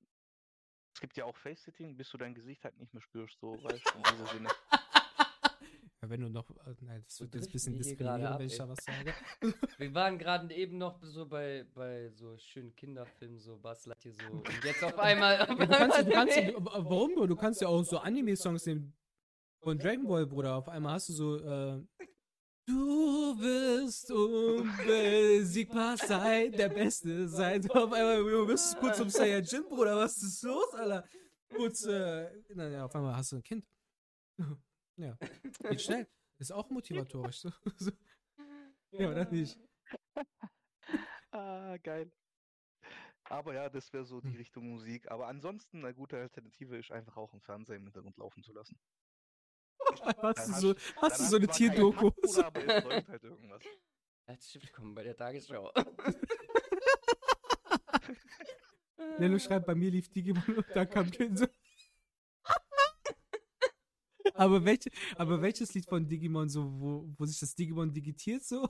es 0.94 1.00
gibt 1.00 1.16
ja 1.16 1.24
auch 1.24 1.36
Face-Sitting, 1.36 1.96
bis 1.96 2.10
du 2.10 2.18
dein 2.18 2.34
Gesicht 2.34 2.64
halt 2.64 2.76
nicht 2.78 2.92
mehr 2.92 3.02
spürst, 3.02 3.38
so, 3.40 3.52
weißt 3.62 3.84
du, 3.84 3.98
in 3.98 4.02
diesem 4.04 4.26
Sinne. 4.38 4.48
Ja, 6.02 6.08
wenn 6.08 6.20
du 6.22 6.28
noch. 6.30 6.48
äh, 6.50 6.74
Nein, 6.80 7.02
das 7.04 7.20
wird 7.20 7.34
jetzt 7.34 7.48
ein 7.48 7.52
bisschen 7.52 7.76
diskriminierend, 7.76 8.38
wenn 8.38 8.46
ich 8.46 8.56
da 8.56 8.66
was 8.68 8.78
sage. 8.82 9.12
Wir 9.76 9.94
waren 9.94 10.18
gerade 10.18 10.52
eben 10.54 10.78
noch 10.78 10.98
so 11.02 11.26
bei, 11.26 11.66
bei 11.74 12.08
so 12.10 12.38
schönen 12.38 12.74
Kinderfilmen, 12.74 13.38
so 13.38 13.58
Buzz 13.58 13.84
Lightyear 13.84 14.14
so. 14.14 14.32
Und 14.32 14.64
jetzt 14.64 14.82
auf 14.82 14.98
einmal. 14.98 15.42
Auf 15.42 15.48
Ja, 15.50 15.54
du 15.54 15.66
kannst, 15.68 15.98
du 16.00 16.10
kannst, 16.10 16.36
warum? 16.56 17.28
Du 17.28 17.36
kannst 17.36 17.60
ja 17.60 17.68
auch 17.68 17.82
so 17.84 17.98
Anime-Songs 17.98 18.64
nehmen 18.64 18.94
von 19.60 19.78
Dragon 19.78 20.06
Ball, 20.06 20.26
Bruder. 20.26 20.56
Auf 20.56 20.68
einmal 20.68 20.94
hast 20.94 21.08
du 21.08 21.12
so, 21.12 21.36
äh, 21.36 21.84
Du 22.66 23.36
wirst 23.40 24.10
unbesiegbar 24.12 25.96
sein, 25.96 26.52
der 26.52 26.68
Beste 26.68 27.28
sein. 27.28 27.68
Auf 27.70 27.92
einmal 27.92 28.18
du 28.18 28.46
wirst 28.46 28.74
du 28.74 28.78
kurz 28.78 28.98
zum 28.98 29.08
Saiyajin, 29.08 29.64
Bruder. 29.68 29.96
Was 29.96 30.22
ist 30.22 30.42
los, 30.42 30.72
Alter? 30.74 31.08
Kurz, 31.48 31.84
äh, 31.84 32.30
naja, 32.54 32.84
auf 32.84 32.94
einmal 32.94 33.16
hast 33.16 33.32
du 33.32 33.36
ein 33.36 33.42
Kind. 33.42 33.66
Ja, 34.96 35.16
geht 35.70 35.80
schnell. 35.80 36.06
Ist 36.38 36.52
auch 36.52 36.68
motivatorisch. 36.68 37.40
So, 37.40 37.50
so. 37.76 37.90
Ja, 38.92 39.10
oder 39.10 39.30
nicht? 39.30 39.58
Ah, 41.32 41.76
geil. 41.78 42.12
Aber 43.24 43.54
ja, 43.54 43.68
das 43.70 43.92
wäre 43.92 44.04
so 44.04 44.20
die 44.20 44.30
Hm. 44.30 44.36
Richtung 44.36 44.68
Musik. 44.68 45.10
Aber 45.10 45.28
ansonsten, 45.28 45.78
eine 45.78 45.94
gute 45.94 46.18
Alternative 46.18 46.76
ist 46.76 46.90
einfach 46.90 47.16
auch 47.16 47.32
einen 47.32 47.40
Fernseher 47.40 47.76
im 47.76 47.84
Hintergrund 47.84 48.16
laufen 48.18 48.42
zu 48.42 48.52
lassen. 48.52 48.78
Hast 50.22 50.48
du 50.48 50.52
so, 50.52 50.74
hast 50.96 51.20
du 51.20 51.24
so 51.24 51.36
eine 51.36 51.48
Tierdoku? 51.48 52.10
Halt 52.36 53.24
irgendwas. 53.24 53.62
Herzlich 54.26 54.62
willkommen 54.62 54.94
bei 54.94 55.02
der 55.02 55.16
Tagesschau. 55.16 55.72
Lello 59.18 59.38
schreibt, 59.38 59.66
bei 59.66 59.74
mir 59.74 59.90
lief 59.90 60.08
Digimon 60.10 60.56
und 60.56 60.66
da 60.74 60.84
kam 60.84 61.10
Kind 61.10 61.38
so. 61.38 61.46
aber, 64.34 64.64
welche, 64.64 64.90
aber 65.16 65.42
welches 65.42 65.74
Lied 65.74 65.86
von 65.86 66.06
Digimon 66.06 66.48
so, 66.48 66.64
wo, 66.80 67.08
wo 67.18 67.26
sich 67.26 67.40
das 67.40 67.54
Digimon 67.54 67.92
digitiert 67.92 68.44
so? 68.44 68.68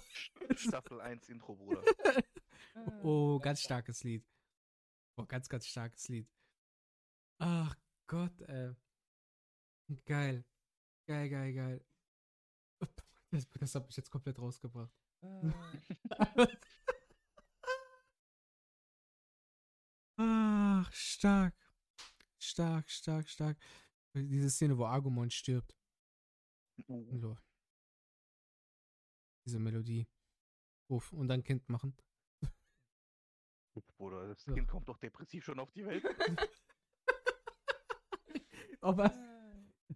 Staffel 0.54 1.00
1 1.00 1.28
Intro, 1.28 1.54
Bruder. 1.54 1.82
Oh, 3.02 3.38
ganz 3.38 3.60
starkes 3.60 4.02
Lied. 4.04 4.24
Oh, 5.16 5.26
ganz, 5.26 5.48
ganz 5.48 5.66
starkes 5.66 6.08
Lied. 6.08 6.28
Ach 7.38 7.76
Gott, 8.06 8.40
ey. 8.42 8.74
Geil. 10.06 10.44
Geil, 11.10 11.28
geil, 11.28 11.52
geil. 11.52 11.84
Das, 13.32 13.48
das 13.48 13.74
hat 13.74 13.86
mich 13.86 13.96
jetzt 13.96 14.10
komplett 14.10 14.38
rausgebracht. 14.38 14.92
Ach, 20.16 20.92
stark. 20.92 21.54
Stark, 22.38 22.88
stark, 22.90 23.28
stark. 23.28 23.56
Diese 24.14 24.50
Szene, 24.50 24.78
wo 24.78 24.84
Agumon 24.84 25.30
stirbt. 25.30 25.76
Uh, 26.86 27.16
Lol. 27.16 27.36
Diese 29.44 29.58
Melodie. 29.58 30.06
Uff, 30.88 31.12
und 31.12 31.26
dann 31.26 31.42
Kind 31.42 31.68
machen. 31.68 31.96
Bruder, 33.96 34.28
das 34.28 34.42
So. 34.42 34.54
Kind 34.54 34.68
kommt 34.68 34.88
doch 34.88 34.98
depressiv 34.98 35.44
schon 35.44 35.58
auf 35.58 35.72
die 35.72 35.84
Welt. 35.84 36.04
Aber, 38.80 39.29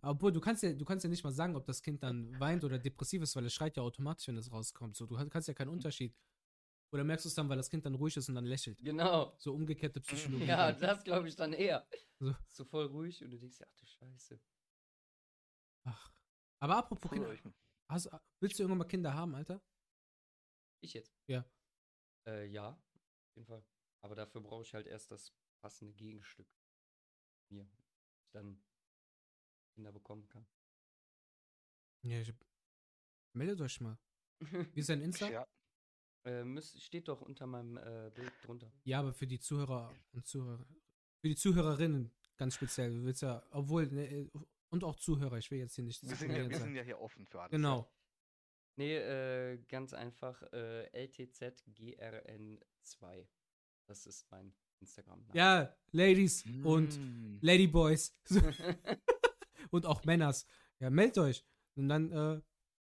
obwohl, 0.03 0.33
du 0.33 0.41
kannst 0.41 0.63
ja, 0.63 0.73
du 0.73 0.85
kannst 0.85 1.05
ja 1.05 1.11
nicht 1.11 1.25
mal 1.25 1.33
sagen, 1.33 1.57
ob 1.57 1.67
das 1.67 1.83
Kind 1.83 2.03
dann 2.03 2.39
weint 2.41 2.65
oder 2.65 2.79
depressiv 2.79 3.23
ist, 3.23 3.37
weil 3.37 3.47
es 3.47 3.55
schreit 3.55 3.77
ja 3.77 3.83
automatisch, 3.83 4.29
wenn 4.29 4.37
es 4.37 4.51
rauskommt. 4.51 4.97
So, 4.97 5.07
du 5.07 5.17
kannst 5.29 5.49
ja 5.49 5.55
keinen 5.55 5.69
Unterschied. 5.69 6.15
Oder 6.93 7.03
merkst 7.03 7.25
du 7.25 7.29
es 7.29 7.35
dann, 7.35 7.49
weil 7.49 7.57
das 7.57 7.69
Kind 7.69 7.85
dann 7.85 7.97
ruhig 7.97 8.17
ist 8.17 8.29
und 8.29 8.37
dann 8.37 8.45
lächelt. 8.45 8.79
Genau. 8.79 9.35
So 9.39 9.53
umgekehrte 9.53 10.01
Psychologie. 10.01 10.45
Ja, 10.47 10.71
das 10.71 11.03
glaube 11.03 11.29
ich 11.29 11.35
dann 11.35 11.53
eher. 11.53 11.87
So. 12.21 12.35
So 12.49 12.65
voll 12.65 12.87
ruhig 12.87 13.23
und 13.25 13.31
du 13.31 13.39
denkst, 13.39 13.59
dir, 13.59 13.67
ach 13.69 13.77
du 13.77 13.87
Scheiße. 13.87 14.41
Ach. 15.87 16.13
Aber 16.61 16.77
apropos 16.77 17.11
Bruder, 17.11 17.35
Kinder, 17.35 17.55
hast, 17.89 18.11
willst 18.41 18.59
du 18.59 18.63
irgendwann 18.63 18.79
mal 18.79 18.85
Kinder 18.85 19.13
haben, 19.13 19.35
Alter? 19.35 19.61
Ich 20.81 20.95
jetzt. 20.95 21.17
Ja. 21.27 21.45
Äh, 22.27 22.47
ja, 22.47 22.69
auf 22.71 23.35
jeden 23.35 23.47
Fall. 23.47 23.65
Aber 24.03 24.15
dafür 24.15 24.41
brauche 24.41 24.63
ich 24.63 24.73
halt 24.73 24.87
erst 24.87 25.11
das 25.11 25.33
passende 25.61 25.93
Gegenstück. 25.95 26.47
Mir. 27.51 27.69
dann 28.33 28.63
Kinder 29.75 29.93
bekommen 29.93 30.29
kann. 30.29 30.47
Ja, 32.03 32.21
ich, 32.21 32.33
meldet 33.33 33.61
euch 33.61 33.81
mal. 33.81 33.99
Wie 34.75 34.81
ist 34.81 34.89
dein 34.89 35.01
Insta? 35.01 35.31
Ja. 35.31 35.47
Äh, 36.25 36.45
müsst, 36.45 36.81
steht 36.83 37.09
doch 37.09 37.21
unter 37.21 37.47
meinem 37.47 37.77
äh, 37.77 38.11
Bild 38.15 38.33
drunter. 38.43 38.73
Ja, 38.85 39.01
aber 39.01 39.13
für 39.13 39.27
die 39.27 39.41
Zuhörer 39.41 39.93
und 40.13 40.27
Zuhörer, 40.27 40.67
für 41.21 41.29
die 41.29 41.37
Zuhörerinnen 41.37 42.11
ganz 42.37 42.55
speziell. 42.55 42.95
Du 42.95 43.05
willst 43.05 43.23
ja, 43.23 43.43
obwohl, 43.51 43.87
ne, 43.89 44.31
und 44.71 44.85
auch 44.85 44.97
Zuhörer, 44.97 45.39
ich 45.39 45.51
will 45.51 45.59
jetzt 45.59 45.75
hier 45.75 45.85
nicht. 45.85 46.03
Wir 46.03 46.17
sind, 46.17 46.31
ja, 46.31 46.49
wir 46.49 46.59
sind 46.59 46.75
ja 46.75 46.83
hier 46.83 47.01
offen 47.01 47.27
für 47.27 47.41
alles. 47.41 47.51
Genau. 47.51 47.91
Nee, 48.77 48.97
äh, 48.97 49.59
ganz 49.69 49.93
einfach 49.93 50.43
äh, 50.53 50.89
LTZGRN2. 51.07 53.27
Das 53.87 54.07
ist 54.07 54.29
mein 54.31 54.55
Instagram. 54.81 55.21
-Name. 55.21 55.37
Ja, 55.37 55.77
Ladies 55.93 56.45
mm. 56.45 56.67
und 56.67 56.99
Ladyboys. 57.41 58.19
und 59.71 59.87
auch 59.87 60.05
Männers. 60.05 60.47
Ja, 60.81 60.91
meldet 60.91 61.19
euch. 61.19 61.45
Und 61.77 61.89
dann 61.89 62.11
äh, 62.13 62.41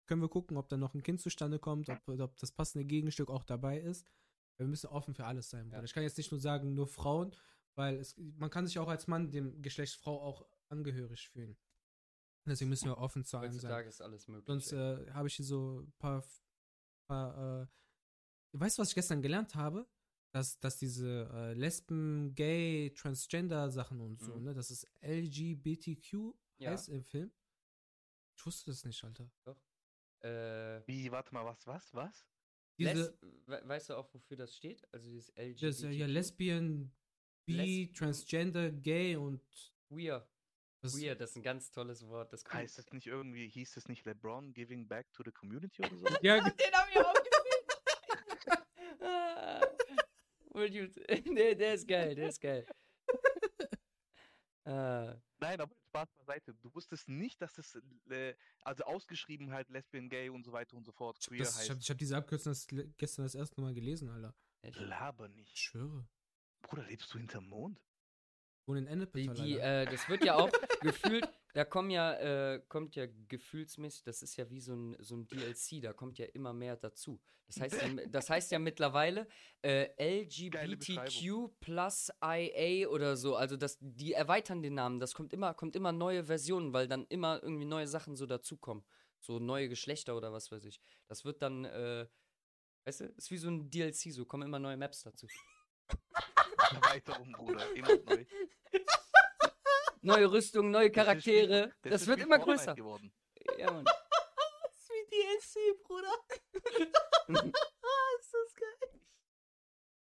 können 0.07 0.23
wir 0.23 0.29
gucken, 0.29 0.57
ob 0.57 0.69
da 0.69 0.77
noch 0.77 0.95
ein 0.95 1.03
Kind 1.03 1.21
zustande 1.21 1.59
kommt, 1.59 1.89
ob, 1.89 2.09
ob 2.09 2.37
das 2.39 2.53
passende 2.53 2.85
Gegenstück 2.85 3.31
auch 3.31 3.45
dabei 3.45 3.79
ist. 3.79 4.07
Wir 4.59 4.67
müssen 4.67 4.89
offen 4.89 5.15
für 5.15 5.25
alles 5.25 5.51
sein, 5.51 5.71
Ja. 5.71 5.83
Ich 5.83 5.93
kann 5.93 6.03
jetzt 6.03 6.19
nicht 6.19 6.31
nur 6.31 6.41
sagen, 6.41 6.75
nur 6.75 6.87
Frauen, 6.87 7.35
weil 7.75 7.97
es, 7.97 8.17
man 8.17 8.51
kann 8.51 8.67
sich 8.67 8.79
auch 8.79 8.89
als 8.89 9.07
Mann 9.07 9.31
dem 9.31 9.63
Geschlecht 9.63 9.97
Frau 9.97 10.21
auch 10.21 10.47
angehörig 10.69 11.29
fühlen. 11.29 11.57
Deswegen 12.47 12.71
müssen 12.71 12.87
wir 12.87 12.99
offen 12.99 13.25
zu 13.25 13.39
allem 13.39 13.53
sein. 13.53 13.87
ist 13.87 14.03
alles 14.03 14.27
möglich. 14.29 14.47
Sonst 14.47 14.73
äh, 14.73 15.11
habe 15.13 15.29
ich 15.29 15.37
hier 15.37 15.45
so 15.45 15.81
ein 15.81 15.93
paar, 15.99 16.25
paar 17.07 17.63
äh, 17.63 17.67
weißt 18.53 18.79
du, 18.79 18.83
was 18.83 18.89
ich 18.89 18.95
gestern 18.95 19.23
gelernt 19.23 19.55
habe? 19.55 19.87
Dass, 20.35 20.59
dass 20.61 20.79
diese 20.79 21.29
äh, 21.33 21.53
Lesben, 21.53 22.35
Gay, 22.35 22.93
Transgender 22.95 23.71
Sachen 23.71 24.01
und 24.01 24.19
so, 24.19 24.35
mhm. 24.35 24.45
ne, 24.45 24.55
dass 24.55 24.71
es 24.71 24.87
LGBTQ 25.03 26.35
ja. 26.63 26.71
heißt 26.71 26.89
im 26.89 27.03
Film. 27.05 27.31
Ich 28.37 28.47
wusste 28.47 28.71
das 28.71 28.85
nicht, 28.85 29.03
Alter. 29.05 29.31
Doch. 29.45 29.61
Äh, 30.21 30.87
Wie, 30.87 31.11
warte 31.11 31.35
mal, 31.35 31.45
was, 31.45 31.67
was, 31.67 31.93
was? 31.95 32.27
Diese, 32.79 33.17
Les 33.47 33.69
weißt 33.69 33.91
du 33.91 33.95
auch, 33.97 34.13
wofür 34.15 34.37
das 34.37 34.57
steht? 34.57 34.87
Also 34.93 35.09
dieses 35.09 35.29
LGBT. 35.37 35.63
Das, 35.63 35.83
ja, 35.83 36.07
Lesbian, 36.07 36.91
Bi, 37.45 37.53
Les 37.53 37.93
Transgender, 37.93 38.71
Gay 38.71 39.17
und 39.17 39.43
Queer. 39.89 40.27
Das 40.81 40.95
Queer, 40.95 41.15
das 41.15 41.31
ist 41.31 41.37
ein 41.37 41.43
ganz 41.43 41.71
tolles 41.71 42.07
Wort. 42.09 42.33
Das 42.33 42.45
heißt 42.45 42.79
es 42.79 42.93
nicht 42.93 43.07
irgendwie, 43.07 43.49
hieß 43.49 43.77
es 43.77 43.89
nicht 43.89 44.05
LeBron 44.05 44.53
giving 44.53 44.89
back 44.89 45.13
to 45.13 45.23
the 45.25 45.31
community 45.31 45.85
oder 45.85 45.97
so? 45.97 46.07
ja, 46.23 46.41
den 46.51 46.73
hab 46.73 46.89
ich 46.91 46.99
auch 46.99 47.15
gesehen. 47.15 47.33
der, 51.37 51.55
der 51.55 51.75
ist 51.75 51.87
geil, 51.89 52.15
der 52.15 52.29
ist 52.29 52.41
geil. 52.41 52.67
Uh, 54.67 55.15
Nein, 55.41 55.61
aber 55.61 55.75
Spaß 55.89 56.09
beiseite. 56.19 56.55
Du 56.55 56.75
wusstest 56.75 57.09
nicht, 57.09 57.41
dass 57.43 57.59
es, 57.59 57.79
äh, 58.11 58.35
also 58.61 58.85
ausgeschrieben 58.85 59.53
halt 59.53 59.69
Lesbian, 59.71 60.09
Gay 60.09 60.29
und 60.29 60.45
so 60.45 60.53
weiter 60.53 60.77
und 60.77 60.85
so 60.85 60.93
fort. 60.93 61.19
Queer 61.21 61.41
das, 61.41 61.57
heißt. 61.57 61.65
Ich 61.65 61.71
habe 61.71 61.81
hab 61.81 61.99
diese 61.99 62.17
Abkürzung 62.17 62.53
das, 62.53 62.67
gestern 62.97 63.25
das 63.25 63.35
erste 63.35 63.61
Mal 63.61 63.75
gelesen, 63.75 64.09
Alter. 64.09 64.35
Laber 64.63 65.29
nicht. 65.29 65.53
Ich 65.53 65.61
schwöre. 65.61 66.07
Bruder, 66.63 66.85
lebst 66.85 67.13
du 67.13 67.19
hinterm 67.19 67.49
Mond? 67.49 67.81
Und 68.65 68.77
in 68.77 68.87
Ennepetal, 68.87 69.35
die, 69.35 69.43
die 69.43 69.59
äh, 69.59 69.87
Das 69.87 70.09
wird 70.09 70.25
ja 70.25 70.37
auch 70.37 70.51
gefühlt, 70.81 71.29
da 71.53 71.65
kommen 71.65 71.91
ja, 71.91 72.15
äh, 72.15 72.63
kommt 72.69 72.97
ja 72.97 73.07
gefühlsmäßig, 73.29 74.05
das 74.05 74.23
ist 74.23 74.37
ja 74.37 74.49
wie 74.51 74.61
so 74.61 74.75
ein, 74.75 74.97
so 75.01 75.17
ein 75.17 75.27
DLC, 75.27 75.83
da 75.83 75.93
kommt 75.93 76.19
ja 76.19 76.27
immer 76.27 76.53
mehr 76.53 76.77
dazu. 76.77 77.21
Das 77.47 77.61
heißt, 77.61 77.85
das 78.09 78.31
heißt 78.31 78.51
ja 78.53 78.59
mittlerweile 78.59 79.29
äh, 79.61 79.91
LGBTQ 80.23 81.61
plus 81.61 82.11
IA 82.25 82.89
oder 82.89 83.17
so. 83.17 83.37
Also 83.37 83.57
das, 83.59 83.77
die 83.81 84.15
erweitern 84.15 84.63
den 84.63 84.75
Namen. 84.75 85.01
Das 85.01 85.13
kommt 85.13 85.35
immer, 85.35 85.53
kommt 85.53 85.77
immer 85.77 85.93
neue 85.93 86.25
Versionen, 86.25 86.73
weil 86.73 86.89
dann 86.89 87.07
immer 87.09 87.43
irgendwie 87.43 87.67
neue 87.67 87.87
Sachen 87.87 88.17
so 88.17 88.25
dazukommen. 88.25 88.85
So 89.21 89.39
neue 89.39 89.69
Geschlechter 89.69 90.17
oder 90.17 90.33
was 90.33 90.51
weiß 90.51 90.65
ich. 90.65 90.81
Das 91.09 91.25
wird 91.25 91.43
dann, 91.43 91.67
äh, 91.67 92.07
weißt 92.85 93.01
du, 93.01 93.05
ist 93.05 93.31
wie 93.31 93.37
so 93.37 93.49
ein 93.49 93.69
DLC, 93.69 94.13
so 94.13 94.25
kommen 94.25 94.45
immer 94.49 94.59
neue 94.59 94.79
Maps 94.79 95.03
dazu. 95.03 95.27
Erweiterung, 96.73 97.33
Bruder, 97.33 97.71
immer 97.75 97.97
neu. 98.07 98.25
Neue 100.03 100.31
Rüstung, 100.31 100.71
neue 100.71 100.91
Charaktere. 100.91 101.69
Das, 101.69 101.75
das, 101.83 101.93
das 101.93 102.07
wird 102.09 102.21
immer 102.21 102.39
größer. 102.39 102.75
Geworden. 102.75 103.13
Ja, 103.59 103.71
Mann. 103.71 103.85
Das 104.65 104.79
ist 104.79 104.91
wie 104.91 105.05
DLC, 105.11 105.83
Bruder. 105.83 106.13
ist 108.21 108.35
das 108.35 108.55
geil. 108.55 109.01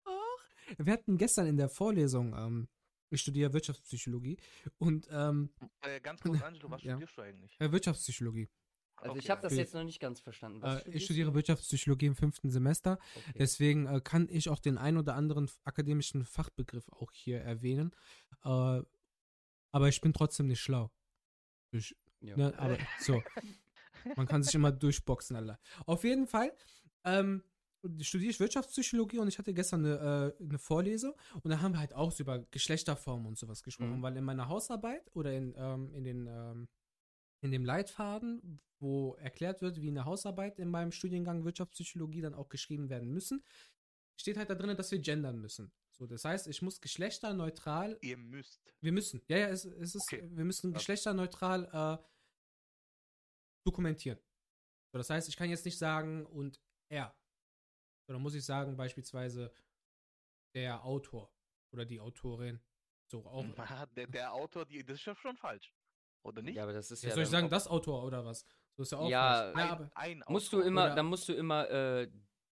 Ach. 0.04 0.76
Wir 0.78 0.92
hatten 0.92 1.18
gestern 1.18 1.46
in 1.46 1.56
der 1.56 1.68
Vorlesung, 1.68 2.34
ähm, 2.34 2.68
ich 3.10 3.20
studiere 3.20 3.52
Wirtschaftspsychologie 3.52 4.38
und 4.78 5.08
ähm, 5.10 5.52
äh, 5.80 6.00
ganz 6.00 6.20
kurz, 6.20 6.42
Angelo, 6.42 6.70
was 6.70 6.82
ja. 6.84 6.92
studierst 6.92 7.18
du 7.18 7.22
eigentlich? 7.22 7.60
Äh, 7.60 7.72
Wirtschaftspsychologie. 7.72 8.48
Also 8.96 9.12
okay. 9.12 9.20
ich 9.20 9.30
habe 9.30 9.40
das 9.40 9.54
jetzt 9.54 9.74
noch 9.74 9.84
nicht 9.84 9.98
ganz 9.98 10.20
verstanden. 10.20 10.62
Äh, 10.62 10.82
ich 10.90 11.04
studiere 11.04 11.34
Wirtschaftspsychologie 11.34 12.06
im 12.06 12.16
fünften 12.16 12.50
Semester. 12.50 12.98
Okay. 13.16 13.38
Deswegen 13.38 13.86
äh, 13.86 14.00
kann 14.00 14.28
ich 14.30 14.48
auch 14.50 14.58
den 14.58 14.78
ein 14.78 14.98
oder 14.98 15.14
anderen 15.14 15.50
akademischen 15.64 16.24
Fachbegriff 16.24 16.88
auch 16.90 17.10
hier 17.12 17.40
erwähnen. 17.40 17.92
Äh, 18.44 18.82
aber 19.72 19.88
ich 19.88 20.00
bin 20.00 20.12
trotzdem 20.12 20.46
nicht 20.46 20.60
schlau. 20.60 20.90
Ich, 21.72 21.96
ja. 22.20 22.36
ne, 22.36 22.58
aber 22.58 22.78
so. 22.98 23.22
Man 24.16 24.26
kann 24.26 24.42
sich 24.42 24.54
immer 24.54 24.72
durchboxen, 24.72 25.36
Alter. 25.36 25.58
Auf 25.86 26.04
jeden 26.04 26.26
Fall 26.26 26.52
ähm, 27.04 27.42
studiere 28.00 28.30
ich 28.30 28.40
Wirtschaftspsychologie 28.40 29.18
und 29.18 29.28
ich 29.28 29.38
hatte 29.38 29.54
gestern 29.54 29.84
eine, 29.84 30.34
äh, 30.38 30.44
eine 30.44 30.58
Vorlesung 30.58 31.14
und 31.42 31.50
da 31.50 31.60
haben 31.60 31.72
wir 31.72 31.80
halt 31.80 31.94
auch 31.94 32.12
so 32.12 32.22
über 32.22 32.40
Geschlechterformen 32.50 33.26
und 33.26 33.38
sowas 33.38 33.62
gesprochen, 33.62 33.98
mhm. 33.98 34.02
weil 34.02 34.16
in 34.16 34.24
meiner 34.24 34.48
Hausarbeit 34.48 35.10
oder 35.14 35.32
in, 35.32 35.54
ähm, 35.56 35.92
in, 35.94 36.04
den, 36.04 36.26
ähm, 36.26 36.68
in 37.40 37.50
dem 37.50 37.64
Leitfaden, 37.64 38.60
wo 38.78 39.14
erklärt 39.14 39.62
wird, 39.62 39.80
wie 39.80 39.88
eine 39.88 40.04
Hausarbeit 40.04 40.58
in 40.58 40.68
meinem 40.68 40.92
Studiengang 40.92 41.44
Wirtschaftspsychologie 41.44 42.20
dann 42.20 42.34
auch 42.34 42.48
geschrieben 42.48 42.88
werden 42.88 43.10
müssen, 43.10 43.42
steht 44.16 44.36
halt 44.36 44.50
da 44.50 44.54
drin, 44.54 44.76
dass 44.76 44.90
wir 44.90 44.98
gendern 44.98 45.38
müssen. 45.38 45.72
So, 46.00 46.06
das 46.06 46.24
heißt, 46.24 46.46
ich 46.46 46.62
muss 46.62 46.80
geschlechterneutral. 46.80 47.98
Ihr 48.00 48.16
müsst. 48.16 48.72
Wir 48.80 48.90
müssen. 48.90 49.20
Ja, 49.28 49.36
ja, 49.36 49.48
es, 49.48 49.66
es 49.66 49.94
ist. 49.94 50.10
Okay. 50.10 50.26
Wir 50.32 50.46
müssen 50.46 50.72
geschlechterneutral 50.72 52.00
äh, 52.00 52.02
dokumentieren. 53.66 54.18
So, 54.92 54.98
das 54.98 55.10
heißt, 55.10 55.28
ich 55.28 55.36
kann 55.36 55.50
jetzt 55.50 55.66
nicht 55.66 55.76
sagen 55.76 56.24
und 56.24 56.58
er. 56.88 57.14
Sondern 58.06 58.22
muss 58.22 58.34
ich 58.34 58.42
sagen, 58.42 58.78
beispielsweise 58.78 59.52
der 60.54 60.82
Autor 60.86 61.30
oder 61.70 61.84
die 61.84 62.00
Autorin. 62.00 62.62
So 63.10 63.26
auch. 63.26 63.44
der, 63.94 64.06
der 64.06 64.32
Autor, 64.32 64.64
die, 64.64 64.82
das 64.82 65.00
ist 65.00 65.04
ja 65.04 65.14
schon 65.14 65.36
falsch. 65.36 65.74
Oder 66.22 66.40
nicht? 66.40 66.56
Ja, 66.56 66.62
aber 66.62 66.72
das 66.72 66.90
ist 66.90 67.02
ja. 67.02 67.10
ja 67.10 67.14
soll 67.14 67.24
ich 67.24 67.30
sagen, 67.30 67.50
das 67.50 67.68
Autor 67.68 68.04
oder 68.04 68.24
was? 68.24 68.46
So 68.74 68.84
ist 68.84 68.92
ja 68.92 68.98
auch. 68.98 69.10
Ja, 69.10 69.50
ja 69.50 69.90
ein, 69.94 70.22
ein 70.22 70.32
musst 70.32 70.50
du 70.50 70.62
immer, 70.62 70.94
dann 70.94 71.04
musst 71.04 71.28
du 71.28 71.34
immer 71.34 71.68
äh, 71.68 72.10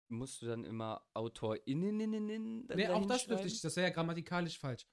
musst 0.10 0.42
du 0.42 0.48
dann 0.48 0.64
immer 0.64 1.06
AutorInnen. 1.14 2.68
Nee, 2.68 2.88
auch 2.88 3.06
das 3.06 3.26
dürfte 3.26 3.48
ich. 3.48 3.62
Das 3.62 3.76
wäre 3.76 3.88
ja 3.88 3.94
grammatikalisch 3.94 4.60
falsch. 4.60 4.86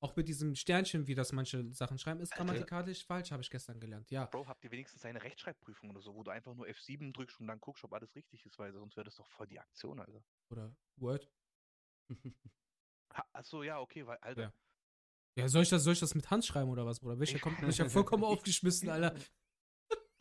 Auch 0.00 0.14
mit 0.14 0.28
diesem 0.28 0.54
Sternchen, 0.54 1.06
wie 1.06 1.14
das 1.14 1.32
manche 1.32 1.72
Sachen 1.72 1.98
schreiben, 1.98 2.20
ist 2.20 2.32
grammatikalisch 2.32 2.98
Alter. 2.98 3.06
falsch, 3.06 3.32
habe 3.32 3.42
ich 3.42 3.50
gestern 3.50 3.80
gelernt. 3.80 4.10
Ja. 4.10 4.26
Bro, 4.26 4.46
habt 4.46 4.62
ihr 4.62 4.70
wenigstens 4.70 5.04
eine 5.06 5.22
Rechtschreibprüfung 5.22 5.88
oder 5.90 6.02
so, 6.02 6.14
wo 6.14 6.22
du 6.22 6.30
einfach 6.30 6.54
nur 6.54 6.66
F7 6.66 7.14
drückst 7.14 7.40
und 7.40 7.46
dann 7.46 7.60
guckst, 7.60 7.82
ob 7.82 7.94
alles 7.94 8.14
richtig 8.14 8.44
ist, 8.44 8.58
weil 8.58 8.72
sonst 8.72 8.96
wäre 8.96 9.04
das 9.06 9.14
doch 9.14 9.26
voll 9.26 9.46
die 9.46 9.58
Aktion, 9.58 9.98
Alter. 9.98 10.22
Oder 10.50 10.76
Word. 10.96 11.30
Achso, 13.32 13.62
ja, 13.62 13.80
okay, 13.80 14.06
weil, 14.06 14.18
Alter. 14.18 14.42
Ja. 14.42 14.52
Ja, 15.38 15.48
soll 15.48 15.62
ich 15.62 15.68
das, 15.68 15.84
soll 15.84 15.92
ich 15.92 16.00
das 16.00 16.14
mit 16.14 16.30
Hand 16.30 16.46
schreiben 16.46 16.70
oder 16.70 16.86
was, 16.86 17.00
Bruder? 17.00 17.18
Welcher 17.18 17.38
kommt 17.38 17.60
mich 17.60 17.76
ja 17.76 17.88
vollkommen 17.88 18.24
aufgeschmissen, 18.24 18.88
Alter. 18.88 19.14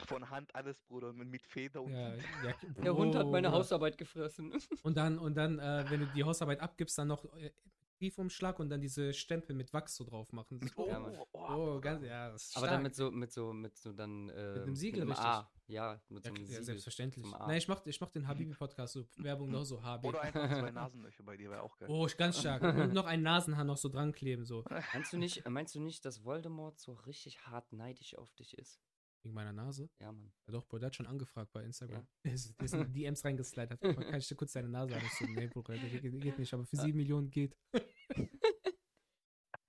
Von 0.07 0.29
Hand 0.29 0.53
alles, 0.55 0.81
Bruder, 0.83 1.13
mit 1.13 1.45
Feder 1.45 1.81
und. 1.81 1.91
Ja, 1.91 2.15
ja, 2.15 2.53
Der 2.83 2.95
Hund 2.95 3.15
hat 3.15 3.27
meine 3.27 3.51
Hausarbeit 3.51 3.97
gefressen. 3.97 4.53
Und 4.83 4.97
dann, 4.97 5.17
und 5.17 5.35
dann, 5.35 5.59
äh, 5.59 5.85
wenn 5.89 6.01
du 6.01 6.05
die 6.07 6.23
Hausarbeit 6.23 6.59
abgibst, 6.59 6.97
dann 6.97 7.07
noch 7.07 7.25
äh, 7.35 7.51
Briefumschlag 7.97 8.59
und 8.59 8.69
dann 8.69 8.81
diese 8.81 9.13
Stempel 9.13 9.55
mit 9.55 9.73
Wachs 9.73 9.95
so 9.95 10.03
drauf 10.03 10.31
machen. 10.33 10.59
Oh, 10.75 10.87
ja, 10.87 11.01
oh, 11.31 11.39
oh, 11.39 11.79
ganz, 11.79 12.03
ja, 12.03 12.29
das 12.29 12.47
ist 12.47 12.57
Aber 12.57 12.67
dann 12.67 12.83
mit 12.83 12.95
so, 12.95 13.11
mit 13.11 13.31
so, 13.31 13.53
mit 13.53 13.77
so 13.77 13.93
dann. 13.93 14.29
Äh, 14.29 14.53
mit 14.53 14.63
einem 14.63 14.75
Siegel, 14.75 15.05
mit 15.05 15.17
einem 15.17 15.25
A. 15.25 15.51
Ja, 15.67 15.99
mit 16.09 16.25
ja, 16.25 16.29
so 16.29 16.35
einem 16.35 16.45
Siegel. 16.45 16.59
Ja, 16.59 16.65
selbstverständlich. 16.65 17.25
Nein, 17.25 17.57
ich 17.57 17.67
mach, 17.67 17.85
ich 17.85 17.99
mach 18.01 18.09
den 18.11 18.27
Habibi-Podcast, 18.27 18.93
so 18.93 19.05
Werbung 19.17 19.49
noch 19.49 19.63
so 19.63 19.81
Habibi. 19.81 20.09
Oder 20.09 20.21
einfach 20.21 20.59
zwei 20.59 20.71
Nasenlöcher 20.71 21.23
bei 21.23 21.37
dir, 21.37 21.49
wäre 21.49 21.61
auch 21.61 21.77
geil. 21.77 21.89
Oh, 21.89 22.07
ganz 22.17 22.39
stark. 22.39 22.61
und 22.61 22.93
noch 22.93 23.05
ein 23.05 23.21
Nasenhaar 23.21 23.63
noch 23.63 23.77
so 23.77 23.89
dran 23.89 24.11
kleben, 24.11 24.45
so. 24.45 24.63
Meinst 24.93 25.13
du 25.13 25.17
nicht, 25.17 25.47
meinst 25.47 25.75
du 25.75 25.79
nicht, 25.79 26.05
dass 26.05 26.23
Voldemort 26.23 26.79
so 26.79 26.93
richtig 26.93 27.45
hart 27.47 27.71
neidisch 27.71 28.15
auf 28.15 28.31
dich 28.33 28.57
ist? 28.57 28.79
Wegen 29.25 29.33
meiner 29.33 29.53
Nase? 29.53 29.89
Ja, 29.99 30.11
Mann. 30.11 30.31
Ja, 30.45 30.53
doch, 30.53 30.67
Bro, 30.67 30.77
der 30.77 30.87
hat 30.87 30.95
schon 30.95 31.07
angefragt 31.07 31.51
bei 31.51 31.63
Instagram. 31.63 32.07
Ja. 32.23 32.31
ist, 32.31 32.53
ist 32.61 32.73
in 32.75 32.93
DMs 32.93 33.25
reingeslidet. 33.25 33.81
Kann 33.81 34.19
ich 34.19 34.27
dir 34.27 34.35
kurz 34.35 34.53
deine 34.53 34.69
Nase? 34.69 34.93
So, 35.17 35.25
nee, 35.25 35.47
Bruder, 35.47 35.75
geht, 35.79 36.03
geht 36.21 36.37
nicht, 36.37 36.53
aber 36.53 36.63
für 36.63 36.75
sieben 36.77 36.97
Millionen 36.97 37.31
geht. 37.31 37.57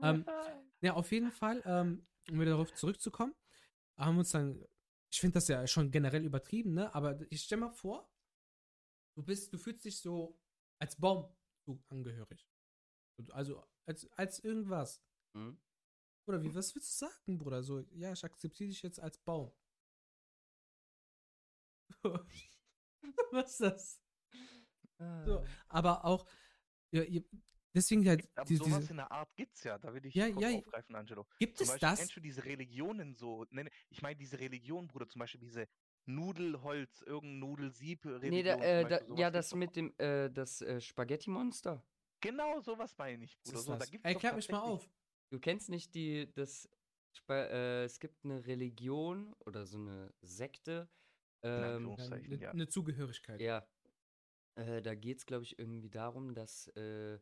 ähm, 0.00 0.26
ja, 0.82 0.92
auf 0.92 1.10
jeden 1.10 1.32
Fall, 1.32 1.62
ähm, 1.64 2.06
um 2.28 2.38
wieder 2.38 2.50
darauf 2.50 2.74
zurückzukommen, 2.74 3.34
haben 3.98 4.16
wir 4.16 4.20
uns 4.20 4.30
dann, 4.30 4.62
ich 5.10 5.20
finde 5.20 5.34
das 5.34 5.48
ja 5.48 5.66
schon 5.66 5.90
generell 5.90 6.26
übertrieben, 6.26 6.74
ne? 6.74 6.94
Aber 6.94 7.18
ich 7.30 7.42
stell 7.42 7.56
mal 7.56 7.70
vor, 7.70 8.12
du 9.16 9.22
bist, 9.22 9.54
du 9.54 9.58
fühlst 9.58 9.86
dich 9.86 9.98
so 9.98 10.38
Als 10.78 10.96
Baumzug 10.96 11.82
angehörig. 11.88 12.46
Also 13.30 13.66
als, 13.86 14.06
als 14.12 14.38
irgendwas. 14.40 15.02
Hm? 15.34 15.58
Oder 16.26 16.42
wie, 16.42 16.54
was 16.54 16.74
willst 16.74 17.00
du 17.00 17.06
sagen, 17.06 17.38
Bruder? 17.38 17.62
So, 17.62 17.80
ja, 17.92 18.12
ich 18.12 18.24
akzeptiere 18.24 18.68
dich 18.68 18.82
jetzt 18.82 19.00
als 19.00 19.18
Baum. 19.18 19.52
was 23.32 23.50
ist 23.52 23.60
das? 23.60 24.00
So, 25.24 25.44
aber 25.68 26.04
auch, 26.04 26.26
ja, 26.90 27.02
ihr, 27.02 27.22
deswegen 27.74 28.08
halt, 28.08 28.28
Aber 28.34 28.48
die, 28.48 28.56
sowas 28.56 28.78
diese, 28.78 28.90
in 28.90 28.96
der 28.96 29.10
Art 29.10 29.28
gibt's 29.36 29.64
ja, 29.64 29.78
da 29.78 29.92
will 29.92 30.04
ich 30.06 30.14
Ja, 30.14 30.28
kurz 30.30 30.40
ja, 30.40 30.58
aufgreifen, 30.58 30.96
Angelo. 30.96 31.26
gibt 31.38 31.58
Zum 31.58 31.66
es 31.66 31.72
Beispiel, 31.72 31.88
das? 31.88 31.98
kennst 31.98 32.16
du 32.16 32.20
diese 32.20 32.44
Religionen 32.44 33.14
so? 33.14 33.44
Ne, 33.50 33.68
ich 33.90 34.02
meine 34.02 34.16
diese 34.16 34.38
Religion, 34.38 34.88
Bruder, 34.88 35.08
zum 35.08 35.18
Beispiel 35.20 35.40
diese 35.40 35.68
Nudelholz, 36.06 37.02
irgendein 37.02 37.40
Nudelsieb-Religion. 37.40 38.30
Nee, 38.30 38.42
da, 38.42 38.54
äh, 38.54 38.82
da, 38.82 38.96
Beispiel, 38.96 39.18
ja, 39.18 39.30
das 39.30 39.54
mit 39.54 39.76
dem, 39.76 39.92
äh, 39.98 40.30
das 40.30 40.62
äh, 40.62 40.80
Spaghetti-Monster. 40.80 41.82
Genau, 42.20 42.60
sowas 42.60 42.96
meine 42.96 43.24
ich, 43.24 43.38
Bruder. 43.42 43.58
So, 43.58 43.76
da 43.76 43.84
gibt's 43.84 44.02
doch 44.04 44.12
Erklär 44.12 44.34
mich 44.34 44.50
mal 44.50 44.60
auf. 44.60 44.88
Du 45.30 45.38
kennst 45.40 45.68
nicht 45.68 45.94
die, 45.94 46.32
das, 46.34 46.68
äh, 47.28 47.84
es 47.84 48.00
gibt 48.00 48.24
eine 48.24 48.46
Religion 48.46 49.34
oder 49.40 49.66
so 49.66 49.78
eine 49.78 50.12
Sekte. 50.22 50.88
Ähm, 51.42 51.94
Eine 51.98 52.36
ja. 52.36 52.54
ne 52.54 52.68
Zugehörigkeit. 52.68 53.40
ja. 53.40 53.66
Äh, 54.56 54.80
da 54.80 54.94
geht 54.94 55.18
es, 55.18 55.26
glaube 55.26 55.44
ich, 55.44 55.58
irgendwie 55.58 55.90
darum, 55.90 56.34
dass, 56.34 56.68
äh, 56.76 57.14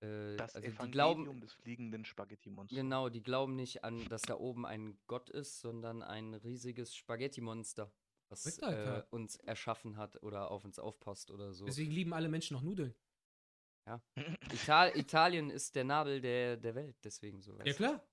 äh, 0.00 0.36
Das 0.36 0.56
also 0.56 0.68
die 0.68 0.74
Evangelium 0.74 1.24
glauben, 1.24 1.40
des 1.40 1.52
fliegenden 1.52 2.04
Spaghetti-Monsters. 2.04 2.76
genau, 2.76 3.08
die 3.08 3.22
glauben 3.22 3.54
nicht 3.54 3.84
an, 3.84 4.04
dass 4.08 4.22
da 4.22 4.34
oben 4.34 4.66
ein 4.66 4.98
Gott 5.06 5.30
ist, 5.30 5.60
sondern 5.60 6.02
ein 6.02 6.34
riesiges 6.34 6.94
Spaghetti-Monster, 6.96 7.92
was 8.28 8.58
äh, 8.58 9.02
uns 9.10 9.36
erschaffen 9.36 9.96
hat 9.96 10.20
oder 10.22 10.50
auf 10.50 10.64
uns 10.64 10.78
aufpasst 10.78 11.30
oder 11.30 11.52
so. 11.52 11.64
Deswegen 11.64 11.92
lieben 11.92 12.12
alle 12.12 12.28
Menschen 12.28 12.54
noch 12.54 12.62
Nudeln. 12.62 12.94
Ital 14.52 14.96
Italien 14.96 15.50
ist 15.50 15.74
der 15.74 15.84
Nabel 15.84 16.20
der, 16.20 16.56
der 16.56 16.74
Welt, 16.74 16.96
deswegen 17.04 17.40
so. 17.42 17.58
Ja, 17.64 17.72
klar. 17.74 18.06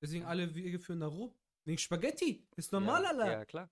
Deswegen 0.00 0.24
alle 0.24 0.54
Wege 0.54 0.78
führen 0.78 1.00
nach 1.00 1.10
Rom. 1.10 1.34
Wegen 1.64 1.78
Spaghetti. 1.78 2.46
Ist 2.56 2.72
normal, 2.72 3.02
ja, 3.02 3.08
Alter. 3.10 3.30
Ja, 3.32 3.44
klar. 3.44 3.70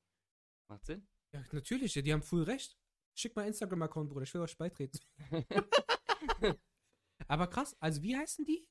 Macht 0.68 0.84
Sinn. 0.86 1.06
Ja, 1.32 1.44
natürlich, 1.52 1.94
ja, 1.94 2.02
die 2.02 2.12
haben 2.12 2.22
voll 2.22 2.42
recht. 2.42 2.76
Schick 3.14 3.34
mal 3.36 3.46
Instagram-Account, 3.46 4.10
Bruder, 4.10 4.22
ich 4.24 4.34
will 4.34 4.42
euch 4.42 4.56
beitreten. 4.56 4.98
Aber 7.28 7.46
krass, 7.46 7.76
also 7.80 8.02
wie 8.02 8.16
heißen 8.16 8.44
die? 8.44 8.68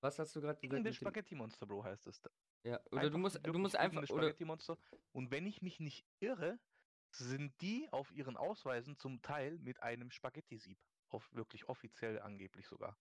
Was 0.00 0.18
hast 0.18 0.34
du 0.34 0.40
gerade 0.40 0.54
gesagt? 0.54 0.60
Fliegende 0.60 0.90
mit 0.90 0.94
dem- 0.94 1.00
Spaghetti-Monster, 1.00 1.66
Bro, 1.66 1.84
heißt 1.84 2.06
es. 2.06 2.20
Ja, 2.64 2.80
oder 2.90 3.00
Einfach 3.00 3.12
du 3.12 3.18
musst, 3.18 3.40
du 3.46 3.58
musst 3.58 3.76
einfach, 3.76 3.98
fliegende 4.00 4.12
oder, 4.14 4.22
Spaghetti-Monster. 4.24 4.78
Und 5.12 5.30
wenn 5.30 5.46
ich 5.46 5.62
mich 5.62 5.80
nicht 5.80 6.04
irre, 6.20 6.58
sind 7.10 7.52
die 7.60 7.88
auf 7.92 8.10
ihren 8.12 8.36
Ausweisen 8.36 8.96
zum 8.96 9.20
Teil 9.22 9.58
mit 9.58 9.82
einem 9.82 10.10
Spaghetti-Sieb. 10.10 10.78
Auf 11.12 11.32
wirklich 11.34 11.68
offiziell 11.68 12.20
angeblich 12.20 12.66
sogar. 12.66 12.98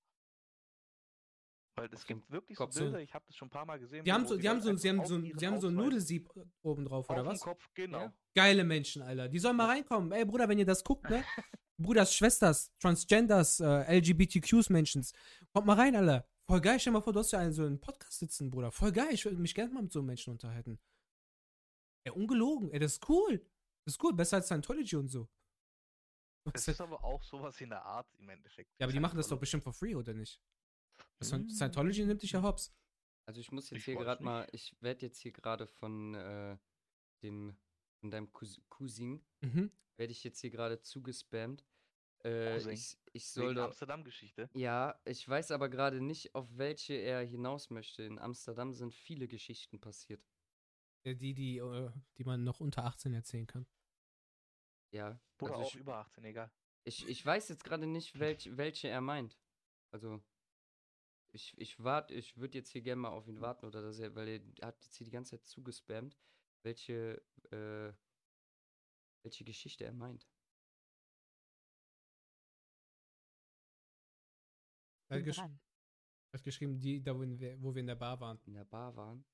Weil 1.76 1.90
es 1.94 2.06
gibt 2.06 2.30
wirklich 2.30 2.58
Kopf 2.58 2.74
so 2.74 2.80
so- 2.80 2.86
Bilder, 2.86 3.00
ich 3.02 3.14
habe 3.14 3.26
das 3.26 3.36
schon 3.38 3.48
ein 3.48 3.52
paar 3.52 3.66
Mal 3.66 3.80
gesehen. 3.80 4.04
Die 4.04 4.12
haben 4.12 4.28
so, 4.28 4.36
die 4.38 4.48
haben 4.50 4.60
so, 4.62 4.76
sie 4.76 4.90
haben 4.90 5.06
so, 5.06 5.20
sie 5.22 5.48
haben 5.48 5.60
so 5.62 5.68
ein 5.70 5.74
Nudelsieb 5.76 6.30
oben 6.62 6.84
drauf, 6.86 7.10
oder 7.10 7.26
was? 7.26 7.40
Kopf, 7.40 7.70
genau. 7.74 8.12
Geile 8.36 8.66
Menschen, 8.66 9.02
Alter. 9.02 9.30
Die 9.30 9.40
sollen 9.40 9.56
mal 9.56 9.68
reinkommen. 9.68 10.12
Ey, 10.12 10.26
Bruder, 10.26 10.50
wenn 10.50 10.60
ihr 10.60 10.66
das 10.66 10.84
guckt, 10.84 11.10
ne? 11.10 11.24
Bruders, 11.78 12.14
Schwesters, 12.14 12.72
Transgenders, 12.80 13.62
äh, 13.62 13.98
LGBTQs 14.00 14.70
Menschens. 14.70 15.14
Kommt 15.54 15.66
mal 15.66 15.78
rein, 15.78 15.96
Alter. 15.96 16.28
Voll 16.46 16.60
geil. 16.62 16.80
Stell 16.80 16.92
dir 16.92 17.00
mal 17.00 17.04
vor, 17.04 17.14
du 17.14 17.20
hast 17.20 17.32
ja 17.32 17.40
einen, 17.40 17.54
so 17.54 17.64
einen 17.66 17.80
Podcast 17.80 18.20
sitzen, 18.20 18.52
Bruder. 18.52 18.72
Voll 18.72 18.92
geil. 18.92 19.08
Ich 19.12 19.24
würde 19.24 19.38
mich 19.38 19.56
gerne 19.56 19.74
mal 19.74 19.82
mit 19.82 19.92
so 19.94 20.00
einem 20.00 20.08
Menschen 20.08 20.32
unterhalten. 20.32 20.78
Ey, 22.04 22.12
ungelogen. 22.12 22.70
Ey, 22.72 22.80
das 22.80 22.94
ist 22.94 23.10
cool. 23.10 23.40
Das 23.86 23.96
ist 23.96 24.04
cool. 24.04 24.14
Besser 24.14 24.36
als 24.38 24.48
Scientology 24.48 24.98
und 24.98 25.08
so. 25.08 25.30
Es 26.54 26.68
ist 26.68 26.82
aber 26.82 27.04
auch 27.04 27.22
sowas 27.24 27.60
in 27.62 27.70
der 27.70 27.84
Art 27.86 28.14
im 28.18 28.30
Endeffekt. 28.30 28.72
Ja, 28.80 28.86
aber 28.86 28.92
die 28.92 28.98
Ist 28.98 29.02
machen 29.02 29.18
das 29.18 29.28
doch 29.28 29.40
bestimmt 29.40 29.64
for 29.64 29.74
free, 29.74 29.96
oder 29.96 30.14
nicht? 30.14 30.42
Das 31.20 31.32
Mm. 31.32 31.48
Scientology 31.50 32.06
nimmt 32.06 32.22
dich 32.22 32.32
ja 32.32 32.42
hops. 32.42 32.74
also 33.28 33.40
ich 33.40 33.52
muss 33.52 33.70
jetzt 33.70 33.80
Ich 33.80 33.86
hier 33.86 33.96
gerade 33.96 34.24
mal, 34.24 34.48
ich 34.52 34.76
werde 34.82 35.06
jetzt 35.06 35.20
hier 35.20 35.32
gerade 35.32 35.68
von 35.68 36.16
äh, 36.16 36.58
dem, 37.22 37.56
von 38.00 38.10
deinem 38.12 38.32
Cous 38.34 38.60
Cousin, 38.70 39.24
Mhm. 39.42 39.72
werde 39.98 40.12
ich 40.12 40.24
jetzt 40.24 40.40
hier 40.42 40.50
gerade 40.50 40.82
zugespammt. 40.82 41.64
Äh, 42.24 42.54
Cousin. 42.54 42.72
ich, 42.74 42.98
ich 43.14 43.28
soll 43.30 43.54
doch, 43.56 43.66
Amsterdam-Geschichte. 43.66 44.50
ja, 44.54 45.00
ich 45.06 45.28
weiß 45.28 45.52
aber 45.52 45.70
gerade 45.70 46.02
nicht, 46.02 46.34
auf 46.36 46.48
welche 46.58 46.94
er 46.94 47.24
hinaus 47.24 47.70
möchte. 47.70 48.04
In 48.04 48.20
Amsterdam 48.20 48.74
sind 48.74 48.94
viele 48.94 49.28
Geschichten 49.28 49.80
passiert. 49.80 50.24
Ja, 51.04 51.14
Die, 51.16 51.34
die, 51.34 51.58
äh, 51.58 51.92
die 52.18 52.24
man 52.24 52.44
noch 52.44 52.60
unter 52.60 52.84
18 52.86 53.14
erzählen 53.14 53.48
kann. 53.48 53.66
Ja, 54.92 55.20
Oder 55.40 55.54
also 55.54 55.66
auch 55.66 55.74
ich, 55.74 55.80
über 55.80 55.98
18, 55.98 56.24
egal. 56.26 56.52
ich, 56.84 57.08
ich 57.08 57.26
weiß 57.26 57.50
jetzt 57.50 57.64
gerade 57.64 57.88
nicht, 57.88 58.20
welch, 58.20 58.56
welche 58.58 58.90
er 58.90 59.02
meint. 59.02 59.40
Also, 59.92 60.22
ich, 61.34 61.58
ich 61.58 61.82
warte, 61.82 62.14
ich 62.14 62.38
würde 62.38 62.58
jetzt 62.58 62.70
hier 62.70 62.82
gerne 62.82 63.02
mal 63.02 63.10
auf 63.10 63.28
ihn 63.28 63.40
warten, 63.40 63.66
oder 63.66 63.82
dass 63.82 64.00
er, 64.00 64.16
weil 64.16 64.28
er 64.28 64.68
hat 64.68 64.84
jetzt 64.84 64.96
hier 64.98 65.06
die 65.06 65.12
ganze 65.12 65.38
Zeit 65.38 65.48
zugespammt, 65.48 66.18
welche, 66.64 67.22
äh, 67.52 67.94
welche 69.24 69.46
Geschichte 69.46 69.86
er 69.86 69.94
meint. 69.94 70.28
Er 75.10 75.18
hat, 75.18 75.26
gesch 75.26 75.40
er 75.40 75.50
hat 76.34 76.44
geschrieben, 76.44 76.80
die, 76.80 77.02
da 77.02 77.16
wo 77.16 77.22
wir, 77.22 77.62
wo 77.62 77.76
wir 77.76 77.82
in 77.82 77.88
der 77.88 77.96
Bar 77.96 78.20
waren. 78.20 78.40
In 78.46 78.54
der 78.54 78.66
Bar 78.66 78.96
waren. 78.96 79.26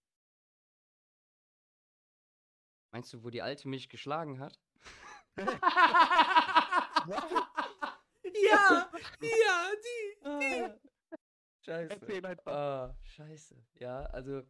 Meinst 2.92 3.14
du, 3.14 3.24
wo 3.24 3.30
die 3.30 3.44
Alte 3.44 3.68
mich 3.68 3.90
geschlagen 3.90 4.40
hat? 4.40 4.60
ja, 8.34 8.92
ja, 9.22 9.72
die. 9.84 10.72
Scheiße. 11.62 11.94
Erzähl 11.94 12.26
einfach. 12.26 12.52
Ah, 12.52 12.98
scheiße. 13.04 13.56
Ja, 13.80 14.04
also, 14.06 14.44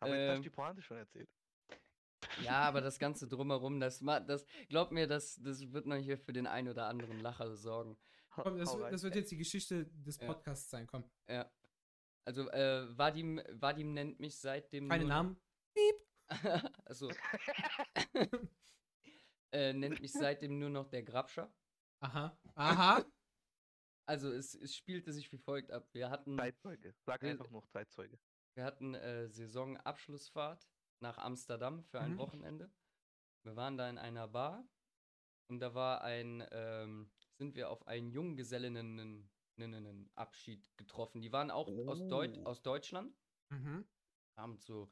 Aber 0.00 0.16
jetzt 0.16 0.28
hast 0.28 0.36
ähm, 0.36 0.36
du 0.36 0.42
die 0.42 0.50
Pointe 0.50 0.82
schon 0.82 0.96
erzählt. 0.96 1.28
ja, 2.42 2.62
aber 2.62 2.80
das 2.80 2.98
Ganze 2.98 3.28
drumherum, 3.28 3.78
das, 3.80 4.00
das 4.26 4.44
glaub 4.68 4.90
mir, 4.90 5.06
das, 5.06 5.36
das 5.42 5.72
wird 5.72 5.86
noch 5.86 5.96
hier 5.96 6.18
für 6.18 6.32
den 6.32 6.46
einen 6.46 6.68
oder 6.68 6.86
anderen 6.86 7.20
Lacher 7.20 7.54
sorgen. 7.54 7.96
Komm, 8.30 8.58
das, 8.58 8.76
das 8.76 9.02
wird 9.04 9.14
jetzt 9.14 9.30
die 9.30 9.36
Geschichte 9.36 9.86
des 9.86 10.18
Ja. 10.18 10.26
Podcasts 10.26 10.68
sein, 10.68 10.86
komm. 10.86 11.04
Ja. 11.28 11.48
Also, 12.24 12.50
äh, 12.50 12.98
Vadim, 12.98 13.40
Vadim 13.50 13.92
nennt 13.92 14.18
mich 14.18 14.36
seitdem. 14.36 14.88
Keine 14.88 15.04
Namen. 15.04 15.36
also. 16.86 17.10
äh, 19.54 19.72
nennt 19.72 20.00
mich 20.00 20.12
seitdem 20.12 20.58
nur 20.58 20.70
noch 20.70 20.88
der 20.88 21.02
Grabscher. 21.02 21.52
Aha. 22.00 22.36
Aha. 22.54 23.04
Also, 24.06 24.30
es, 24.32 24.54
es 24.54 24.74
spielte 24.76 25.12
sich 25.12 25.30
wie 25.32 25.38
folgt 25.38 25.70
ab. 25.70 25.88
Wir 25.92 26.10
hatten, 26.10 26.36
Zeitzeuge. 26.36 26.94
Sag 27.06 27.22
Will- 27.22 27.30
einfach 27.30 27.50
noch 27.50 27.66
Zeitzeuge. 27.68 28.18
wir 28.54 28.64
hatten 28.64 28.94
äh, 28.94 29.28
Saisonabschlussfahrt 29.28 30.68
nach 31.00 31.16
Amsterdam 31.18 31.82
für 31.84 32.00
ein 32.00 32.12
Mhm. 32.12 32.18
Wochenende. 32.18 32.70
Wir 33.44 33.56
waren 33.56 33.76
da 33.78 33.88
in 33.88 33.98
einer 33.98 34.28
Bar 34.28 34.66
und 35.48 35.60
da 35.60 35.74
war 35.74 36.02
ein, 36.02 36.46
ähm, 36.50 37.10
sind 37.38 37.54
wir 37.56 37.70
auf 37.70 37.86
einen 37.86 38.10
Junggesellinnen-Abschied 38.10 40.76
getroffen. 40.76 41.20
Die 41.20 41.32
waren 41.32 41.50
auch 41.50 41.68
aus, 41.86 42.06
Deut 42.08 42.36
Oh. 42.38 42.44
aus 42.44 42.62
Deutschland. 42.62 43.14
Mhm. 43.50 43.86
haben 44.36 44.58
so 44.58 44.90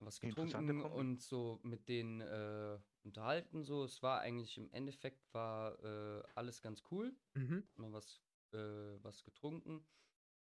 was 0.00 0.18
getrunken 0.18 0.82
und 0.82 1.20
so 1.20 1.60
mit 1.62 1.88
denen 1.88 2.20
äh, 2.20 2.80
unterhalten. 3.04 3.64
So, 3.64 3.84
es 3.84 4.02
war 4.02 4.20
eigentlich 4.20 4.56
im 4.58 4.70
Endeffekt 4.72 5.22
war 5.32 5.78
äh, 5.82 6.22
alles 6.34 6.62
ganz 6.62 6.82
cool. 6.90 7.14
Mhm. 7.34 7.66
Mal 7.76 7.92
was, 7.92 8.22
äh, 8.52 8.58
was 9.02 9.24
getrunken. 9.24 9.86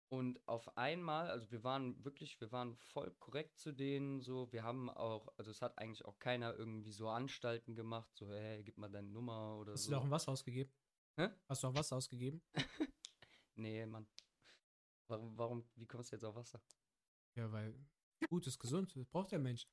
Und 0.09 0.39
auf 0.47 0.77
einmal, 0.77 1.29
also 1.29 1.51
wir 1.51 1.63
waren 1.65 2.03
wirklich, 2.05 2.39
wir 2.39 2.51
waren 2.53 2.77
voll 2.77 3.11
korrekt 3.19 3.59
zu 3.59 3.73
denen, 3.73 4.21
so, 4.21 4.49
wir 4.53 4.63
haben 4.63 4.89
auch, 4.89 5.27
also 5.37 5.51
es 5.51 5.61
hat 5.61 5.77
eigentlich 5.77 6.05
auch 6.05 6.17
keiner 6.17 6.55
irgendwie 6.55 6.93
so 6.93 7.09
Anstalten 7.09 7.75
gemacht, 7.75 8.09
so, 8.15 8.31
hey, 8.31 8.63
gib 8.63 8.77
mal 8.77 8.89
deine 8.89 9.09
Nummer 9.09 9.57
oder 9.57 9.73
Hast 9.73 9.83
so. 9.83 9.89
du 9.89 9.95
da 9.95 9.99
auch 9.99 10.05
ein 10.05 10.11
Wasser 10.11 10.31
ausgegeben? 10.31 10.71
Hä? 11.17 11.27
Hast 11.49 11.61
du 11.61 11.67
auch 11.67 11.75
Wasser 11.75 11.97
ausgegeben? 11.97 12.41
Nee, 13.59 13.85
Mann. 13.87 14.07
Warum, 15.07 15.35
warum, 15.35 15.67
wie 15.75 15.87
kommst 15.87 16.11
du 16.11 16.15
jetzt 16.15 16.23
auf 16.23 16.35
Wasser? 16.35 16.61
Ja, 17.35 17.51
weil 17.51 17.73
gut 18.29 18.45
ist 18.45 18.59
gesund, 18.59 18.95
das 18.95 19.07
braucht 19.07 19.31
der 19.31 19.39
Mensch. 19.39 19.67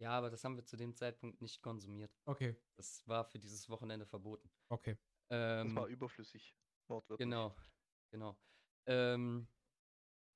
Ja, 0.00 0.12
aber 0.12 0.30
das 0.30 0.42
haben 0.44 0.56
wir 0.56 0.64
zu 0.64 0.76
dem 0.76 0.94
Zeitpunkt 0.94 1.40
nicht 1.42 1.62
konsumiert. 1.62 2.10
Okay, 2.26 2.56
Das 2.76 3.06
war 3.06 3.24
für 3.24 3.38
dieses 3.38 3.68
Wochenende 3.68 4.06
verboten. 4.06 4.50
okay. 4.70 4.96
Das 5.28 5.38
Ähm, 5.38 5.76
war 5.76 5.86
überflüssig. 5.86 6.56
Wortwörtlich. 6.88 7.26
genau, 7.26 7.54
genau. 8.10 8.36
Ähm, 8.86 9.46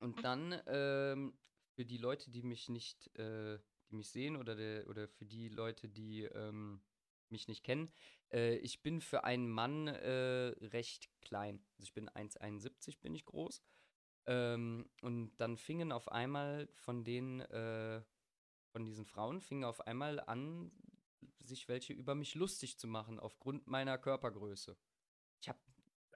und 0.01 0.23
dann 0.23 0.61
ähm, 0.67 1.39
für 1.75 1.85
die 1.85 1.97
Leute, 1.97 2.31
die 2.31 2.43
mich 2.43 2.69
nicht, 2.69 3.09
äh, 3.17 3.59
die 3.91 3.97
mich 3.97 4.11
sehen 4.11 4.37
oder, 4.37 4.55
der, 4.55 4.87
oder 4.89 5.09
für 5.09 5.25
die 5.25 5.49
Leute, 5.49 5.89
die 5.89 6.23
ähm, 6.25 6.85
mich 7.31 7.49
nicht 7.49 7.65
kennen, 7.65 7.93
äh, 8.31 8.57
ich 8.57 8.83
bin 8.83 9.01
für 9.01 9.25
einen 9.25 9.49
Mann 9.49 9.89
äh, 9.89 10.55
recht 10.67 11.09
klein. 11.23 11.65
Also 11.79 11.85
ich 11.85 11.95
bin 11.95 12.09
1,71 12.11 13.01
bin 13.01 13.15
ich 13.15 13.25
groß. 13.25 13.63
Ähm, 14.27 14.91
und 15.03 15.37
dann 15.39 15.57
fingen 15.57 15.93
auf 15.93 16.09
einmal 16.11 16.69
von 16.75 17.05
den, 17.05 17.41
äh, 17.41 18.03
von 18.75 18.85
diesen 18.85 19.05
Frauen, 19.07 19.41
fingen 19.41 19.63
auf 19.63 19.87
einmal 19.87 20.19
an, 20.19 20.73
sich 21.39 21.69
welche 21.69 21.93
über 21.93 22.17
mich 22.17 22.35
lustig 22.35 22.77
zu 22.77 22.89
machen, 22.89 23.21
aufgrund 23.21 23.69
meiner 23.69 23.99
Körpergröße. 23.99 24.77
Ich 25.41 25.49
hab, 25.49 25.61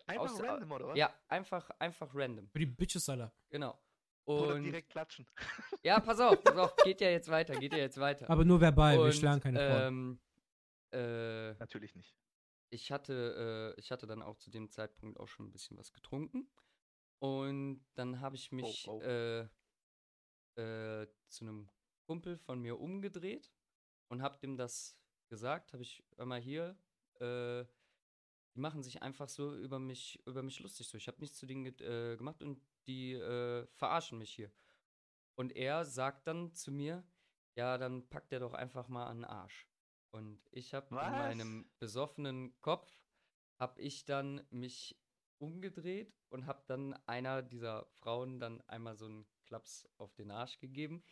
Einfach 0.06 0.24
Aus- 0.24 0.42
random, 0.42 0.72
oder 0.72 0.88
was? 0.88 0.98
ja, 0.98 1.14
einfach, 1.28 1.70
einfach 1.78 2.12
random. 2.12 2.48
Für 2.50 2.58
die 2.58 2.66
Bitches, 2.66 3.08
Alter. 3.08 3.32
Genau. 3.50 3.78
Oder 4.24 4.56
Und, 4.56 4.64
direkt 4.64 4.90
klatschen. 4.90 5.24
ja, 5.84 6.00
pass 6.00 6.18
auf, 6.18 6.42
pass 6.42 6.56
auf, 6.56 6.74
geht 6.82 7.00
ja 7.00 7.10
jetzt 7.10 7.28
weiter, 7.28 7.54
geht 7.54 7.72
ja 7.72 7.78
jetzt 7.78 7.98
weiter. 8.00 8.28
Aber 8.28 8.44
nur 8.44 8.60
verbal, 8.60 8.96
wir 8.98 9.04
Und, 9.04 9.14
schlagen 9.14 9.40
keine 9.40 9.60
ähm, 9.86 10.18
äh, 10.90 11.54
Natürlich 11.54 11.94
nicht. 11.94 12.16
ich 12.70 12.90
hatte, 12.90 13.74
äh, 13.76 13.80
ich 13.80 13.92
hatte 13.92 14.08
dann 14.08 14.20
auch 14.20 14.36
zu 14.36 14.50
dem 14.50 14.68
Zeitpunkt 14.72 15.20
auch 15.20 15.28
schon 15.28 15.46
ein 15.46 15.52
bisschen 15.52 15.78
was 15.78 15.92
getrunken. 15.92 16.50
Und 17.20 17.86
dann 17.94 18.20
habe 18.20 18.34
ich 18.34 18.50
mich 18.50 18.88
oh. 18.88 19.00
Äh, 19.00 19.48
äh, 20.56 21.06
zu 21.28 21.44
einem 21.44 21.70
Kumpel 22.08 22.38
von 22.38 22.58
mir 22.60 22.80
umgedreht 22.80 23.52
und 24.08 24.22
habe 24.22 24.38
dem 24.38 24.56
das 24.56 24.98
gesagt. 25.28 25.74
Habe 25.74 25.82
ich 25.82 26.02
immer 26.16 26.36
hier, 26.36 26.74
äh, 27.20 27.66
die 28.54 28.60
machen 28.60 28.82
sich 28.82 29.02
einfach 29.02 29.28
so 29.28 29.54
über 29.54 29.78
mich, 29.78 30.20
über 30.26 30.42
mich 30.42 30.58
lustig. 30.60 30.88
So, 30.88 30.96
ich 30.96 31.06
habe 31.06 31.20
nichts 31.20 31.36
zu 31.36 31.44
denen 31.44 31.64
ge 31.64 31.74
äh, 31.86 32.16
gemacht 32.16 32.42
und 32.42 32.66
die 32.86 33.12
äh, 33.12 33.66
verarschen 33.74 34.16
mich 34.18 34.30
hier. 34.30 34.50
Und 35.34 35.54
er 35.54 35.84
sagt 35.84 36.26
dann 36.26 36.54
zu 36.54 36.72
mir, 36.72 37.06
ja, 37.56 37.76
dann 37.76 38.08
packt 38.08 38.32
er 38.32 38.40
doch 38.40 38.54
einfach 38.54 38.88
mal 38.88 39.06
an 39.06 39.18
den 39.18 39.24
Arsch. 39.26 39.68
Und 40.10 40.40
ich 40.50 40.72
habe 40.72 40.88
in 40.88 40.94
meinem 40.94 41.70
besoffenen 41.78 42.58
Kopf, 42.62 42.90
habe 43.58 43.80
ich 43.82 44.06
dann 44.06 44.46
mich 44.50 44.98
umgedreht 45.36 46.16
und 46.30 46.46
habe 46.46 46.62
dann 46.66 46.94
einer 47.06 47.42
dieser 47.42 47.84
Frauen 48.00 48.40
dann 48.40 48.62
einmal 48.62 48.96
so 48.96 49.04
einen 49.04 49.26
Klaps 49.44 49.86
auf 49.98 50.14
den 50.14 50.30
Arsch 50.30 50.58
gegeben. 50.58 51.04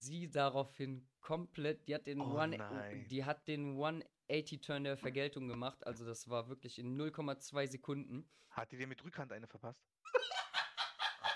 Sie 0.00 0.30
daraufhin 0.30 1.08
komplett, 1.20 1.88
die 1.88 1.94
hat 1.94 2.06
den 2.06 2.20
Oh 2.20 2.38
One, 2.38 2.56
nein. 2.56 3.06
die 3.08 3.24
hat 3.24 3.48
den 3.48 3.72
180 3.76 4.60
Turn 4.60 4.84
der 4.84 4.96
Vergeltung 4.96 5.48
gemacht. 5.48 5.84
Also 5.86 6.04
das 6.06 6.28
war 6.28 6.48
wirklich 6.48 6.78
in 6.78 6.96
0,2 6.96 7.66
Sekunden. 7.66 8.30
Hat 8.50 8.70
die 8.72 8.76
dir 8.76 8.86
mit 8.86 9.02
Rückhand 9.04 9.32
eine 9.32 9.46
verpasst? 9.48 9.84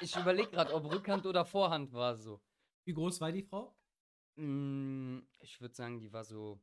Ich 0.01 0.17
überlege 0.17 0.51
gerade, 0.51 0.73
ob 0.75 0.85
Rückhand 0.85 1.27
oder 1.27 1.45
Vorhand 1.45 1.93
war 1.93 2.17
so. 2.17 2.41
Wie 2.85 2.93
groß 2.93 3.21
war 3.21 3.31
die 3.33 3.43
Frau? 3.43 3.77
Mm, 4.37 5.21
ich 5.41 5.61
würde 5.61 5.75
sagen, 5.75 6.01
die 6.01 6.13
war 6.13 6.25
so, 6.25 6.61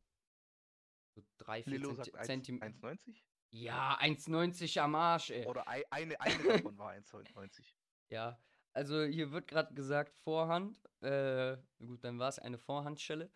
so 1.16 1.22
3, 1.38 1.64
4 1.64 1.74
Lilo 1.74 1.90
Zenti 1.94 2.12
sagt 2.12 2.16
1 2.18 2.28
Zentim 2.28 2.60
1,90? 2.62 3.24
Ja, 3.52 3.98
1,90 4.00 4.80
am 4.82 4.96
Arsch, 4.96 5.30
ey. 5.32 5.46
Oder 5.46 5.68
ei- 5.68 5.86
eine, 5.90 6.20
eine 6.20 6.44
davon 6.44 6.78
war 6.78 6.92
1,90. 6.92 7.76
Ja, 8.10 8.42
also 8.74 9.04
hier 9.04 9.32
wird 9.32 9.48
gerade 9.48 9.74
gesagt 9.74 10.16
Vorhand. 10.18 10.80
Äh, 11.02 11.58
gut, 11.80 12.04
dann 12.04 12.20
war 12.20 12.30
es 12.30 12.40
eine 12.40 12.58
Vorhandschelle. 12.58 13.32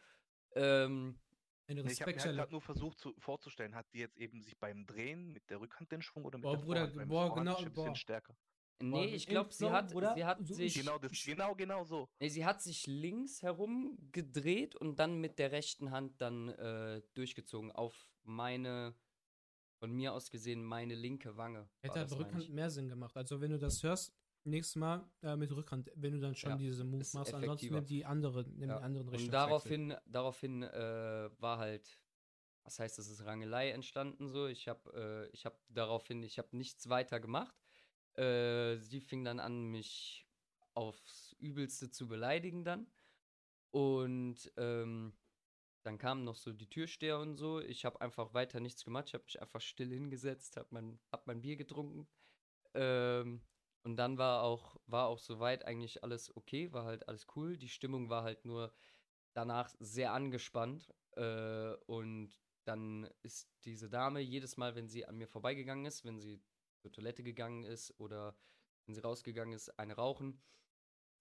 Ähm, 0.56 1.20
Eine 1.68 1.84
Nee, 1.84 1.92
ich 1.94 2.02
habe 2.02 2.12
halt 2.12 2.36
gerade 2.36 2.52
nur 2.52 2.62
versucht 2.62 3.00
zu, 3.00 3.14
vorzustellen, 3.18 3.74
hat 3.74 3.92
die 3.94 4.00
jetzt 4.00 4.18
eben 4.18 4.42
sich 4.42 4.60
beim 4.60 4.86
Drehen 4.86 5.32
mit 5.32 5.50
der 5.50 5.60
Rückhand 5.62 5.92
den 5.92 6.02
Schwung 6.02 6.26
oder 6.26 6.38
mit 6.38 6.44
Boah, 6.44 6.58
der 6.58 6.64
Bruder, 6.64 6.88
Vorhand? 6.90 7.10
Boah, 7.10 7.28
Vorhand 7.28 7.48
genau, 7.48 7.58
ein 7.58 7.74
boah. 7.74 7.84
bisschen 7.84 7.96
stärker. 7.96 8.36
nee, 8.82 8.90
Boah, 8.92 9.06
ich 9.06 9.28
glaube, 9.28 9.54
sie 9.54 9.70
hat, 9.72 9.92
Bruder, 9.92 10.14
sie 10.16 10.26
hat 10.26 10.46
so 10.46 10.54
sich, 10.54 10.74
Genau, 10.76 11.00
das, 11.00 11.12
genau, 11.24 11.56
genau 11.56 11.84
so. 11.86 12.10
nee, 12.20 12.28
sie 12.30 12.46
hat 12.46 12.62
sich 12.62 12.86
links 12.86 13.42
herum 13.42 13.98
gedreht 14.12 14.76
und 14.76 15.00
dann 15.00 15.20
mit 15.20 15.40
der 15.40 15.52
rechten 15.52 15.92
Hand 15.92 16.20
dann 16.22 16.50
äh, 16.50 17.02
durchgezogen 17.14 17.72
auf 17.72 18.08
meine, 18.24 18.94
von 19.80 19.92
mir 19.92 20.14
aus 20.14 20.30
gesehen, 20.32 20.64
meine 20.64 20.96
linke 20.96 21.38
Wange. 21.38 21.70
Hätte 21.80 22.00
halt 22.00 22.12
Rückhand 22.12 22.50
mehr 22.50 22.70
Sinn 22.70 22.90
gemacht. 22.90 23.16
Also 23.16 23.40
wenn 23.42 23.52
du 23.52 23.58
das 23.58 23.82
hörst, 23.84 24.14
nächstes 24.46 24.76
Mal 24.76 25.08
äh, 25.22 25.36
mit 25.36 25.52
Rückhand, 25.52 25.92
wenn 25.96 26.14
du 26.14 26.20
dann 26.20 26.36
schon 26.36 26.52
Ja, 26.52 26.58
diese 26.58 26.84
Moves 26.84 27.08
ist 27.10 27.14
machst, 27.14 27.34
ansonsten 27.34 27.68
effektiver. 27.68 27.76
nimm 27.80 27.86
die 27.86 28.06
andere, 28.06 28.44
nimm 28.50 28.70
Ja, 28.70 28.78
die 28.78 28.84
anderen 28.84 29.10
Richtung. 29.10 29.28
Und 29.28 29.34
daraufhin, 29.34 29.96
daraufhin 30.06 30.64
äh, 30.64 31.30
war 31.40 31.58
halt, 31.58 32.00
was 32.64 32.80
heißt, 32.80 33.00
es 33.00 33.10
ist 33.10 33.26
Rangelei 33.26 33.72
entstanden 33.72 34.28
so. 34.28 34.48
Ich 34.48 34.68
habe, 34.68 35.28
äh, 35.30 35.34
ich 35.34 35.46
habe 35.46 35.58
daraufhin, 35.70 36.24
ich 36.24 36.38
habe 36.38 36.56
nichts 36.56 36.90
weiter 36.90 37.20
gemacht. 37.20 37.56
Äh, 38.16 38.78
sie 38.78 39.02
fing 39.02 39.24
dann 39.24 39.40
an, 39.40 39.66
mich 39.66 40.28
aufs 40.74 41.34
Übelste 41.40 41.90
zu 41.92 42.08
beleidigen 42.08 42.64
dann. 42.64 42.88
Und 43.72 44.52
ähm, 44.58 45.14
dann 45.82 45.98
kamen 45.98 46.24
noch 46.24 46.36
so 46.36 46.54
die 46.54 46.70
Türsteher 46.70 47.20
und 47.20 47.38
so. 47.38 47.60
Ich 47.60 47.86
habe 47.86 48.00
einfach 48.02 48.34
weiter 48.34 48.60
nichts 48.60 48.86
gemacht. 48.86 49.08
Ich 49.10 49.14
habe 49.14 49.24
mich 49.26 49.42
einfach 49.42 49.62
still 49.62 49.90
hingesetzt, 49.90 50.58
habe 50.58 50.68
mein, 50.72 51.00
hab 51.12 51.28
mein 51.28 51.42
Bier 51.42 51.58
getrunken. 51.58 52.08
Ähm, 52.74 53.42
und 53.84 53.98
dann 53.98 54.18
war 54.18 54.44
auch, 54.44 54.78
war 54.88 55.08
auch 55.08 55.20
soweit 55.20 55.66
eigentlich 55.66 56.04
alles 56.04 56.36
okay, 56.36 56.72
war 56.72 56.86
halt 56.86 57.08
alles 57.08 57.28
cool. 57.36 57.58
Die 57.58 57.70
Stimmung 57.70 58.10
war 58.10 58.24
halt 58.24 58.46
nur 58.46 58.74
danach 59.34 59.74
sehr 59.80 60.14
angespannt. 60.14 60.94
Äh, 61.16 61.74
und 61.86 62.32
dann 62.64 63.10
ist 63.24 63.50
diese 63.66 63.90
Dame 63.90 64.22
jedes 64.22 64.58
Mal, 64.58 64.76
wenn 64.76 64.88
sie 64.88 65.06
an 65.06 65.18
mir 65.18 65.28
vorbeigegangen 65.28 65.86
ist, 65.86 66.06
wenn 66.06 66.20
sie 66.20 66.42
zur 66.78 66.92
Toilette 66.92 67.24
gegangen 67.24 67.66
ist 67.66 67.94
oder 68.00 68.38
wenn 68.86 68.96
sie 68.96 69.02
rausgegangen 69.02 69.54
ist, 69.54 69.78
eine 69.80 69.96
rauchen, 69.96 70.42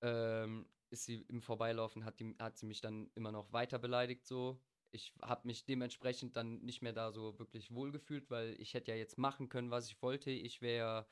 ähm, 0.02 0.68
ist 0.90 1.04
sie 1.04 1.22
im 1.22 1.42
Vorbeilaufen, 1.42 2.04
hat, 2.04 2.20
die, 2.20 2.36
hat 2.38 2.58
sie 2.58 2.66
mich 2.66 2.80
dann 2.80 3.10
immer 3.14 3.32
noch 3.32 3.52
weiter 3.52 3.78
beleidigt 3.78 4.26
so. 4.26 4.60
Ich 4.92 5.14
habe 5.22 5.46
mich 5.46 5.64
dementsprechend 5.64 6.36
dann 6.36 6.60
nicht 6.60 6.82
mehr 6.82 6.92
da 6.92 7.12
so 7.12 7.38
wirklich 7.38 7.74
wohlgefühlt, 7.74 8.30
weil 8.30 8.54
ich 8.60 8.74
hätte 8.74 8.92
ja 8.92 8.96
jetzt 8.96 9.18
machen 9.18 9.48
können, 9.48 9.70
was 9.70 9.88
ich 9.88 10.00
wollte. 10.02 10.30
Ich 10.30 10.60
wäre 10.60 11.06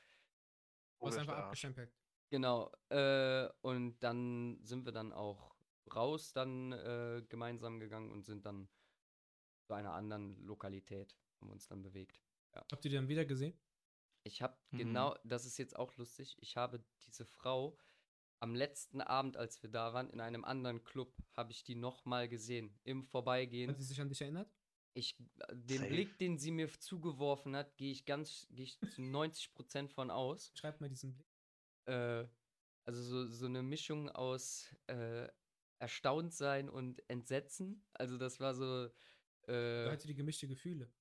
Du 1.01 1.07
hast 1.07 1.17
einfach 1.17 1.37
abgestempelt. 1.37 1.91
Genau. 2.29 2.71
Äh, 2.89 3.49
und 3.61 3.99
dann 3.99 4.59
sind 4.63 4.85
wir 4.85 4.91
dann 4.91 5.11
auch 5.11 5.55
raus, 5.93 6.31
dann 6.31 6.71
äh, 6.71 7.23
gemeinsam 7.27 7.79
gegangen 7.79 8.11
und 8.11 8.25
sind 8.25 8.45
dann 8.45 8.69
zu 9.63 9.73
einer 9.73 9.93
anderen 9.93 10.41
Lokalität, 10.45 11.17
haben 11.39 11.49
uns 11.51 11.67
dann 11.67 11.81
bewegt. 11.81 12.21
Habt 12.53 12.85
ihr 12.85 12.91
die 12.91 12.95
dann 12.95 13.07
wieder 13.07 13.25
gesehen? 13.25 13.59
Ich 14.23 14.41
habe 14.41 14.55
Mhm. 14.71 14.77
genau, 14.77 15.15
das 15.23 15.45
ist 15.45 15.57
jetzt 15.57 15.75
auch 15.75 15.95
lustig, 15.97 16.37
ich 16.39 16.55
habe 16.55 16.83
diese 17.05 17.25
Frau 17.25 17.77
am 18.39 18.55
letzten 18.55 19.01
Abend, 19.01 19.37
als 19.37 19.61
wir 19.61 19.69
da 19.69 19.93
waren, 19.93 20.09
in 20.09 20.19
einem 20.19 20.45
anderen 20.45 20.83
Club, 20.83 21.15
habe 21.33 21.51
ich 21.51 21.63
die 21.63 21.75
nochmal 21.75 22.27
gesehen, 22.27 22.79
im 22.83 23.03
Vorbeigehen. 23.03 23.69
Hat 23.69 23.77
sie 23.77 23.83
sich 23.83 24.01
an 24.01 24.09
dich 24.09 24.21
erinnert? 24.21 24.49
Ich, 24.93 25.17
äh, 25.19 25.55
den 25.55 25.77
Safe. 25.79 25.89
Blick, 25.89 26.17
den 26.17 26.37
sie 26.37 26.51
mir 26.51 26.69
zugeworfen 26.79 27.55
hat, 27.55 27.77
gehe 27.77 27.91
ich 27.91 28.05
ganz, 28.05 28.47
gehe 28.51 28.65
ich 28.65 28.79
zu 28.79 29.01
90% 29.01 29.89
von 29.89 30.11
aus. 30.11 30.51
Schreibt 30.55 30.81
mal 30.81 30.89
diesen 30.89 31.13
Blick. 31.13 31.27
Äh, 31.87 32.27
also 32.85 33.01
so, 33.03 33.25
so 33.27 33.45
eine 33.45 33.63
Mischung 33.63 34.09
aus 34.09 34.75
äh, 34.87 35.27
erstaunt 35.79 36.33
sein 36.33 36.69
und 36.69 37.01
Entsetzen. 37.09 37.85
Also 37.93 38.17
das 38.17 38.39
war 38.39 38.53
so, 38.53 38.89
Da 39.45 39.87
äh, 39.87 39.91
hatte 39.91 40.07
die 40.07 40.15
gemischte 40.15 40.47
Gefühle. 40.47 40.91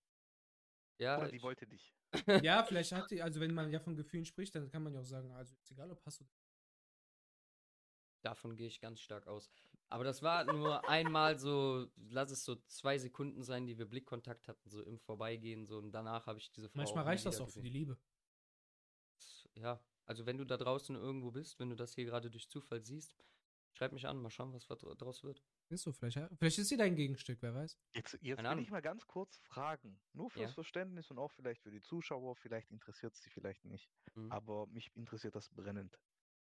ja, 0.99 1.19
Oder 1.19 1.29
die 1.29 1.37
ich- 1.37 1.43
wollte 1.43 1.67
dich. 1.67 1.95
ja, 2.45 2.65
vielleicht 2.65 2.93
hat 2.93 3.11
die, 3.11 3.23
also 3.23 3.41
wenn 3.41 3.55
man 3.55 3.71
ja 3.71 3.79
von 3.79 3.95
Gefühlen 3.97 4.25
spricht, 4.25 4.55
dann 4.55 4.69
kann 4.71 4.83
man 4.83 4.93
ja 4.95 5.01
auch 5.01 5.05
sagen, 5.05 5.31
also 5.33 5.55
ist 5.55 5.71
egal, 5.71 5.91
ob 5.93 6.05
hast 6.05 6.21
du. 6.21 6.25
davon 8.23 8.57
gehe 8.57 8.67
ich 8.67 8.81
ganz 8.81 9.01
stark 9.01 9.27
aus. 9.27 9.51
Aber 9.91 10.05
das 10.05 10.23
war 10.23 10.45
nur 10.45 10.89
einmal 10.89 11.39
so, 11.39 11.89
lass 11.97 12.31
es 12.31 12.45
so 12.45 12.55
zwei 12.67 12.97
Sekunden 12.99 13.43
sein, 13.43 13.67
die 13.67 13.77
wir 13.77 13.87
Blickkontakt 13.87 14.47
hatten, 14.47 14.71
so 14.71 14.83
im 14.83 15.01
Vorbeigehen, 15.01 15.67
so 15.67 15.79
und 15.79 15.91
danach 15.91 16.27
habe 16.27 16.39
ich 16.39 16.53
diese 16.53 16.69
Frau. 16.69 16.79
Manchmal 16.79 17.05
reicht 17.05 17.27
das 17.27 17.41
auch 17.41 17.49
für 17.49 17.61
gesehen. 17.61 17.65
die 17.65 17.71
Liebe. 17.71 17.99
Ja, 19.55 19.83
also 20.07 20.27
wenn 20.27 20.39
du 20.39 20.45
da 20.45 20.57
draußen 20.57 20.95
irgendwo 20.95 21.33
bist, 21.33 21.59
wenn 21.59 21.71
du 21.71 21.77
das 21.77 21.95
hier 21.95 22.05
gerade 22.05 22.31
durch 22.31 22.49
Zufall 22.49 22.85
siehst, 22.85 23.17
schreib 23.73 23.93
mich 23.93 24.07
an, 24.07 24.23
mal 24.23 24.31
schauen, 24.31 24.53
was 24.53 24.67
draus 24.67 25.25
wird. 25.25 25.43
Ist 25.69 25.83
so, 25.83 25.93
vielleicht, 25.93 26.17
ja. 26.17 26.29
vielleicht 26.37 26.59
ist 26.59 26.69
sie 26.69 26.77
dein 26.77 26.95
Gegenstück, 26.95 27.39
wer 27.43 27.55
weiß. 27.55 27.77
Jetzt, 27.93 28.19
jetzt 28.23 28.43
will 28.43 28.59
ich 28.61 28.71
mal 28.71 28.83
ganz 28.83 29.07
kurz 29.07 29.39
fragen. 29.39 30.01
Nur 30.13 30.31
fürs 30.31 30.51
Ja. 30.51 30.55
Verständnis 30.55 31.11
und 31.11 31.19
auch 31.19 31.33
vielleicht 31.33 31.63
für 31.63 31.71
die 31.71 31.81
Zuschauer. 31.81 32.37
Vielleicht 32.37 32.71
interessiert 32.71 33.15
es 33.15 33.23
sie 33.23 33.31
vielleicht 33.31 33.65
nicht. 33.65 33.89
Mhm. 34.15 34.31
Aber 34.31 34.67
mich 34.69 34.95
interessiert 34.95 35.35
das 35.35 35.49
brennend. 35.49 35.99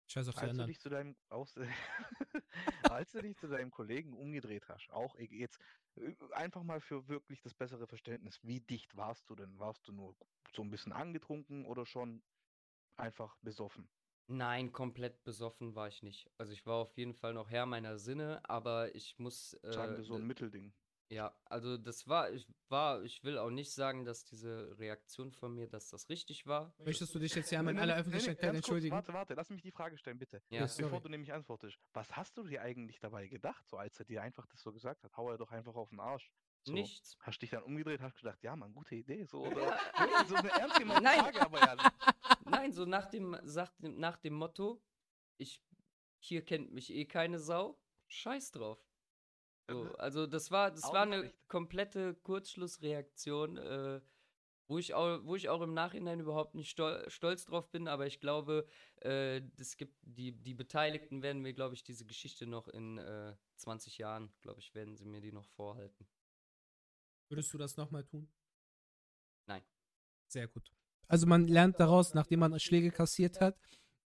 Scheiß 0.08 0.28
auf 0.30 0.36
die 0.36 0.40
Als 0.42 0.50
du 0.50 0.52
anderen. 0.52 0.70
dich 0.70 0.80
zu 0.80 0.90
deinem, 0.90 1.16
aus, 1.30 1.56
als 2.90 3.12
du 3.12 3.22
dich 3.22 3.38
zu 3.38 3.48
deinem 3.48 3.72
Kollegen 3.72 4.14
umgedreht 4.14 4.68
hast, 4.70 4.90
auch 4.92 5.16
e- 5.16 5.28
jetzt 5.32 5.60
äh, 5.96 6.16
einfach 6.34 6.64
mal 6.64 6.80
für 6.82 7.08
wirklich 7.08 7.42
das 7.42 7.54
bessere 7.54 7.88
Verständnis, 7.88 8.40
wie 8.44 8.62
dicht 8.62 8.96
warst 8.96 9.30
du 9.30 9.36
denn? 9.36 9.60
Warst 9.60 9.88
du 9.88 9.92
nur 9.94 10.16
so 10.56 10.62
ein 10.64 10.70
bisschen 10.72 10.94
angetrunken 10.94 11.66
oder 11.66 11.86
schon 11.86 12.24
einfach 12.98 13.38
besoffen? 13.42 13.90
Nein, 14.30 14.74
komplett 14.74 15.24
besoffen 15.24 15.76
war 15.76 15.88
ich 15.88 16.04
nicht. 16.04 16.30
Also 16.38 16.52
ich 16.52 16.66
war 16.66 16.76
auf 16.76 16.98
jeden 16.98 17.14
Fall 17.14 17.34
noch 17.34 17.50
Herr 17.50 17.66
meiner 17.66 17.98
Sinne, 17.98 18.42
aber 18.50 18.94
ich 18.94 19.18
muss. 19.20 19.54
Äh, 19.64 19.72
Sagen 19.72 19.96
wir 19.96 20.04
so 20.04 20.16
ein 20.16 20.28
Mittelding. 20.28 20.74
Ja, 21.10 21.34
also 21.46 21.78
das 21.78 22.08
war, 22.08 22.32
ich 22.32 22.46
war, 22.70 23.02
ich 23.04 23.24
will 23.24 23.38
auch 23.38 23.50
nicht 23.50 23.72
sagen, 23.72 24.04
dass 24.04 24.26
diese 24.26 24.78
Reaktion 24.78 25.32
von 25.32 25.54
mir, 25.54 25.68
dass 25.68 25.90
das 25.90 26.10
richtig 26.10 26.46
war. 26.48 26.74
Möchtest 26.80 27.16
du 27.16 27.20
dich 27.20 27.34
jetzt 27.36 27.50
ja 27.52 27.62
Nee, 27.64 27.72
in 27.72 27.80
aller 27.80 27.96
Öffentlichkeit 27.96 28.40
ganz 28.40 28.52
kurz, 28.52 28.58
entschuldigen? 28.58 28.94
Warte, 28.96 29.14
warte, 29.14 29.34
lass 29.36 29.50
mich 29.50 29.62
die 29.62 29.72
Frage 29.72 29.98
stellen, 29.98 30.20
bitte. 30.20 30.42
Ja, 30.50 30.60
Ja, 30.60 30.66
Bevor 30.66 30.90
sorry. 30.90 31.02
du 31.04 31.10
nämlich 31.10 31.32
antwortest, 31.34 31.78
was 31.94 32.16
hast 32.16 32.38
du 32.38 32.44
dir 32.44 32.62
eigentlich 32.62 33.00
dabei 33.00 33.28
gedacht, 33.28 33.68
so 33.68 33.78
als 33.78 33.98
er 34.00 34.06
dir 34.06 34.22
einfach 34.22 34.46
das 34.48 34.62
so 34.62 34.74
gesagt 34.74 35.04
hat? 35.04 35.16
Hau 35.16 35.30
er 35.32 35.38
doch 35.38 35.52
einfach 35.52 35.76
auf 35.76 35.90
den 35.90 36.00
Arsch. 36.00 36.30
So. 36.64 36.74
nichts. 36.74 37.16
Hast 37.22 37.42
dich 37.42 37.52
dann 37.52 37.64
umgedreht, 37.64 38.02
hast 38.02 38.18
gedacht, 38.18 38.44
ja, 38.44 38.54
Mann, 38.58 38.74
gute 38.74 38.96
Idee. 38.96 39.24
So, 39.24 39.42
oder 39.46 39.78
so 40.28 40.36
eine 40.36 40.50
ernst 40.50 40.78
gemeinte 40.80 41.04
Nein. 41.04 41.20
Frage, 41.20 41.42
aber 41.42 41.60
ja. 41.60 41.76
Nein, 42.46 42.74
so 42.74 42.86
nach 42.86 43.06
dem, 43.06 43.38
nach 43.44 43.72
dem, 43.78 43.98
nach 43.98 44.18
dem 44.18 44.34
Motto, 44.34 44.82
ich, 45.38 45.64
hier 46.20 46.44
kennt 46.44 46.74
mich 46.74 46.92
eh 46.94 47.06
keine 47.06 47.40
Sau, 47.40 47.80
scheiß 48.08 48.52
drauf. 48.52 48.84
So, 49.70 49.84
also 49.98 50.28
das 50.28 50.50
war, 50.52 50.72
das 50.72 50.84
Auch 50.86 50.94
war 50.94 51.02
eine 51.04 51.34
komplette 51.48 52.16
Kurzschlussreaktion. 52.16 53.58
Äh, 53.58 54.02
Wo 54.70 54.78
ich 54.78 54.94
auch, 54.94 55.24
wo 55.24 55.36
ich 55.36 55.48
auch 55.48 55.62
im 55.62 55.74
Nachhinein 55.74 56.20
überhaupt 56.20 56.54
nicht 56.54 56.70
stol 56.70 57.06
stolz 57.10 57.46
drauf 57.46 57.70
bin, 57.72 57.88
aber 57.88 58.06
ich 58.06 58.20
glaube, 58.20 58.68
äh, 59.02 59.42
es 59.58 59.78
gibt 59.78 59.96
die, 60.02 60.34
die 60.34 60.54
Beteiligten 60.54 61.22
werden 61.22 61.42
mir, 61.42 61.54
glaube 61.54 61.74
ich, 61.74 61.84
diese 61.86 62.06
Geschichte 62.06 62.46
noch 62.46 62.68
in 62.68 62.98
äh, 62.98 63.34
20 63.56 63.98
Jahren, 63.98 64.34
glaube 64.42 64.60
ich, 64.60 64.74
werden 64.76 64.98
sie 64.98 65.06
mir 65.06 65.22
die 65.22 65.32
noch 65.32 65.48
vorhalten. 65.48 66.06
Würdest 67.30 67.54
du 67.54 67.58
das 67.58 67.78
nochmal 67.78 68.04
tun? 68.06 68.30
Nein. 69.48 69.64
Sehr 70.28 70.48
gut. 70.50 70.70
Also 71.08 71.28
man 71.28 71.48
lernt 71.48 71.80
daraus, 71.80 72.14
nachdem 72.14 72.40
man 72.40 72.60
Schläge 72.60 72.92
kassiert 72.92 73.40
hat, 73.40 73.58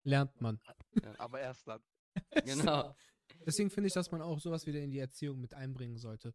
lernt 0.03 0.39
man. 0.41 0.59
Aber 1.17 1.39
erst 1.39 1.67
dann. 1.67 1.81
Genau. 2.45 2.93
Deswegen 3.45 3.69
finde 3.69 3.87
ich, 3.87 3.93
dass 3.93 4.11
man 4.11 4.21
auch 4.21 4.39
sowas 4.39 4.65
wieder 4.65 4.79
in 4.79 4.91
die 4.91 4.99
Erziehung 4.99 5.39
mit 5.39 5.53
einbringen 5.53 5.97
sollte. 5.97 6.33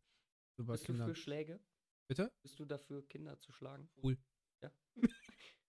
So 0.57 0.65
bei 0.65 0.75
Bist 0.75 0.85
du 0.85 0.93
Kindern. 0.93 1.09
für 1.11 1.15
Schläge? 1.15 1.61
Bitte? 2.09 2.33
Bist 2.43 2.59
du 2.59 2.65
dafür, 2.65 3.07
Kinder 3.09 3.39
zu 3.41 3.53
schlagen? 3.53 3.89
Cool. 4.03 4.17
Ja. 4.63 4.71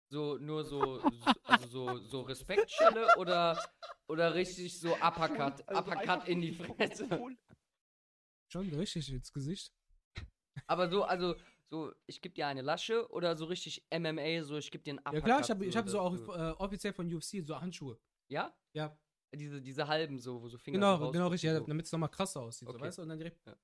So, 0.10 0.38
nur 0.38 0.64
so, 0.64 1.02
so 1.10 1.34
also 1.44 1.68
so, 1.68 1.98
so 1.99 2.22
Respektschelle 2.22 3.18
oder, 3.18 3.61
oder 4.07 4.34
richtig 4.35 4.80
so 4.80 4.94
Uppercut, 4.95 5.68
Also 5.68 5.81
Uppercut 5.91 6.26
in 6.30 6.39
die 6.39 6.53
Fresse? 6.53 7.10
cool. 7.19 7.38
Schon 8.49 8.69
richtig 8.73 9.11
ins 9.11 9.34
Gesicht. 9.34 9.73
Aber 10.65 10.89
so, 10.89 11.03
also, 11.03 11.35
so, 11.69 11.94
ich 12.06 12.22
geb 12.22 12.35
dir 12.35 12.48
eine 12.48 12.61
Lasche 12.61 13.10
oder 13.11 13.35
so 13.35 13.44
richtig 13.48 13.85
MMA, 13.89 14.44
so, 14.45 14.56
ich 14.57 14.72
geb 14.72 14.85
dir 14.85 14.91
einen 14.91 14.99
Uppercut. 14.99 15.15
Ja 15.15 15.22
klar, 15.26 15.41
ich 15.41 15.49
habe 15.49 15.65
ich 15.65 15.76
hab 15.76 15.89
so 15.89 15.99
auch 15.99 16.15
du- 16.15 16.31
äh, 16.31 16.52
offiziell 16.52 16.94
von 16.94 17.14
UFC 17.14 17.41
so 17.44 17.60
Handschuhe. 17.60 17.99
Ja? 18.30 18.56
Ja, 18.73 18.98
Diese, 19.35 19.61
diese 19.61 19.87
halben 19.87 20.19
so, 20.19 20.41
wo 20.41 20.47
so 20.47 20.57
Finger 20.57 20.79
genau, 20.79 20.97
so 20.97 21.11
genau 21.11 21.27
richtig, 21.27 21.47
ja, 21.49 21.59
so. 21.59 21.65
damit 21.65 21.85
es 21.85 21.91
nochmal 21.91 22.09
krasser 22.09 22.41
aussieht, 22.41 22.69
so, 22.69 22.75
Okay. 22.75 22.85
weißt 22.85 22.97
du? 22.97 23.01
Und 23.03 23.09
dann 23.09 23.17
direkt, 23.17 23.45
Ja. 23.45 23.55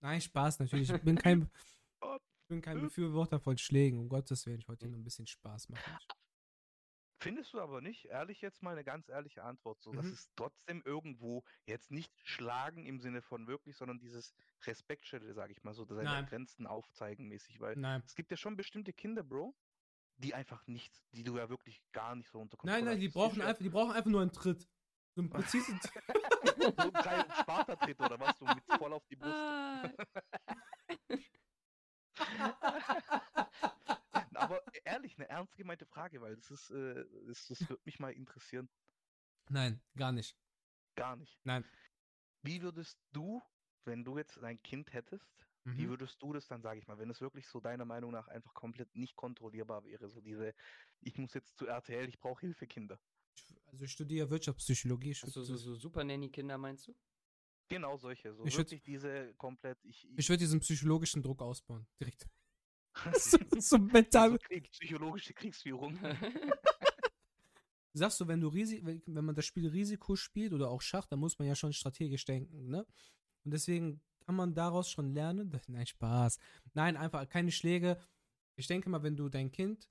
Nein, 0.00 0.20
Spaß 0.20 0.58
natürlich. 0.60 0.90
Ich 0.90 1.02
bin 1.02 1.16
kein, 1.16 1.50
ich 2.02 2.48
bin 2.48 2.60
kein 2.60 2.80
Befürworter 2.80 3.40
von 3.40 3.56
Schlägen, 3.56 3.98
um 3.98 4.08
Gottes 4.08 4.44
Willen. 4.46 4.58
Ich 4.60 4.68
wollte 4.68 4.84
Mhm. 4.84 4.88
hier 4.88 4.92
nur 4.92 5.00
ein 5.00 5.04
bisschen 5.04 5.26
Spaß 5.26 5.70
machen. 5.70 5.98
Findest 7.18 7.54
du 7.54 7.60
aber 7.60 7.80
nicht, 7.80 8.04
ehrlich 8.04 8.42
jetzt 8.42 8.62
mal 8.62 8.72
eine 8.72 8.84
ganz 8.84 9.08
ehrliche 9.08 9.42
Antwort, 9.42 9.80
so, 9.80 9.90
dass 9.90 10.04
Mhm. 10.04 10.12
es 10.12 10.30
trotzdem 10.36 10.82
irgendwo 10.84 11.42
jetzt 11.66 11.90
nicht 11.90 12.12
schlagen 12.22 12.84
im 12.84 13.00
Sinne 13.00 13.22
von 13.22 13.46
wirklich, 13.46 13.74
sondern 13.76 13.98
dieses 13.98 14.34
Respektstelle, 14.66 15.32
sage 15.32 15.52
ich 15.52 15.64
mal 15.64 15.72
so, 15.72 15.86
seine 15.86 16.04
Nein. 16.04 16.26
Grenzen 16.26 16.66
aufzeigen 16.66 17.26
mäßig, 17.28 17.58
weil 17.58 17.74
Nein. 17.76 18.02
es 18.04 18.14
gibt 18.14 18.30
ja 18.30 18.36
schon 18.36 18.54
bestimmte 18.56 18.92
Kinder, 18.92 19.22
Bro, 19.24 19.56
die 20.18 20.34
einfach 20.34 20.66
nicht, 20.66 21.02
die 21.12 21.24
du 21.24 21.38
ja 21.38 21.48
wirklich 21.48 21.82
gar 21.92 22.14
nicht 22.14 22.28
so 22.28 22.38
unter 22.38 22.58
Nein, 22.62 22.84
nein, 22.84 23.00
die 23.00 23.08
brauchen, 23.08 23.40
ja 23.40 23.46
einfach, 23.46 23.62
die 23.62 23.70
brauchen 23.70 23.92
einfach 23.92 24.10
nur 24.10 24.20
einen 24.20 24.32
Tritt. 24.32 24.68
So 25.16 25.22
einen 25.22 25.30
präzisen 25.30 25.80
so 25.80 26.82
einen 26.82 26.92
kleinen 26.92 27.30
Sparta-Tritt 27.32 27.98
oder 28.00 28.20
was, 28.20 28.38
so 28.38 28.44
mit 28.44 28.62
voll 28.66 28.92
auf 28.92 29.06
die 29.06 29.16
Brust. 29.16 29.34
Ah, 29.34 29.88
Aber 34.34 34.62
ehrlich, 34.84 35.16
eine 35.16 35.28
ernst 35.30 35.56
gemeinte 35.56 35.86
Frage, 35.86 36.20
weil 36.20 36.36
das 36.36 36.50
ist, 36.50 36.70
äh, 36.70 37.06
das, 37.26 37.46
das 37.46 37.66
würde 37.68 37.80
mich 37.86 37.98
mal 37.98 38.12
interessieren. 38.12 38.68
Nein, 39.48 39.80
gar 39.96 40.12
nicht. 40.12 40.36
Gar 40.96 41.16
nicht. 41.16 41.38
Nein. 41.44 41.64
Wie 42.42 42.60
würdest 42.60 42.98
du, 43.12 43.42
wenn 43.84 44.04
du 44.04 44.18
jetzt 44.18 44.38
ein 44.38 44.62
Kind 44.62 44.92
hättest, 44.92 45.46
wie 45.64 45.86
Mhm. 45.86 45.88
würdest 45.88 46.22
du 46.22 46.32
das 46.32 46.46
dann, 46.46 46.62
sage 46.62 46.78
ich 46.78 46.86
mal, 46.86 46.98
wenn 46.98 47.10
es 47.10 47.20
wirklich 47.20 47.48
so 47.48 47.58
deiner 47.58 47.84
Meinung 47.84 48.12
nach 48.12 48.28
einfach 48.28 48.54
komplett 48.54 48.94
nicht 48.94 49.16
kontrollierbar 49.16 49.84
wäre, 49.84 50.08
so 50.10 50.20
diese, 50.20 50.54
ich 51.00 51.18
muss 51.18 51.34
jetzt 51.34 51.56
zu 51.56 51.66
RTL, 51.66 52.06
ich 52.08 52.20
brauche 52.20 52.40
Hilfe, 52.40 52.66
Kinder. 52.66 53.00
Ich- 53.36 53.56
Also 53.66 53.84
ich 53.84 53.92
studiere 53.92 54.30
Wirtschaftspsychologie. 54.30 55.10
Ich 55.10 55.20
so, 55.20 55.26
würde 55.34 55.46
so, 55.46 55.56
so 55.56 55.74
Super 55.74 56.02
Nanny-Kinder 56.04 56.56
meinst 56.58 56.88
du? 56.88 56.94
Genau 57.68 57.96
solche, 57.96 58.32
so 58.32 58.44
Ich 58.44 58.54
würd- 58.54 58.58
wirklich 58.58 58.82
diese 58.82 59.34
komplett, 59.34 59.78
ich, 59.84 60.08
ich 60.16 60.28
würd 60.28 60.40
diesen 60.40 60.60
psychologischen 60.60 61.22
Druck 61.22 61.42
ausbauen. 61.42 61.86
Direkt. 62.00 62.26
so, 63.18 63.38
so 63.58 63.78
mental. 63.78 64.38
Krieg, 64.38 64.70
psychologische 64.70 65.34
Kriegsführung. 65.34 65.98
Sagst 67.92 68.20
du, 68.20 68.28
wenn 68.28 68.40
du 68.40 68.48
Risi 68.48 68.80
wenn, 68.84 69.02
wenn 69.06 69.24
man 69.24 69.34
das 69.34 69.46
Spiel 69.46 69.66
Risiko 69.68 70.16
spielt 70.16 70.52
oder 70.52 70.68
auch 70.70 70.82
Schach, 70.82 71.06
dann 71.06 71.18
muss 71.18 71.38
man 71.38 71.48
ja 71.48 71.54
schon 71.54 71.72
strategisch 71.72 72.24
denken, 72.26 72.68
ne? 72.68 72.86
Und 73.44 73.52
deswegen 73.52 74.00
kann 74.26 74.34
man 74.34 74.54
daraus 74.54 74.90
schon 74.90 75.12
lernen. 75.14 75.50
Nein, 75.68 75.86
Spaß. 75.86 76.38
Nein, 76.74 76.96
einfach 76.96 77.28
keine 77.28 77.50
Schläge. 77.52 77.98
Ich 78.56 78.66
denke 78.66 78.88
mal, 78.90 79.02
wenn 79.02 79.16
du 79.16 79.28
dein 79.28 79.50
Kind 79.50 79.90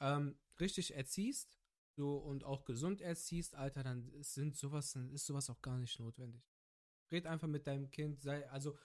ähm, 0.00 0.38
richtig 0.60 0.94
erziehst 0.94 1.57
so, 1.98 2.16
und 2.16 2.44
auch 2.44 2.64
gesund 2.64 3.00
erziehst, 3.00 3.56
Alter, 3.56 3.82
dann 3.82 4.08
ist- 4.12 4.34
sind 4.34 4.56
sowas, 4.56 4.92
dann 4.92 5.10
ist 5.10 5.26
sowas 5.26 5.50
auch 5.50 5.60
gar 5.60 5.76
nicht 5.78 5.98
notwendig. 5.98 6.48
Red 7.10 7.26
einfach 7.26 7.48
mit 7.48 7.66
deinem 7.66 7.90
Kind, 7.90 8.20
sei, 8.20 8.48
also 8.50 8.78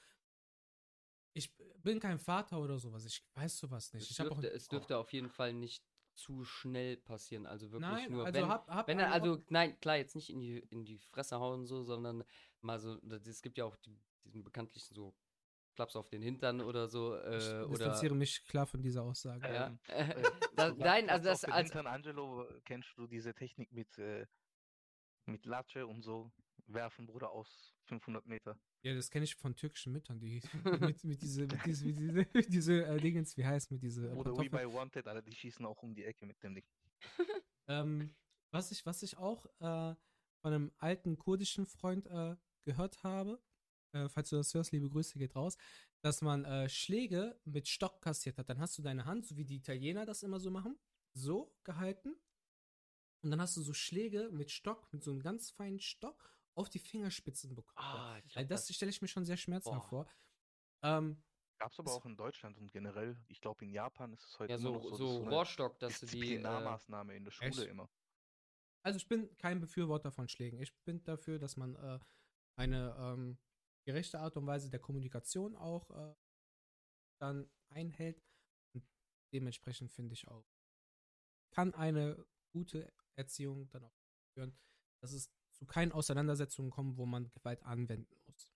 ich 1.34 1.56
bin 1.84 2.00
kein 2.00 2.18
Vater 2.18 2.60
oder 2.60 2.80
sowas, 2.80 3.06
ich 3.06 3.24
weiß 3.36 3.60
sowas 3.60 3.94
nicht. 3.94 4.04
Es 4.04 4.10
Ich 4.12 4.20
hab 4.20 4.32
auch, 4.32 4.40
dürfte, 4.40 4.52
es 4.52 4.68
dürfte 4.68 4.98
auf 4.98 5.14
jeden 5.14 5.30
Fall 5.30 5.54
nicht 5.54 5.84
zu 6.16 6.44
schnell 6.44 6.98
passieren. 6.98 7.46
Also 7.46 7.72
wirklich 7.72 7.88
nein, 7.88 8.12
nur, 8.12 8.26
also 8.26 8.40
wenn, 8.40 8.48
hab, 8.48 8.68
hab 8.68 8.88
wenn 8.88 9.00
er, 9.00 9.12
also, 9.12 9.44
nein, 9.50 9.80
klar, 9.80 9.98
jetzt 9.98 10.16
nicht 10.16 10.32
in 10.32 10.40
die, 10.40 10.58
in 10.72 10.84
die 10.84 10.98
Fresse 10.98 11.40
hauen 11.40 11.66
so, 11.68 11.84
sondern 11.84 12.24
mal 12.62 12.80
so, 12.80 13.00
es 13.26 13.42
gibt 13.44 13.60
ja 13.60 13.66
auch 13.66 13.76
die, 13.78 13.96
diesen 14.24 14.44
bekanntlichen 14.44 14.96
so 14.96 15.14
Klaps 15.76 15.96
auf 15.96 16.08
den 16.10 16.22
Hintern 16.22 16.62
oder 16.62 16.88
so, 16.88 17.16
ich 17.18 17.24
äh, 17.24 17.62
oder, 17.62 17.70
distanziere 17.70 18.16
mich 18.16 18.46
klar 18.46 18.66
von 18.68 18.82
dieser 18.82 19.04
Aussage. 19.04 19.48
ja. 19.54 19.78
Ähm, 19.90 20.24
Da- 20.56 20.72
Du 20.72 20.78
nein, 20.80 21.10
also 21.10 21.30
das, 21.30 21.44
als, 21.46 21.70
Hintern, 21.70 21.88
Angelo, 21.88 22.48
kennst 22.66 22.90
du 22.98 23.08
diese 23.08 23.34
Technik 23.34 23.72
mit, 23.72 23.98
äh, 23.98 24.26
mit 25.26 25.46
Latsche 25.46 25.88
und 25.88 26.04
so 26.04 26.32
werfen, 26.68 27.08
Bruder, 27.08 27.32
aus 27.32 27.74
500 27.86 28.26
Meter? 28.26 28.58
Ja, 28.84 28.94
das 28.94 29.10
kenne 29.10 29.24
ich 29.24 29.36
von 29.36 29.56
türkischen 29.56 29.94
Müttern, 29.94 30.20
die 30.20 30.42
mit, 30.96 31.04
mit 31.04 31.22
diese, 31.22 31.48
mit 31.48 31.66
diese, 31.66 31.86
mit 31.88 32.34
diese, 32.34 32.50
diese 32.50 32.86
äh, 32.86 32.98
Dingens, 33.00 33.36
wie 33.38 33.46
heißt 33.46 33.72
mit 33.72 33.82
diese 33.82 34.10
äh, 34.10 34.14
Oder 34.14 34.38
We 34.38 34.50
by 34.50 34.72
Wanted, 34.72 35.08
Alter, 35.08 35.22
die 35.22 35.34
schießen 35.36 35.66
auch 35.66 35.82
um 35.82 35.96
die 35.96 36.04
Ecke 36.04 36.26
mit 36.26 36.42
dem 36.44 36.56
Ding. 36.56 36.66
Ähm, 37.68 38.14
was 38.52 38.72
ich, 38.72 38.86
was 38.86 39.02
ich 39.04 39.18
auch 39.18 39.46
äh, 39.62 39.96
von 40.42 40.54
einem 40.54 40.72
alten 40.78 41.18
kurdischen 41.18 41.66
Freund 41.66 42.06
äh, 42.08 42.36
gehört 42.66 43.02
habe, 43.04 43.42
äh, 43.94 44.10
falls 44.10 44.30
du 44.30 44.36
das 44.36 44.54
hörst, 44.54 44.72
liebe 44.72 44.90
Grüße 44.90 45.18
geht 45.18 45.36
raus, 45.36 45.58
dass 46.02 46.22
man 46.22 46.44
äh, 46.46 46.68
Schläge 46.70 47.40
mit 47.46 47.68
Stock 47.68 48.02
kassiert 48.02 48.38
hat. 48.38 48.50
Dann 48.50 48.60
hast 48.60 48.78
du 48.78 48.82
deine 48.82 49.06
Hand, 49.06 49.26
so 49.26 49.38
wie 49.38 49.46
die 49.46 49.56
Italiener 49.56 50.06
das 50.06 50.24
immer 50.24 50.40
so 50.40 50.52
machen, 50.52 50.78
so 51.14 51.56
gehalten. 51.64 52.16
Und 53.24 53.32
dann 53.32 53.40
hast 53.40 53.56
du 53.56 53.62
so 53.62 53.74
Schläge 53.74 54.30
mit 54.32 54.52
Stock, 54.52 54.92
mit 54.92 55.04
so 55.04 55.12
einem 55.12 55.22
ganz 55.22 55.52
feinen 55.52 55.80
Stock 55.80 56.36
auf 56.56 56.70
die 56.70 56.80
Fingerspitzen 56.80 57.56
bekommen. 57.56 57.88
Ah, 57.88 58.18
ich 58.26 58.36
Weil 58.36 58.46
glaub, 58.46 58.58
das 58.60 58.74
stelle 58.74 58.90
ich 58.90 59.02
mir 59.02 59.08
schon 59.08 59.26
sehr 59.26 59.38
schmerzhaft 59.38 59.90
Boah. 59.90 60.06
vor. 60.06 60.08
Ähm, 60.84 61.24
Gab's 61.60 61.80
aber 61.80 61.86
Das- 61.92 61.96
auch 61.96 62.06
in 62.06 62.18
Deutschland 62.18 62.58
und 62.58 62.72
generell, 62.72 63.16
ich 63.30 63.40
glaube 63.40 63.64
in 63.64 63.72
Japan 63.72 64.12
ist 64.12 64.26
es 64.26 64.40
heute 64.40 64.52
ja, 64.52 64.58
immer 64.60 64.68
so, 64.70 64.74
noch 64.74 64.84
so, 64.84 64.96
so, 64.98 65.24
das 65.24 65.32
Rohrstock, 65.34 65.80
dass 65.80 66.00
du 66.02 66.06
die, 66.08 66.18
äh, 66.18 66.20
Disziplinarmaßnahme 66.20 67.16
in 67.16 67.24
der 67.24 67.32
Schule 67.32 67.48
Echt? 67.50 67.68
immer. 67.68 67.90
Also 68.84 68.98
ich 68.98 69.08
bin 69.08 69.36
kein 69.38 69.62
Befürworter 69.62 70.12
von 70.12 70.28
Schlägen. 70.28 70.60
Ich 70.60 70.76
bin 70.84 71.02
dafür, 71.06 71.40
dass 71.40 71.56
man 71.56 71.76
äh, 71.76 72.00
eine 72.58 72.94
ähm, 73.00 73.38
gerechte 73.86 74.20
Art 74.20 74.38
und 74.38 74.46
Weise 74.46 74.70
der 74.70 74.80
Kommunikation 74.80 75.56
auch 75.56 75.90
äh, 75.92 76.16
dann 77.20 77.50
einhält. 77.70 78.22
Und 78.74 78.86
dementsprechend 79.34 79.92
finde 79.92 80.14
ich 80.14 80.28
auch, 80.28 80.48
kann 81.52 81.74
eine 81.74 82.26
gute 82.52 82.92
Erziehung 83.16 83.70
dann 83.70 83.84
auch 83.84 83.96
führen, 84.34 84.58
dass 85.02 85.12
es 85.12 85.32
zu 85.52 85.66
keinen 85.66 85.92
Auseinandersetzungen 85.92 86.72
kommt, 86.72 86.98
wo 86.98 87.06
man 87.06 87.30
Gewalt 87.32 87.64
anwenden 87.64 88.16
muss. 88.26 88.54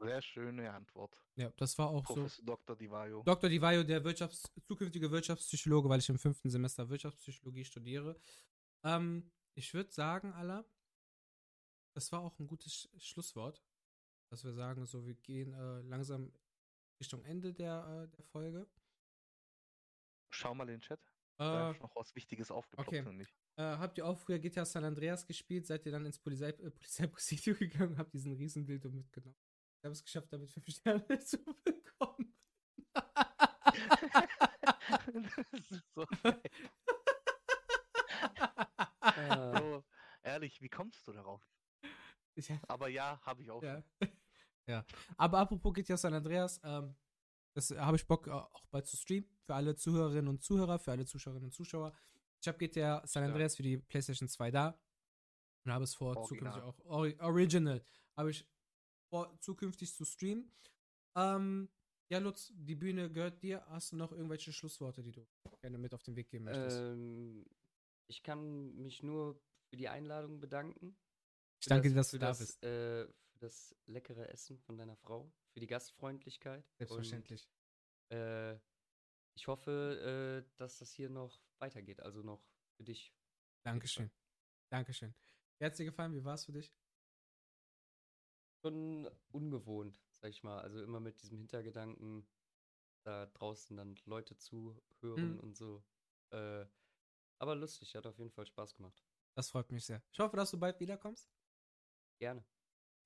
Sehr 0.00 0.22
schöne 0.22 0.72
Antwort. 0.72 1.16
Ja, 1.36 1.50
das 1.56 1.76
war 1.78 1.88
auch 1.88 2.06
so. 2.06 2.14
Professor 2.14 2.44
Dr. 2.44 2.76
Divayo. 2.76 3.22
Dr. 3.22 3.48
Divayo, 3.48 3.82
der 3.82 4.04
Wirtschafts 4.04 4.50
zukünftige 4.66 5.10
Wirtschaftspsychologe, 5.10 5.88
weil 5.88 6.00
ich 6.00 6.08
im 6.08 6.18
fünften 6.18 6.50
Semester 6.50 6.88
Wirtschaftspsychologie 6.88 7.64
studiere. 7.64 8.18
Ähm, 8.84 9.30
ich 9.54 9.72
würde 9.72 9.90
sagen, 9.90 10.32
Allah, 10.32 10.64
das 11.96 12.12
war 12.12 12.20
auch 12.20 12.38
ein 12.38 12.46
gutes 12.46 12.72
Sch 12.74 12.88
Schlusswort, 12.98 13.62
dass 14.30 14.44
wir 14.44 14.52
sagen, 14.52 14.86
so 14.86 15.06
wir 15.06 15.14
gehen 15.14 15.52
äh, 15.54 15.80
langsam 15.82 16.32
Richtung 17.00 17.24
Ende 17.24 17.52
der, 17.54 18.08
äh, 18.12 18.16
der 18.16 18.24
Folge. 18.24 18.66
Schau 20.30 20.54
mal 20.54 20.64
in 20.68 20.74
den 20.74 20.80
Chat. 20.80 21.00
Da 21.50 21.68
Äh, 21.68 21.70
ist 21.70 21.80
noch 21.80 21.94
was 21.96 22.14
Wichtiges 22.14 22.50
aufgeploppt 22.50 22.88
okay. 22.88 23.02
für 23.02 23.12
mich. 23.12 23.34
äh, 23.56 23.62
habt 23.62 23.98
ihr 23.98 24.06
auch 24.06 24.18
früher 24.18 24.38
GTA 24.38 24.64
San 24.64 24.84
Andreas 24.84 25.26
gespielt? 25.26 25.66
Seid 25.66 25.84
ihr 25.86 25.92
dann 25.92 26.06
ins 26.06 26.18
Polizei, 26.18 26.48
äh, 26.50 26.70
Polizeipräsidium 26.70 27.58
gegangen 27.58 27.92
und 27.92 27.98
habt 27.98 28.12
diesen 28.14 28.32
Riesendildo 28.34 28.90
mitgenommen? 28.90 29.36
Ich 29.80 29.84
habe 29.84 29.92
es 29.92 30.02
geschafft, 30.04 30.32
damit 30.32 30.50
fünf 30.50 30.66
Sterne 30.68 31.18
zu 31.20 31.38
bekommen. 31.64 32.34
das 35.06 35.52
ist 35.70 35.84
so, 35.94 36.06
äh, 39.16 39.58
so 39.58 39.84
ehrlich, 40.22 40.60
wie 40.60 40.68
kommst 40.68 41.06
du 41.06 41.12
darauf? 41.12 41.42
Ich, 42.36 42.50
Aber 42.68 42.88
ja, 42.88 43.20
habe 43.22 43.42
ich 43.42 43.50
auch. 43.50 43.62
Ja. 43.62 43.82
ja. 44.66 44.84
Aber 45.16 45.38
apropos 45.38 45.74
GTA 45.74 45.96
San 45.96 46.14
Andreas, 46.14 46.60
ähm, 46.62 46.94
das 47.54 47.70
äh, 47.70 47.78
habe 47.78 47.96
ich 47.96 48.06
Bock 48.06 48.26
äh, 48.26 48.30
auch 48.30 48.66
bald 48.70 48.86
zu 48.86 48.96
streamen. 48.96 49.28
Für 49.44 49.54
alle 49.54 49.74
Zuhörerinnen 49.74 50.28
und 50.28 50.42
Zuhörer, 50.42 50.78
für 50.78 50.92
alle 50.92 51.06
Zuschauerinnen 51.06 51.46
und 51.46 51.52
Zuschauer. 51.52 51.92
Ich 52.40 52.46
habe 52.46 52.58
GTA 52.58 53.06
San. 53.06 53.24
Andreas 53.24 53.56
für 53.56 53.62
die 53.62 53.78
PlayStation 53.78 54.28
2 54.28 54.50
da. 54.50 54.78
Und 55.64 55.72
habe 55.72 55.84
es 55.84 55.94
vor, 55.94 56.16
Original. 56.16 56.52
zukünftig 56.52 56.84
auch 56.86 56.90
Ori 56.90 57.16
Original, 57.18 57.82
habe 58.16 58.30
ich 58.30 58.46
vor, 59.08 59.36
zukünftig 59.40 59.92
zu 59.94 60.04
streamen. 60.04 60.52
Ähm, 61.16 61.68
Ja, 62.08 62.18
Lutz, 62.18 62.52
die 62.54 62.76
Bühne 62.76 63.10
gehört 63.10 63.42
dir. 63.42 63.64
Hast 63.68 63.90
du 63.90 63.96
noch 63.96 64.12
irgendwelche 64.12 64.52
Schlussworte, 64.52 65.02
die 65.02 65.10
du 65.10 65.26
gerne 65.60 65.78
mit 65.78 65.92
auf 65.92 66.04
den 66.04 66.14
Weg 66.14 66.28
geben 66.28 66.44
möchtest? 66.44 66.78
Ähm, 66.78 67.44
ich 68.06 68.22
kann 68.22 68.76
mich 68.76 69.02
nur 69.02 69.40
für 69.68 69.76
die 69.76 69.88
Einladung 69.88 70.38
bedanken. 70.38 70.96
Ich 71.66 71.70
danke 71.70 71.88
dir, 71.88 71.96
dass 71.96 72.10
du 72.12 72.18
da 72.18 72.28
das, 72.28 72.38
bist. 72.38 72.62
Äh, 72.62 73.06
für 73.08 73.38
das 73.40 73.74
leckere 73.86 74.28
Essen 74.28 74.58
von 74.60 74.78
deiner 74.78 74.94
Frau, 74.96 75.32
für 75.52 75.58
die 75.60 75.66
Gastfreundlichkeit. 75.66 76.64
Selbstverständlich. 76.78 77.48
Und, 78.10 78.16
äh, 78.16 78.60
ich 79.34 79.48
hoffe, 79.48 80.44
äh, 80.46 80.54
dass 80.56 80.78
das 80.78 80.92
hier 80.92 81.10
noch 81.10 81.42
weitergeht, 81.58 82.00
also 82.00 82.22
noch 82.22 82.46
für 82.76 82.84
dich. 82.84 83.12
Dankeschön. 83.64 84.10
Dankeschön. 84.70 85.12
Wie 85.58 85.64
hat's 85.64 85.76
dir 85.76 85.84
gefallen? 85.84 86.14
Wie 86.14 86.24
war 86.24 86.34
es 86.34 86.44
für 86.44 86.52
dich? 86.52 86.72
Schon 88.62 89.08
ungewohnt, 89.32 89.98
sag 90.12 90.30
ich 90.30 90.42
mal. 90.42 90.60
Also 90.60 90.82
immer 90.82 91.00
mit 91.00 91.20
diesem 91.22 91.38
Hintergedanken, 91.38 92.26
da 93.04 93.26
draußen 93.26 93.76
dann 93.76 93.96
Leute 94.04 94.36
zuhören 94.36 95.34
Mhm. 95.34 95.40
und 95.40 95.56
so. 95.56 95.84
Äh, 96.30 96.64
aber 97.38 97.54
lustig, 97.56 97.94
hat 97.96 98.06
auf 98.06 98.18
jeden 98.18 98.30
Fall 98.30 98.46
Spaß 98.46 98.74
gemacht. 98.76 99.04
Das 99.34 99.50
freut 99.50 99.70
mich 99.70 99.84
sehr. 99.84 100.02
Ich 100.12 100.18
hoffe, 100.20 100.36
dass 100.36 100.50
du 100.50 100.58
bald 100.58 100.80
wiederkommst. 100.80 101.30
Gerne. 102.18 102.44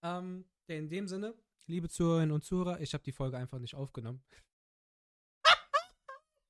Ähm, 0.03 0.45
in 0.67 0.89
dem 0.89 1.09
Sinne, 1.09 1.35
liebe 1.67 1.89
Zuhörerinnen 1.89 2.33
und 2.33 2.45
Zuhörer, 2.45 2.81
ich 2.81 2.95
habe 2.95 3.03
die 3.05 3.13
Folge 3.13 3.37
einfach 3.37 3.59
nicht 3.59 3.75
aufgenommen. 3.75 4.25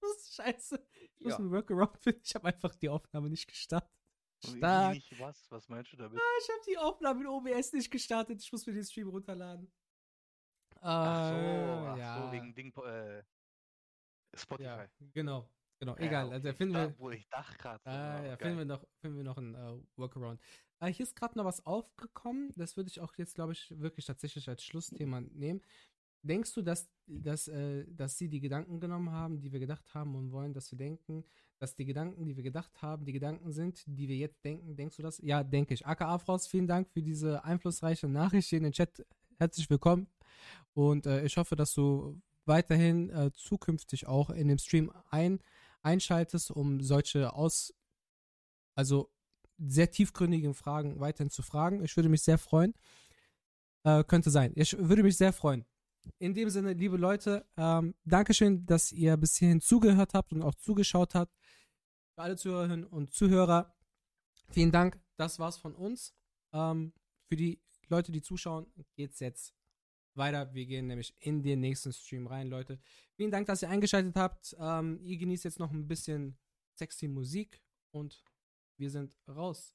das 0.00 0.10
ist 0.16 0.34
scheiße. 0.34 0.86
Ich 1.14 1.20
muss 1.20 1.32
Ja. 1.32 1.38
einen 1.38 1.50
Workaround 1.50 1.98
finden. 1.98 2.20
Ich 2.24 2.34
habe 2.34 2.48
einfach 2.48 2.74
die 2.74 2.88
Aufnahme 2.88 3.30
nicht 3.30 3.46
gestartet. 3.48 3.90
Stark. 4.42 4.94
nicht 4.94 5.18
was? 5.20 5.50
Was 5.50 5.68
meinst 5.68 5.92
du 5.92 5.96
damit? 5.98 6.18
Ich 6.42 6.48
habe 6.48 6.60
die 6.66 6.78
Aufnahme 6.78 7.20
in 7.20 7.26
OBS 7.26 7.72
nicht 7.74 7.90
gestartet. 7.90 8.40
Ich 8.42 8.50
muss 8.52 8.66
mir 8.66 8.72
den 8.72 8.84
Stream 8.84 9.08
runterladen. 9.08 9.70
Ach 10.80 11.28
so, 11.28 11.34
Äh, 11.34 11.86
ach 11.88 11.96
ja. 11.98 12.26
so, 12.26 12.32
wegen 12.32 12.54
Ding, 12.54 12.74
äh, 12.78 13.22
Spotify. 14.34 14.62
Ja, 14.64 14.88
genau. 15.12 15.46
Genau, 15.80 15.96
Ja, 15.96 16.02
egal. 16.02 16.26
okay. 16.26 16.34
also, 16.34 16.52
finden 16.52 16.74
wir, 16.74 16.94
wo 16.98 17.10
ich 17.10 17.26
dachte 17.30 17.56
gerade. 17.56 17.80
Ah, 17.86 18.24
ja, 18.24 18.36
finden 18.36 18.58
wir 18.58 18.64
noch, 18.66 18.84
finden 19.00 19.16
wir 19.16 19.24
noch 19.24 19.38
einen 19.38 19.54
äh, 19.54 19.78
Workaround. 19.96 20.38
Äh, 20.80 20.92
hier 20.92 21.04
ist 21.04 21.16
gerade 21.16 21.36
noch 21.38 21.46
was 21.46 21.64
aufgekommen. 21.64 22.52
Das 22.54 22.76
würde 22.76 22.90
ich 22.90 23.00
auch 23.00 23.14
jetzt, 23.16 23.34
glaube 23.34 23.52
ich, 23.52 23.72
wirklich 23.80 24.04
tatsächlich 24.04 24.46
als 24.48 24.62
Schlussthema 24.62 25.22
nehmen. 25.22 25.62
Denkst 26.22 26.52
du, 26.52 26.60
dass, 26.60 26.90
dass, 27.06 27.48
äh, 27.48 27.86
dass 27.88 28.18
sie 28.18 28.28
die 28.28 28.40
Gedanken 28.40 28.78
genommen 28.78 29.10
haben, 29.10 29.40
die 29.40 29.50
wir 29.52 29.58
gedacht 29.58 29.94
haben 29.94 30.14
und 30.16 30.32
wollen, 30.32 30.52
dass 30.52 30.70
wir 30.70 30.76
denken, 30.76 31.24
dass 31.58 31.74
die 31.74 31.86
Gedanken, 31.86 32.26
die 32.26 32.36
wir 32.36 32.42
gedacht 32.44 32.82
haben, 32.82 33.06
die 33.06 33.12
Gedanken 33.12 33.50
sind, 33.52 33.82
die 33.86 34.06
wir 34.06 34.16
jetzt 34.16 34.44
denken? 34.44 34.76
Denkst 34.76 34.96
du 34.98 35.02
das? 35.02 35.18
Ja, 35.22 35.42
denke 35.42 35.72
ich. 35.72 35.86
AKA 35.86 36.18
Frost, 36.18 36.48
vielen 36.50 36.66
Dank 36.66 36.90
für 36.90 37.00
diese 37.00 37.42
einflussreiche 37.42 38.06
Nachricht 38.06 38.50
hier 38.50 38.58
in 38.58 38.64
den 38.64 38.72
Chat. 38.72 39.02
Herzlich 39.38 39.70
willkommen. 39.70 40.08
Und 40.74 41.06
äh, 41.06 41.24
ich 41.24 41.38
hoffe, 41.38 41.56
dass 41.56 41.72
du 41.72 42.20
weiterhin 42.44 43.08
äh, 43.10 43.30
zukünftig 43.32 44.06
auch 44.06 44.28
in 44.28 44.48
dem 44.48 44.58
Stream 44.58 44.92
ein, 45.08 45.40
einschaltest, 45.82 46.50
um 46.50 46.80
solche 46.80 47.32
aus, 47.32 47.74
also 48.74 49.10
sehr 49.58 49.90
tiefgründigen 49.90 50.54
Fragen 50.54 51.00
weiterhin 51.00 51.30
zu 51.30 51.42
fragen. 51.42 51.84
Ich 51.84 51.96
würde 51.96 52.08
mich 52.08 52.22
sehr 52.22 52.38
freuen. 52.38 52.74
Äh, 53.84 54.04
könnte 54.04 54.30
sein. 54.30 54.52
Ich 54.56 54.76
würde 54.76 55.02
mich 55.02 55.16
sehr 55.16 55.32
freuen. 55.32 55.64
In 56.18 56.34
dem 56.34 56.50
Sinne, 56.50 56.72
liebe 56.72 56.96
Leute, 56.96 57.46
ähm, 57.56 57.94
Dankeschön, 58.04 58.64
dass 58.66 58.92
ihr 58.92 59.16
bis 59.16 59.36
hierhin 59.36 59.60
zugehört 59.60 60.14
habt 60.14 60.32
und 60.32 60.42
auch 60.42 60.54
zugeschaut 60.54 61.14
habt. 61.14 61.34
Für 62.14 62.22
alle 62.22 62.36
Zuhörerinnen 62.36 62.86
und 62.86 63.12
Zuhörer, 63.12 63.74
vielen 64.50 64.72
Dank. 64.72 64.98
Das 65.16 65.38
war's 65.38 65.58
von 65.58 65.74
uns. 65.74 66.14
Ähm, 66.52 66.92
für 67.26 67.36
die 67.36 67.60
Leute, 67.88 68.12
die 68.12 68.22
zuschauen, 68.22 68.66
geht's 68.96 69.20
jetzt 69.20 69.54
weiter. 70.20 70.54
Wir 70.54 70.66
gehen 70.66 70.86
nämlich 70.86 71.16
in 71.18 71.42
den 71.42 71.58
nächsten 71.58 71.92
Stream 71.92 72.28
rein, 72.28 72.46
Leute. 72.46 72.78
Vielen 73.16 73.32
Dank, 73.32 73.48
dass 73.48 73.62
ihr 73.62 73.68
eingeschaltet 73.68 74.14
habt. 74.14 74.54
Ähm, 74.60 75.00
ihr 75.02 75.16
genießt 75.16 75.44
jetzt 75.44 75.58
noch 75.58 75.72
ein 75.72 75.88
bisschen 75.88 76.38
sexy 76.78 77.08
Musik 77.08 77.60
und 77.90 78.22
wir 78.76 78.90
sind 78.90 79.18
raus. 79.26 79.74